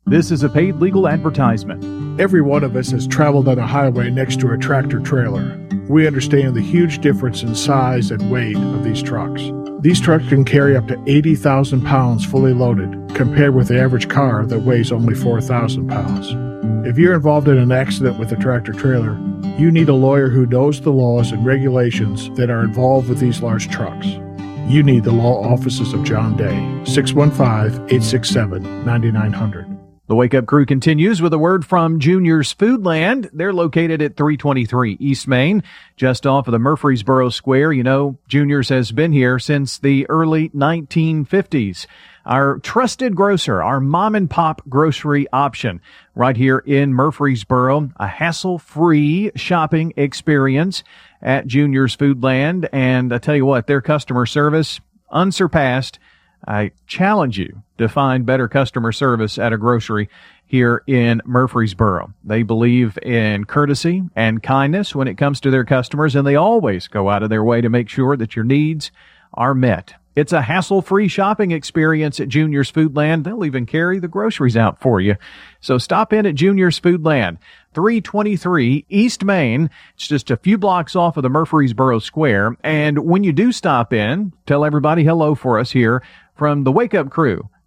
This 0.08 0.32
is 0.32 0.44
a 0.44 0.50
paid 0.50 0.78
legal 0.78 1.08
advertisement. 1.08 2.20
Every 2.20 2.42
one 2.42 2.64
of 2.64 2.76
us 2.76 2.92
has 2.92 3.08
traveled 3.08 3.48
on 3.48 3.60
a 3.60 3.68
highway 3.68 4.10
next 4.10 4.40
to 4.40 4.52
a 4.52 4.58
tractor 4.58 5.00
trailer. 5.00 5.58
We 5.88 6.08
understand 6.08 6.56
the 6.56 6.62
huge 6.62 7.00
difference 7.00 7.44
in 7.44 7.54
size 7.54 8.12
and 8.12 8.32
weight 8.32 8.58
of 8.58 8.84
these 8.84 9.04
trucks. 9.04 9.42
These 9.82 10.02
trucks 10.02 10.28
can 10.28 10.44
carry 10.44 10.76
up 10.76 10.88
to 10.88 11.02
80,000 11.08 11.82
pounds 11.82 12.26
fully 12.26 12.54
loaded, 12.54 13.16
compared 13.16 13.56
with 13.56 13.68
the 13.68 13.80
average 13.80 14.10
car 14.10 14.46
that 14.46 14.64
weighs 14.64 14.92
only 14.92 15.16
4,000 15.16 15.88
pounds. 15.88 16.36
If 16.88 16.98
you're 16.98 17.16
involved 17.16 17.48
in 17.48 17.58
an 17.58 17.72
accident 17.72 18.20
with 18.20 18.32
a 18.32 18.38
tractor 18.38 18.74
trailer, 18.74 19.18
you 19.60 19.72
need 19.72 19.90
a 19.90 19.94
lawyer 19.94 20.30
who 20.30 20.46
knows 20.46 20.82
the 20.82 20.92
laws 20.92 21.32
and 21.32 21.46
regulations 21.46 22.30
that 22.32 22.50
are 22.50 22.64
involved 22.64 23.10
with 23.10 23.20
these 23.20 23.42
large 23.42 23.70
trucks. 23.70 24.08
you 24.68 24.84
need 24.84 25.04
the 25.04 25.12
law 25.12 25.44
offices 25.44 25.92
of 25.94 26.04
John 26.04 26.38
Day. 26.38 26.56
615 26.86 27.84
867 27.90 28.86
9900. 28.86 29.78
The 30.08 30.16
Wake 30.16 30.34
Up 30.34 30.46
Crew 30.46 30.66
continues 30.66 31.22
with 31.22 31.34
a 31.34 31.38
word 31.38 31.66
from 31.66 32.00
Junior's 32.00 32.54
Foodland. 32.54 33.30
They're 33.32 33.54
located 33.54 34.02
at 34.02 34.18
323 34.18 34.98
East 35.00 35.28
Main, 35.28 35.64
just 35.96 36.28
off 36.28 36.48
of 36.48 36.52
the 36.52 36.60
Murfreesboro 36.60 37.30
Square. 37.30 37.74
You 37.74 37.84
know, 37.84 38.18
Junior's 38.28 38.70
has 38.70 38.92
been 38.92 39.14
here 39.14 39.40
since 39.40 39.80
the 39.80 40.06
early 40.10 40.50
1950s. 40.50 41.86
Our 42.26 42.60
trusted 42.60 43.16
grocer, 43.16 43.64
our 43.64 43.80
mom 43.80 44.16
and 44.16 44.30
pop 44.30 44.62
grocery 44.70 45.28
option 45.34 45.82
right 46.14 46.38
here 46.38 46.60
in 46.60 46.94
Murfreesboro, 46.94 47.92
a 47.98 48.08
hassle-free 48.08 49.32
shopping 49.36 49.94
experience 49.98 50.84
at 51.22 51.48
Junior's 51.48 51.96
Foodland. 51.96 52.70
And 52.72 53.14
I 53.14 53.18
tell 53.18 53.36
you 53.36 53.46
what, 53.46 53.68
their 53.68 53.82
customer 53.82 54.26
service 54.26 54.80
unsurpassed. 55.10 56.00
I 56.48 56.72
challenge 56.88 57.38
you 57.38 57.64
to 57.78 57.88
find 57.88 58.26
better 58.26 58.48
customer 58.48 58.92
service 58.92 59.38
at 59.38 59.54
a 59.54 59.58
grocery 59.58 60.10
here 60.46 60.84
in 60.88 61.22
Murfreesboro. 61.26 62.14
They 62.24 62.44
believe 62.44 62.98
in 63.04 63.46
courtesy 63.46 64.04
and 64.16 64.44
kindness 64.44 64.94
when 64.96 65.08
it 65.08 65.18
comes 65.18 65.40
to 65.42 65.52
their 65.52 65.66
customers, 65.66 66.16
and 66.16 66.26
they 66.28 66.36
always 66.36 66.88
go 66.88 67.10
out 67.10 67.24
of 67.24 67.30
their 67.30 67.44
way 67.44 67.62
to 67.62 67.70
make 67.70 67.90
sure 67.90 68.18
that 68.18 68.36
your 68.36 68.46
needs 68.46 68.92
are 69.34 69.54
met. 69.54 69.94
It's 70.16 70.34
a 70.34 70.42
hassle-free 70.42 71.08
shopping 71.08 71.52
experience 71.52 72.20
at 72.20 72.28
Junior's 72.28 72.72
Foodland. 72.72 73.24
They'll 73.24 73.46
even 73.46 73.66
carry 73.66 74.00
the 74.00 74.08
groceries 74.08 74.58
out 74.58 74.82
for 74.82 75.00
you. 75.00 75.16
So 75.62 75.78
stop 75.78 76.12
in 76.12 76.26
at 76.26 76.36
Junior's 76.36 76.80
Foodland, 76.80 77.38
323 77.74 78.86
East 78.90 79.24
Main. 79.24 79.70
It's 79.96 80.08
just 80.08 80.30
a 80.30 80.38
few 80.38 80.58
blocks 80.58 80.96
off 80.96 81.16
of 81.16 81.24
the 81.24 81.30
Murfreesboro 81.30 82.00
Square. 82.00 82.58
And 82.64 83.00
when 83.06 83.24
you 83.24 83.32
do 83.32 83.52
stop 83.52 83.94
in, 83.94 84.34
tell 84.46 84.66
everybody 84.66 85.04
hello 85.04 85.36
for 85.36 85.60
us 85.60 85.72
here 85.72 86.04
from 86.36 86.64
the 86.64 86.72
Wake 86.72 86.94
Up 86.94 87.10
Crew 87.10 87.50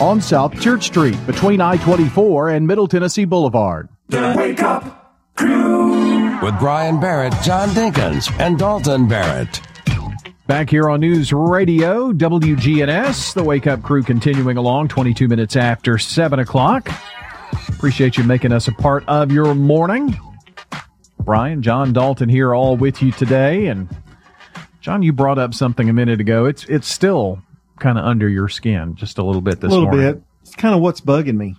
On 0.00 0.20
South 0.20 0.60
Church 0.60 0.84
Street 0.84 1.16
between 1.26 1.60
I-24 1.62 2.54
and 2.54 2.66
Middle 2.66 2.86
Tennessee 2.86 3.24
Boulevard. 3.24 3.88
The 4.08 4.34
Wake 4.36 4.62
Up 4.62 5.16
Crew. 5.36 6.38
With 6.42 6.58
Brian 6.58 7.00
Barrett, 7.00 7.32
John 7.42 7.70
Dinkins, 7.70 8.30
and 8.38 8.58
Dalton 8.58 9.08
Barrett. 9.08 9.62
Back 10.46 10.68
here 10.68 10.90
on 10.90 11.00
News 11.00 11.32
Radio, 11.32 12.12
WGNS, 12.12 13.32
the 13.32 13.42
Wake 13.42 13.66
Up 13.66 13.82
Crew 13.82 14.02
continuing 14.02 14.58
along 14.58 14.88
22 14.88 15.28
minutes 15.28 15.56
after 15.56 15.96
7 15.96 16.40
o'clock. 16.40 16.90
Appreciate 17.70 18.18
you 18.18 18.24
making 18.24 18.52
us 18.52 18.68
a 18.68 18.72
part 18.72 19.02
of 19.08 19.32
your 19.32 19.54
morning. 19.54 20.14
Brian, 21.20 21.62
John 21.62 21.94
Dalton 21.94 22.28
here 22.28 22.54
all 22.54 22.76
with 22.76 23.02
you 23.02 23.12
today. 23.12 23.66
And 23.68 23.88
John, 24.82 25.02
you 25.02 25.14
brought 25.14 25.38
up 25.38 25.54
something 25.54 25.88
a 25.88 25.94
minute 25.94 26.20
ago. 26.20 26.44
It's 26.44 26.64
it's 26.66 26.86
still 26.86 27.42
kind 27.78 27.98
of 27.98 28.04
under 28.04 28.28
your 28.28 28.48
skin 28.48 28.94
just 28.96 29.18
a 29.18 29.22
little 29.24 29.40
bit 29.42 29.60
this 29.60 29.70
morning. 29.70 29.88
a 29.88 29.90
little 29.90 30.02
morning. 30.04 30.20
bit. 30.20 30.22
It's 30.42 30.54
kind 30.54 30.74
of 30.74 30.80
what's 30.80 31.00
bugging 31.00 31.36
me. 31.36 31.56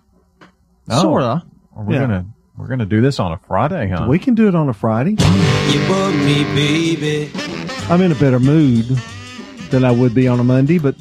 Oh, 0.89 1.01
Sorta. 1.01 1.43
We're 1.75 1.93
Yeah. 1.93 1.99
gonna 2.01 2.25
we're 2.57 2.67
gonna 2.67 2.85
do 2.85 3.01
this 3.01 3.19
on 3.19 3.31
a 3.33 3.37
Friday, 3.47 3.87
huh? 3.89 4.07
We 4.09 4.17
can 4.19 4.33
do 4.33 4.47
it 4.47 4.55
on 4.55 4.67
a 4.69 4.73
Friday. 4.73 5.11
You 5.11 5.87
bug 5.87 6.15
me, 6.15 6.43
baby. 6.55 7.29
I'm 7.89 8.01
in 8.01 8.11
a 8.11 8.15
better 8.15 8.39
mood 8.39 8.85
than 9.69 9.83
I 9.85 9.91
would 9.91 10.15
be 10.15 10.27
on 10.27 10.39
a 10.39 10.43
Monday, 10.43 10.79
but 10.79 10.95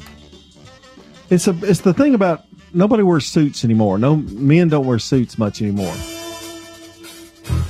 it's 1.29 1.47
a 1.47 1.55
it's 1.63 1.81
the 1.81 1.93
thing 1.93 2.13
about 2.13 2.43
nobody 2.73 3.01
wears 3.03 3.25
suits 3.25 3.63
anymore. 3.65 3.97
No 3.97 4.17
men 4.17 4.67
don't 4.69 4.85
wear 4.85 4.99
suits 4.99 5.37
much 5.37 5.61
anymore. 5.61 5.93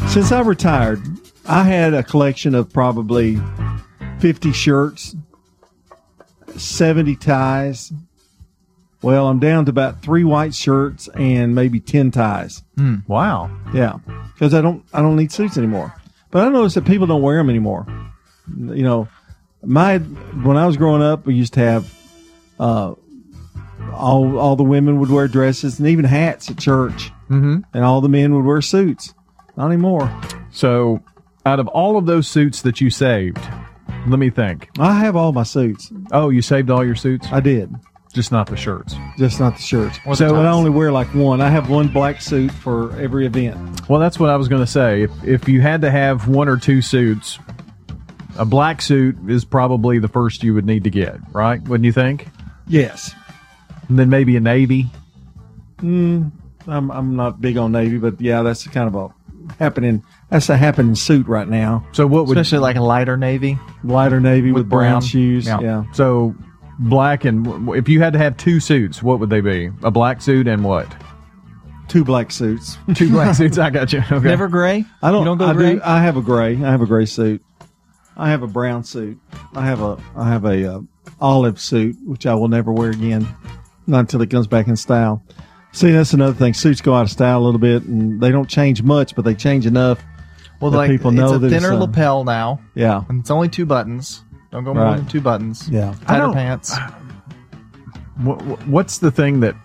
Since 0.07 0.32
I 0.32 0.41
retired, 0.41 1.02
I 1.45 1.64
had 1.64 1.94
a 1.94 2.03
collection 2.03 2.56
of 2.56 2.72
probably 2.74 3.40
50 4.19 4.52
shirts, 4.52 5.15
70 6.56 7.15
ties. 7.18 7.91
Well, 9.02 9.28
I'm 9.28 9.40
down 9.40 9.65
to 9.65 9.69
about 9.69 10.02
three 10.02 10.24
white 10.24 10.56
shirts 10.56 11.07
and 11.10 11.53
maybe 11.53 11.80
10 11.80 12.11
ties. 12.11 12.64
Wow. 13.07 13.56
Yeah, 13.74 13.99
because 14.34 14.53
I 14.53 14.61
don't 14.61 14.84
I 14.91 15.02
don't 15.02 15.15
need 15.15 15.32
suits 15.32 15.57
anymore. 15.57 15.94
But 16.32 16.48
I 16.48 16.49
noticed 16.49 16.76
that 16.76 16.86
people 16.86 17.07
don't 17.07 17.22
wear 17.22 17.38
them 17.38 17.49
anymore. 17.49 17.86
You 18.57 18.84
know, 18.84 19.07
my 19.64 19.99
when 19.99 20.57
I 20.57 20.65
was 20.65 20.78
growing 20.78 21.02
up, 21.02 21.26
we 21.26 21.36
used 21.36 21.53
to 21.53 21.60
have 21.60 21.94
uh, 22.60 22.94
all 23.94 24.38
all 24.38 24.56
the 24.56 24.64
women 24.64 24.99
would 24.99 25.10
wear 25.10 25.28
dresses 25.28 25.80
and 25.80 25.88
even 25.88 26.06
hats 26.06 26.49
at 26.49 26.57
church, 26.57 27.11
mm-hmm. 27.30 27.60
and 27.74 27.84
all 27.84 28.02
the 28.02 28.10
men 28.10 28.34
would 28.36 28.45
wear 28.45 28.61
suits. 28.61 29.14
Not 29.56 29.68
anymore. 29.68 30.11
So, 30.52 31.02
out 31.45 31.60
of 31.60 31.68
all 31.68 31.98
of 31.98 32.06
those 32.06 32.28
suits 32.28 32.61
that 32.61 32.80
you 32.80 32.90
saved, 32.90 33.40
let 34.09 34.19
me 34.19 34.29
think. 34.29 34.69
I 34.79 34.99
have 34.99 35.15
all 35.15 35.31
my 35.31 35.43
suits. 35.43 35.91
Oh, 36.11 36.29
you 36.29 36.41
saved 36.41 36.69
all 36.69 36.85
your 36.85 36.95
suits? 36.95 37.27
I 37.31 37.39
did. 37.39 37.73
Just 38.13 38.31
not 38.31 38.47
the 38.47 38.57
shirts. 38.57 38.95
Just 39.17 39.39
not 39.39 39.57
the 39.57 39.61
shirts. 39.61 39.99
Or 40.05 40.13
the 40.13 40.29
so 40.29 40.35
I 40.35 40.47
only 40.49 40.69
wear 40.69 40.91
like 40.91 41.13
one. 41.13 41.41
I 41.41 41.49
have 41.49 41.69
one 41.69 41.88
black 41.88 42.21
suit 42.21 42.51
for 42.51 42.97
every 42.99 43.25
event. 43.25 43.88
Well, 43.89 43.99
that's 43.99 44.19
what 44.19 44.29
I 44.29 44.38
was 44.38 44.47
going 44.47 44.63
to 44.63 44.71
say. 44.71 45.03
If, 45.03 45.23
if 45.23 45.49
you 45.49 45.61
had 45.61 45.81
to 45.81 45.91
have 45.91 46.27
one 46.27 46.47
or 46.47 46.57
two 46.57 46.81
suits, 46.81 47.38
a 48.38 48.45
black 48.45 48.81
suit 48.81 49.17
is 49.29 49.45
probably 49.45 49.99
the 49.99 50.07
first 50.07 50.41
you 50.43 50.53
would 50.53 50.65
need 50.65 50.84
to 50.85 50.89
get, 50.89 51.17
right? 51.31 51.61
Wouldn't 51.67 51.85
you 51.85 51.91
think? 51.91 52.27
Yes. 52.67 53.13
And 53.89 53.99
then 53.99 54.09
maybe 54.09 54.35
a 54.35 54.39
navy. 54.39 54.88
Mm, 55.77 56.31
I'm 56.65 56.91
I'm 56.91 57.15
not 57.15 57.39
big 57.39 57.57
on 57.57 57.71
navy, 57.71 57.97
but 57.97 58.19
yeah, 58.19 58.41
that's 58.41 58.67
kind 58.67 58.88
of 58.88 58.95
a 58.95 59.53
happening. 59.59 60.03
That's 60.30 60.49
a 60.49 60.58
happening 60.58 60.95
suit 60.95 61.28
right 61.28 61.48
now. 61.48 61.86
So 61.94 62.06
what 62.06 62.28
would 62.28 62.38
Especially 62.38 62.60
like 62.60 62.76
a 62.76 62.82
lighter 62.82 63.16
navy. 63.16 63.58
lighter 63.84 64.20
navy 64.20 64.52
with, 64.52 64.64
With 64.64 64.70
brown, 64.70 64.91
brown. 64.94 65.02
shoes? 65.02 65.48
Yeah. 65.48 65.60
Yeah. 65.62 65.84
So 65.94 66.36
black 66.80 67.24
and 67.26 67.70
if 67.70 67.88
you 67.88 68.02
had 68.02 68.14
to 68.14 68.20
have 68.20 68.36
two 68.38 68.60
suits, 68.60 69.02
what 69.02 69.20
would 69.20 69.30
they 69.30 69.40
be? 69.41 69.70
A 69.84 69.91
black 69.91 70.22
suit 70.22 70.48
and 70.48 70.64
what? 70.64 70.94
two 71.88 72.04
black 72.04 72.32
suits. 72.32 72.78
Two 72.95 73.10
black 73.10 73.34
suits. 73.36 73.58
I 73.58 73.70
got 73.70 73.94
you. 73.94 73.99
Okay. 74.12 74.28
Never 74.28 74.49
gray. 74.49 74.84
I 75.02 75.10
don't. 75.12 75.22
You 75.22 75.26
don't 75.26 75.38
go 75.38 75.45
I 75.48 75.54
gray. 75.54 75.76
do. 75.76 75.82
I 75.86 76.02
have 76.02 76.18
a 76.18 76.22
gray. 76.22 76.52
I 76.58 76.70
have 76.72 76.82
a 76.82 76.86
gray 76.86 77.06
suit. 77.06 77.41
I 78.18 78.30
have 78.30 78.44
a 78.44 78.48
brown 78.48 78.84
suit. 78.84 79.18
I 79.56 79.66
have 79.66 79.80
a. 79.82 79.98
I 80.14 80.28
have 80.28 80.44
a 80.44 80.70
uh, 80.76 80.80
olive 81.22 81.62
suit, 81.62 81.95
which 82.04 82.26
I 82.26 82.34
will 82.36 82.49
never 82.49 82.74
wear 82.74 82.90
again, 82.90 83.26
not 83.88 83.99
until 84.02 84.22
it 84.22 84.30
comes 84.30 84.48
back 84.48 84.68
in 84.68 84.76
style. 84.76 85.24
See, 85.72 85.91
that's 85.91 86.12
another 86.12 86.34
thing. 86.34 86.54
Suits 86.54 86.82
go 86.82 86.94
out 86.94 87.04
of 87.04 87.10
style 87.10 87.40
a 87.40 87.45
little 87.45 87.60
bit, 87.60 87.84
and 87.84 88.20
they 88.20 88.32
don't 88.32 88.49
change 88.49 88.84
much, 88.84 89.16
but 89.16 89.24
they 89.24 89.34
change 89.36 89.66
enough. 89.66 90.04
Well, 90.59 90.71
that 90.71 90.77
like 90.77 90.89
people 90.89 91.11
know 91.11 91.25
it's 91.27 91.34
a 91.35 91.39
that 91.39 91.49
thinner 91.49 91.73
uh, 91.73 91.77
lapel 91.77 92.23
now. 92.23 92.59
Yeah. 92.75 93.03
and 93.09 93.19
it's 93.21 93.29
only 93.31 93.49
two 93.49 93.65
buttons. 93.65 94.23
Don't 94.51 94.63
go 94.63 94.73
more 94.73 94.84
Right. 94.84 94.97
than 94.97 95.05
two 95.07 95.21
buttons. 95.21 95.69
Yeah. 95.69 95.93
Tighter 96.07 96.31
pants. 96.34 96.75
What, 98.17 98.41
what's 98.67 98.97
the 98.97 99.11
thing 99.11 99.41
that 99.41 99.55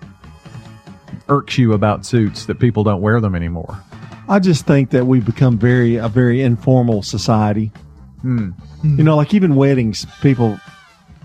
irks 1.28 1.56
you 1.56 1.73
about 1.73 2.05
suits 2.05 2.47
that 2.47 2.59
people 2.59 2.85
don't 2.85 3.01
wear 3.01 3.20
them 3.20 3.35
anymore? 3.35 3.82
I 4.28 4.39
just 4.39 4.66
think 4.66 4.90
that 4.90 5.06
we've 5.06 5.24
become 5.24 5.59
very 5.59 5.97
a 5.97 6.09
very 6.09 6.43
informal 6.43 7.02
society. 7.02 7.73
Hmm. 8.20 8.51
You 8.82 9.02
know, 9.05 9.16
like 9.16 9.35
even 9.35 9.55
weddings, 9.56 10.06
people, 10.20 10.59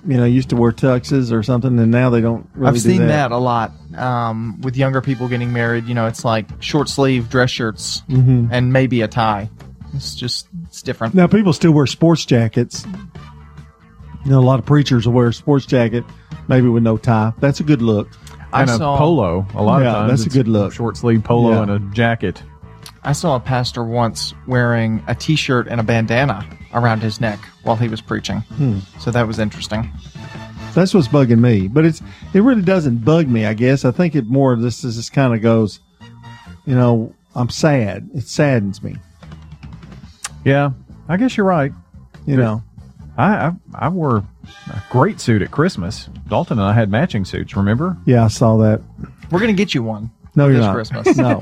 you 0.08 0.16
know, 0.18 0.24
used 0.26 0.50
to 0.50 0.56
wear 0.56 0.72
tuxes 0.72 1.32
or 1.34 1.44
something, 1.44 1.78
and 1.78 1.92
now 1.92 2.10
they 2.10 2.22
don't. 2.22 2.50
Really 2.56 2.68
I've 2.70 2.74
do 2.76 2.80
seen 2.80 3.00
that. 3.02 3.30
that. 3.30 3.32
a 3.34 3.38
lot 3.38 3.74
um, 3.98 4.62
with 4.62 4.78
younger 4.78 5.02
people 5.02 5.28
getting 5.28 5.52
married. 5.54 5.86
You 5.86 5.94
know, 5.96 6.08
it's 6.08 6.24
like 6.24 6.48
short 6.62 6.88
sleeve 6.90 7.30
dress 7.30 7.50
shirts 7.52 8.04
Mhm. 8.10 8.50
and 8.52 8.72
maybe 8.72 9.02
a 9.02 9.08
tie. 9.08 9.50
It's 9.94 10.16
just 10.16 10.48
it's 10.66 10.82
different. 10.82 11.14
Now 11.14 11.28
people 11.28 11.52
still 11.54 11.72
wear 11.74 11.86
sports 11.88 12.24
jackets. 12.26 12.86
You 14.26 14.32
know, 14.32 14.40
a 14.40 14.42
lot 14.42 14.60
of 14.60 14.66
preachers 14.66 15.06
will 15.06 15.14
wear 15.14 15.28
a 15.28 15.34
sports 15.34 15.66
jacket, 15.66 16.04
maybe 16.48 16.68
with 16.68 16.84
no 16.84 16.98
tie. 16.98 17.34
That's 17.40 17.60
a 17.60 17.64
good 17.64 17.82
look. 17.82 18.10
I 18.52 18.62
and 18.62 18.70
a 18.72 18.78
saw- 18.78 18.98
polo. 18.98 19.46
A 19.56 19.62
lot 19.64 19.82
Yeah, 19.82 19.90
of 19.90 19.94
times 20.08 20.24
that's 20.24 20.34
a 20.34 20.38
good 20.38 20.48
look. 20.48 20.74
Short 20.74 20.98
sleeve 20.98 21.24
polo 21.24 21.52
Yeah. 21.52 21.62
and 21.64 21.72
a 21.72 21.80
jacket. 21.94 22.42
I 23.04 23.12
saw 23.14 23.36
a 23.36 23.40
pastor 23.40 23.84
once 23.84 24.34
wearing 24.48 25.02
a 25.08 25.16
T-shirt 25.16 25.68
and 25.70 25.80
a 25.80 25.84
bandana 25.84 26.46
around 26.74 27.02
his 27.02 27.20
neck 27.22 27.40
while 27.64 27.76
he 27.76 27.88
was 27.88 28.02
preaching. 28.02 28.40
Hmm. 28.42 28.80
So 29.00 29.12
that 29.12 29.28
was 29.28 29.40
interesting. 29.40 29.92
That's 30.74 30.94
what's 30.94 31.08
bugging 31.08 31.40
me. 31.40 31.68
But 31.68 31.86
it's 31.86 32.02
it 32.34 32.42
really 32.42 32.62
doesn't 32.62 33.04
bug 33.04 33.28
me. 33.28 33.46
I 33.46 33.54
guess 33.54 33.86
I 33.86 33.92
think 33.92 34.16
it 34.16 34.26
more 34.28 34.56
this 34.56 34.82
this 34.82 34.96
just 34.96 35.14
kind 35.14 35.34
of 35.34 35.42
goes. 35.42 35.80
You 36.66 36.76
know, 36.76 37.14
I'm 37.36 37.50
sad. 37.50 38.10
It 38.14 38.28
saddens 38.28 38.84
me. 38.84 38.98
Yeah, 40.46 40.72
I 41.08 41.18
guess 41.18 41.36
you're 41.38 41.46
right. 41.46 41.72
You 42.26 42.38
know, 42.38 42.64
I, 43.18 43.48
I 43.48 43.52
I 43.74 43.90
wore 43.90 44.18
a 44.18 44.84
great 44.90 45.20
suit 45.20 45.42
at 45.42 45.52
Christmas. 45.52 46.10
Dalton 46.28 46.60
and 46.60 46.68
I 46.68 46.74
had 46.74 46.90
matching 46.92 47.26
suits. 47.26 47.56
Remember? 47.56 47.98
Yeah, 48.06 48.26
I 48.26 48.28
saw 48.28 48.58
that. 48.58 48.82
We're 49.32 49.40
gonna 49.40 49.54
get 49.54 49.74
you 49.74 49.84
one. 49.84 50.12
No, 50.38 50.48
you're 50.48 50.58
this 50.58 50.66
not. 50.66 50.76
Christmas. 50.76 51.18
No, 51.18 51.42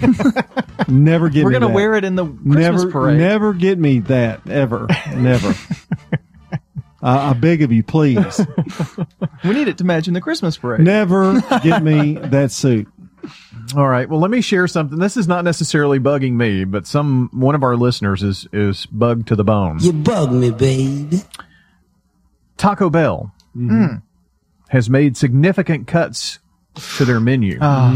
never 0.87 1.29
get. 1.29 1.43
We're 1.43 1.51
me 1.51 1.55
gonna 1.55 1.67
that. 1.67 1.73
wear 1.73 1.93
it 1.95 2.03
in 2.03 2.15
the 2.15 2.25
Christmas 2.25 2.55
never, 2.55 2.91
parade. 2.91 3.17
Never 3.19 3.53
get 3.53 3.77
me 3.77 3.99
that 3.99 4.47
ever, 4.49 4.87
never. 5.15 5.53
I 7.03 7.29
I 7.29 7.33
beg 7.33 7.61
of 7.61 7.71
you, 7.71 7.83
please, 7.83 8.39
We 9.43 9.51
need 9.53 9.67
it 9.67 9.77
to 9.77 9.83
match 9.83 10.07
in 10.07 10.13
the 10.15 10.21
Christmas 10.21 10.57
parade. 10.57 10.81
never 10.81 11.39
get 11.61 11.83
me 11.83 12.13
that 12.15 12.51
suit. 12.51 12.87
All 13.75 13.87
right. 13.87 14.07
Well, 14.07 14.19
let 14.19 14.29
me 14.31 14.41
share 14.41 14.67
something. 14.67 14.97
This 14.99 15.17
is 15.17 15.27
not 15.27 15.43
necessarily 15.43 15.99
bugging 15.99 16.33
me, 16.33 16.63
but 16.65 16.87
some 16.87 17.29
one 17.33 17.53
of 17.55 17.63
our 17.63 17.75
listeners 17.75 18.23
is 18.23 18.47
is 18.53 18.85
bugged 18.87 19.27
to 19.27 19.35
the 19.35 19.43
bone. 19.43 19.77
You 19.81 19.91
bug 19.93 20.31
me, 20.31 20.51
baby. 20.51 21.21
Taco 22.57 22.89
Bell 22.89 23.33
Mm. 23.57 24.01
has 24.69 24.89
made 24.89 25.15
significant 25.15 25.87
cuts 25.87 26.39
to 26.97 27.05
their 27.05 27.19
menu. 27.21 27.57
Ah. 27.61 27.93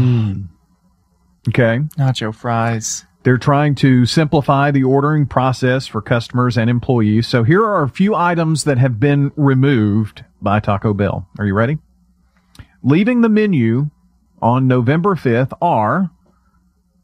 Okay. 1.50 1.80
Nacho 1.98 2.32
fries. 2.32 3.06
They're 3.24 3.36
trying 3.36 3.74
to 3.76 4.06
simplify 4.06 4.70
the 4.70 4.84
ordering 4.84 5.26
process 5.26 5.86
for 5.86 6.00
customers 6.00 6.56
and 6.56 6.70
employees. 6.70 7.26
So 7.26 7.42
here 7.42 7.64
are 7.64 7.82
a 7.82 7.88
few 7.88 8.14
items 8.14 8.64
that 8.64 8.78
have 8.78 9.00
been 9.00 9.32
removed 9.36 10.24
by 10.40 10.60
Taco 10.60 10.94
Bell. 10.94 11.28
Are 11.38 11.44
you 11.44 11.54
ready? 11.54 11.78
Leaving 12.82 13.20
the 13.20 13.28
menu 13.28 13.90
on 14.40 14.68
November 14.68 15.16
5th 15.16 15.52
are 15.60 16.10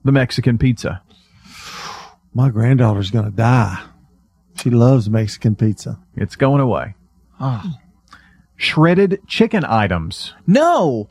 the 0.04 0.12
Mexican 0.12 0.58
pizza. 0.58 1.02
My 2.32 2.48
granddaughter's 2.48 3.10
gonna 3.10 3.30
die. 3.30 3.82
She 4.62 4.70
loves 4.70 5.10
Mexican 5.10 5.56
pizza. 5.56 5.98
It's 6.14 6.36
going 6.36 6.60
away. 6.60 6.94
Oh. 7.40 7.74
Shredded 8.56 9.20
chicken 9.26 9.64
items. 9.64 10.34
No, 10.46 11.08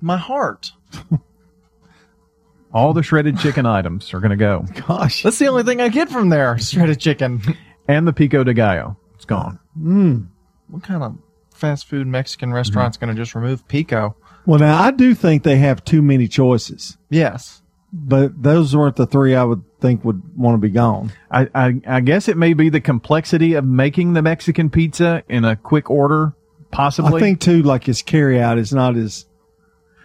my 0.00 0.18
heart. 0.18 0.72
All 2.76 2.92
the 2.92 3.02
shredded 3.02 3.38
chicken 3.38 3.64
items 3.64 4.12
are 4.12 4.20
going 4.20 4.30
to 4.30 4.36
go. 4.36 4.66
Gosh. 4.86 5.22
That's 5.22 5.38
the 5.38 5.48
only 5.48 5.62
thing 5.62 5.80
I 5.80 5.88
get 5.88 6.10
from 6.10 6.28
there. 6.28 6.58
Shredded 6.58 7.00
chicken. 7.00 7.40
And 7.88 8.06
the 8.06 8.12
pico 8.12 8.44
de 8.44 8.52
gallo. 8.52 8.96
It's 9.14 9.24
gone. 9.24 9.58
Mm. 9.80 10.26
What 10.68 10.82
kind 10.82 11.02
of 11.02 11.16
fast 11.54 11.86
food 11.88 12.06
Mexican 12.06 12.52
restaurant's 12.52 12.96
going 12.98 13.14
to 13.14 13.20
just 13.20 13.34
remove 13.34 13.66
pico? 13.68 14.14
Well, 14.44 14.58
now 14.60 14.82
I 14.82 14.90
do 14.90 15.14
think 15.14 15.42
they 15.42 15.56
have 15.56 15.84
too 15.84 16.02
many 16.02 16.28
choices, 16.28 16.98
Yes. 17.08 17.62
but 17.92 18.42
those 18.42 18.76
weren't 18.76 18.96
the 18.96 19.06
three 19.06 19.34
I 19.34 19.42
would 19.44 19.62
think 19.80 20.04
would 20.04 20.36
want 20.36 20.54
to 20.54 20.58
be 20.58 20.68
gone. 20.70 21.12
I, 21.30 21.48
I, 21.54 21.80
I 21.86 22.00
guess 22.00 22.28
it 22.28 22.36
may 22.36 22.52
be 22.54 22.68
the 22.68 22.80
complexity 22.80 23.54
of 23.54 23.64
making 23.64 24.12
the 24.12 24.22
Mexican 24.22 24.68
pizza 24.68 25.22
in 25.28 25.44
a 25.44 25.56
quick 25.56 25.88
order, 25.90 26.34
possibly. 26.70 27.16
I 27.16 27.20
think 27.20 27.40
too, 27.40 27.62
like 27.62 27.84
his 27.84 28.02
carry 28.02 28.40
out 28.40 28.58
is 28.58 28.72
not 28.72 28.96
as, 28.96 29.24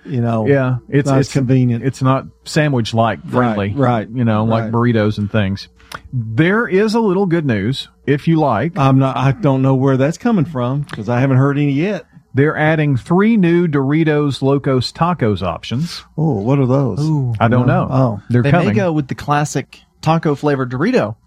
you 0.05 0.21
know, 0.21 0.47
yeah, 0.47 0.77
it's 0.89 1.07
not 1.07 1.19
as 1.19 1.27
it's 1.27 1.33
convenient. 1.33 1.83
It's 1.83 2.01
not 2.01 2.25
sandwich 2.45 2.93
like 2.93 3.23
friendly, 3.27 3.73
right, 3.73 4.09
You 4.09 4.23
know, 4.25 4.45
like 4.45 4.63
right. 4.63 4.71
burritos 4.71 5.17
and 5.17 5.31
things. 5.31 5.67
There 6.13 6.67
is 6.67 6.93
a 6.95 6.99
little 6.99 7.25
good 7.25 7.45
news, 7.45 7.89
if 8.05 8.27
you 8.27 8.37
like. 8.39 8.77
I'm 8.77 8.99
not. 8.99 9.17
I 9.17 9.31
don't 9.33 9.61
know 9.61 9.75
where 9.75 9.97
that's 9.97 10.17
coming 10.17 10.45
from 10.45 10.81
because 10.81 11.09
I 11.09 11.19
haven't 11.19 11.37
heard 11.37 11.57
any 11.57 11.73
yet. 11.73 12.05
They're 12.33 12.55
adding 12.55 12.95
three 12.95 13.35
new 13.35 13.67
Doritos 13.67 14.41
Locos 14.41 14.93
Tacos 14.93 15.41
options. 15.41 16.03
Oh, 16.17 16.35
what 16.41 16.59
are 16.59 16.65
those? 16.65 17.01
Ooh. 17.01 17.33
I 17.39 17.49
don't 17.49 17.67
know. 17.67 17.87
Oh, 17.91 18.23
they're 18.29 18.41
they 18.41 18.51
coming. 18.51 18.69
may 18.69 18.73
go 18.73 18.93
with 18.93 19.09
the 19.09 19.15
classic 19.15 19.81
taco 20.01 20.35
flavored 20.35 20.71
Dorito. 20.71 21.17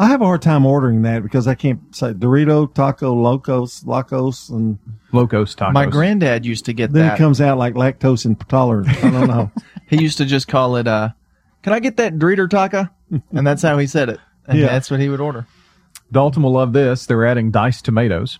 I 0.00 0.06
have 0.06 0.22
a 0.22 0.24
hard 0.24 0.40
time 0.40 0.64
ordering 0.64 1.02
that 1.02 1.22
because 1.22 1.46
I 1.46 1.54
can't 1.54 1.94
say 1.94 2.14
Dorito, 2.14 2.72
Taco, 2.72 3.12
Locos, 3.12 3.84
Locos, 3.84 4.48
and 4.48 4.78
Locos 5.12 5.54
Tacos. 5.54 5.74
My 5.74 5.84
granddad 5.84 6.46
used 6.46 6.64
to 6.64 6.72
get 6.72 6.86
that. 6.88 6.94
then 6.98 7.08
that. 7.08 7.14
it 7.16 7.18
comes 7.18 7.38
out 7.38 7.58
like 7.58 7.74
lactose 7.74 8.24
intolerant. 8.24 8.88
I 8.88 9.10
don't 9.10 9.28
know. 9.28 9.50
he 9.88 10.00
used 10.00 10.16
to 10.16 10.24
just 10.24 10.48
call 10.48 10.76
it, 10.76 10.88
uh, 10.88 11.10
can 11.62 11.74
I 11.74 11.80
get 11.80 11.98
that 11.98 12.14
Dorito 12.14 12.48
taco? 12.48 12.88
And 13.30 13.46
that's 13.46 13.60
how 13.60 13.76
he 13.76 13.86
said 13.86 14.08
it. 14.08 14.18
And 14.46 14.58
Yeah. 14.58 14.68
that's 14.68 14.90
what 14.90 15.00
he 15.00 15.10
would 15.10 15.20
order. 15.20 15.46
Dalton 16.10 16.42
will 16.44 16.52
love 16.52 16.72
this. 16.72 17.04
They're 17.04 17.26
adding 17.26 17.50
diced 17.50 17.84
tomatoes. 17.84 18.38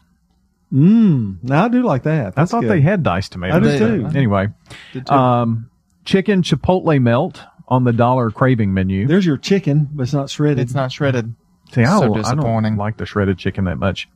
Mmm. 0.73 1.43
Now 1.43 1.66
I 1.66 1.69
do 1.69 1.82
like 1.82 2.05
that. 2.05 2.37
That's 2.37 2.51
I 2.55 2.57
thought 2.57 2.61
good. 2.62 2.70
they 2.70 2.81
had 2.81 3.03
diced 3.03 3.32
tomatoes. 3.32 3.66
I 3.74 3.78
do 3.78 4.01
too. 4.03 4.07
Anyway, 4.16 4.49
Did 4.95 5.07
too. 5.07 5.12
um, 5.12 5.69
chicken 6.07 6.41
chipotle 6.43 7.03
melt 7.03 7.43
on 7.69 7.85
the 7.85 7.93
dollar 7.93 8.31
craving 8.31 8.73
menu. 8.73 9.07
There's 9.07 9.27
your 9.27 9.37
chicken, 9.37 9.89
but 9.93 10.05
it's 10.05 10.12
not 10.15 10.31
shredded. 10.31 10.59
It's 10.61 10.74
not 10.74 10.91
shredded. 10.91 11.35
See, 11.72 11.82
I 11.82 11.98
so 11.98 12.14
don't, 12.14 12.26
I 12.26 12.34
don't 12.34 12.76
like 12.76 12.97
the 12.97 13.06
shredded 13.06 13.38
chicken 13.38 13.64
that 13.64 13.78
much. 13.78 14.09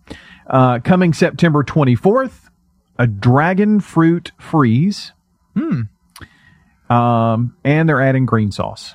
Uh, 0.46 0.80
coming 0.80 1.12
September 1.12 1.62
24th, 1.62 2.50
a 2.98 3.06
dragon 3.06 3.80
fruit 3.80 4.32
freeze. 4.38 5.12
Hmm. 5.56 5.82
Um, 6.90 7.56
and 7.64 7.88
they're 7.88 8.02
adding 8.02 8.26
green 8.26 8.52
sauce. 8.52 8.94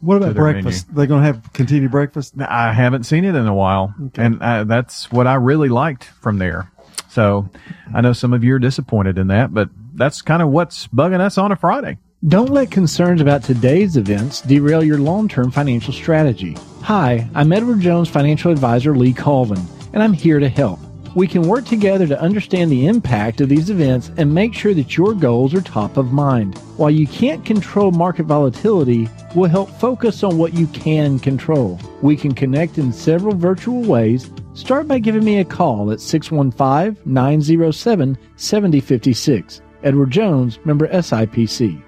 What 0.00 0.16
about 0.16 0.34
their 0.34 0.52
breakfast? 0.52 0.94
They're 0.94 1.06
going 1.06 1.22
to 1.22 1.26
have 1.26 1.52
continued 1.54 1.90
breakfast. 1.90 2.34
I 2.38 2.72
haven't 2.74 3.04
seen 3.04 3.24
it 3.24 3.34
in 3.34 3.46
a 3.46 3.54
while, 3.54 3.94
and 4.16 4.42
uh, 4.42 4.64
that's 4.64 5.10
what 5.10 5.26
I 5.26 5.34
really 5.34 5.70
liked 5.70 6.04
from 6.04 6.38
there. 6.38 6.70
So 7.08 7.48
I 7.94 8.02
know 8.02 8.12
some 8.12 8.34
of 8.34 8.44
you 8.44 8.54
are 8.54 8.58
disappointed 8.58 9.16
in 9.16 9.28
that, 9.28 9.54
but 9.54 9.70
that's 9.94 10.20
kind 10.20 10.42
of 10.42 10.50
what's 10.50 10.88
bugging 10.88 11.20
us 11.20 11.38
on 11.38 11.52
a 11.52 11.56
Friday. 11.56 11.96
Don't 12.28 12.48
let 12.48 12.70
concerns 12.70 13.20
about 13.20 13.42
today's 13.42 13.98
events 13.98 14.40
derail 14.40 14.82
your 14.82 14.96
long 14.96 15.28
term 15.28 15.50
financial 15.50 15.92
strategy. 15.92 16.56
Hi, 16.80 17.28
I'm 17.34 17.52
Edward 17.52 17.80
Jones 17.80 18.08
financial 18.08 18.50
advisor 18.50 18.96
Lee 18.96 19.12
Colvin, 19.12 19.60
and 19.92 20.02
I'm 20.02 20.14
here 20.14 20.40
to 20.40 20.48
help. 20.48 20.80
We 21.14 21.26
can 21.26 21.46
work 21.46 21.66
together 21.66 22.06
to 22.06 22.18
understand 22.18 22.72
the 22.72 22.86
impact 22.86 23.42
of 23.42 23.50
these 23.50 23.68
events 23.68 24.10
and 24.16 24.32
make 24.32 24.54
sure 24.54 24.72
that 24.72 24.96
your 24.96 25.12
goals 25.12 25.52
are 25.52 25.60
top 25.60 25.98
of 25.98 26.14
mind. 26.14 26.56
While 26.78 26.92
you 26.92 27.06
can't 27.06 27.44
control 27.44 27.90
market 27.90 28.24
volatility, 28.24 29.06
we'll 29.34 29.50
help 29.50 29.68
focus 29.68 30.22
on 30.22 30.38
what 30.38 30.54
you 30.54 30.66
can 30.68 31.18
control. 31.18 31.78
We 32.00 32.16
can 32.16 32.32
connect 32.32 32.78
in 32.78 32.90
several 32.90 33.34
virtual 33.34 33.82
ways. 33.82 34.30
Start 34.54 34.88
by 34.88 34.98
giving 34.98 35.24
me 35.24 35.40
a 35.40 35.44
call 35.44 35.92
at 35.92 36.00
615 36.00 36.96
907 37.04 38.16
7056. 38.36 39.60
Edward 39.82 40.10
Jones, 40.10 40.58
member 40.64 40.88
SIPC. 40.88 41.82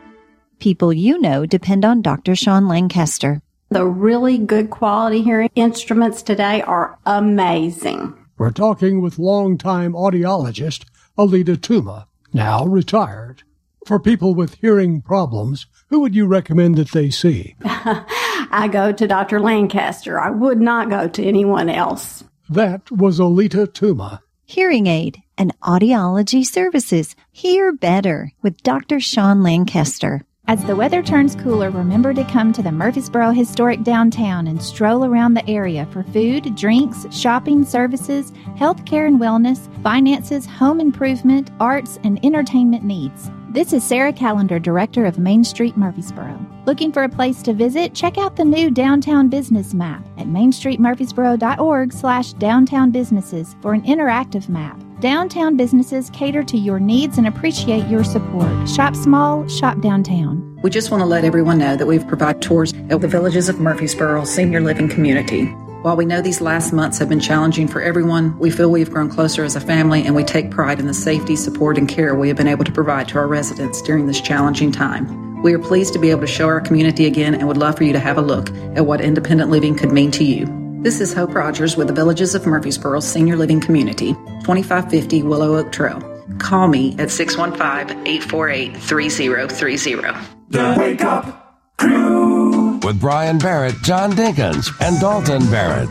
People 0.58 0.92
you 0.92 1.18
know 1.18 1.46
depend 1.46 1.84
on 1.84 2.02
Dr. 2.02 2.34
Sean 2.34 2.66
Lancaster. 2.66 3.42
The 3.70 3.84
really 3.84 4.38
good 4.38 4.70
quality 4.70 5.22
hearing 5.22 5.50
instruments 5.54 6.22
today 6.22 6.62
are 6.62 6.98
amazing. 7.04 8.14
We're 8.38 8.50
talking 8.50 9.00
with 9.00 9.18
longtime 9.18 9.92
audiologist 9.92 10.84
Alita 11.18 11.56
Tuma, 11.56 12.06
now 12.32 12.64
retired. 12.64 13.42
For 13.86 13.98
people 13.98 14.34
with 14.34 14.54
hearing 14.56 15.00
problems, 15.00 15.66
who 15.88 16.00
would 16.00 16.14
you 16.14 16.26
recommend 16.26 16.76
that 16.76 16.90
they 16.90 17.10
see? 17.10 17.54
I 17.64 18.68
go 18.70 18.92
to 18.92 19.06
Dr. 19.06 19.40
Lancaster. 19.40 20.20
I 20.20 20.30
would 20.30 20.60
not 20.60 20.90
go 20.90 21.08
to 21.08 21.24
anyone 21.24 21.68
else. 21.68 22.24
That 22.48 22.90
was 22.90 23.18
Alita 23.18 23.66
Tuma. 23.66 24.20
Hearing 24.44 24.86
aid 24.86 25.22
and 25.38 25.58
audiology 25.60 26.44
services. 26.44 27.16
Hear 27.32 27.72
better 27.72 28.32
with 28.42 28.62
Dr. 28.62 29.00
Sean 29.00 29.42
Lancaster. 29.42 30.22
As 30.48 30.62
the 30.64 30.76
weather 30.76 31.02
turns 31.02 31.34
cooler, 31.34 31.70
remember 31.70 32.14
to 32.14 32.22
come 32.22 32.52
to 32.52 32.62
the 32.62 32.70
Murfreesboro 32.70 33.32
Historic 33.32 33.82
Downtown 33.82 34.46
and 34.46 34.62
stroll 34.62 35.04
around 35.04 35.34
the 35.34 35.48
area 35.50 35.88
for 35.90 36.04
food, 36.04 36.54
drinks, 36.54 37.04
shopping, 37.10 37.64
services, 37.64 38.30
healthcare 38.56 39.08
and 39.08 39.18
wellness, 39.18 39.66
finances, 39.82 40.46
home 40.46 40.78
improvement, 40.78 41.50
arts, 41.58 41.98
and 42.04 42.24
entertainment 42.24 42.84
needs. 42.84 43.28
This 43.48 43.72
is 43.72 43.82
Sarah 43.82 44.12
Callender, 44.12 44.62
Director 44.62 45.04
of 45.04 45.18
Main 45.18 45.42
Street 45.42 45.76
Murfreesboro. 45.76 46.38
Looking 46.64 46.92
for 46.92 47.02
a 47.02 47.08
place 47.08 47.42
to 47.42 47.52
visit? 47.52 47.92
Check 47.92 48.16
out 48.16 48.36
the 48.36 48.44
new 48.44 48.70
Downtown 48.70 49.28
Business 49.28 49.74
Map 49.74 50.06
at 50.16 50.28
mainstreetmurfreesboro.org 50.28 51.92
slash 51.92 52.34
downtown 52.34 52.92
businesses 52.92 53.56
for 53.60 53.74
an 53.74 53.82
interactive 53.82 54.48
map. 54.48 54.80
Downtown 55.00 55.58
businesses 55.58 56.08
cater 56.10 56.42
to 56.44 56.56
your 56.56 56.80
needs 56.80 57.18
and 57.18 57.26
appreciate 57.26 57.86
your 57.86 58.02
support. 58.02 58.66
Shop 58.66 58.96
small, 58.96 59.46
shop 59.46 59.82
downtown. 59.82 60.58
We 60.62 60.70
just 60.70 60.90
want 60.90 61.02
to 61.02 61.06
let 61.06 61.22
everyone 61.22 61.58
know 61.58 61.76
that 61.76 61.84
we've 61.84 62.06
provided 62.08 62.40
tours 62.40 62.72
of 62.88 63.02
the 63.02 63.08
villages 63.08 63.50
of 63.50 63.60
Murfreesboro 63.60 64.24
Senior 64.24 64.62
Living 64.62 64.88
Community. 64.88 65.48
While 65.82 65.96
we 65.96 66.06
know 66.06 66.22
these 66.22 66.40
last 66.40 66.72
months 66.72 66.98
have 66.98 67.10
been 67.10 67.20
challenging 67.20 67.68
for 67.68 67.82
everyone, 67.82 68.38
we 68.38 68.50
feel 68.50 68.70
we've 68.70 68.90
grown 68.90 69.10
closer 69.10 69.44
as 69.44 69.54
a 69.54 69.60
family 69.60 70.02
and 70.02 70.16
we 70.16 70.24
take 70.24 70.50
pride 70.50 70.80
in 70.80 70.86
the 70.86 70.94
safety, 70.94 71.36
support, 71.36 71.76
and 71.76 71.86
care 71.86 72.14
we 72.14 72.28
have 72.28 72.36
been 72.38 72.48
able 72.48 72.64
to 72.64 72.72
provide 72.72 73.06
to 73.08 73.18
our 73.18 73.28
residents 73.28 73.82
during 73.82 74.06
this 74.06 74.22
challenging 74.22 74.72
time. 74.72 75.42
We 75.42 75.52
are 75.52 75.58
pleased 75.58 75.92
to 75.92 75.98
be 75.98 76.10
able 76.10 76.22
to 76.22 76.26
show 76.26 76.46
our 76.46 76.62
community 76.62 77.04
again 77.04 77.34
and 77.34 77.46
would 77.46 77.58
love 77.58 77.76
for 77.76 77.84
you 77.84 77.92
to 77.92 78.00
have 78.00 78.16
a 78.16 78.22
look 78.22 78.50
at 78.74 78.86
what 78.86 79.02
independent 79.02 79.50
living 79.50 79.76
could 79.76 79.92
mean 79.92 80.10
to 80.12 80.24
you. 80.24 80.65
This 80.82 81.00
is 81.00 81.12
Hope 81.12 81.34
Rogers 81.34 81.76
with 81.76 81.88
the 81.88 81.92
Villages 81.92 82.34
of 82.34 82.46
Murfreesboro 82.46 83.00
Senior 83.00 83.36
Living 83.36 83.60
Community, 83.60 84.12
2550 84.44 85.22
Willow 85.22 85.56
Oak 85.56 85.72
Trail. 85.72 86.00
Call 86.38 86.68
me 86.68 86.94
at 86.98 87.10
615 87.10 88.06
848 88.06 88.76
3030. 88.76 90.18
The 90.50 90.76
Wake 90.78 91.02
Up 91.02 91.60
Crew. 91.78 92.78
With 92.84 93.00
Brian 93.00 93.38
Barrett, 93.38 93.74
John 93.82 94.12
Dinkins, 94.12 94.70
and 94.80 95.00
Dalton 95.00 95.44
Barrett. 95.50 95.88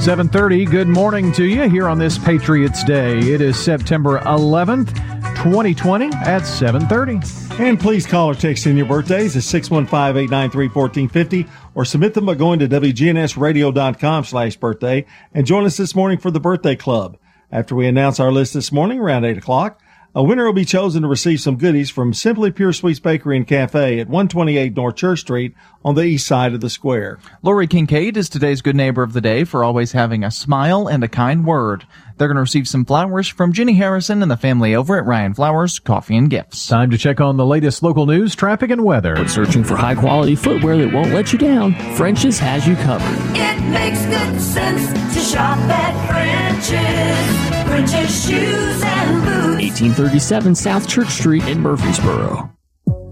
7:30. 0.00 0.64
Good 0.64 0.88
morning 0.88 1.30
to 1.32 1.44
you 1.44 1.68
here 1.68 1.86
on 1.86 1.98
this 1.98 2.18
Patriots 2.18 2.82
Day. 2.84 3.18
It 3.18 3.40
is 3.40 3.56
September 3.56 4.18
11th, 4.20 4.98
2020 5.42 6.06
at 6.06 6.42
7:30. 6.42 7.58
And 7.58 7.80
please 7.80 8.06
call 8.06 8.30
or 8.30 8.34
text 8.34 8.66
in 8.66 8.76
your 8.76 8.86
birthdays 8.86 9.36
at 9.36 9.42
615-893-1450 9.42 11.48
or 11.74 11.84
submit 11.84 12.14
them 12.14 12.26
by 12.26 12.34
going 12.34 12.58
to 12.58 12.68
WGNSradio.com 12.68 14.24
slash 14.24 14.56
birthday 14.56 15.06
and 15.32 15.46
join 15.46 15.64
us 15.64 15.78
this 15.78 15.94
morning 15.94 16.18
for 16.18 16.30
the 16.30 16.40
birthday 16.40 16.76
club. 16.76 17.16
After 17.50 17.74
we 17.74 17.86
announce 17.86 18.20
our 18.20 18.30
list 18.30 18.52
this 18.54 18.70
morning 18.70 19.00
around 19.00 19.24
8 19.24 19.38
o'clock, 19.38 19.79
a 20.14 20.22
winner 20.22 20.44
will 20.44 20.52
be 20.52 20.64
chosen 20.64 21.02
to 21.02 21.08
receive 21.08 21.40
some 21.40 21.56
goodies 21.56 21.88
from 21.88 22.12
Simply 22.12 22.50
Pure 22.50 22.72
Sweets 22.72 22.98
Bakery 22.98 23.36
and 23.36 23.46
Cafe 23.46 24.00
at 24.00 24.08
128 24.08 24.76
North 24.76 24.96
Church 24.96 25.20
Street 25.20 25.54
on 25.84 25.94
the 25.94 26.02
east 26.02 26.26
side 26.26 26.52
of 26.52 26.60
the 26.60 26.70
square. 26.70 27.18
Lori 27.42 27.66
Kincaid 27.66 28.16
is 28.16 28.28
today's 28.28 28.60
good 28.60 28.74
neighbor 28.74 29.02
of 29.02 29.12
the 29.12 29.20
day 29.20 29.44
for 29.44 29.62
always 29.62 29.92
having 29.92 30.24
a 30.24 30.30
smile 30.30 30.88
and 30.88 31.04
a 31.04 31.08
kind 31.08 31.46
word. 31.46 31.86
They're 32.16 32.28
going 32.28 32.36
to 32.36 32.42
receive 32.42 32.68
some 32.68 32.84
flowers 32.84 33.28
from 33.28 33.52
Jenny 33.52 33.74
Harrison 33.74 34.20
and 34.20 34.30
the 34.30 34.36
family 34.36 34.74
over 34.74 34.98
at 34.98 35.06
Ryan 35.06 35.32
Flowers 35.32 35.78
Coffee 35.78 36.16
and 36.16 36.28
Gifts. 36.28 36.66
Time 36.66 36.90
to 36.90 36.98
check 36.98 37.20
on 37.20 37.36
the 37.36 37.46
latest 37.46 37.82
local 37.82 38.04
news, 38.04 38.34
traffic, 38.34 38.70
and 38.70 38.84
weather. 38.84 39.14
When 39.14 39.28
searching 39.28 39.64
for 39.64 39.76
high 39.76 39.94
quality 39.94 40.34
footwear 40.34 40.76
that 40.78 40.92
won't 40.92 41.14
let 41.14 41.32
you 41.32 41.38
down, 41.38 41.74
French's 41.96 42.38
has 42.40 42.66
you 42.66 42.74
covered. 42.76 43.36
It 43.36 43.60
makes 43.70 44.04
good 44.06 44.40
sense 44.40 45.14
to 45.14 45.20
shop 45.20 45.56
at 45.58 46.08
French's. 46.08 47.49
French's 47.70 48.26
shoes 48.26 48.82
and 48.82 49.24
boots. 49.24 49.80
1837 49.80 50.56
South 50.56 50.88
Church 50.88 51.10
Street 51.10 51.44
in 51.46 51.60
Murfreesboro. 51.60 52.50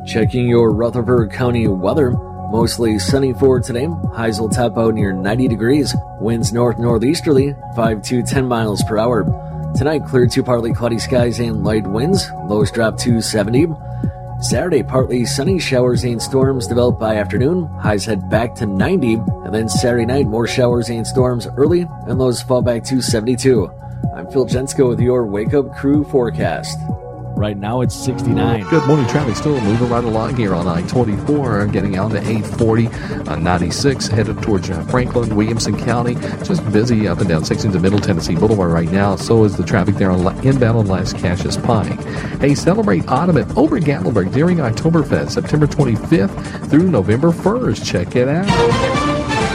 Checking 0.04 0.48
your 0.48 0.72
Rutherford 0.72 1.30
County 1.30 1.68
weather. 1.68 2.10
Mostly 2.10 2.98
sunny 2.98 3.32
for 3.34 3.60
today. 3.60 3.86
Highs 4.12 4.40
will 4.40 4.48
top 4.48 4.76
out 4.76 4.94
near 4.94 5.12
90 5.12 5.46
degrees. 5.46 5.94
Winds 6.20 6.52
north 6.52 6.76
northeasterly, 6.76 7.54
5 7.76 8.02
to 8.02 8.20
10 8.24 8.48
miles 8.48 8.82
per 8.82 8.98
hour. 8.98 9.22
Tonight, 9.76 10.06
clear 10.08 10.26
to 10.26 10.42
partly 10.42 10.72
cloudy 10.72 10.98
skies 10.98 11.38
and 11.38 11.62
light 11.62 11.86
winds. 11.86 12.28
Lows 12.46 12.72
drop 12.72 12.98
to 12.98 13.22
70. 13.22 13.68
Saturday, 14.40 14.82
partly 14.82 15.24
sunny 15.24 15.60
showers 15.60 16.02
and 16.02 16.20
storms 16.20 16.66
develop 16.66 16.98
by 16.98 17.14
afternoon. 17.14 17.66
Highs 17.78 18.04
head 18.06 18.28
back 18.28 18.56
to 18.56 18.66
90. 18.66 19.14
And 19.44 19.54
then 19.54 19.68
Saturday 19.68 20.06
night, 20.06 20.26
more 20.26 20.48
showers 20.48 20.90
and 20.90 21.06
storms 21.06 21.46
early, 21.56 21.86
and 22.08 22.18
lows 22.18 22.42
fall 22.42 22.62
back 22.62 22.82
to 22.84 23.00
72. 23.00 23.70
I'm 24.14 24.30
Phil 24.30 24.46
Jensko 24.46 24.88
with 24.88 25.00
your 25.00 25.26
Wake 25.26 25.54
Up 25.54 25.74
Crew 25.76 26.04
forecast. 26.04 26.78
Right 27.38 27.56
now 27.56 27.82
it's 27.82 27.94
69. 27.94 28.68
Good 28.68 28.86
morning. 28.88 29.06
Traffic 29.06 29.36
still 29.36 29.60
moving 29.60 29.88
right 29.88 30.02
along 30.02 30.34
here 30.34 30.54
on 30.54 30.66
I-24, 30.66 31.70
getting 31.72 31.96
out 31.96 32.10
to 32.10 32.18
840 32.18 32.88
on 33.30 33.44
96, 33.44 34.08
headed 34.08 34.42
towards 34.42 34.68
uh, 34.70 34.82
Franklin, 34.86 35.36
Williamson 35.36 35.78
County. 35.78 36.14
Just 36.42 36.68
busy 36.72 37.06
up 37.06 37.20
and 37.20 37.28
down 37.28 37.44
sections 37.44 37.76
of 37.76 37.82
Middle 37.82 38.00
Tennessee 38.00 38.34
Boulevard 38.34 38.72
right 38.72 38.90
now. 38.90 39.14
So 39.14 39.44
is 39.44 39.56
the 39.56 39.62
traffic 39.62 39.94
there 39.94 40.10
on 40.10 40.26
inbound 40.44 40.78
on 40.78 40.86
Lascassas 40.86 41.62
Pike. 41.62 42.00
Hey, 42.40 42.56
celebrate 42.56 43.06
autumn 43.06 43.36
at 43.36 43.56
Ober 43.56 43.78
Gatlinburg 43.78 44.32
during 44.32 44.58
Oktoberfest, 44.58 45.30
September 45.30 45.68
25th 45.68 46.68
through 46.68 46.90
November 46.90 47.30
1st. 47.30 47.84
Check 47.84 48.16
it 48.16 48.26
out. 48.26 48.46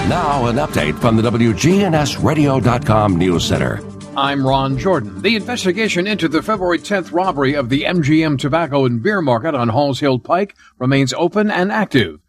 Now, 0.08 0.46
an 0.46 0.56
update 0.56 0.98
from 1.00 1.18
the 1.18 1.24
WGNSradio.com 1.24 3.18
News 3.18 3.46
Center. 3.46 3.93
I'm 4.16 4.46
Ron 4.46 4.78
Jordan. 4.78 5.24
The 5.24 5.36
investigation 5.36 6.06
into 6.06 6.28
the 6.28 6.44
February 6.44 6.78
10th 6.78 7.12
robbery 7.12 7.56
of 7.56 7.70
the 7.70 7.82
MGM 7.82 8.38
Tobacco 8.38 8.86
and 8.86 9.02
Beer 9.02 9.22
Market 9.22 9.56
on 9.56 9.70
Halls 9.70 10.02
Hill 10.02 10.20
Pike 10.20 10.56
remains 10.78 11.14
open 11.14 11.50
and 11.50 11.72
active. 11.72 12.20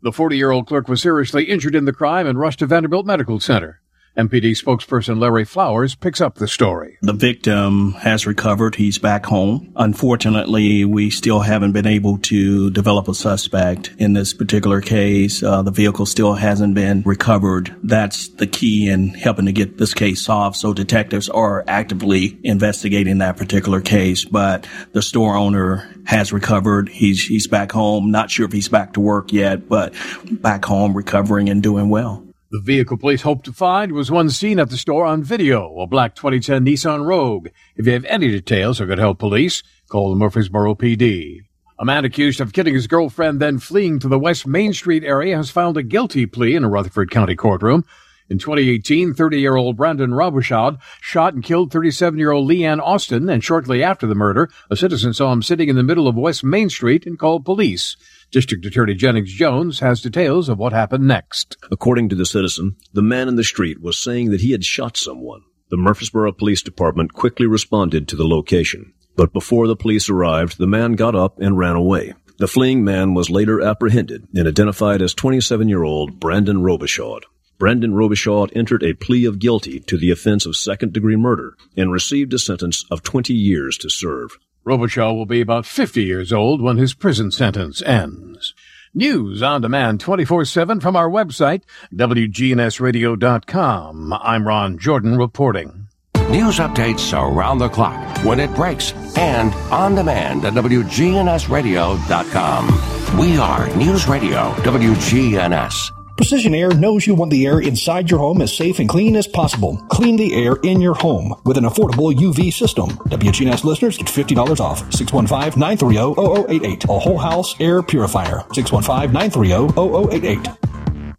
The 0.00 0.12
40 0.12 0.38
year 0.38 0.50
old 0.50 0.66
clerk 0.66 0.88
was 0.88 1.02
seriously 1.02 1.44
injured 1.44 1.74
in 1.74 1.84
the 1.84 1.92
crime 1.92 2.26
and 2.26 2.38
rushed 2.38 2.60
to 2.60 2.66
Vanderbilt 2.66 3.04
Medical 3.04 3.38
Center. 3.38 3.82
MPD 4.16 4.52
spokesperson 4.52 5.20
Larry 5.20 5.44
Flowers 5.44 5.94
picks 5.94 6.22
up 6.22 6.36
the 6.36 6.48
story. 6.48 6.96
The 7.02 7.12
victim 7.12 7.92
has 7.92 8.26
recovered. 8.26 8.74
He's 8.74 8.98
back 8.98 9.26
home. 9.26 9.72
Unfortunately, 9.76 10.86
we 10.86 11.10
still 11.10 11.40
haven't 11.40 11.72
been 11.72 11.86
able 11.86 12.16
to 12.18 12.70
develop 12.70 13.08
a 13.08 13.14
suspect 13.14 13.92
in 13.98 14.14
this 14.14 14.32
particular 14.32 14.80
case. 14.80 15.42
Uh, 15.42 15.60
the 15.60 15.70
vehicle 15.70 16.06
still 16.06 16.32
hasn't 16.32 16.74
been 16.74 17.02
recovered. 17.02 17.76
That's 17.82 18.28
the 18.28 18.46
key 18.46 18.88
in 18.88 19.10
helping 19.10 19.46
to 19.46 19.52
get 19.52 19.76
this 19.76 19.92
case 19.92 20.22
solved. 20.22 20.56
So 20.56 20.72
detectives 20.72 21.28
are 21.28 21.62
actively 21.68 22.38
investigating 22.42 23.18
that 23.18 23.36
particular 23.36 23.82
case, 23.82 24.24
but 24.24 24.66
the 24.92 25.02
store 25.02 25.36
owner 25.36 25.88
has 26.06 26.32
recovered. 26.32 26.88
He's, 26.88 27.22
he's 27.22 27.48
back 27.48 27.70
home. 27.70 28.10
Not 28.10 28.30
sure 28.30 28.46
if 28.46 28.52
he's 28.52 28.68
back 28.68 28.94
to 28.94 29.00
work 29.00 29.30
yet, 29.30 29.68
but 29.68 29.92
back 30.30 30.64
home 30.64 30.96
recovering 30.96 31.50
and 31.50 31.62
doing 31.62 31.90
well. 31.90 32.25
The 32.48 32.60
vehicle 32.60 32.96
police 32.96 33.22
hope 33.22 33.42
to 33.44 33.52
find 33.52 33.90
was 33.90 34.08
one 34.08 34.30
seen 34.30 34.60
at 34.60 34.70
the 34.70 34.76
store 34.76 35.04
on 35.04 35.24
video, 35.24 35.80
a 35.80 35.86
black 35.88 36.14
2010 36.14 36.64
Nissan 36.64 37.04
Rogue. 37.04 37.48
If 37.74 37.86
you 37.86 37.92
have 37.92 38.04
any 38.04 38.28
details 38.28 38.80
or 38.80 38.86
could 38.86 39.00
help 39.00 39.18
police, 39.18 39.64
call 39.88 40.10
the 40.10 40.16
Murfreesboro 40.16 40.76
PD. 40.76 41.40
A 41.80 41.84
man 41.84 42.04
accused 42.04 42.40
of 42.40 42.52
killing 42.52 42.74
his 42.74 42.86
girlfriend, 42.86 43.40
then 43.40 43.58
fleeing 43.58 43.98
to 43.98 44.06
the 44.06 44.18
West 44.18 44.46
Main 44.46 44.72
Street 44.72 45.02
area, 45.02 45.36
has 45.36 45.50
filed 45.50 45.76
a 45.76 45.82
guilty 45.82 46.24
plea 46.24 46.54
in 46.54 46.62
a 46.62 46.68
Rutherford 46.68 47.10
County 47.10 47.34
courtroom. 47.34 47.84
In 48.28 48.38
2018, 48.38 49.14
30-year-old 49.14 49.76
Brandon 49.76 50.10
Robichaud 50.10 50.78
shot 51.00 51.34
and 51.34 51.44
killed 51.44 51.70
37-year-old 51.70 52.50
Leanne 52.50 52.80
Austin, 52.80 53.28
and 53.28 53.42
shortly 53.42 53.84
after 53.84 54.06
the 54.06 54.16
murder, 54.16 54.50
a 54.68 54.76
citizen 54.76 55.14
saw 55.14 55.32
him 55.32 55.42
sitting 55.42 55.68
in 55.68 55.76
the 55.76 55.84
middle 55.84 56.08
of 56.08 56.16
West 56.16 56.42
Main 56.42 56.68
Street 56.68 57.06
and 57.06 57.20
called 57.20 57.44
police. 57.44 57.96
District 58.32 58.66
Attorney 58.66 58.94
Jennings 58.94 59.32
Jones 59.32 59.78
has 59.78 60.02
details 60.02 60.48
of 60.48 60.58
what 60.58 60.72
happened 60.72 61.06
next. 61.06 61.56
According 61.70 62.08
to 62.08 62.16
the 62.16 62.26
citizen, 62.26 62.74
the 62.92 63.00
man 63.00 63.28
in 63.28 63.36
the 63.36 63.44
street 63.44 63.80
was 63.80 63.96
saying 63.96 64.32
that 64.32 64.40
he 64.40 64.50
had 64.50 64.64
shot 64.64 64.96
someone. 64.96 65.42
The 65.70 65.76
Murfreesboro 65.76 66.32
Police 66.32 66.62
Department 66.62 67.12
quickly 67.12 67.46
responded 67.46 68.08
to 68.08 68.16
the 68.16 68.26
location. 68.26 68.92
But 69.14 69.32
before 69.32 69.68
the 69.68 69.76
police 69.76 70.10
arrived, 70.10 70.58
the 70.58 70.66
man 70.66 70.94
got 70.94 71.14
up 71.14 71.38
and 71.38 71.56
ran 71.56 71.76
away. 71.76 72.14
The 72.38 72.48
fleeing 72.48 72.82
man 72.84 73.14
was 73.14 73.30
later 73.30 73.62
apprehended 73.62 74.26
and 74.34 74.48
identified 74.48 75.00
as 75.00 75.14
27-year-old 75.14 76.18
Brandon 76.18 76.58
Robichaud. 76.58 77.20
Brandon 77.58 77.92
Robichaud 77.92 78.54
entered 78.54 78.82
a 78.82 78.92
plea 78.92 79.24
of 79.24 79.38
guilty 79.38 79.80
to 79.80 79.96
the 79.96 80.10
offense 80.10 80.44
of 80.44 80.56
second-degree 80.56 81.16
murder 81.16 81.56
and 81.76 81.90
received 81.90 82.34
a 82.34 82.38
sentence 82.38 82.84
of 82.90 83.02
20 83.02 83.32
years 83.32 83.78
to 83.78 83.88
serve. 83.88 84.36
Robichaud 84.66 85.14
will 85.14 85.24
be 85.24 85.40
about 85.40 85.64
50 85.64 86.04
years 86.04 86.34
old 86.34 86.60
when 86.60 86.76
his 86.76 86.92
prison 86.92 87.30
sentence 87.30 87.80
ends. 87.82 88.52
News 88.92 89.42
on 89.42 89.62
demand 89.62 90.02
24-7 90.02 90.82
from 90.82 90.96
our 90.96 91.08
website, 91.08 91.62
WGNSradio.com. 91.94 94.12
I'm 94.12 94.46
Ron 94.46 94.76
Jordan 94.78 95.16
reporting. 95.16 95.88
News 96.30 96.58
updates 96.58 97.12
around 97.12 97.58
the 97.58 97.68
clock, 97.68 98.24
when 98.24 98.40
it 98.40 98.52
breaks, 98.54 98.92
and 99.16 99.52
on 99.72 99.94
demand 99.94 100.44
at 100.44 100.54
WGNSradio.com. 100.54 103.18
We 103.18 103.38
are 103.38 103.68
News 103.76 104.08
Radio 104.08 104.50
WGNS. 104.54 105.95
Precision 106.16 106.54
Air 106.54 106.72
knows 106.72 107.06
you 107.06 107.14
want 107.14 107.30
the 107.30 107.46
air 107.46 107.60
inside 107.60 108.10
your 108.10 108.20
home 108.20 108.40
as 108.40 108.56
safe 108.56 108.78
and 108.78 108.88
clean 108.88 109.14
as 109.16 109.26
possible. 109.26 109.76
Clean 109.90 110.16
the 110.16 110.34
air 110.34 110.56
in 110.62 110.80
your 110.80 110.94
home 110.94 111.34
with 111.44 111.58
an 111.58 111.64
affordable 111.64 112.14
UV 112.14 112.50
system. 112.52 112.88
WGNS 113.10 113.64
listeners 113.64 113.98
get 113.98 114.06
$50 114.06 114.58
off. 114.58 114.82
615-930-0088. 114.90 116.88
A 116.88 116.98
whole 116.98 117.18
house 117.18 117.54
air 117.60 117.82
purifier. 117.82 118.38
615-930-0088. 118.48 120.56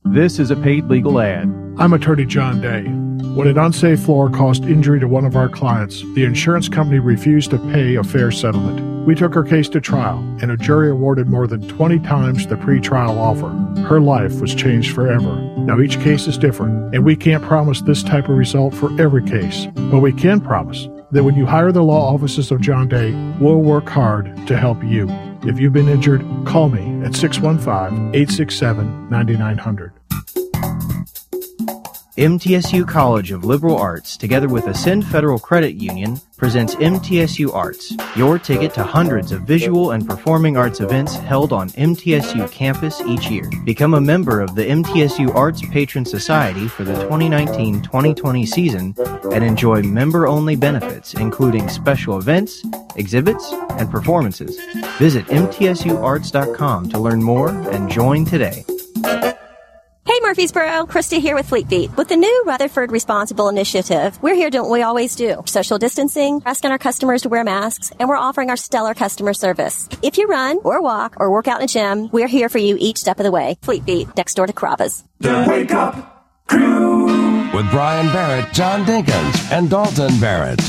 This 0.06 0.40
is 0.40 0.50
a 0.50 0.56
paid 0.56 0.86
legal 0.86 1.22
ad. 1.22 1.44
I'm 1.78 1.94
attorney 1.94 2.26
John 2.26 2.60
Day. 2.60 3.07
When 3.38 3.48
an 3.48 3.60
unsafe 3.60 4.00
floor 4.00 4.32
caused 4.32 4.66
injury 4.66 5.00
to 5.00 5.08
one 5.08 5.24
of 5.24 5.36
our 5.36 5.48
clients, 5.48 6.02
the 6.16 6.24
insurance 6.24 6.68
company 6.68 6.98
refused 6.98 7.52
to 7.52 7.60
pay 7.72 7.94
a 7.94 8.04
fair 8.04 8.32
settlement. 8.32 9.06
We 9.06 9.14
took 9.14 9.36
her 9.36 9.44
case 9.44 9.70
to 9.70 9.80
trial, 9.80 10.18
and 10.42 10.50
a 10.50 10.58
jury 10.58 10.90
awarded 10.90 11.28
more 11.28 11.46
than 11.46 11.68
20 11.68 12.00
times 12.00 12.48
the 12.48 12.58
pre-trial 12.58 13.20
offer. 13.20 13.50
Her 13.82 14.02
life 14.02 14.42
was 14.42 14.56
changed 14.56 14.96
forever. 14.96 15.36
Now, 15.56 15.80
each 15.80 16.00
case 16.00 16.26
is 16.26 16.36
different, 16.36 16.96
and 16.96 17.06
we 17.06 17.16
can't 17.16 17.44
promise 17.44 17.82
this 17.82 18.02
type 18.02 18.28
of 18.28 18.36
result 18.36 18.74
for 18.74 18.90
every 19.00 19.24
case, 19.24 19.68
but 19.76 20.00
we 20.00 20.14
can 20.14 20.42
promise 20.42 20.88
that 21.12 21.24
when 21.24 21.36
you 21.36 21.46
hire 21.46 21.72
the 21.72 21.84
law 21.84 22.12
offices 22.12 22.50
of 22.50 22.60
John 22.60 22.88
Day, 22.88 23.12
we'll 23.40 23.62
work 23.62 23.88
hard 23.88 24.48
to 24.48 24.58
help 24.58 24.84
you. 24.84 25.08
If 25.44 25.60
you've 25.60 25.74
been 25.74 25.90
injured, 25.90 26.26
call 26.48 26.70
me 26.70 27.06
at 27.06 27.14
615 27.14 28.16
867 28.16 29.12
9900. 29.12 29.94
MTSU 32.18 32.88
College 32.88 33.30
of 33.30 33.46
Liberal 33.46 33.78
Arts, 33.78 34.18
together 34.18 34.48
with 34.48 34.66
Ascend 34.66 35.06
Federal 35.06 35.38
Credit 35.38 35.76
Union, 35.76 36.20
presents 36.36 36.74
MTSU 36.74 37.54
Arts, 37.54 37.94
your 38.16 38.40
ticket 38.40 38.74
to 38.74 38.82
hundreds 38.82 39.32
of 39.32 39.44
visual 39.44 39.92
and 39.92 40.10
performing 40.10 40.58
arts 40.58 40.80
events 40.80 41.14
held 41.14 41.54
on 41.54 41.70
MTSU 41.70 42.52
campus 42.52 43.02
each 43.02 43.30
year. 43.30 43.48
Become 43.66 43.94
a 43.94 44.02
member 44.02 44.42
of 44.42 44.56
the 44.56 44.66
MTSU 44.66 45.36
Arts 45.36 45.62
Patron 45.70 46.06
Society 46.06 46.68
for 46.68 46.84
the 46.84 46.96
2019-2020 47.06 48.48
season 48.48 48.96
and 49.32 49.44
enjoy 49.44 49.84
member-only 49.84 50.56
benefits, 50.56 51.14
including 51.14 51.70
special 51.70 52.18
events, 52.18 52.64
exhibits, 52.96 53.52
and 53.78 53.92
performances. 53.92 54.60
Visit 54.98 55.28
MTSUArts.com 55.28 56.90
to 56.90 56.98
learn 56.98 57.22
more 57.22 57.50
and 57.50 57.92
join 57.92 58.26
today. 58.26 58.66
Hey 60.08 60.22
Murfreesboro, 60.22 60.86
Christy 60.86 61.20
here 61.20 61.36
with 61.36 61.50
Fleet 61.50 61.68
Feet. 61.68 61.92
With 61.98 62.08
the 62.08 62.16
new 62.16 62.44
Rutherford 62.46 62.94
Responsible 62.94 63.50
Initiative, 63.50 64.18
we're 64.24 64.36
here 64.36 64.50
doing 64.50 64.64
what 64.64 64.72
we 64.72 64.82
always 64.82 65.18
do. 65.18 65.44
Social 65.46 65.78
distancing, 65.78 66.42
asking 66.46 66.72
our 66.72 66.78
customers 66.78 67.24
to 67.24 67.30
wear 67.30 67.44
masks, 67.44 67.92
and 68.00 68.08
we're 68.08 68.16
offering 68.16 68.50
our 68.50 68.56
stellar 68.56 68.94
customer 68.94 69.34
service. 69.34 69.90
If 70.02 70.18
you 70.18 70.28
run 70.28 70.60
or 70.64 70.82
walk 70.82 71.16
or 71.20 71.30
work 71.30 71.50
out 71.50 71.60
in 71.60 71.66
a 71.66 71.68
gym, 71.68 72.10
we're 72.14 72.30
here 72.30 72.48
for 72.48 72.58
you 72.58 72.78
each 72.80 73.00
step 73.00 73.20
of 73.20 73.26
the 73.26 73.32
way. 73.32 73.58
Fleet 73.64 73.84
Feet, 73.84 74.08
next 74.16 74.36
door 74.36 74.48
to 74.48 74.54
Carrabba's. 74.54 75.04
The 75.20 75.46
Wake 75.46 75.74
Up 75.74 76.48
Crew 76.48 77.52
with 77.52 77.70
Brian 77.70 78.08
Barrett, 78.14 78.54
John 78.54 78.86
Dinkins, 78.86 79.52
and 79.52 79.70
Dalton 79.70 80.22
Barrett. 80.22 80.62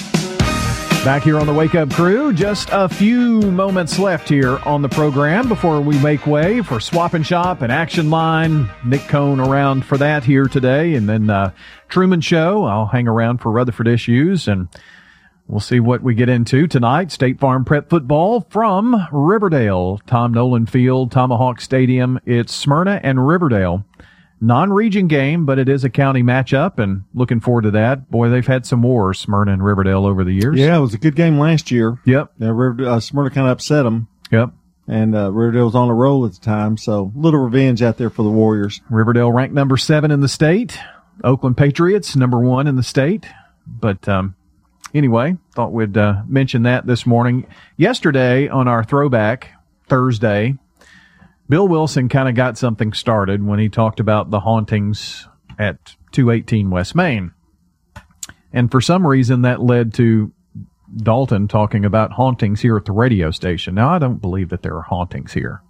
Back 1.05 1.23
here 1.23 1.39
on 1.39 1.47
the 1.47 1.55
Wake 1.55 1.75
Up 1.75 1.91
Crew, 1.91 2.35
just 2.35 2.69
a 2.70 2.87
few 2.87 3.41
moments 3.41 3.99
left 3.99 4.29
here 4.29 4.59
on 4.66 4.83
the 4.83 4.91
program 4.91 5.49
before 5.49 5.81
we 5.81 5.99
make 6.01 6.27
way 6.27 6.61
for 6.61 6.81
Swap 6.81 7.15
and 7.15 7.25
Shop 7.27 7.62
and 7.62 7.73
Action 7.73 8.11
Line. 8.11 8.69
Nick 8.85 9.03
Combs 9.09 9.41
around 9.41 9.87
for 9.87 9.97
that 9.97 10.25
here 10.25 10.47
today, 10.47 10.97
and 10.97 11.09
then 11.09 11.31
uh, 11.31 11.53
Truman 11.89 12.20
Show. 12.20 12.65
I'll 12.65 12.87
hang 12.87 13.09
around 13.09 13.39
for 13.39 13.51
Rutherford 13.51 13.89
issues, 13.89 14.49
and 14.49 14.69
we'll 15.47 15.61
see 15.61 15.81
what 15.81 16.03
we 16.03 16.15
get 16.15 16.29
into 16.29 16.66
tonight. 16.66 17.11
State 17.11 17.41
Farm 17.41 17.65
Prep 17.65 17.89
Football 17.89 18.47
from 18.51 19.07
Riverdale, 19.11 20.01
Tom 20.07 20.35
Nolan 20.35 20.66
Field, 20.66 21.11
Tomahawk 21.11 21.62
Stadium. 21.62 22.20
It's 22.27 22.53
Smyrna 22.53 23.01
and 23.03 23.27
Riverdale 23.27 23.85
non-region 24.40 25.09
game, 25.09 25.47
but 25.47 25.59
it 25.59 25.69
is 25.69 25.85
a 25.85 25.90
county 25.90 26.23
matchup, 26.23 26.78
and 26.78 27.05
looking 27.15 27.40
forward 27.40 27.62
to 27.62 27.70
that. 27.73 28.10
Boy, 28.10 28.28
they've 28.28 28.47
had 28.47 28.66
some 28.66 28.82
wars, 28.82 29.19
Smyrna 29.19 29.52
and 29.52 29.65
Riverdale, 29.65 30.06
over 30.06 30.24
the 30.24 30.32
years. 30.32 30.56
Yeah, 30.59 30.77
it 30.77 30.81
was 30.81 30.94
a 30.94 30.98
good 30.98 31.16
game 31.16 31.39
last 31.39 31.70
year. 31.70 31.98
Yep. 32.05 32.32
Yeah, 32.39 32.48
River, 32.48 32.89
uh, 32.89 33.01
Smyrna 33.01 33.31
kind 33.31 33.47
of 33.47 33.52
upset 33.52 33.85
them. 33.85 34.09
Yep. 34.31 34.51
And 34.86 35.15
uh, 35.15 35.31
Riverdale 35.31 35.66
was 35.66 35.74
on 35.74 35.90
a 35.90 35.94
roll 35.94 36.24
at 36.24 36.32
the 36.32 36.40
time, 36.40 36.77
so 36.78 37.12
little 37.15 37.40
revenge 37.40 37.82
out 37.82 37.98
there 37.98 38.10
for 38.10 38.23
the 38.23 38.31
Warriors. 38.31 38.81
Riverdale 38.89 39.31
ranked 39.31 39.55
number 39.55 39.77
seven 39.77 40.10
in 40.10 40.20
the 40.20 40.28
state. 40.28 40.78
Oakland 41.23 41.56
Patriots 41.56 42.16
number 42.16 42.39
one 42.39 42.66
in 42.66 42.77
the 42.77 42.82
state. 42.82 43.27
But 43.66 44.09
um, 44.09 44.35
anyway, 44.94 45.36
thought 45.55 45.73
we'd 45.73 45.97
uh, 45.97 46.23
mention 46.27 46.62
that 46.62 46.86
this 46.86 47.05
morning. 47.05 47.47
Yesterday 47.77 48.48
on 48.48 48.66
our 48.66 48.82
throwback 48.82 49.51
Thursday, 49.89 50.56
Bill 51.49 51.66
Wilson 51.66 52.09
kind 52.09 52.29
of 52.29 52.35
got 52.35 52.59
something 52.59 52.93
started 52.93 53.45
when 53.45 53.59
he 53.59 53.69
talked 53.69 54.01
about 54.01 54.31
the 54.31 54.41
hauntings 54.41 55.27
at 55.59 55.95
218 56.12 56.70
West 56.70 56.95
Main. 56.95 57.33
And 58.53 58.70
for 58.70 58.81
some 58.81 59.07
reason, 59.07 59.43
that 59.43 59.62
led 59.62 59.95
to 59.95 60.33
Dalton 60.97 61.49
talking 61.49 61.85
about 61.85 62.12
hauntings 62.12 62.61
here 62.61 62.77
at 62.77 62.85
the 62.85 62.93
radio 62.93 63.31
station. 63.31 63.75
Now, 63.75 63.89
I 63.91 63.99
don't 63.99 64.20
believe 64.20 64.49
that 64.51 64.62
there 64.62 64.77
are 64.77 64.83
hauntings 64.83 65.33
here. 65.33 65.62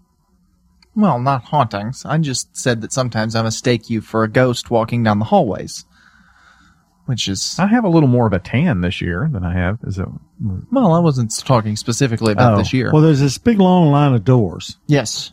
Well, 0.95 1.21
not 1.21 1.45
hauntings. 1.45 2.05
I 2.05 2.19
just 2.19 2.57
said 2.57 2.81
that 2.81 2.93
sometimes 2.93 3.35
I 3.37 3.43
mistake 3.43 3.89
you 3.89 4.01
for 4.01 4.25
a 4.25 4.29
ghost 4.29 4.71
walking 4.71 5.05
down 5.05 5.19
the 5.21 5.27
hallways. 5.27 5.85
Which 7.07 7.29
is. 7.29 7.57
I 7.59 7.67
have 7.69 7.85
a 7.85 7.89
little 7.89 8.09
more 8.09 8.27
of 8.27 8.33
a 8.33 8.39
tan 8.39 8.81
this 8.81 9.01
year 9.01 9.29
than 9.33 9.45
I 9.45 9.55
have. 9.55 9.79
Is 9.85 9.99
it? 9.99 10.07
Well, 10.71 10.93
I 10.93 10.99
wasn't 10.99 11.35
talking 11.39 11.75
specifically 11.77 12.33
about 12.33 12.55
Oh. 12.55 12.59
this 12.59 12.73
year. 12.73 12.91
Well, 12.93 13.01
there's 13.03 13.21
this 13.21 13.39
big 13.39 13.59
long 13.61 13.91
line 13.91 14.13
of 14.13 14.25
doors. 14.25 14.77
Yes. 14.87 15.33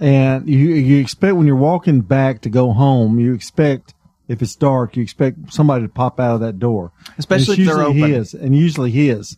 And 0.00 0.48
you 0.48 0.58
you 0.58 1.00
expect 1.00 1.34
when 1.36 1.46
you're 1.46 1.56
walking 1.56 2.00
back 2.02 2.42
to 2.42 2.50
go 2.50 2.72
home, 2.72 3.18
you 3.18 3.34
expect 3.34 3.94
if 4.28 4.42
it's 4.42 4.54
dark, 4.54 4.96
you 4.96 5.02
expect 5.02 5.52
somebody 5.52 5.84
to 5.84 5.88
pop 5.88 6.20
out 6.20 6.34
of 6.34 6.40
that 6.40 6.58
door. 6.58 6.92
Especially 7.16 7.54
And 7.54 7.60
it's 7.62 7.70
if 7.70 7.74
they're 7.76 7.86
usually 7.88 8.02
open. 8.04 8.14
His, 8.14 8.34
and 8.34 8.56
usually 8.56 8.90
his. 8.90 9.36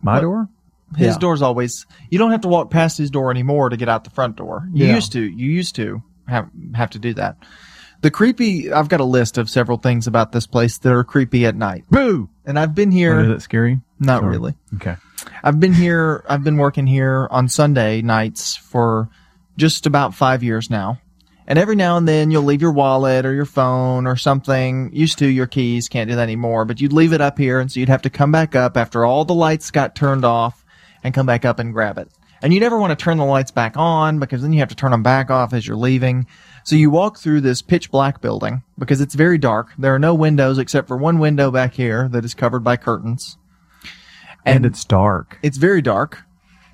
My 0.00 0.20
door? 0.20 0.48
His 0.96 1.14
Yeah. 1.14 1.18
door's 1.18 1.42
always. 1.42 1.84
You 2.08 2.18
don't 2.18 2.30
have 2.30 2.40
to 2.42 2.48
walk 2.48 2.70
past 2.70 2.96
his 2.96 3.10
door 3.10 3.30
anymore 3.30 3.68
to 3.68 3.76
get 3.76 3.88
out 3.88 4.04
the 4.04 4.10
front 4.10 4.36
door. 4.36 4.68
You 4.72 4.86
Yeah. 4.86 4.94
used 4.94 5.12
to. 5.12 5.20
You 5.20 5.50
used 5.50 5.74
to 5.76 6.02
have 6.26 6.48
have 6.74 6.90
to 6.90 6.98
do 6.98 7.12
that. 7.14 7.36
The 8.00 8.10
creepy. 8.10 8.72
I've 8.72 8.88
got 8.88 9.00
a 9.00 9.04
list 9.04 9.36
of 9.38 9.50
several 9.50 9.76
things 9.76 10.06
about 10.06 10.30
this 10.32 10.46
place 10.46 10.78
that 10.78 10.92
are 10.92 11.02
creepy 11.04 11.44
at 11.44 11.56
night. 11.56 11.84
Boo! 11.90 12.30
And 12.46 12.58
I've 12.58 12.74
been 12.74 12.90
Or 12.90 12.92
here. 12.92 13.20
is 13.20 13.28
it 13.30 13.42
scary? 13.42 13.80
Not 13.98 14.20
Sorry. 14.20 14.30
really. 14.30 14.54
Okay. 14.76 14.96
I've 15.42 15.60
been 15.60 15.74
here. 15.74 16.24
I've 16.28 16.44
been 16.44 16.56
working 16.56 16.86
here 16.86 17.28
on 17.30 17.48
Sunday 17.48 18.02
nights 18.02 18.56
for 18.56 19.08
just 19.56 19.86
about 19.86 20.14
five 20.14 20.42
years 20.42 20.70
now. 20.70 21.00
And 21.46 21.58
every 21.58 21.76
now 21.76 21.96
and 21.96 22.06
then 22.06 22.30
you'll 22.30 22.42
leave 22.42 22.60
your 22.60 22.72
wallet 22.72 23.24
or 23.24 23.32
your 23.32 23.46
phone 23.46 24.06
or 24.06 24.16
something. 24.16 24.90
Used 24.92 25.18
to 25.18 25.26
your 25.26 25.46
keys, 25.46 25.88
can't 25.88 26.10
do 26.10 26.16
that 26.16 26.22
anymore, 26.22 26.66
but 26.66 26.78
you'd 26.78 26.92
leave 26.92 27.14
it 27.14 27.22
up 27.22 27.38
here 27.38 27.58
and 27.58 27.72
so 27.72 27.80
you'd 27.80 27.88
have 27.88 28.02
to 28.02 28.10
come 28.10 28.30
back 28.30 28.54
up 28.54 28.76
after 28.76 29.04
all 29.04 29.24
the 29.24 29.34
lights 29.34 29.70
got 29.70 29.94
turned 29.96 30.26
off 30.26 30.62
and 31.02 31.14
come 31.14 31.24
back 31.24 31.46
up 31.46 31.58
and 31.58 31.72
grab 31.72 31.96
it. 31.96 32.10
And 32.42 32.52
you 32.52 32.60
never 32.60 32.78
want 32.78 32.96
to 32.96 33.02
turn 33.02 33.16
the 33.16 33.24
lights 33.24 33.50
back 33.50 33.76
on 33.76 34.18
because 34.18 34.42
then 34.42 34.52
you 34.52 34.60
have 34.60 34.68
to 34.68 34.74
turn 34.74 34.90
them 34.90 35.02
back 35.02 35.30
off 35.30 35.54
as 35.54 35.66
you're 35.66 35.76
leaving. 35.76 36.26
So 36.64 36.76
you 36.76 36.90
walk 36.90 37.18
through 37.18 37.40
this 37.40 37.62
pitch 37.62 37.90
black 37.90 38.20
building 38.20 38.62
because 38.78 39.00
it's 39.00 39.14
very 39.14 39.38
dark. 39.38 39.70
There 39.78 39.94
are 39.94 39.98
no 39.98 40.14
windows 40.14 40.58
except 40.58 40.86
for 40.86 40.98
one 40.98 41.18
window 41.18 41.50
back 41.50 41.72
here 41.72 42.08
that 42.08 42.26
is 42.26 42.34
covered 42.34 42.62
by 42.62 42.76
curtains. 42.76 43.37
And 44.44 44.64
it's 44.64 44.84
dark. 44.84 45.38
It's 45.42 45.58
very 45.58 45.82
dark 45.82 46.24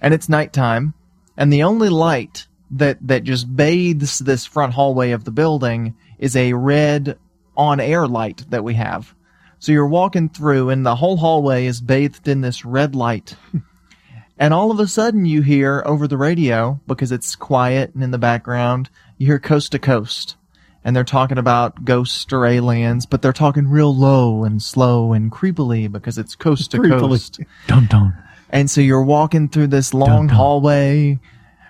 and 0.01 0.13
it's 0.15 0.29
nighttime. 0.29 0.95
And 1.37 1.53
the 1.53 1.63
only 1.63 1.89
light 1.89 2.47
that, 2.71 2.99
that 3.07 3.25
just 3.25 3.57
bathes 3.57 4.19
this 4.19 4.45
front 4.45 4.75
hallway 4.75 5.11
of 5.11 5.25
the 5.25 5.31
building 5.31 5.97
is 6.19 6.37
a 6.37 6.53
red 6.53 7.19
on 7.57 7.81
air 7.81 8.07
light 8.07 8.45
that 8.51 8.65
we 8.65 8.75
have. 8.75 9.15
So 9.59 9.73
you're 9.73 9.87
walking 9.87 10.29
through 10.29 10.71
and 10.71 10.85
the 10.85 10.97
whole 10.97 11.17
hallway 11.17 11.67
is 11.67 11.81
bathed 11.81 12.29
in 12.29 12.43
this 12.43 12.65
red 12.65 12.95
light. 12.95 13.37
and 14.39 14.53
all 14.53 14.71
of 14.71 14.79
a 14.79 14.87
sudden 14.87 15.25
you 15.25 15.41
hear 15.41 15.83
over 15.87 16.07
the 16.07 16.19
radio, 16.19 16.81
because 16.87 17.11
it's 17.11 17.35
quiet 17.35 17.95
and 17.95 18.05
in 18.05 18.11
the 18.11 18.19
background, 18.19 18.91
you 19.17 19.27
hear 19.27 19.39
coast 19.39 19.73
to 19.73 19.79
coast. 19.79 20.37
And 20.85 20.95
they're 20.95 21.03
talking 21.05 21.39
about 21.39 21.85
ghosts 21.85 22.31
or 22.33 22.45
aliens, 22.45 23.07
but 23.07 23.23
they're 23.23 23.33
talking 23.33 23.69
real 23.69 23.95
low 23.97 24.45
and 24.45 24.63
slow 24.63 25.13
and 25.15 25.33
creepily 25.33 25.91
because 25.91 26.19
it's 26.19 26.35
coast 26.37 26.71
to 26.73 26.79
Creepily. 26.79 27.01
coast. 27.01 27.41
Dun 27.67 27.87
dun. 27.87 28.15
And 28.51 28.71
so 28.71 28.81
you're 28.83 29.03
walking 29.03 29.49
through 29.49 29.69
this 29.69 29.95
long 29.95 30.29
hallway 30.29 31.19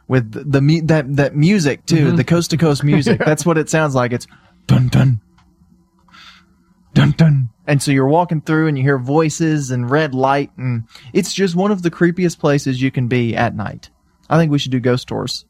with 0.09 0.32
the, 0.32 0.61
the 0.61 0.81
that 0.86 1.16
that 1.16 1.36
music 1.36 1.86
too, 1.86 2.12
Mhm. 2.12 2.16
the 2.16 2.24
coast 2.24 2.51
to 2.51 2.57
coast 2.57 2.82
music. 2.82 3.19
That's 3.24 3.47
what 3.47 3.57
it 3.57 3.70
sounds 3.70 3.95
like. 3.95 4.12
It's 4.12 4.27
dun 4.66 4.89
dun 4.89 5.20
dun 6.93 7.12
dun. 7.12 7.49
And 7.66 7.82
so 7.82 7.91
you're 7.93 8.09
walking 8.09 8.41
through 8.41 8.66
and 8.69 8.77
you 8.77 8.85
hear 8.85 8.99
voices 8.99 9.70
and 9.70 9.91
red 9.91 10.15
light 10.15 10.51
and 10.59 10.85
it's 11.12 11.32
just 11.32 11.55
one 11.57 11.70
of 11.70 11.82
the 11.82 11.91
creepiest 11.91 12.39
places 12.39 12.82
you 12.82 12.91
can 12.91 13.09
be 13.09 13.35
at 13.36 13.55
night. 13.57 13.91
I 14.28 14.39
think 14.39 14.51
we 14.53 14.59
should 14.59 14.73
do 14.73 14.81
ghost 14.81 15.09
tours. 15.09 15.45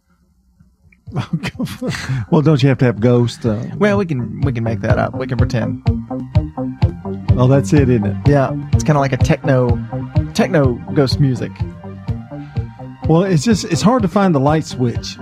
Well, 2.30 2.42
don't 2.42 2.62
you 2.62 2.68
have 2.68 2.78
to 2.78 2.84
have 2.86 3.00
ghosts? 3.00 3.44
Uh, 3.44 3.70
Well, 3.76 3.98
we 3.98 4.06
can 4.06 4.40
we 4.40 4.52
can 4.52 4.64
make 4.64 4.80
that 4.80 4.98
up. 4.98 5.14
We 5.14 5.26
can 5.26 5.38
pretend. 5.38 5.82
oh, 7.38 7.46
that's 7.48 7.72
it, 7.72 7.88
isn't 7.88 8.04
it? 8.06 8.16
Yeah, 8.26 8.50
it's 8.72 8.82
kind 8.84 8.96
of 8.96 9.00
like 9.00 9.12
a 9.12 9.16
techno 9.16 9.78
techno 10.34 10.74
ghost 10.94 11.20
music. 11.20 11.52
Well, 13.08 13.22
it's 13.22 13.44
just 13.44 13.64
it's 13.66 13.82
hard 13.82 14.02
to 14.02 14.08
find 14.08 14.34
the 14.34 14.40
light 14.40 14.64
switch. 14.64 15.16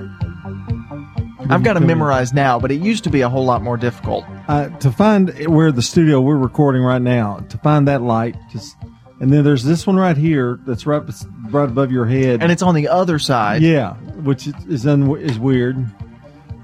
I've 1.51 1.65
got 1.65 1.75
to 1.75 1.81
memorize 1.81 2.33
now, 2.33 2.59
but 2.59 2.71
it 2.71 2.81
used 2.81 3.05
to 3.05 3.11
be 3.11 3.21
a 3.21 3.29
whole 3.29 3.45
lot 3.45 3.63
more 3.63 3.77
difficult. 3.77 4.25
Uh, 4.49 4.69
to 4.79 4.91
find 4.91 5.29
where 5.49 5.71
the 5.73 5.83
studio 5.83 6.21
we're 6.21 6.37
recording 6.39 6.83
right 6.83 7.03
now, 7.03 7.39
to 7.51 7.59
find 7.59 7.87
that 7.89 8.01
light, 8.01 8.37
just 8.51 8.77
and 9.23 9.33
then 9.33 9.43
there's 9.45 9.65
this 9.65 9.87
one 9.87 9.97
right 9.97 10.17
here 10.17 10.59
that's 10.67 10.85
right 10.87 11.03
right 11.51 11.69
above 11.69 11.91
your 11.91 12.05
head, 12.05 12.43
And 12.43 12.53
it's 12.53 12.63
on 12.63 12.75
the 12.75 12.89
other 12.89 13.19
side. 13.19 13.63
yeah, 13.63 13.95
which 14.25 14.47
is 14.49 14.55
is, 14.69 14.87
un- 14.87 15.17
is 15.19 15.39
weird, 15.39 15.77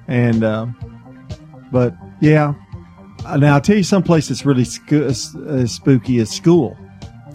and 0.09 0.45
uh, 0.45 0.67
but 1.73 1.95
yeah. 2.21 2.55
Uh, 3.25 3.37
Now 3.37 3.55
I'll 3.55 3.61
tell 3.61 3.77
you 3.77 3.83
some 3.83 4.03
place 4.03 4.29
that's 4.29 4.45
really 4.47 4.65
sc- 4.65 4.93
uh, 4.93 5.13
spooky 5.67 6.19
is 6.19 6.31
school. 6.31 6.77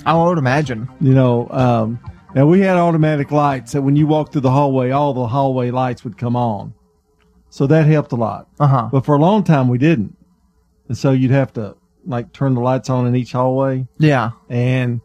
I 0.06 0.14
would 0.22 0.38
imagine. 0.38 0.88
You 1.02 1.14
know, 1.14 1.48
um, 1.52 2.00
now 2.36 2.46
we 2.46 2.62
had 2.62 2.78
automatic 2.78 3.32
lights 3.32 3.74
that 3.74 3.82
when 3.82 3.96
you 3.96 4.08
walk 4.08 4.32
through 4.32 4.42
the 4.42 4.52
hallway, 4.52 4.92
all 4.92 5.14
the 5.14 5.28
hallway 5.28 5.72
lights 5.72 6.04
would 6.04 6.18
come 6.18 6.36
on. 6.36 6.74
So 7.50 7.68
that 7.68 7.86
helped 7.86 8.12
a 8.14 8.16
lot. 8.16 8.48
Uh-huh. 8.60 8.90
But 8.92 9.06
for 9.06 9.16
a 9.16 9.20
long 9.20 9.44
time 9.44 9.68
we 9.68 9.78
didn't. 9.78 10.16
And 10.88 10.98
so 10.98 11.12
you'd 11.12 11.32
have 11.32 11.54
to 11.54 11.76
like 12.06 12.34
turn 12.34 12.56
the 12.56 12.62
lights 12.62 12.90
on 12.90 13.06
in 13.06 13.16
each 13.16 13.34
hallway. 13.34 13.88
Yeah. 14.00 14.32
And 14.50 15.02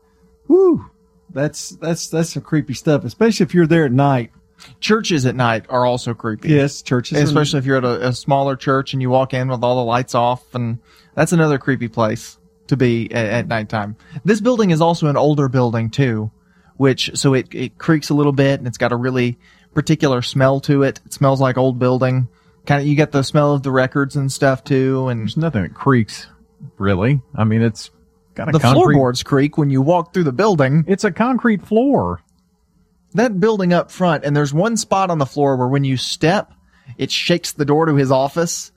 whoo, 0.48 0.90
that's 1.30 1.70
that's 1.70 2.08
that's 2.08 2.30
some 2.32 2.42
creepy 2.42 2.74
stuff, 2.74 3.04
especially 3.04 3.44
if 3.44 3.54
you're 3.54 3.66
there 3.66 3.84
at 3.84 3.92
night. 3.92 4.32
Churches 4.80 5.24
at 5.24 5.36
night 5.36 5.66
are 5.68 5.86
also 5.86 6.14
creepy. 6.14 6.48
Yes, 6.48 6.82
churches, 6.82 7.16
are- 7.18 7.22
especially 7.22 7.60
if 7.60 7.64
you're 7.66 7.76
at 7.76 7.84
a, 7.84 8.08
a 8.08 8.12
smaller 8.12 8.56
church 8.56 8.92
and 8.92 9.00
you 9.00 9.08
walk 9.08 9.32
in 9.32 9.48
with 9.48 9.62
all 9.62 9.76
the 9.76 9.84
lights 9.84 10.16
off, 10.16 10.52
and 10.54 10.80
that's 11.14 11.32
another 11.32 11.58
creepy 11.58 11.86
place 11.86 12.38
to 12.66 12.76
be 12.76 13.08
at, 13.12 13.26
at 13.26 13.46
nighttime. 13.48 13.94
This 14.24 14.40
building 14.40 14.70
is 14.72 14.80
also 14.80 15.06
an 15.06 15.16
older 15.16 15.48
building 15.48 15.90
too, 15.90 16.32
which 16.76 17.12
so 17.14 17.34
it 17.34 17.54
it 17.54 17.78
creaks 17.78 18.10
a 18.10 18.14
little 18.14 18.32
bit 18.32 18.58
and 18.58 18.66
it's 18.66 18.78
got 18.78 18.90
a 18.90 18.96
really 18.96 19.38
particular 19.74 20.22
smell 20.22 20.58
to 20.62 20.82
it. 20.82 21.00
It 21.06 21.12
smells 21.12 21.40
like 21.40 21.56
old 21.56 21.78
building. 21.78 22.26
Kind 22.66 22.80
of 22.82 22.88
you 22.88 22.96
get 22.96 23.12
the 23.12 23.22
smell 23.22 23.54
of 23.54 23.62
the 23.62 23.70
records 23.70 24.16
and 24.16 24.30
stuff 24.30 24.64
too, 24.64 25.06
and 25.08 25.20
There's 25.20 25.36
nothing 25.36 25.62
that 25.62 25.74
creaks, 25.74 26.26
really. 26.78 27.20
I 27.34 27.44
mean, 27.44 27.62
it's 27.62 27.90
got 28.38 28.48
a 28.48 28.52
the 28.52 28.58
concrete. 28.60 28.80
floorboards 28.82 29.22
creak 29.22 29.58
when 29.58 29.68
you 29.68 29.82
walk 29.82 30.14
through 30.14 30.24
the 30.24 30.32
building. 30.32 30.84
It's 30.88 31.04
a 31.04 31.12
concrete 31.12 31.62
floor. 31.66 32.22
That 33.14 33.40
building 33.40 33.72
up 33.72 33.90
front, 33.90 34.24
and 34.24 34.36
there's 34.36 34.52
one 34.54 34.76
spot 34.76 35.10
on 35.10 35.18
the 35.18 35.26
floor 35.26 35.56
where 35.56 35.68
when 35.68 35.84
you 35.84 35.96
step, 35.96 36.52
it 36.98 37.10
shakes 37.10 37.52
the 37.52 37.64
door 37.64 37.86
to 37.86 37.94
his 37.96 38.10
office. 38.10 38.70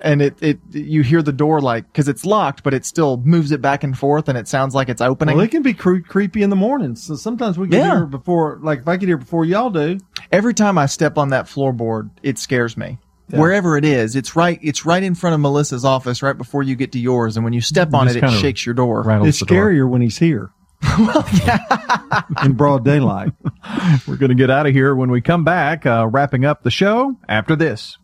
and 0.00 0.20
it, 0.20 0.34
it 0.42 0.58
you 0.72 1.02
hear 1.04 1.22
the 1.22 1.32
door 1.32 1.60
like 1.60 1.86
because 1.86 2.08
it's 2.08 2.24
locked, 2.26 2.64
but 2.64 2.74
it 2.74 2.84
still 2.84 3.18
moves 3.18 3.52
it 3.52 3.62
back 3.62 3.84
and 3.84 3.96
forth, 3.96 4.28
and 4.28 4.36
it 4.36 4.48
sounds 4.48 4.74
like 4.74 4.88
it's 4.88 5.00
opening. 5.00 5.36
Well, 5.36 5.44
it 5.44 5.52
can 5.52 5.62
be 5.62 5.74
cre- 5.74 6.00
creepy 6.00 6.42
in 6.42 6.50
the 6.50 6.56
morning. 6.56 6.96
So 6.96 7.14
sometimes 7.14 7.56
we 7.56 7.68
get 7.68 7.78
Yeah. 7.86 7.96
here 7.98 8.06
before, 8.06 8.58
like 8.62 8.80
if 8.80 8.88
I 8.88 8.96
get 8.96 9.06
here 9.08 9.16
before 9.16 9.44
y'all 9.44 9.70
do. 9.70 9.98
Every 10.32 10.54
time 10.54 10.76
I 10.76 10.86
step 10.86 11.16
on 11.18 11.28
that 11.28 11.44
floorboard, 11.46 12.10
it 12.24 12.38
scares 12.38 12.76
me. 12.76 12.98
Yeah. 13.32 13.38
Wherever 13.40 13.78
it 13.78 13.84
is, 13.84 14.14
it's 14.14 14.36
right. 14.36 14.58
It's 14.62 14.84
right 14.84 15.02
in 15.02 15.14
front 15.14 15.34
of 15.34 15.40
Melissa's 15.40 15.84
office, 15.86 16.22
right 16.22 16.36
before 16.36 16.62
you 16.62 16.76
get 16.76 16.92
to 16.92 16.98
yours, 16.98 17.36
and 17.36 17.44
when 17.44 17.54
you 17.54 17.62
step 17.62 17.94
on 17.94 18.06
it, 18.08 18.16
it 18.16 18.30
shakes 18.40 18.66
your 18.66 18.74
door. 18.74 19.02
It's 19.26 19.40
scarier 19.42 19.88
when 19.88 20.02
he's 20.02 20.18
here. 20.18 20.50
in 22.44 22.52
broad 22.52 22.84
daylight. 22.84 23.32
We're 24.06 24.16
going 24.16 24.30
to 24.30 24.34
get 24.34 24.50
out 24.50 24.66
of 24.66 24.72
here 24.72 24.94
when 24.94 25.10
we 25.10 25.20
come 25.20 25.44
back, 25.44 25.86
uh, 25.86 26.06
wrapping 26.10 26.44
up 26.44 26.62
the 26.62 26.70
show 26.70 27.16
after 27.28 27.56
this. 27.56 27.98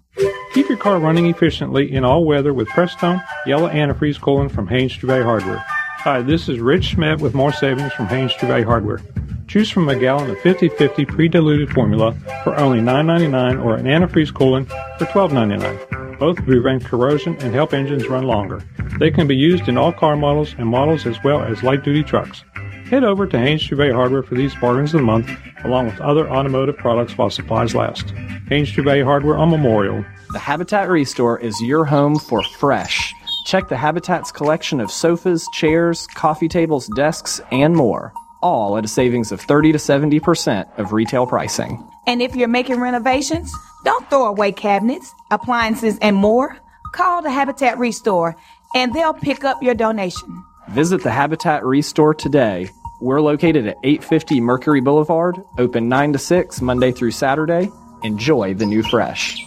Keep 0.55 0.68
your 0.68 0.78
car 0.78 0.98
running 0.98 1.26
efficiently 1.26 1.92
in 1.92 2.05
all 2.05 2.24
weather 2.24 2.55
with 2.55 2.68
Prestone 2.68 3.20
Yellow 3.46 3.68
Antifreeze 3.68 4.18
Coolant 4.18 4.50
from 4.50 4.66
Haynes 4.68 4.94
True 4.94 5.09
Value 5.09 5.24
Hardware. 5.24 5.59
Hi, 5.59 6.22
this 6.22 6.48
is 6.48 6.59
Rich 6.60 6.84
Schmidt 6.84 7.20
with 7.20 7.34
more 7.34 7.52
savings 7.52 7.92
from 7.92 8.06
Haynes 8.06 8.32
True 8.34 8.48
Value 8.48 8.64
Hardware. 8.64 9.00
Choose 9.48 9.70
from 9.70 9.88
a 9.88 9.96
gallon 9.96 10.30
of 10.30 10.36
50-50 10.38 11.08
pre-diluted 11.08 11.72
formula 11.72 12.14
for 12.44 12.54
only 12.56 12.80
$9.99 12.80 13.64
or 13.64 13.76
an 13.76 13.86
antifreeze 13.86 14.30
coolant 14.30 14.68
for 14.98 15.06
$12.99. 15.06 16.18
Both 16.18 16.44
prevent 16.44 16.84
corrosion 16.84 17.34
and 17.40 17.54
help 17.54 17.72
engines 17.72 18.08
run 18.08 18.24
longer. 18.24 18.62
They 18.98 19.10
can 19.10 19.26
be 19.26 19.34
used 19.34 19.66
in 19.66 19.78
all 19.78 19.90
car 19.90 20.16
models 20.16 20.54
and 20.58 20.66
models 20.66 21.06
as 21.06 21.16
well 21.24 21.42
as 21.42 21.62
light-duty 21.62 22.02
trucks. 22.02 22.44
Head 22.90 23.04
over 23.04 23.26
to 23.26 23.38
Haynes 23.38 23.64
True 23.64 23.78
Value 23.78 23.94
Hardware 23.94 24.22
for 24.22 24.34
these 24.34 24.54
bargains 24.56 24.92
of 24.92 25.00
the 25.00 25.06
month, 25.06 25.30
along 25.64 25.86
with 25.86 26.00
other 26.00 26.28
automotive 26.30 26.76
products 26.76 27.16
while 27.16 27.30
supplies 27.30 27.74
last. 27.74 28.10
Haynes 28.48 28.70
True 28.70 28.84
Value 28.84 29.04
Hardware 29.04 29.38
on 29.38 29.48
Memorial. 29.48 30.04
The 30.32 30.38
Habitat 30.38 30.90
Restore 30.90 31.38
is 31.38 31.58
your 31.62 31.86
home 31.86 32.18
for 32.18 32.42
fresh. 32.42 33.14
Check 33.46 33.68
the 33.68 33.78
Habitat's 33.78 34.30
collection 34.30 34.78
of 34.78 34.90
sofas, 34.90 35.46
chairs, 35.54 36.06
coffee 36.08 36.48
tables, 36.48 36.86
desks, 36.88 37.40
and 37.50 37.74
more, 37.74 38.12
all 38.43 38.77
at 38.77 38.85
a 38.85 38.89
savings 38.89 39.32
of 39.32 39.40
30 39.40 39.73
to 39.73 39.78
70% 39.78 40.78
of 40.78 40.93
retail 40.93 41.27
pricing. 41.27 41.89
And 42.06 42.23
if 42.23 42.36
you're 42.36 42.48
making 42.48 42.81
renovations, 42.81 43.52
don't 43.85 44.09
throw 44.10 44.27
away 44.27 44.52
cabinets, 44.52 45.15
appliances, 45.31 45.98
and 46.01 46.16
more. 46.16 46.56
Call 46.93 47.23
the 47.23 47.31
Habitat 47.31 47.78
Restore 47.78 48.36
and 48.74 48.93
they'll 48.93 49.15
pick 49.15 49.44
up 49.44 49.62
your 49.62 49.74
donation. 49.74 50.44
Visit 50.70 51.02
the 51.02 51.10
Habitat 51.10 51.65
Restore 51.65 52.15
today. 52.15 52.70
We're 53.01 53.20
located 53.20 53.66
at 53.66 53.77
850 53.85 54.40
Mercury 54.40 54.81
Boulevard, 54.81 55.36
open 55.56 55.89
9 55.89 56.15
to 56.15 56.19
6 56.19 56.60
Monday 56.60 56.93
through 56.93 57.12
Saturday. 57.12 57.70
Enjoy 58.02 58.55
the 58.55 58.66
new 58.66 58.82
fresh. 58.82 59.43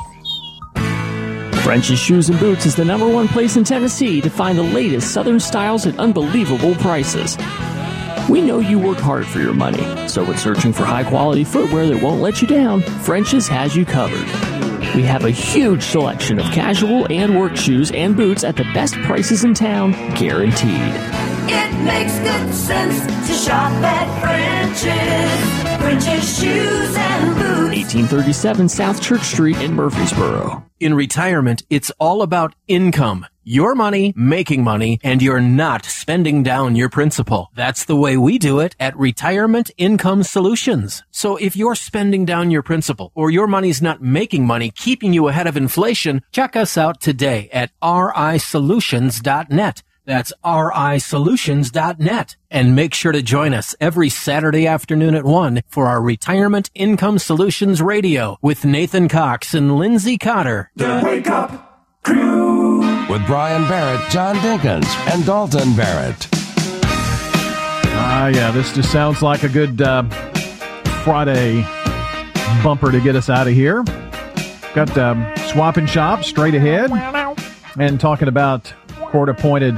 French's 1.64 2.00
Shoes 2.00 2.28
and 2.30 2.40
Boots 2.40 2.66
is 2.66 2.76
the 2.76 2.86
number 2.86 3.08
one 3.08 3.28
place 3.28 3.56
in 3.56 3.64
Tennessee 3.64 4.20
to 4.22 4.30
find 4.30 4.58
the 4.58 4.64
latest 4.64 5.14
Southern 5.14 5.40
styles 5.40 5.86
at 5.86 6.00
unbelievable 6.00 6.74
prices. 6.76 7.38
We 8.32 8.40
know 8.40 8.60
you 8.60 8.80
work 8.80 8.98
hard 8.98 9.28
for 9.28 9.40
your 9.40 9.54
money, 9.54 10.08
so 10.08 10.24
when 10.24 10.38
searching 10.38 10.72
for 10.72 10.86
high 10.86 11.04
quality 11.04 11.44
footwear 11.44 11.86
that 11.88 12.02
won't 12.02 12.22
let 12.22 12.42
you 12.42 12.48
down, 12.48 12.82
French's 12.82 13.46
has 13.50 13.76
you 13.76 13.84
covered. 13.84 14.26
We 14.96 15.04
have 15.04 15.26
a 15.26 15.32
huge 15.32 15.84
selection 15.84 16.40
of 16.40 16.46
casual 16.46 17.12
and 17.12 17.38
work 17.38 17.58
shoes 17.58 17.92
and 17.92 18.16
boots 18.16 18.46
at 18.46 18.56
the 18.56 18.64
best 18.74 18.96
prices 19.02 19.44
in 19.44 19.54
town, 19.54 19.92
guaranteed. 20.16 20.94
It 21.52 21.84
makes 21.84 22.18
good 22.20 22.54
sense 22.54 23.06
to 23.28 23.34
shop 23.34 23.70
at 23.84 24.22
French's. 24.22 25.82
French's 25.82 26.40
shoes 26.40 26.96
and 26.96 27.36
boots. 27.36 27.94
1837 27.94 28.70
South 28.70 29.02
Church 29.02 29.24
Street 29.24 29.58
in 29.58 29.74
Murfreesboro. 29.74 30.64
In 30.80 30.94
retirement, 30.94 31.64
it's 31.70 31.92
all 32.00 32.22
about 32.22 32.56
income. 32.70 33.26
Your 33.44 33.74
money, 33.74 34.14
making 34.16 34.64
money, 34.64 35.00
and 35.04 35.20
you're 35.20 35.42
not 35.42 35.84
spending 35.84 36.44
down 36.44 36.76
your 36.76 36.90
principal. 36.90 37.50
That's 37.56 37.86
the 37.86 37.96
way 37.96 38.16
we 38.16 38.38
do 38.38 38.60
it 38.60 38.76
at 38.80 38.96
Retirement 38.96 39.72
Income 39.78 40.22
Solutions. 40.24 41.02
So 41.10 41.38
if 41.38 41.56
you're 41.56 41.74
spending 41.74 42.24
down 42.24 42.52
your 42.52 42.62
principal 42.62 43.12
or 43.16 43.32
your 43.32 43.48
money's 43.48 43.82
not 43.82 44.00
making 44.00 44.46
money, 44.46 44.70
keeping 44.70 45.12
you 45.12 45.28
ahead 45.28 45.48
of 45.48 45.58
inflation, 45.58 46.22
check 46.32 46.56
us 46.56 46.78
out 46.78 47.02
today 47.02 47.50
at 47.52 47.72
risolutions.net. 47.82 49.82
That's 50.06 50.34
risolutions.net. 50.46 52.36
And 52.52 52.76
make 52.76 52.94
sure 52.94 53.12
to 53.12 53.24
join 53.24 53.56
us 53.56 53.76
every 53.80 54.10
Saturday 54.10 54.68
afternoon 54.68 55.16
at 55.16 55.26
1 55.26 55.64
for 55.68 55.88
our 55.88 56.02
Retirement 56.02 56.70
Income 56.76 57.18
Solutions 57.18 57.82
Radio 57.82 58.38
with 58.44 58.66
Nathan 58.66 59.08
Cox 59.08 59.56
and 59.56 59.78
Lindsay 59.78 60.20
Cotter. 60.20 60.70
Wake 60.78 61.28
Up 61.28 61.71
Crew. 62.04 62.80
With 63.10 63.26
Brian 63.26 63.68
Barrett, 63.68 64.10
John 64.10 64.36
Dinkins, 64.38 64.86
and 65.14 65.26
Dalton 65.26 65.76
Barrett. 65.76 66.28
Ah, 67.94 68.28
yeah, 68.28 68.52
this 68.52 68.74
just 68.74 68.92
sounds 68.92 69.22
like 69.22 69.44
a 69.44 69.50
good 69.50 69.82
uh, 69.82 70.04
Friday 71.04 71.66
bumper 72.64 72.92
to 72.92 73.00
get 73.02 73.16
us 73.16 73.30
out 73.30 73.48
of 73.48 73.54
here. 73.54 73.84
Got 74.74 74.98
um, 74.98 75.32
swap 75.52 75.78
and 75.78 75.90
shop 75.90 76.24
straight 76.24 76.56
ahead, 76.56 76.92
and 77.78 78.00
talking 78.00 78.28
about 78.28 78.74
court-appointed 78.96 79.76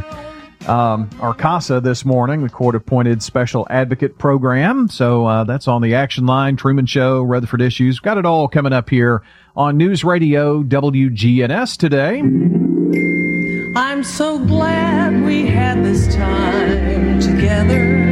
um, 0.67 1.09
our 1.19 1.33
CASA 1.33 1.81
this 1.81 2.05
morning, 2.05 2.43
the 2.43 2.49
court-appointed 2.49 3.21
special 3.21 3.67
advocate 3.69 4.17
program. 4.17 4.87
So 4.87 5.25
uh, 5.25 5.43
that's 5.43 5.67
on 5.67 5.81
the 5.81 5.95
action 5.95 6.25
line. 6.25 6.55
Truman 6.55 6.85
Show, 6.85 7.21
Rutherford 7.23 7.61
Issues, 7.61 7.99
got 7.99 8.17
it 8.17 8.25
all 8.25 8.47
coming 8.47 8.71
up 8.71 8.89
here 8.89 9.23
on 9.55 9.77
News 9.77 10.03
Radio 10.03 10.63
WGNS 10.63 11.77
today. 11.77 12.19
I'm 13.75 14.03
so 14.03 14.39
glad 14.39 15.23
we 15.23 15.45
had 15.45 15.83
this 15.83 16.13
time 16.15 17.19
together. 17.19 18.11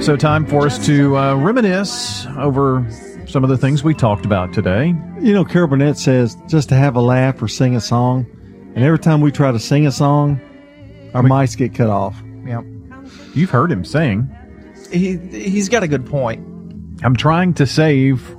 So 0.00 0.16
time 0.16 0.46
for 0.46 0.66
us 0.66 0.84
to 0.86 1.16
uh, 1.16 1.34
reminisce 1.34 2.26
over 2.38 2.86
some 3.26 3.42
of 3.42 3.50
the 3.50 3.56
things 3.56 3.82
we 3.82 3.94
talked 3.94 4.24
about 4.24 4.52
today. 4.52 4.94
You 5.20 5.32
know, 5.32 5.44
Carol 5.44 5.68
Burnett 5.68 5.98
says 5.98 6.36
just 6.48 6.68
to 6.68 6.76
have 6.76 6.94
a 6.94 7.00
laugh 7.00 7.42
or 7.42 7.48
sing 7.48 7.74
a 7.74 7.80
song. 7.80 8.26
And 8.74 8.84
every 8.84 8.98
time 9.00 9.20
we 9.20 9.32
try 9.32 9.50
to 9.50 9.58
sing 9.58 9.86
a 9.86 9.92
song, 9.92 10.40
our 11.14 11.22
mics 11.22 11.56
get 11.56 11.74
cut 11.74 11.88
off. 11.88 12.16
Yep. 12.46 12.64
You've 13.34 13.50
heard 13.50 13.72
him 13.72 13.84
sing. 13.84 14.30
He 14.90 15.16
he's 15.16 15.68
got 15.68 15.82
a 15.82 15.88
good 15.88 16.06
point. 16.06 16.46
I'm 17.02 17.16
trying 17.16 17.54
to 17.54 17.66
save 17.66 18.36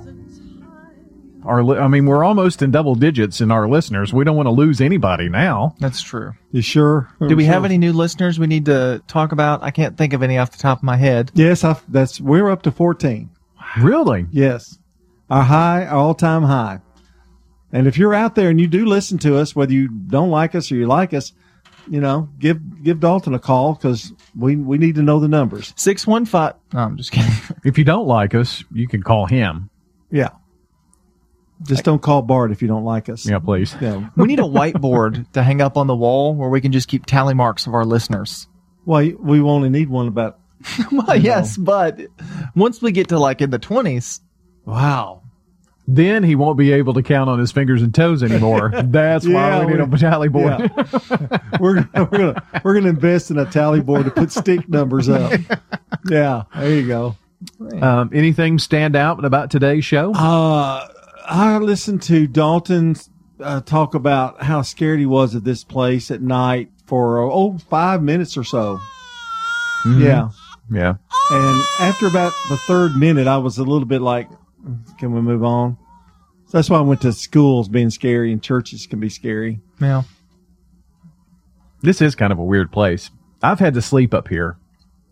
our. 1.44 1.62
Li- 1.62 1.78
I 1.78 1.88
mean, 1.88 2.06
we're 2.06 2.24
almost 2.24 2.62
in 2.62 2.70
double 2.70 2.94
digits 2.94 3.40
in 3.40 3.50
our 3.50 3.68
listeners. 3.68 4.12
We 4.12 4.24
don't 4.24 4.36
want 4.36 4.46
to 4.46 4.52
lose 4.52 4.80
anybody 4.80 5.28
now. 5.28 5.74
That's 5.78 6.02
true. 6.02 6.32
You 6.52 6.62
sure? 6.62 7.08
Do 7.26 7.36
we 7.36 7.44
have 7.44 7.64
any 7.64 7.78
new 7.78 7.92
listeners 7.92 8.38
we 8.38 8.46
need 8.46 8.66
to 8.66 9.02
talk 9.06 9.32
about? 9.32 9.62
I 9.62 9.70
can't 9.70 9.96
think 9.96 10.12
of 10.12 10.22
any 10.22 10.38
off 10.38 10.50
the 10.52 10.58
top 10.58 10.78
of 10.78 10.84
my 10.84 10.96
head. 10.96 11.30
Yes, 11.34 11.64
I, 11.64 11.76
that's 11.88 12.20
we're 12.20 12.50
up 12.50 12.62
to 12.62 12.70
14. 12.72 13.30
Really? 13.80 14.26
Yes. 14.30 14.78
Our 15.30 15.42
high, 15.42 15.86
our 15.86 15.98
all-time 15.98 16.42
high. 16.42 16.80
And 17.72 17.86
if 17.88 17.98
you're 17.98 18.14
out 18.14 18.36
there 18.36 18.50
and 18.50 18.60
you 18.60 18.68
do 18.68 18.86
listen 18.86 19.18
to 19.18 19.36
us, 19.36 19.56
whether 19.56 19.72
you 19.72 19.88
don't 19.88 20.30
like 20.30 20.54
us 20.54 20.70
or 20.70 20.76
you 20.76 20.86
like 20.86 21.12
us, 21.12 21.32
you 21.88 22.00
know, 22.00 22.28
give 22.38 22.82
give 22.82 23.00
Dalton 23.00 23.34
a 23.34 23.38
call 23.38 23.74
because 23.74 24.12
we 24.38 24.56
we 24.56 24.78
need 24.78 24.94
to 24.94 25.02
know 25.02 25.18
the 25.20 25.28
numbers. 25.28 25.72
Six 25.76 26.06
one 26.06 26.24
five. 26.24 26.54
No, 26.72 26.80
I'm 26.80 26.96
just 26.96 27.10
kidding. 27.12 27.32
If 27.64 27.76
you 27.78 27.84
don't 27.84 28.06
like 28.06 28.34
us, 28.34 28.62
you 28.72 28.86
can 28.86 29.02
call 29.02 29.26
him. 29.26 29.70
Yeah. 30.10 30.30
Just 31.66 31.84
don't 31.84 32.00
call 32.02 32.22
Bart 32.22 32.50
if 32.52 32.60
you 32.62 32.68
don't 32.68 32.84
like 32.84 33.08
us. 33.08 33.26
Yeah, 33.26 33.38
please. 33.38 33.74
Yeah. 33.80 34.08
we 34.16 34.26
need 34.26 34.38
a 34.40 34.42
whiteboard 34.42 35.30
to 35.32 35.42
hang 35.42 35.60
up 35.60 35.76
on 35.76 35.86
the 35.86 35.96
wall 35.96 36.34
where 36.34 36.48
we 36.48 36.60
can 36.60 36.72
just 36.72 36.88
keep 36.88 37.06
tally 37.06 37.34
marks 37.34 37.66
of 37.66 37.74
our 37.74 37.84
listeners. 37.84 38.46
Well, 38.84 39.10
we 39.18 39.40
only 39.40 39.70
need 39.70 39.88
one 39.88 40.08
about. 40.08 40.38
well, 40.92 41.16
yes, 41.16 41.56
but 41.56 42.00
once 42.54 42.80
we 42.82 42.92
get 42.92 43.08
to 43.08 43.18
like 43.18 43.40
in 43.40 43.50
the 43.50 43.58
twenties, 43.58 44.20
wow. 44.64 45.22
Then 45.86 46.22
he 46.22 46.34
won't 46.34 46.56
be 46.56 46.72
able 46.72 46.94
to 46.94 47.02
count 47.02 47.28
on 47.28 47.38
his 47.38 47.52
fingers 47.52 47.82
and 47.82 47.94
toes 47.94 48.22
anymore. 48.22 48.70
That's 48.84 49.26
Yeah, 49.26 49.58
why 49.58 49.64
we 49.66 49.72
need 49.74 49.80
a 49.80 49.98
tally 49.98 50.28
board. 50.30 50.70
we're 51.60 51.86
we're 51.94 52.06
gonna 52.06 52.42
we're 52.64 52.74
gonna 52.74 52.88
invest 52.88 53.30
in 53.30 53.38
a 53.38 53.44
tally 53.44 53.80
board 53.82 54.06
to 54.06 54.10
put 54.10 54.32
stick 54.32 54.66
numbers 54.68 55.10
up. 55.10 55.38
Yeah, 56.08 56.44
there 56.56 56.70
you 56.74 56.86
go. 56.86 57.16
Um, 57.82 58.08
anything 58.14 58.58
stand 58.58 58.96
out 58.96 59.22
about 59.26 59.50
today's 59.50 59.84
show? 59.84 60.12
Uh, 60.14 60.88
I 61.26 61.58
listened 61.58 62.02
to 62.02 62.26
Dalton 62.26 62.96
uh, 63.40 63.60
talk 63.62 63.94
about 63.94 64.42
how 64.42 64.62
scared 64.62 64.98
he 65.00 65.06
was 65.06 65.34
of 65.34 65.44
this 65.44 65.64
place 65.64 66.10
at 66.10 66.22
night 66.22 66.70
for 66.86 67.18
oh 67.18 67.58
five 67.70 68.02
minutes 68.02 68.36
or 68.36 68.44
so. 68.44 68.78
Mhm. 69.84 70.00
Yeah, 70.00 70.28
Yeah. 70.70 70.94
and 71.30 71.62
after 71.80 72.06
about 72.06 72.32
the 72.48 72.56
third 72.66 72.96
minute, 72.96 73.26
I 73.26 73.38
was 73.38 73.58
a 73.58 73.64
little 73.64 73.86
bit 73.86 74.00
like, 74.02 74.28
"Can 74.98 75.12
we 75.12 75.20
move 75.20 75.44
on?" 75.44 75.76
So 76.46 76.58
that's 76.58 76.70
why 76.70 76.78
I 76.78 76.82
went 76.82 77.00
to 77.02 77.12
schools 77.12 77.68
being 77.68 77.90
scary 77.90 78.32
and 78.32 78.42
churches 78.42 78.86
can 78.86 79.00
be 79.00 79.08
scary. 79.08 79.60
Yeah. 79.80 80.02
This 81.82 82.00
is 82.00 82.14
kind 82.14 82.32
of 82.32 82.38
a 82.38 82.44
weird 82.44 82.70
place. 82.72 83.10
I've 83.42 83.58
had 83.60 83.74
to 83.74 83.82
sleep 83.82 84.14
up 84.14 84.28
here. 84.28 84.56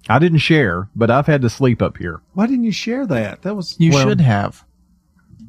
I 0.08 0.18
didn't 0.18 0.38
share, 0.38 0.88
but 0.96 1.10
I've 1.10 1.26
had 1.26 1.42
to 1.42 1.50
sleep 1.50 1.82
up 1.82 1.98
here. 1.98 2.22
Why 2.34 2.46
didn't 2.46 2.64
you 2.64 2.72
share 2.72 3.06
that? 3.06 3.42
That 3.42 3.54
was 3.56 3.76
you 3.78 3.92
Well, 3.92 4.06
should 4.08 4.20
have. 4.20 4.64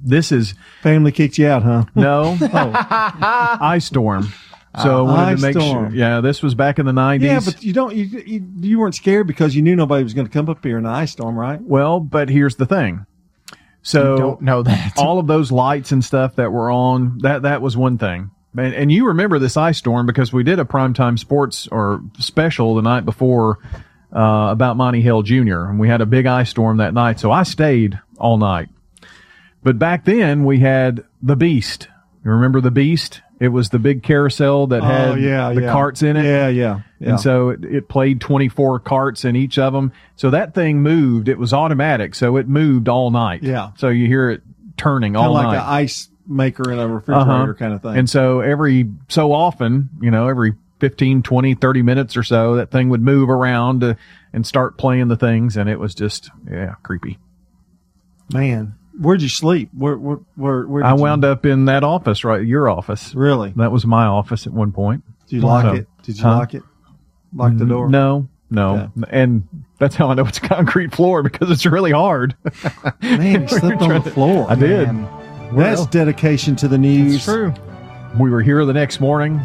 This 0.04 0.32
is 0.32 0.54
family 0.82 1.12
kicked 1.12 1.38
you 1.38 1.48
out, 1.48 1.64
huh? 1.64 1.86
No, 1.96 2.38
oh, 2.42 3.58
ice 3.62 3.86
storm. 3.86 4.32
So 4.82 5.06
I 5.06 5.10
Uh, 5.10 5.14
wanted 5.14 5.36
to 5.38 5.42
make 5.42 5.54
storm. 5.54 5.90
sure. 5.92 5.96
Yeah, 5.96 6.22
this 6.22 6.42
was 6.42 6.56
back 6.56 6.80
in 6.80 6.86
the 6.86 6.94
nineties. 6.94 7.28
Yeah, 7.28 7.40
but 7.44 7.64
you 7.64 7.74
don't. 7.74 7.96
You, 7.96 8.06
you 8.26 8.46
you 8.60 8.80
weren't 8.80 8.96
scared 8.96 9.28
because 9.28 9.56
you 9.56 9.62
knew 9.62 9.76
nobody 9.76 10.04
was 10.04 10.14
going 10.14 10.28
to 10.28 10.34
come 10.34 10.50
up 10.50 10.64
here 10.64 10.78
in 10.78 10.86
an 10.86 10.92
ice 10.92 11.12
storm, 11.12 11.38
right? 11.38 11.62
Well, 11.62 12.00
but 12.00 12.30
here's 12.30 12.56
the 12.56 12.66
thing. 12.66 13.06
So 13.84 14.14
You 14.16 14.20
don't 14.22 14.42
know 14.42 14.64
that. 14.64 14.94
all 14.98 15.20
of 15.20 15.28
those 15.28 15.52
lights 15.52 15.92
and 15.92 16.04
stuff 16.04 16.38
that 16.38 16.52
were 16.52 16.72
on 16.72 17.20
that 17.20 17.42
that 17.44 17.62
was 17.62 17.76
one 17.78 17.98
thing. 17.98 18.32
And, 18.58 18.74
and 18.74 18.92
you 18.92 19.08
remember 19.08 19.40
this 19.40 19.58
ice 19.58 19.78
storm 19.78 20.06
because 20.06 20.32
we 20.32 20.44
did 20.44 20.58
a 20.60 20.64
primetime 20.64 21.20
sports 21.20 21.68
or 21.72 22.02
special 22.20 22.76
the 22.76 22.82
night 22.82 23.04
before 23.04 23.58
uh, 24.16 24.48
about 24.52 24.78
Monty 24.78 25.02
Hill 25.02 25.22
Jr. 25.24 25.66
and 25.66 25.80
we 25.80 25.88
had 25.90 26.02
a 26.02 26.06
big 26.06 26.26
ice 26.28 26.50
storm 26.52 26.78
that 26.78 26.94
night. 26.94 27.20
So 27.20 27.32
I 27.32 27.44
stayed 27.44 28.00
all 28.18 28.38
night. 28.38 28.70
But 29.64 29.80
back 29.80 30.06
then 30.06 30.44
we 30.44 30.60
had 30.60 31.04
the 31.22 31.36
Beast. 31.36 31.88
You 32.24 32.32
remember 32.32 32.62
the 32.62 32.72
Beast? 32.72 33.22
It 33.40 33.50
was 33.50 33.70
the 33.70 33.80
big 33.80 34.04
carousel 34.04 34.68
that 34.68 34.82
Oh, 34.82 34.86
had 34.86 35.22
yeah, 35.22 35.52
the 35.54 35.64
yeah. 35.64 35.72
carts 35.72 36.02
in 36.02 36.16
it. 36.16 36.24
Yeah, 36.24 36.48
yeah, 36.48 36.80
yeah. 37.00 37.10
And 37.10 37.20
so 37.20 37.50
it, 37.50 37.66
it 37.66 37.90
played 37.90 38.22
24 38.22 38.80
carts 38.80 39.26
in 39.26 39.36
each 39.36 39.58
of 39.58 39.74
them. 39.74 39.92
So 40.16 40.30
that 40.30 40.54
thing 40.54 40.82
moved. 40.82 41.28
It 41.28 41.38
was 41.38 41.52
automatic. 41.54 42.16
So 42.16 42.38
it 42.38 42.48
moved 42.48 42.88
all 42.88 43.12
night. 43.12 43.44
Yeah. 43.44 43.72
So 43.76 43.90
you 43.90 44.08
hear 44.08 44.30
it 44.30 44.44
turning 44.78 45.14
Kind 45.16 45.26
all 45.28 45.34
like 45.34 45.48
night. 45.48 45.56
an 45.56 45.62
ice 45.64 46.08
maker 46.26 46.72
in 46.72 46.80
a 46.80 46.88
refrigerator 46.88 47.32
Uh-huh. 47.32 47.54
kind 47.56 47.74
of 47.74 47.82
thing. 47.82 47.98
And 47.98 48.10
so 48.10 48.40
every 48.40 48.90
so 49.10 49.34
often, 49.34 49.90
you 50.02 50.10
know, 50.12 50.30
every 50.30 50.54
15, 50.80 51.24
20, 51.24 51.56
30 51.56 51.82
minutes 51.82 52.16
or 52.16 52.24
so, 52.24 52.56
that 52.56 52.72
thing 52.72 52.88
would 52.90 53.02
move 53.02 53.30
around 53.30 53.82
to, 53.82 53.98
and 54.32 54.48
start 54.48 54.78
playing 54.78 55.10
the 55.10 55.18
things. 55.18 55.58
And 55.58 55.70
it 55.70 55.80
was 55.80 55.94
just, 55.94 56.30
yeah, 56.50 56.76
creepy. 56.84 57.20
Man, 58.34 58.76
where'd 59.00 59.22
you 59.22 59.30
sleep? 59.30 59.70
Where 59.74 59.98
where 59.98 60.18
where? 60.36 60.66
where 60.66 60.84
did 60.84 60.88
I 60.90 60.96
you- 60.96 61.02
wound 61.02 61.26
up 61.26 61.46
in 61.46 61.66
that 61.66 61.84
office, 61.84 62.24
right? 62.24 62.46
Your 62.46 62.70
office. 62.70 63.14
Really? 63.16 63.54
That 63.56 63.72
was 63.72 63.86
my 63.86 64.06
office 64.06 64.46
at 64.48 64.54
one 64.54 64.72
point. 64.72 65.04
Did 65.28 65.38
you 65.38 65.42
lock 65.42 65.64
So- 65.66 65.74
it? 65.74 65.88
Did 66.04 66.18
you 66.18 66.24
Huh? 66.24 66.38
lock 66.38 66.54
it? 66.54 66.64
Lock 67.36 67.56
the 67.58 67.66
door? 67.66 67.90
No, 67.90 68.28
no. 68.52 68.92
And 69.10 69.48
that's 69.80 69.96
how 69.96 70.10
I 70.10 70.14
know 70.14 70.26
it's 70.28 70.38
a 70.38 70.42
concrete 70.42 70.94
floor 70.94 71.24
because 71.24 71.50
it's 71.50 71.66
really 71.66 71.92
hard. 71.92 72.36
Man, 73.02 73.42
you 73.42 73.48
slept 73.48 73.82
on 73.82 74.04
the 74.04 74.12
floor. 74.12 74.46
I 74.50 74.56
did. 74.56 74.88
Man. 74.88 75.08
That's 75.56 75.86
dedication 75.88 76.56
to 76.58 76.68
the 76.68 76.78
news. 76.78 77.24
true. 77.26 77.54
We 78.20 78.30
were 78.30 78.42
here 78.42 78.64
the 78.66 78.74
next 78.74 79.00
morning. 79.00 79.40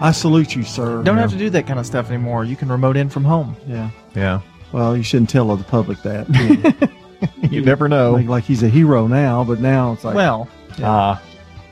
I 0.00 0.12
salute 0.12 0.56
you, 0.56 0.62
sir. 0.64 1.02
Don't 1.02 1.18
have 1.18 1.30
to 1.32 1.36
do 1.38 1.50
that 1.50 1.66
kind 1.66 1.78
of 1.78 1.86
stuff 1.86 2.08
anymore. 2.08 2.44
You 2.44 2.56
can 2.56 2.68
remote 2.70 2.96
in 2.96 3.08
from 3.10 3.24
home. 3.24 3.56
Yeah. 3.66 3.90
Yeah. 4.14 4.40
Well, 4.72 4.96
you 4.96 5.02
shouldn't 5.02 5.30
tell 5.30 5.54
the 5.56 5.62
public 5.64 6.02
that. 6.02 6.26
you 7.50 7.62
never 7.62 7.88
know. 7.88 8.12
Like, 8.12 8.26
like 8.28 8.44
he's 8.44 8.62
a 8.62 8.68
hero 8.68 9.06
now, 9.06 9.44
but 9.44 9.60
now 9.60 9.92
it's 9.92 10.04
like 10.04 10.14
Well, 10.14 10.48
Ah, 10.82 11.22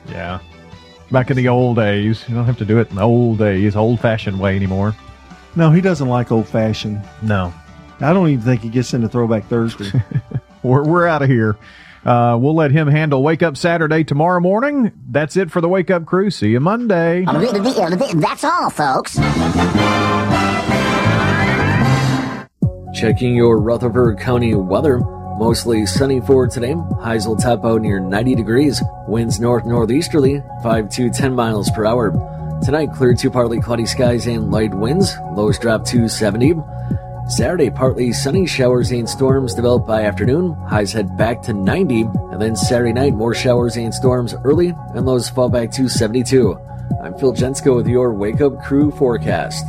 yeah. 0.09 0.39
Back 1.11 1.29
in 1.29 1.37
the 1.37 1.47
old 1.49 1.75
days, 1.77 2.23
you 2.27 2.33
don't 2.35 2.45
have 2.45 2.57
to 2.57 2.65
do 2.65 2.79
it 2.79 2.89
in 2.89 2.95
the 2.95 3.01
old 3.03 3.37
days, 3.37 3.75
old 3.75 3.99
fashioned 3.99 4.39
way 4.39 4.55
anymore. 4.55 4.95
no, 5.55 5.69
he 5.71 5.81
doesn't 5.81 6.07
like 6.07 6.31
old 6.31 6.47
fashioned. 6.47 7.01
No. 7.21 7.53
I 8.01 8.11
don't 8.13 8.27
even 8.29 8.43
think 8.43 8.61
he 8.61 8.69
gets 8.69 8.93
into 8.93 9.07
Throwback 9.07 9.45
Thursday. 9.47 9.91
We're, 10.63 10.83
we're 10.83 11.07
out 11.07 11.21
of 11.21 11.29
here. 11.29 11.57
Uh, 12.05 12.37
we'll 12.41 12.55
let 12.55 12.71
him 12.71 12.87
handle 12.87 13.21
Wake 13.21 13.43
Up 13.43 13.55
Saturday 13.57 14.03
tomorrow 14.03 14.39
morning. 14.41 14.91
That's 15.09 15.37
it 15.37 15.51
for 15.51 15.61
the 15.61 15.69
Wake 15.69 15.91
Up 15.91 16.05
Crew. 16.05 16.31
See 16.31 16.49
you 16.49 16.59
Monday. 16.59 17.23
That's 17.25 18.43
all, 18.43 18.69
folks. 18.69 19.17
Checking 22.93 23.35
your 23.35 23.59
Rutherford 23.59 24.19
County 24.19 24.53
weather. 24.55 24.99
Mostly 25.37 25.87
sunny 25.87 26.21
for 26.21 26.47
today. 26.47 26.75
Highs 27.01 27.27
will 27.27 27.35
top 27.35 27.65
out 27.65 27.81
near 27.81 27.99
90 27.99 28.35
degrees. 28.35 28.83
Winds 29.07 29.39
north 29.39 29.65
northeasterly, 29.65 30.43
5 30.61 30.89
to 30.91 31.09
10 31.09 31.33
miles 31.33 31.71
per 31.71 31.85
hour. 31.85 32.11
Tonight, 32.63 32.93
clear 32.93 33.15
to 33.15 33.31
partly 33.31 33.59
cloudy 33.59 33.87
skies 33.87 34.27
and 34.27 34.51
light 34.51 34.73
winds. 34.73 35.17
Lows 35.33 35.57
drop 35.57 35.85
to 35.85 36.07
70. 36.07 36.53
Saturday, 37.27 37.71
partly 37.71 38.13
sunny 38.13 38.45
showers 38.45 38.91
and 38.91 39.09
storms 39.09 39.55
develop 39.55 39.87
by 39.87 40.03
afternoon. 40.03 40.53
Highs 40.67 40.93
head 40.93 41.17
back 41.17 41.41
to 41.43 41.53
90. 41.53 42.01
And 42.31 42.39
then 42.39 42.55
Saturday 42.55 42.93
night, 42.93 43.13
more 43.13 43.33
showers 43.33 43.75
and 43.75 43.93
storms 43.93 44.35
early, 44.43 44.75
and 44.93 45.05
lows 45.05 45.29
fall 45.29 45.49
back 45.49 45.71
to 45.71 45.89
72. 45.89 46.55
I'm 47.03 47.17
Phil 47.17 47.33
Jensko 47.33 47.75
with 47.75 47.87
your 47.87 48.13
Wake 48.13 48.39
Up 48.39 48.61
Crew 48.61 48.91
forecast. 48.91 49.65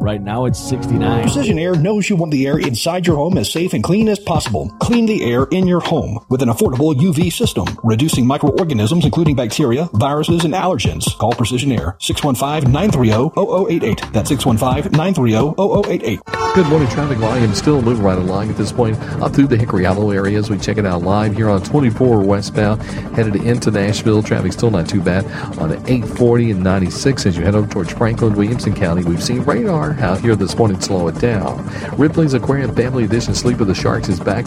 Right 0.00 0.22
now, 0.22 0.46
it's 0.46 0.58
69. 0.58 1.24
Precision 1.24 1.58
Air 1.58 1.74
knows 1.74 2.08
you 2.08 2.16
want 2.16 2.32
the 2.32 2.46
air 2.46 2.58
inside 2.58 3.06
your 3.06 3.16
home 3.16 3.36
as 3.36 3.52
safe 3.52 3.74
and 3.74 3.84
clean 3.84 4.08
as 4.08 4.18
possible. 4.18 4.70
Clean 4.80 5.04
the 5.04 5.30
air 5.30 5.44
in 5.50 5.66
your 5.66 5.80
home 5.80 6.24
with 6.30 6.40
an 6.40 6.48
affordable 6.48 6.94
UV 6.94 7.30
system, 7.30 7.66
reducing 7.84 8.26
microorganisms 8.26 9.04
including 9.04 9.36
bacteria, 9.36 9.90
viruses, 9.92 10.46
and 10.46 10.54
allergens. 10.54 11.14
Call 11.18 11.32
Precision 11.32 11.72
Air 11.72 11.98
615-930-0088. 12.00 14.12
That's 14.12 14.30
615-930-0088. 14.30 16.40
Good 16.52 16.66
morning, 16.66 16.88
traffic 16.88 17.18
volume 17.18 17.54
still 17.54 17.80
moving 17.80 18.02
right 18.02 18.18
along 18.18 18.50
at 18.50 18.56
this 18.56 18.72
point 18.72 18.98
up 19.22 19.32
through 19.32 19.46
the 19.46 19.56
Hickory 19.56 19.84
Hollow 19.84 20.10
area 20.10 20.36
as 20.36 20.50
we 20.50 20.58
check 20.58 20.78
it 20.78 20.86
out 20.86 21.02
live 21.02 21.36
here 21.36 21.48
on 21.48 21.62
24 21.62 22.24
westbound 22.24 22.82
headed 23.14 23.36
into 23.36 23.70
Nashville. 23.70 24.20
Traffic 24.20 24.52
still 24.52 24.72
not 24.72 24.88
too 24.88 25.00
bad 25.00 25.24
on 25.58 25.70
840 25.72 26.50
and 26.50 26.64
96 26.64 27.26
as 27.26 27.36
you 27.36 27.44
head 27.44 27.54
over 27.54 27.68
towards 27.68 27.92
Franklin, 27.92 28.34
Williamson 28.34 28.74
County. 28.74 29.04
We've 29.04 29.22
seen 29.22 29.42
radar 29.42 29.89
out 29.98 30.20
here 30.20 30.36
this 30.36 30.56
morning 30.56 30.80
slow 30.80 31.08
it 31.08 31.18
down. 31.18 31.66
Ripley's 31.96 32.34
Aquarium 32.34 32.74
Family 32.74 33.04
Edition 33.04 33.34
Sleep 33.34 33.60
of 33.60 33.66
the 33.66 33.74
Sharks 33.74 34.08
is 34.08 34.20
back 34.20 34.38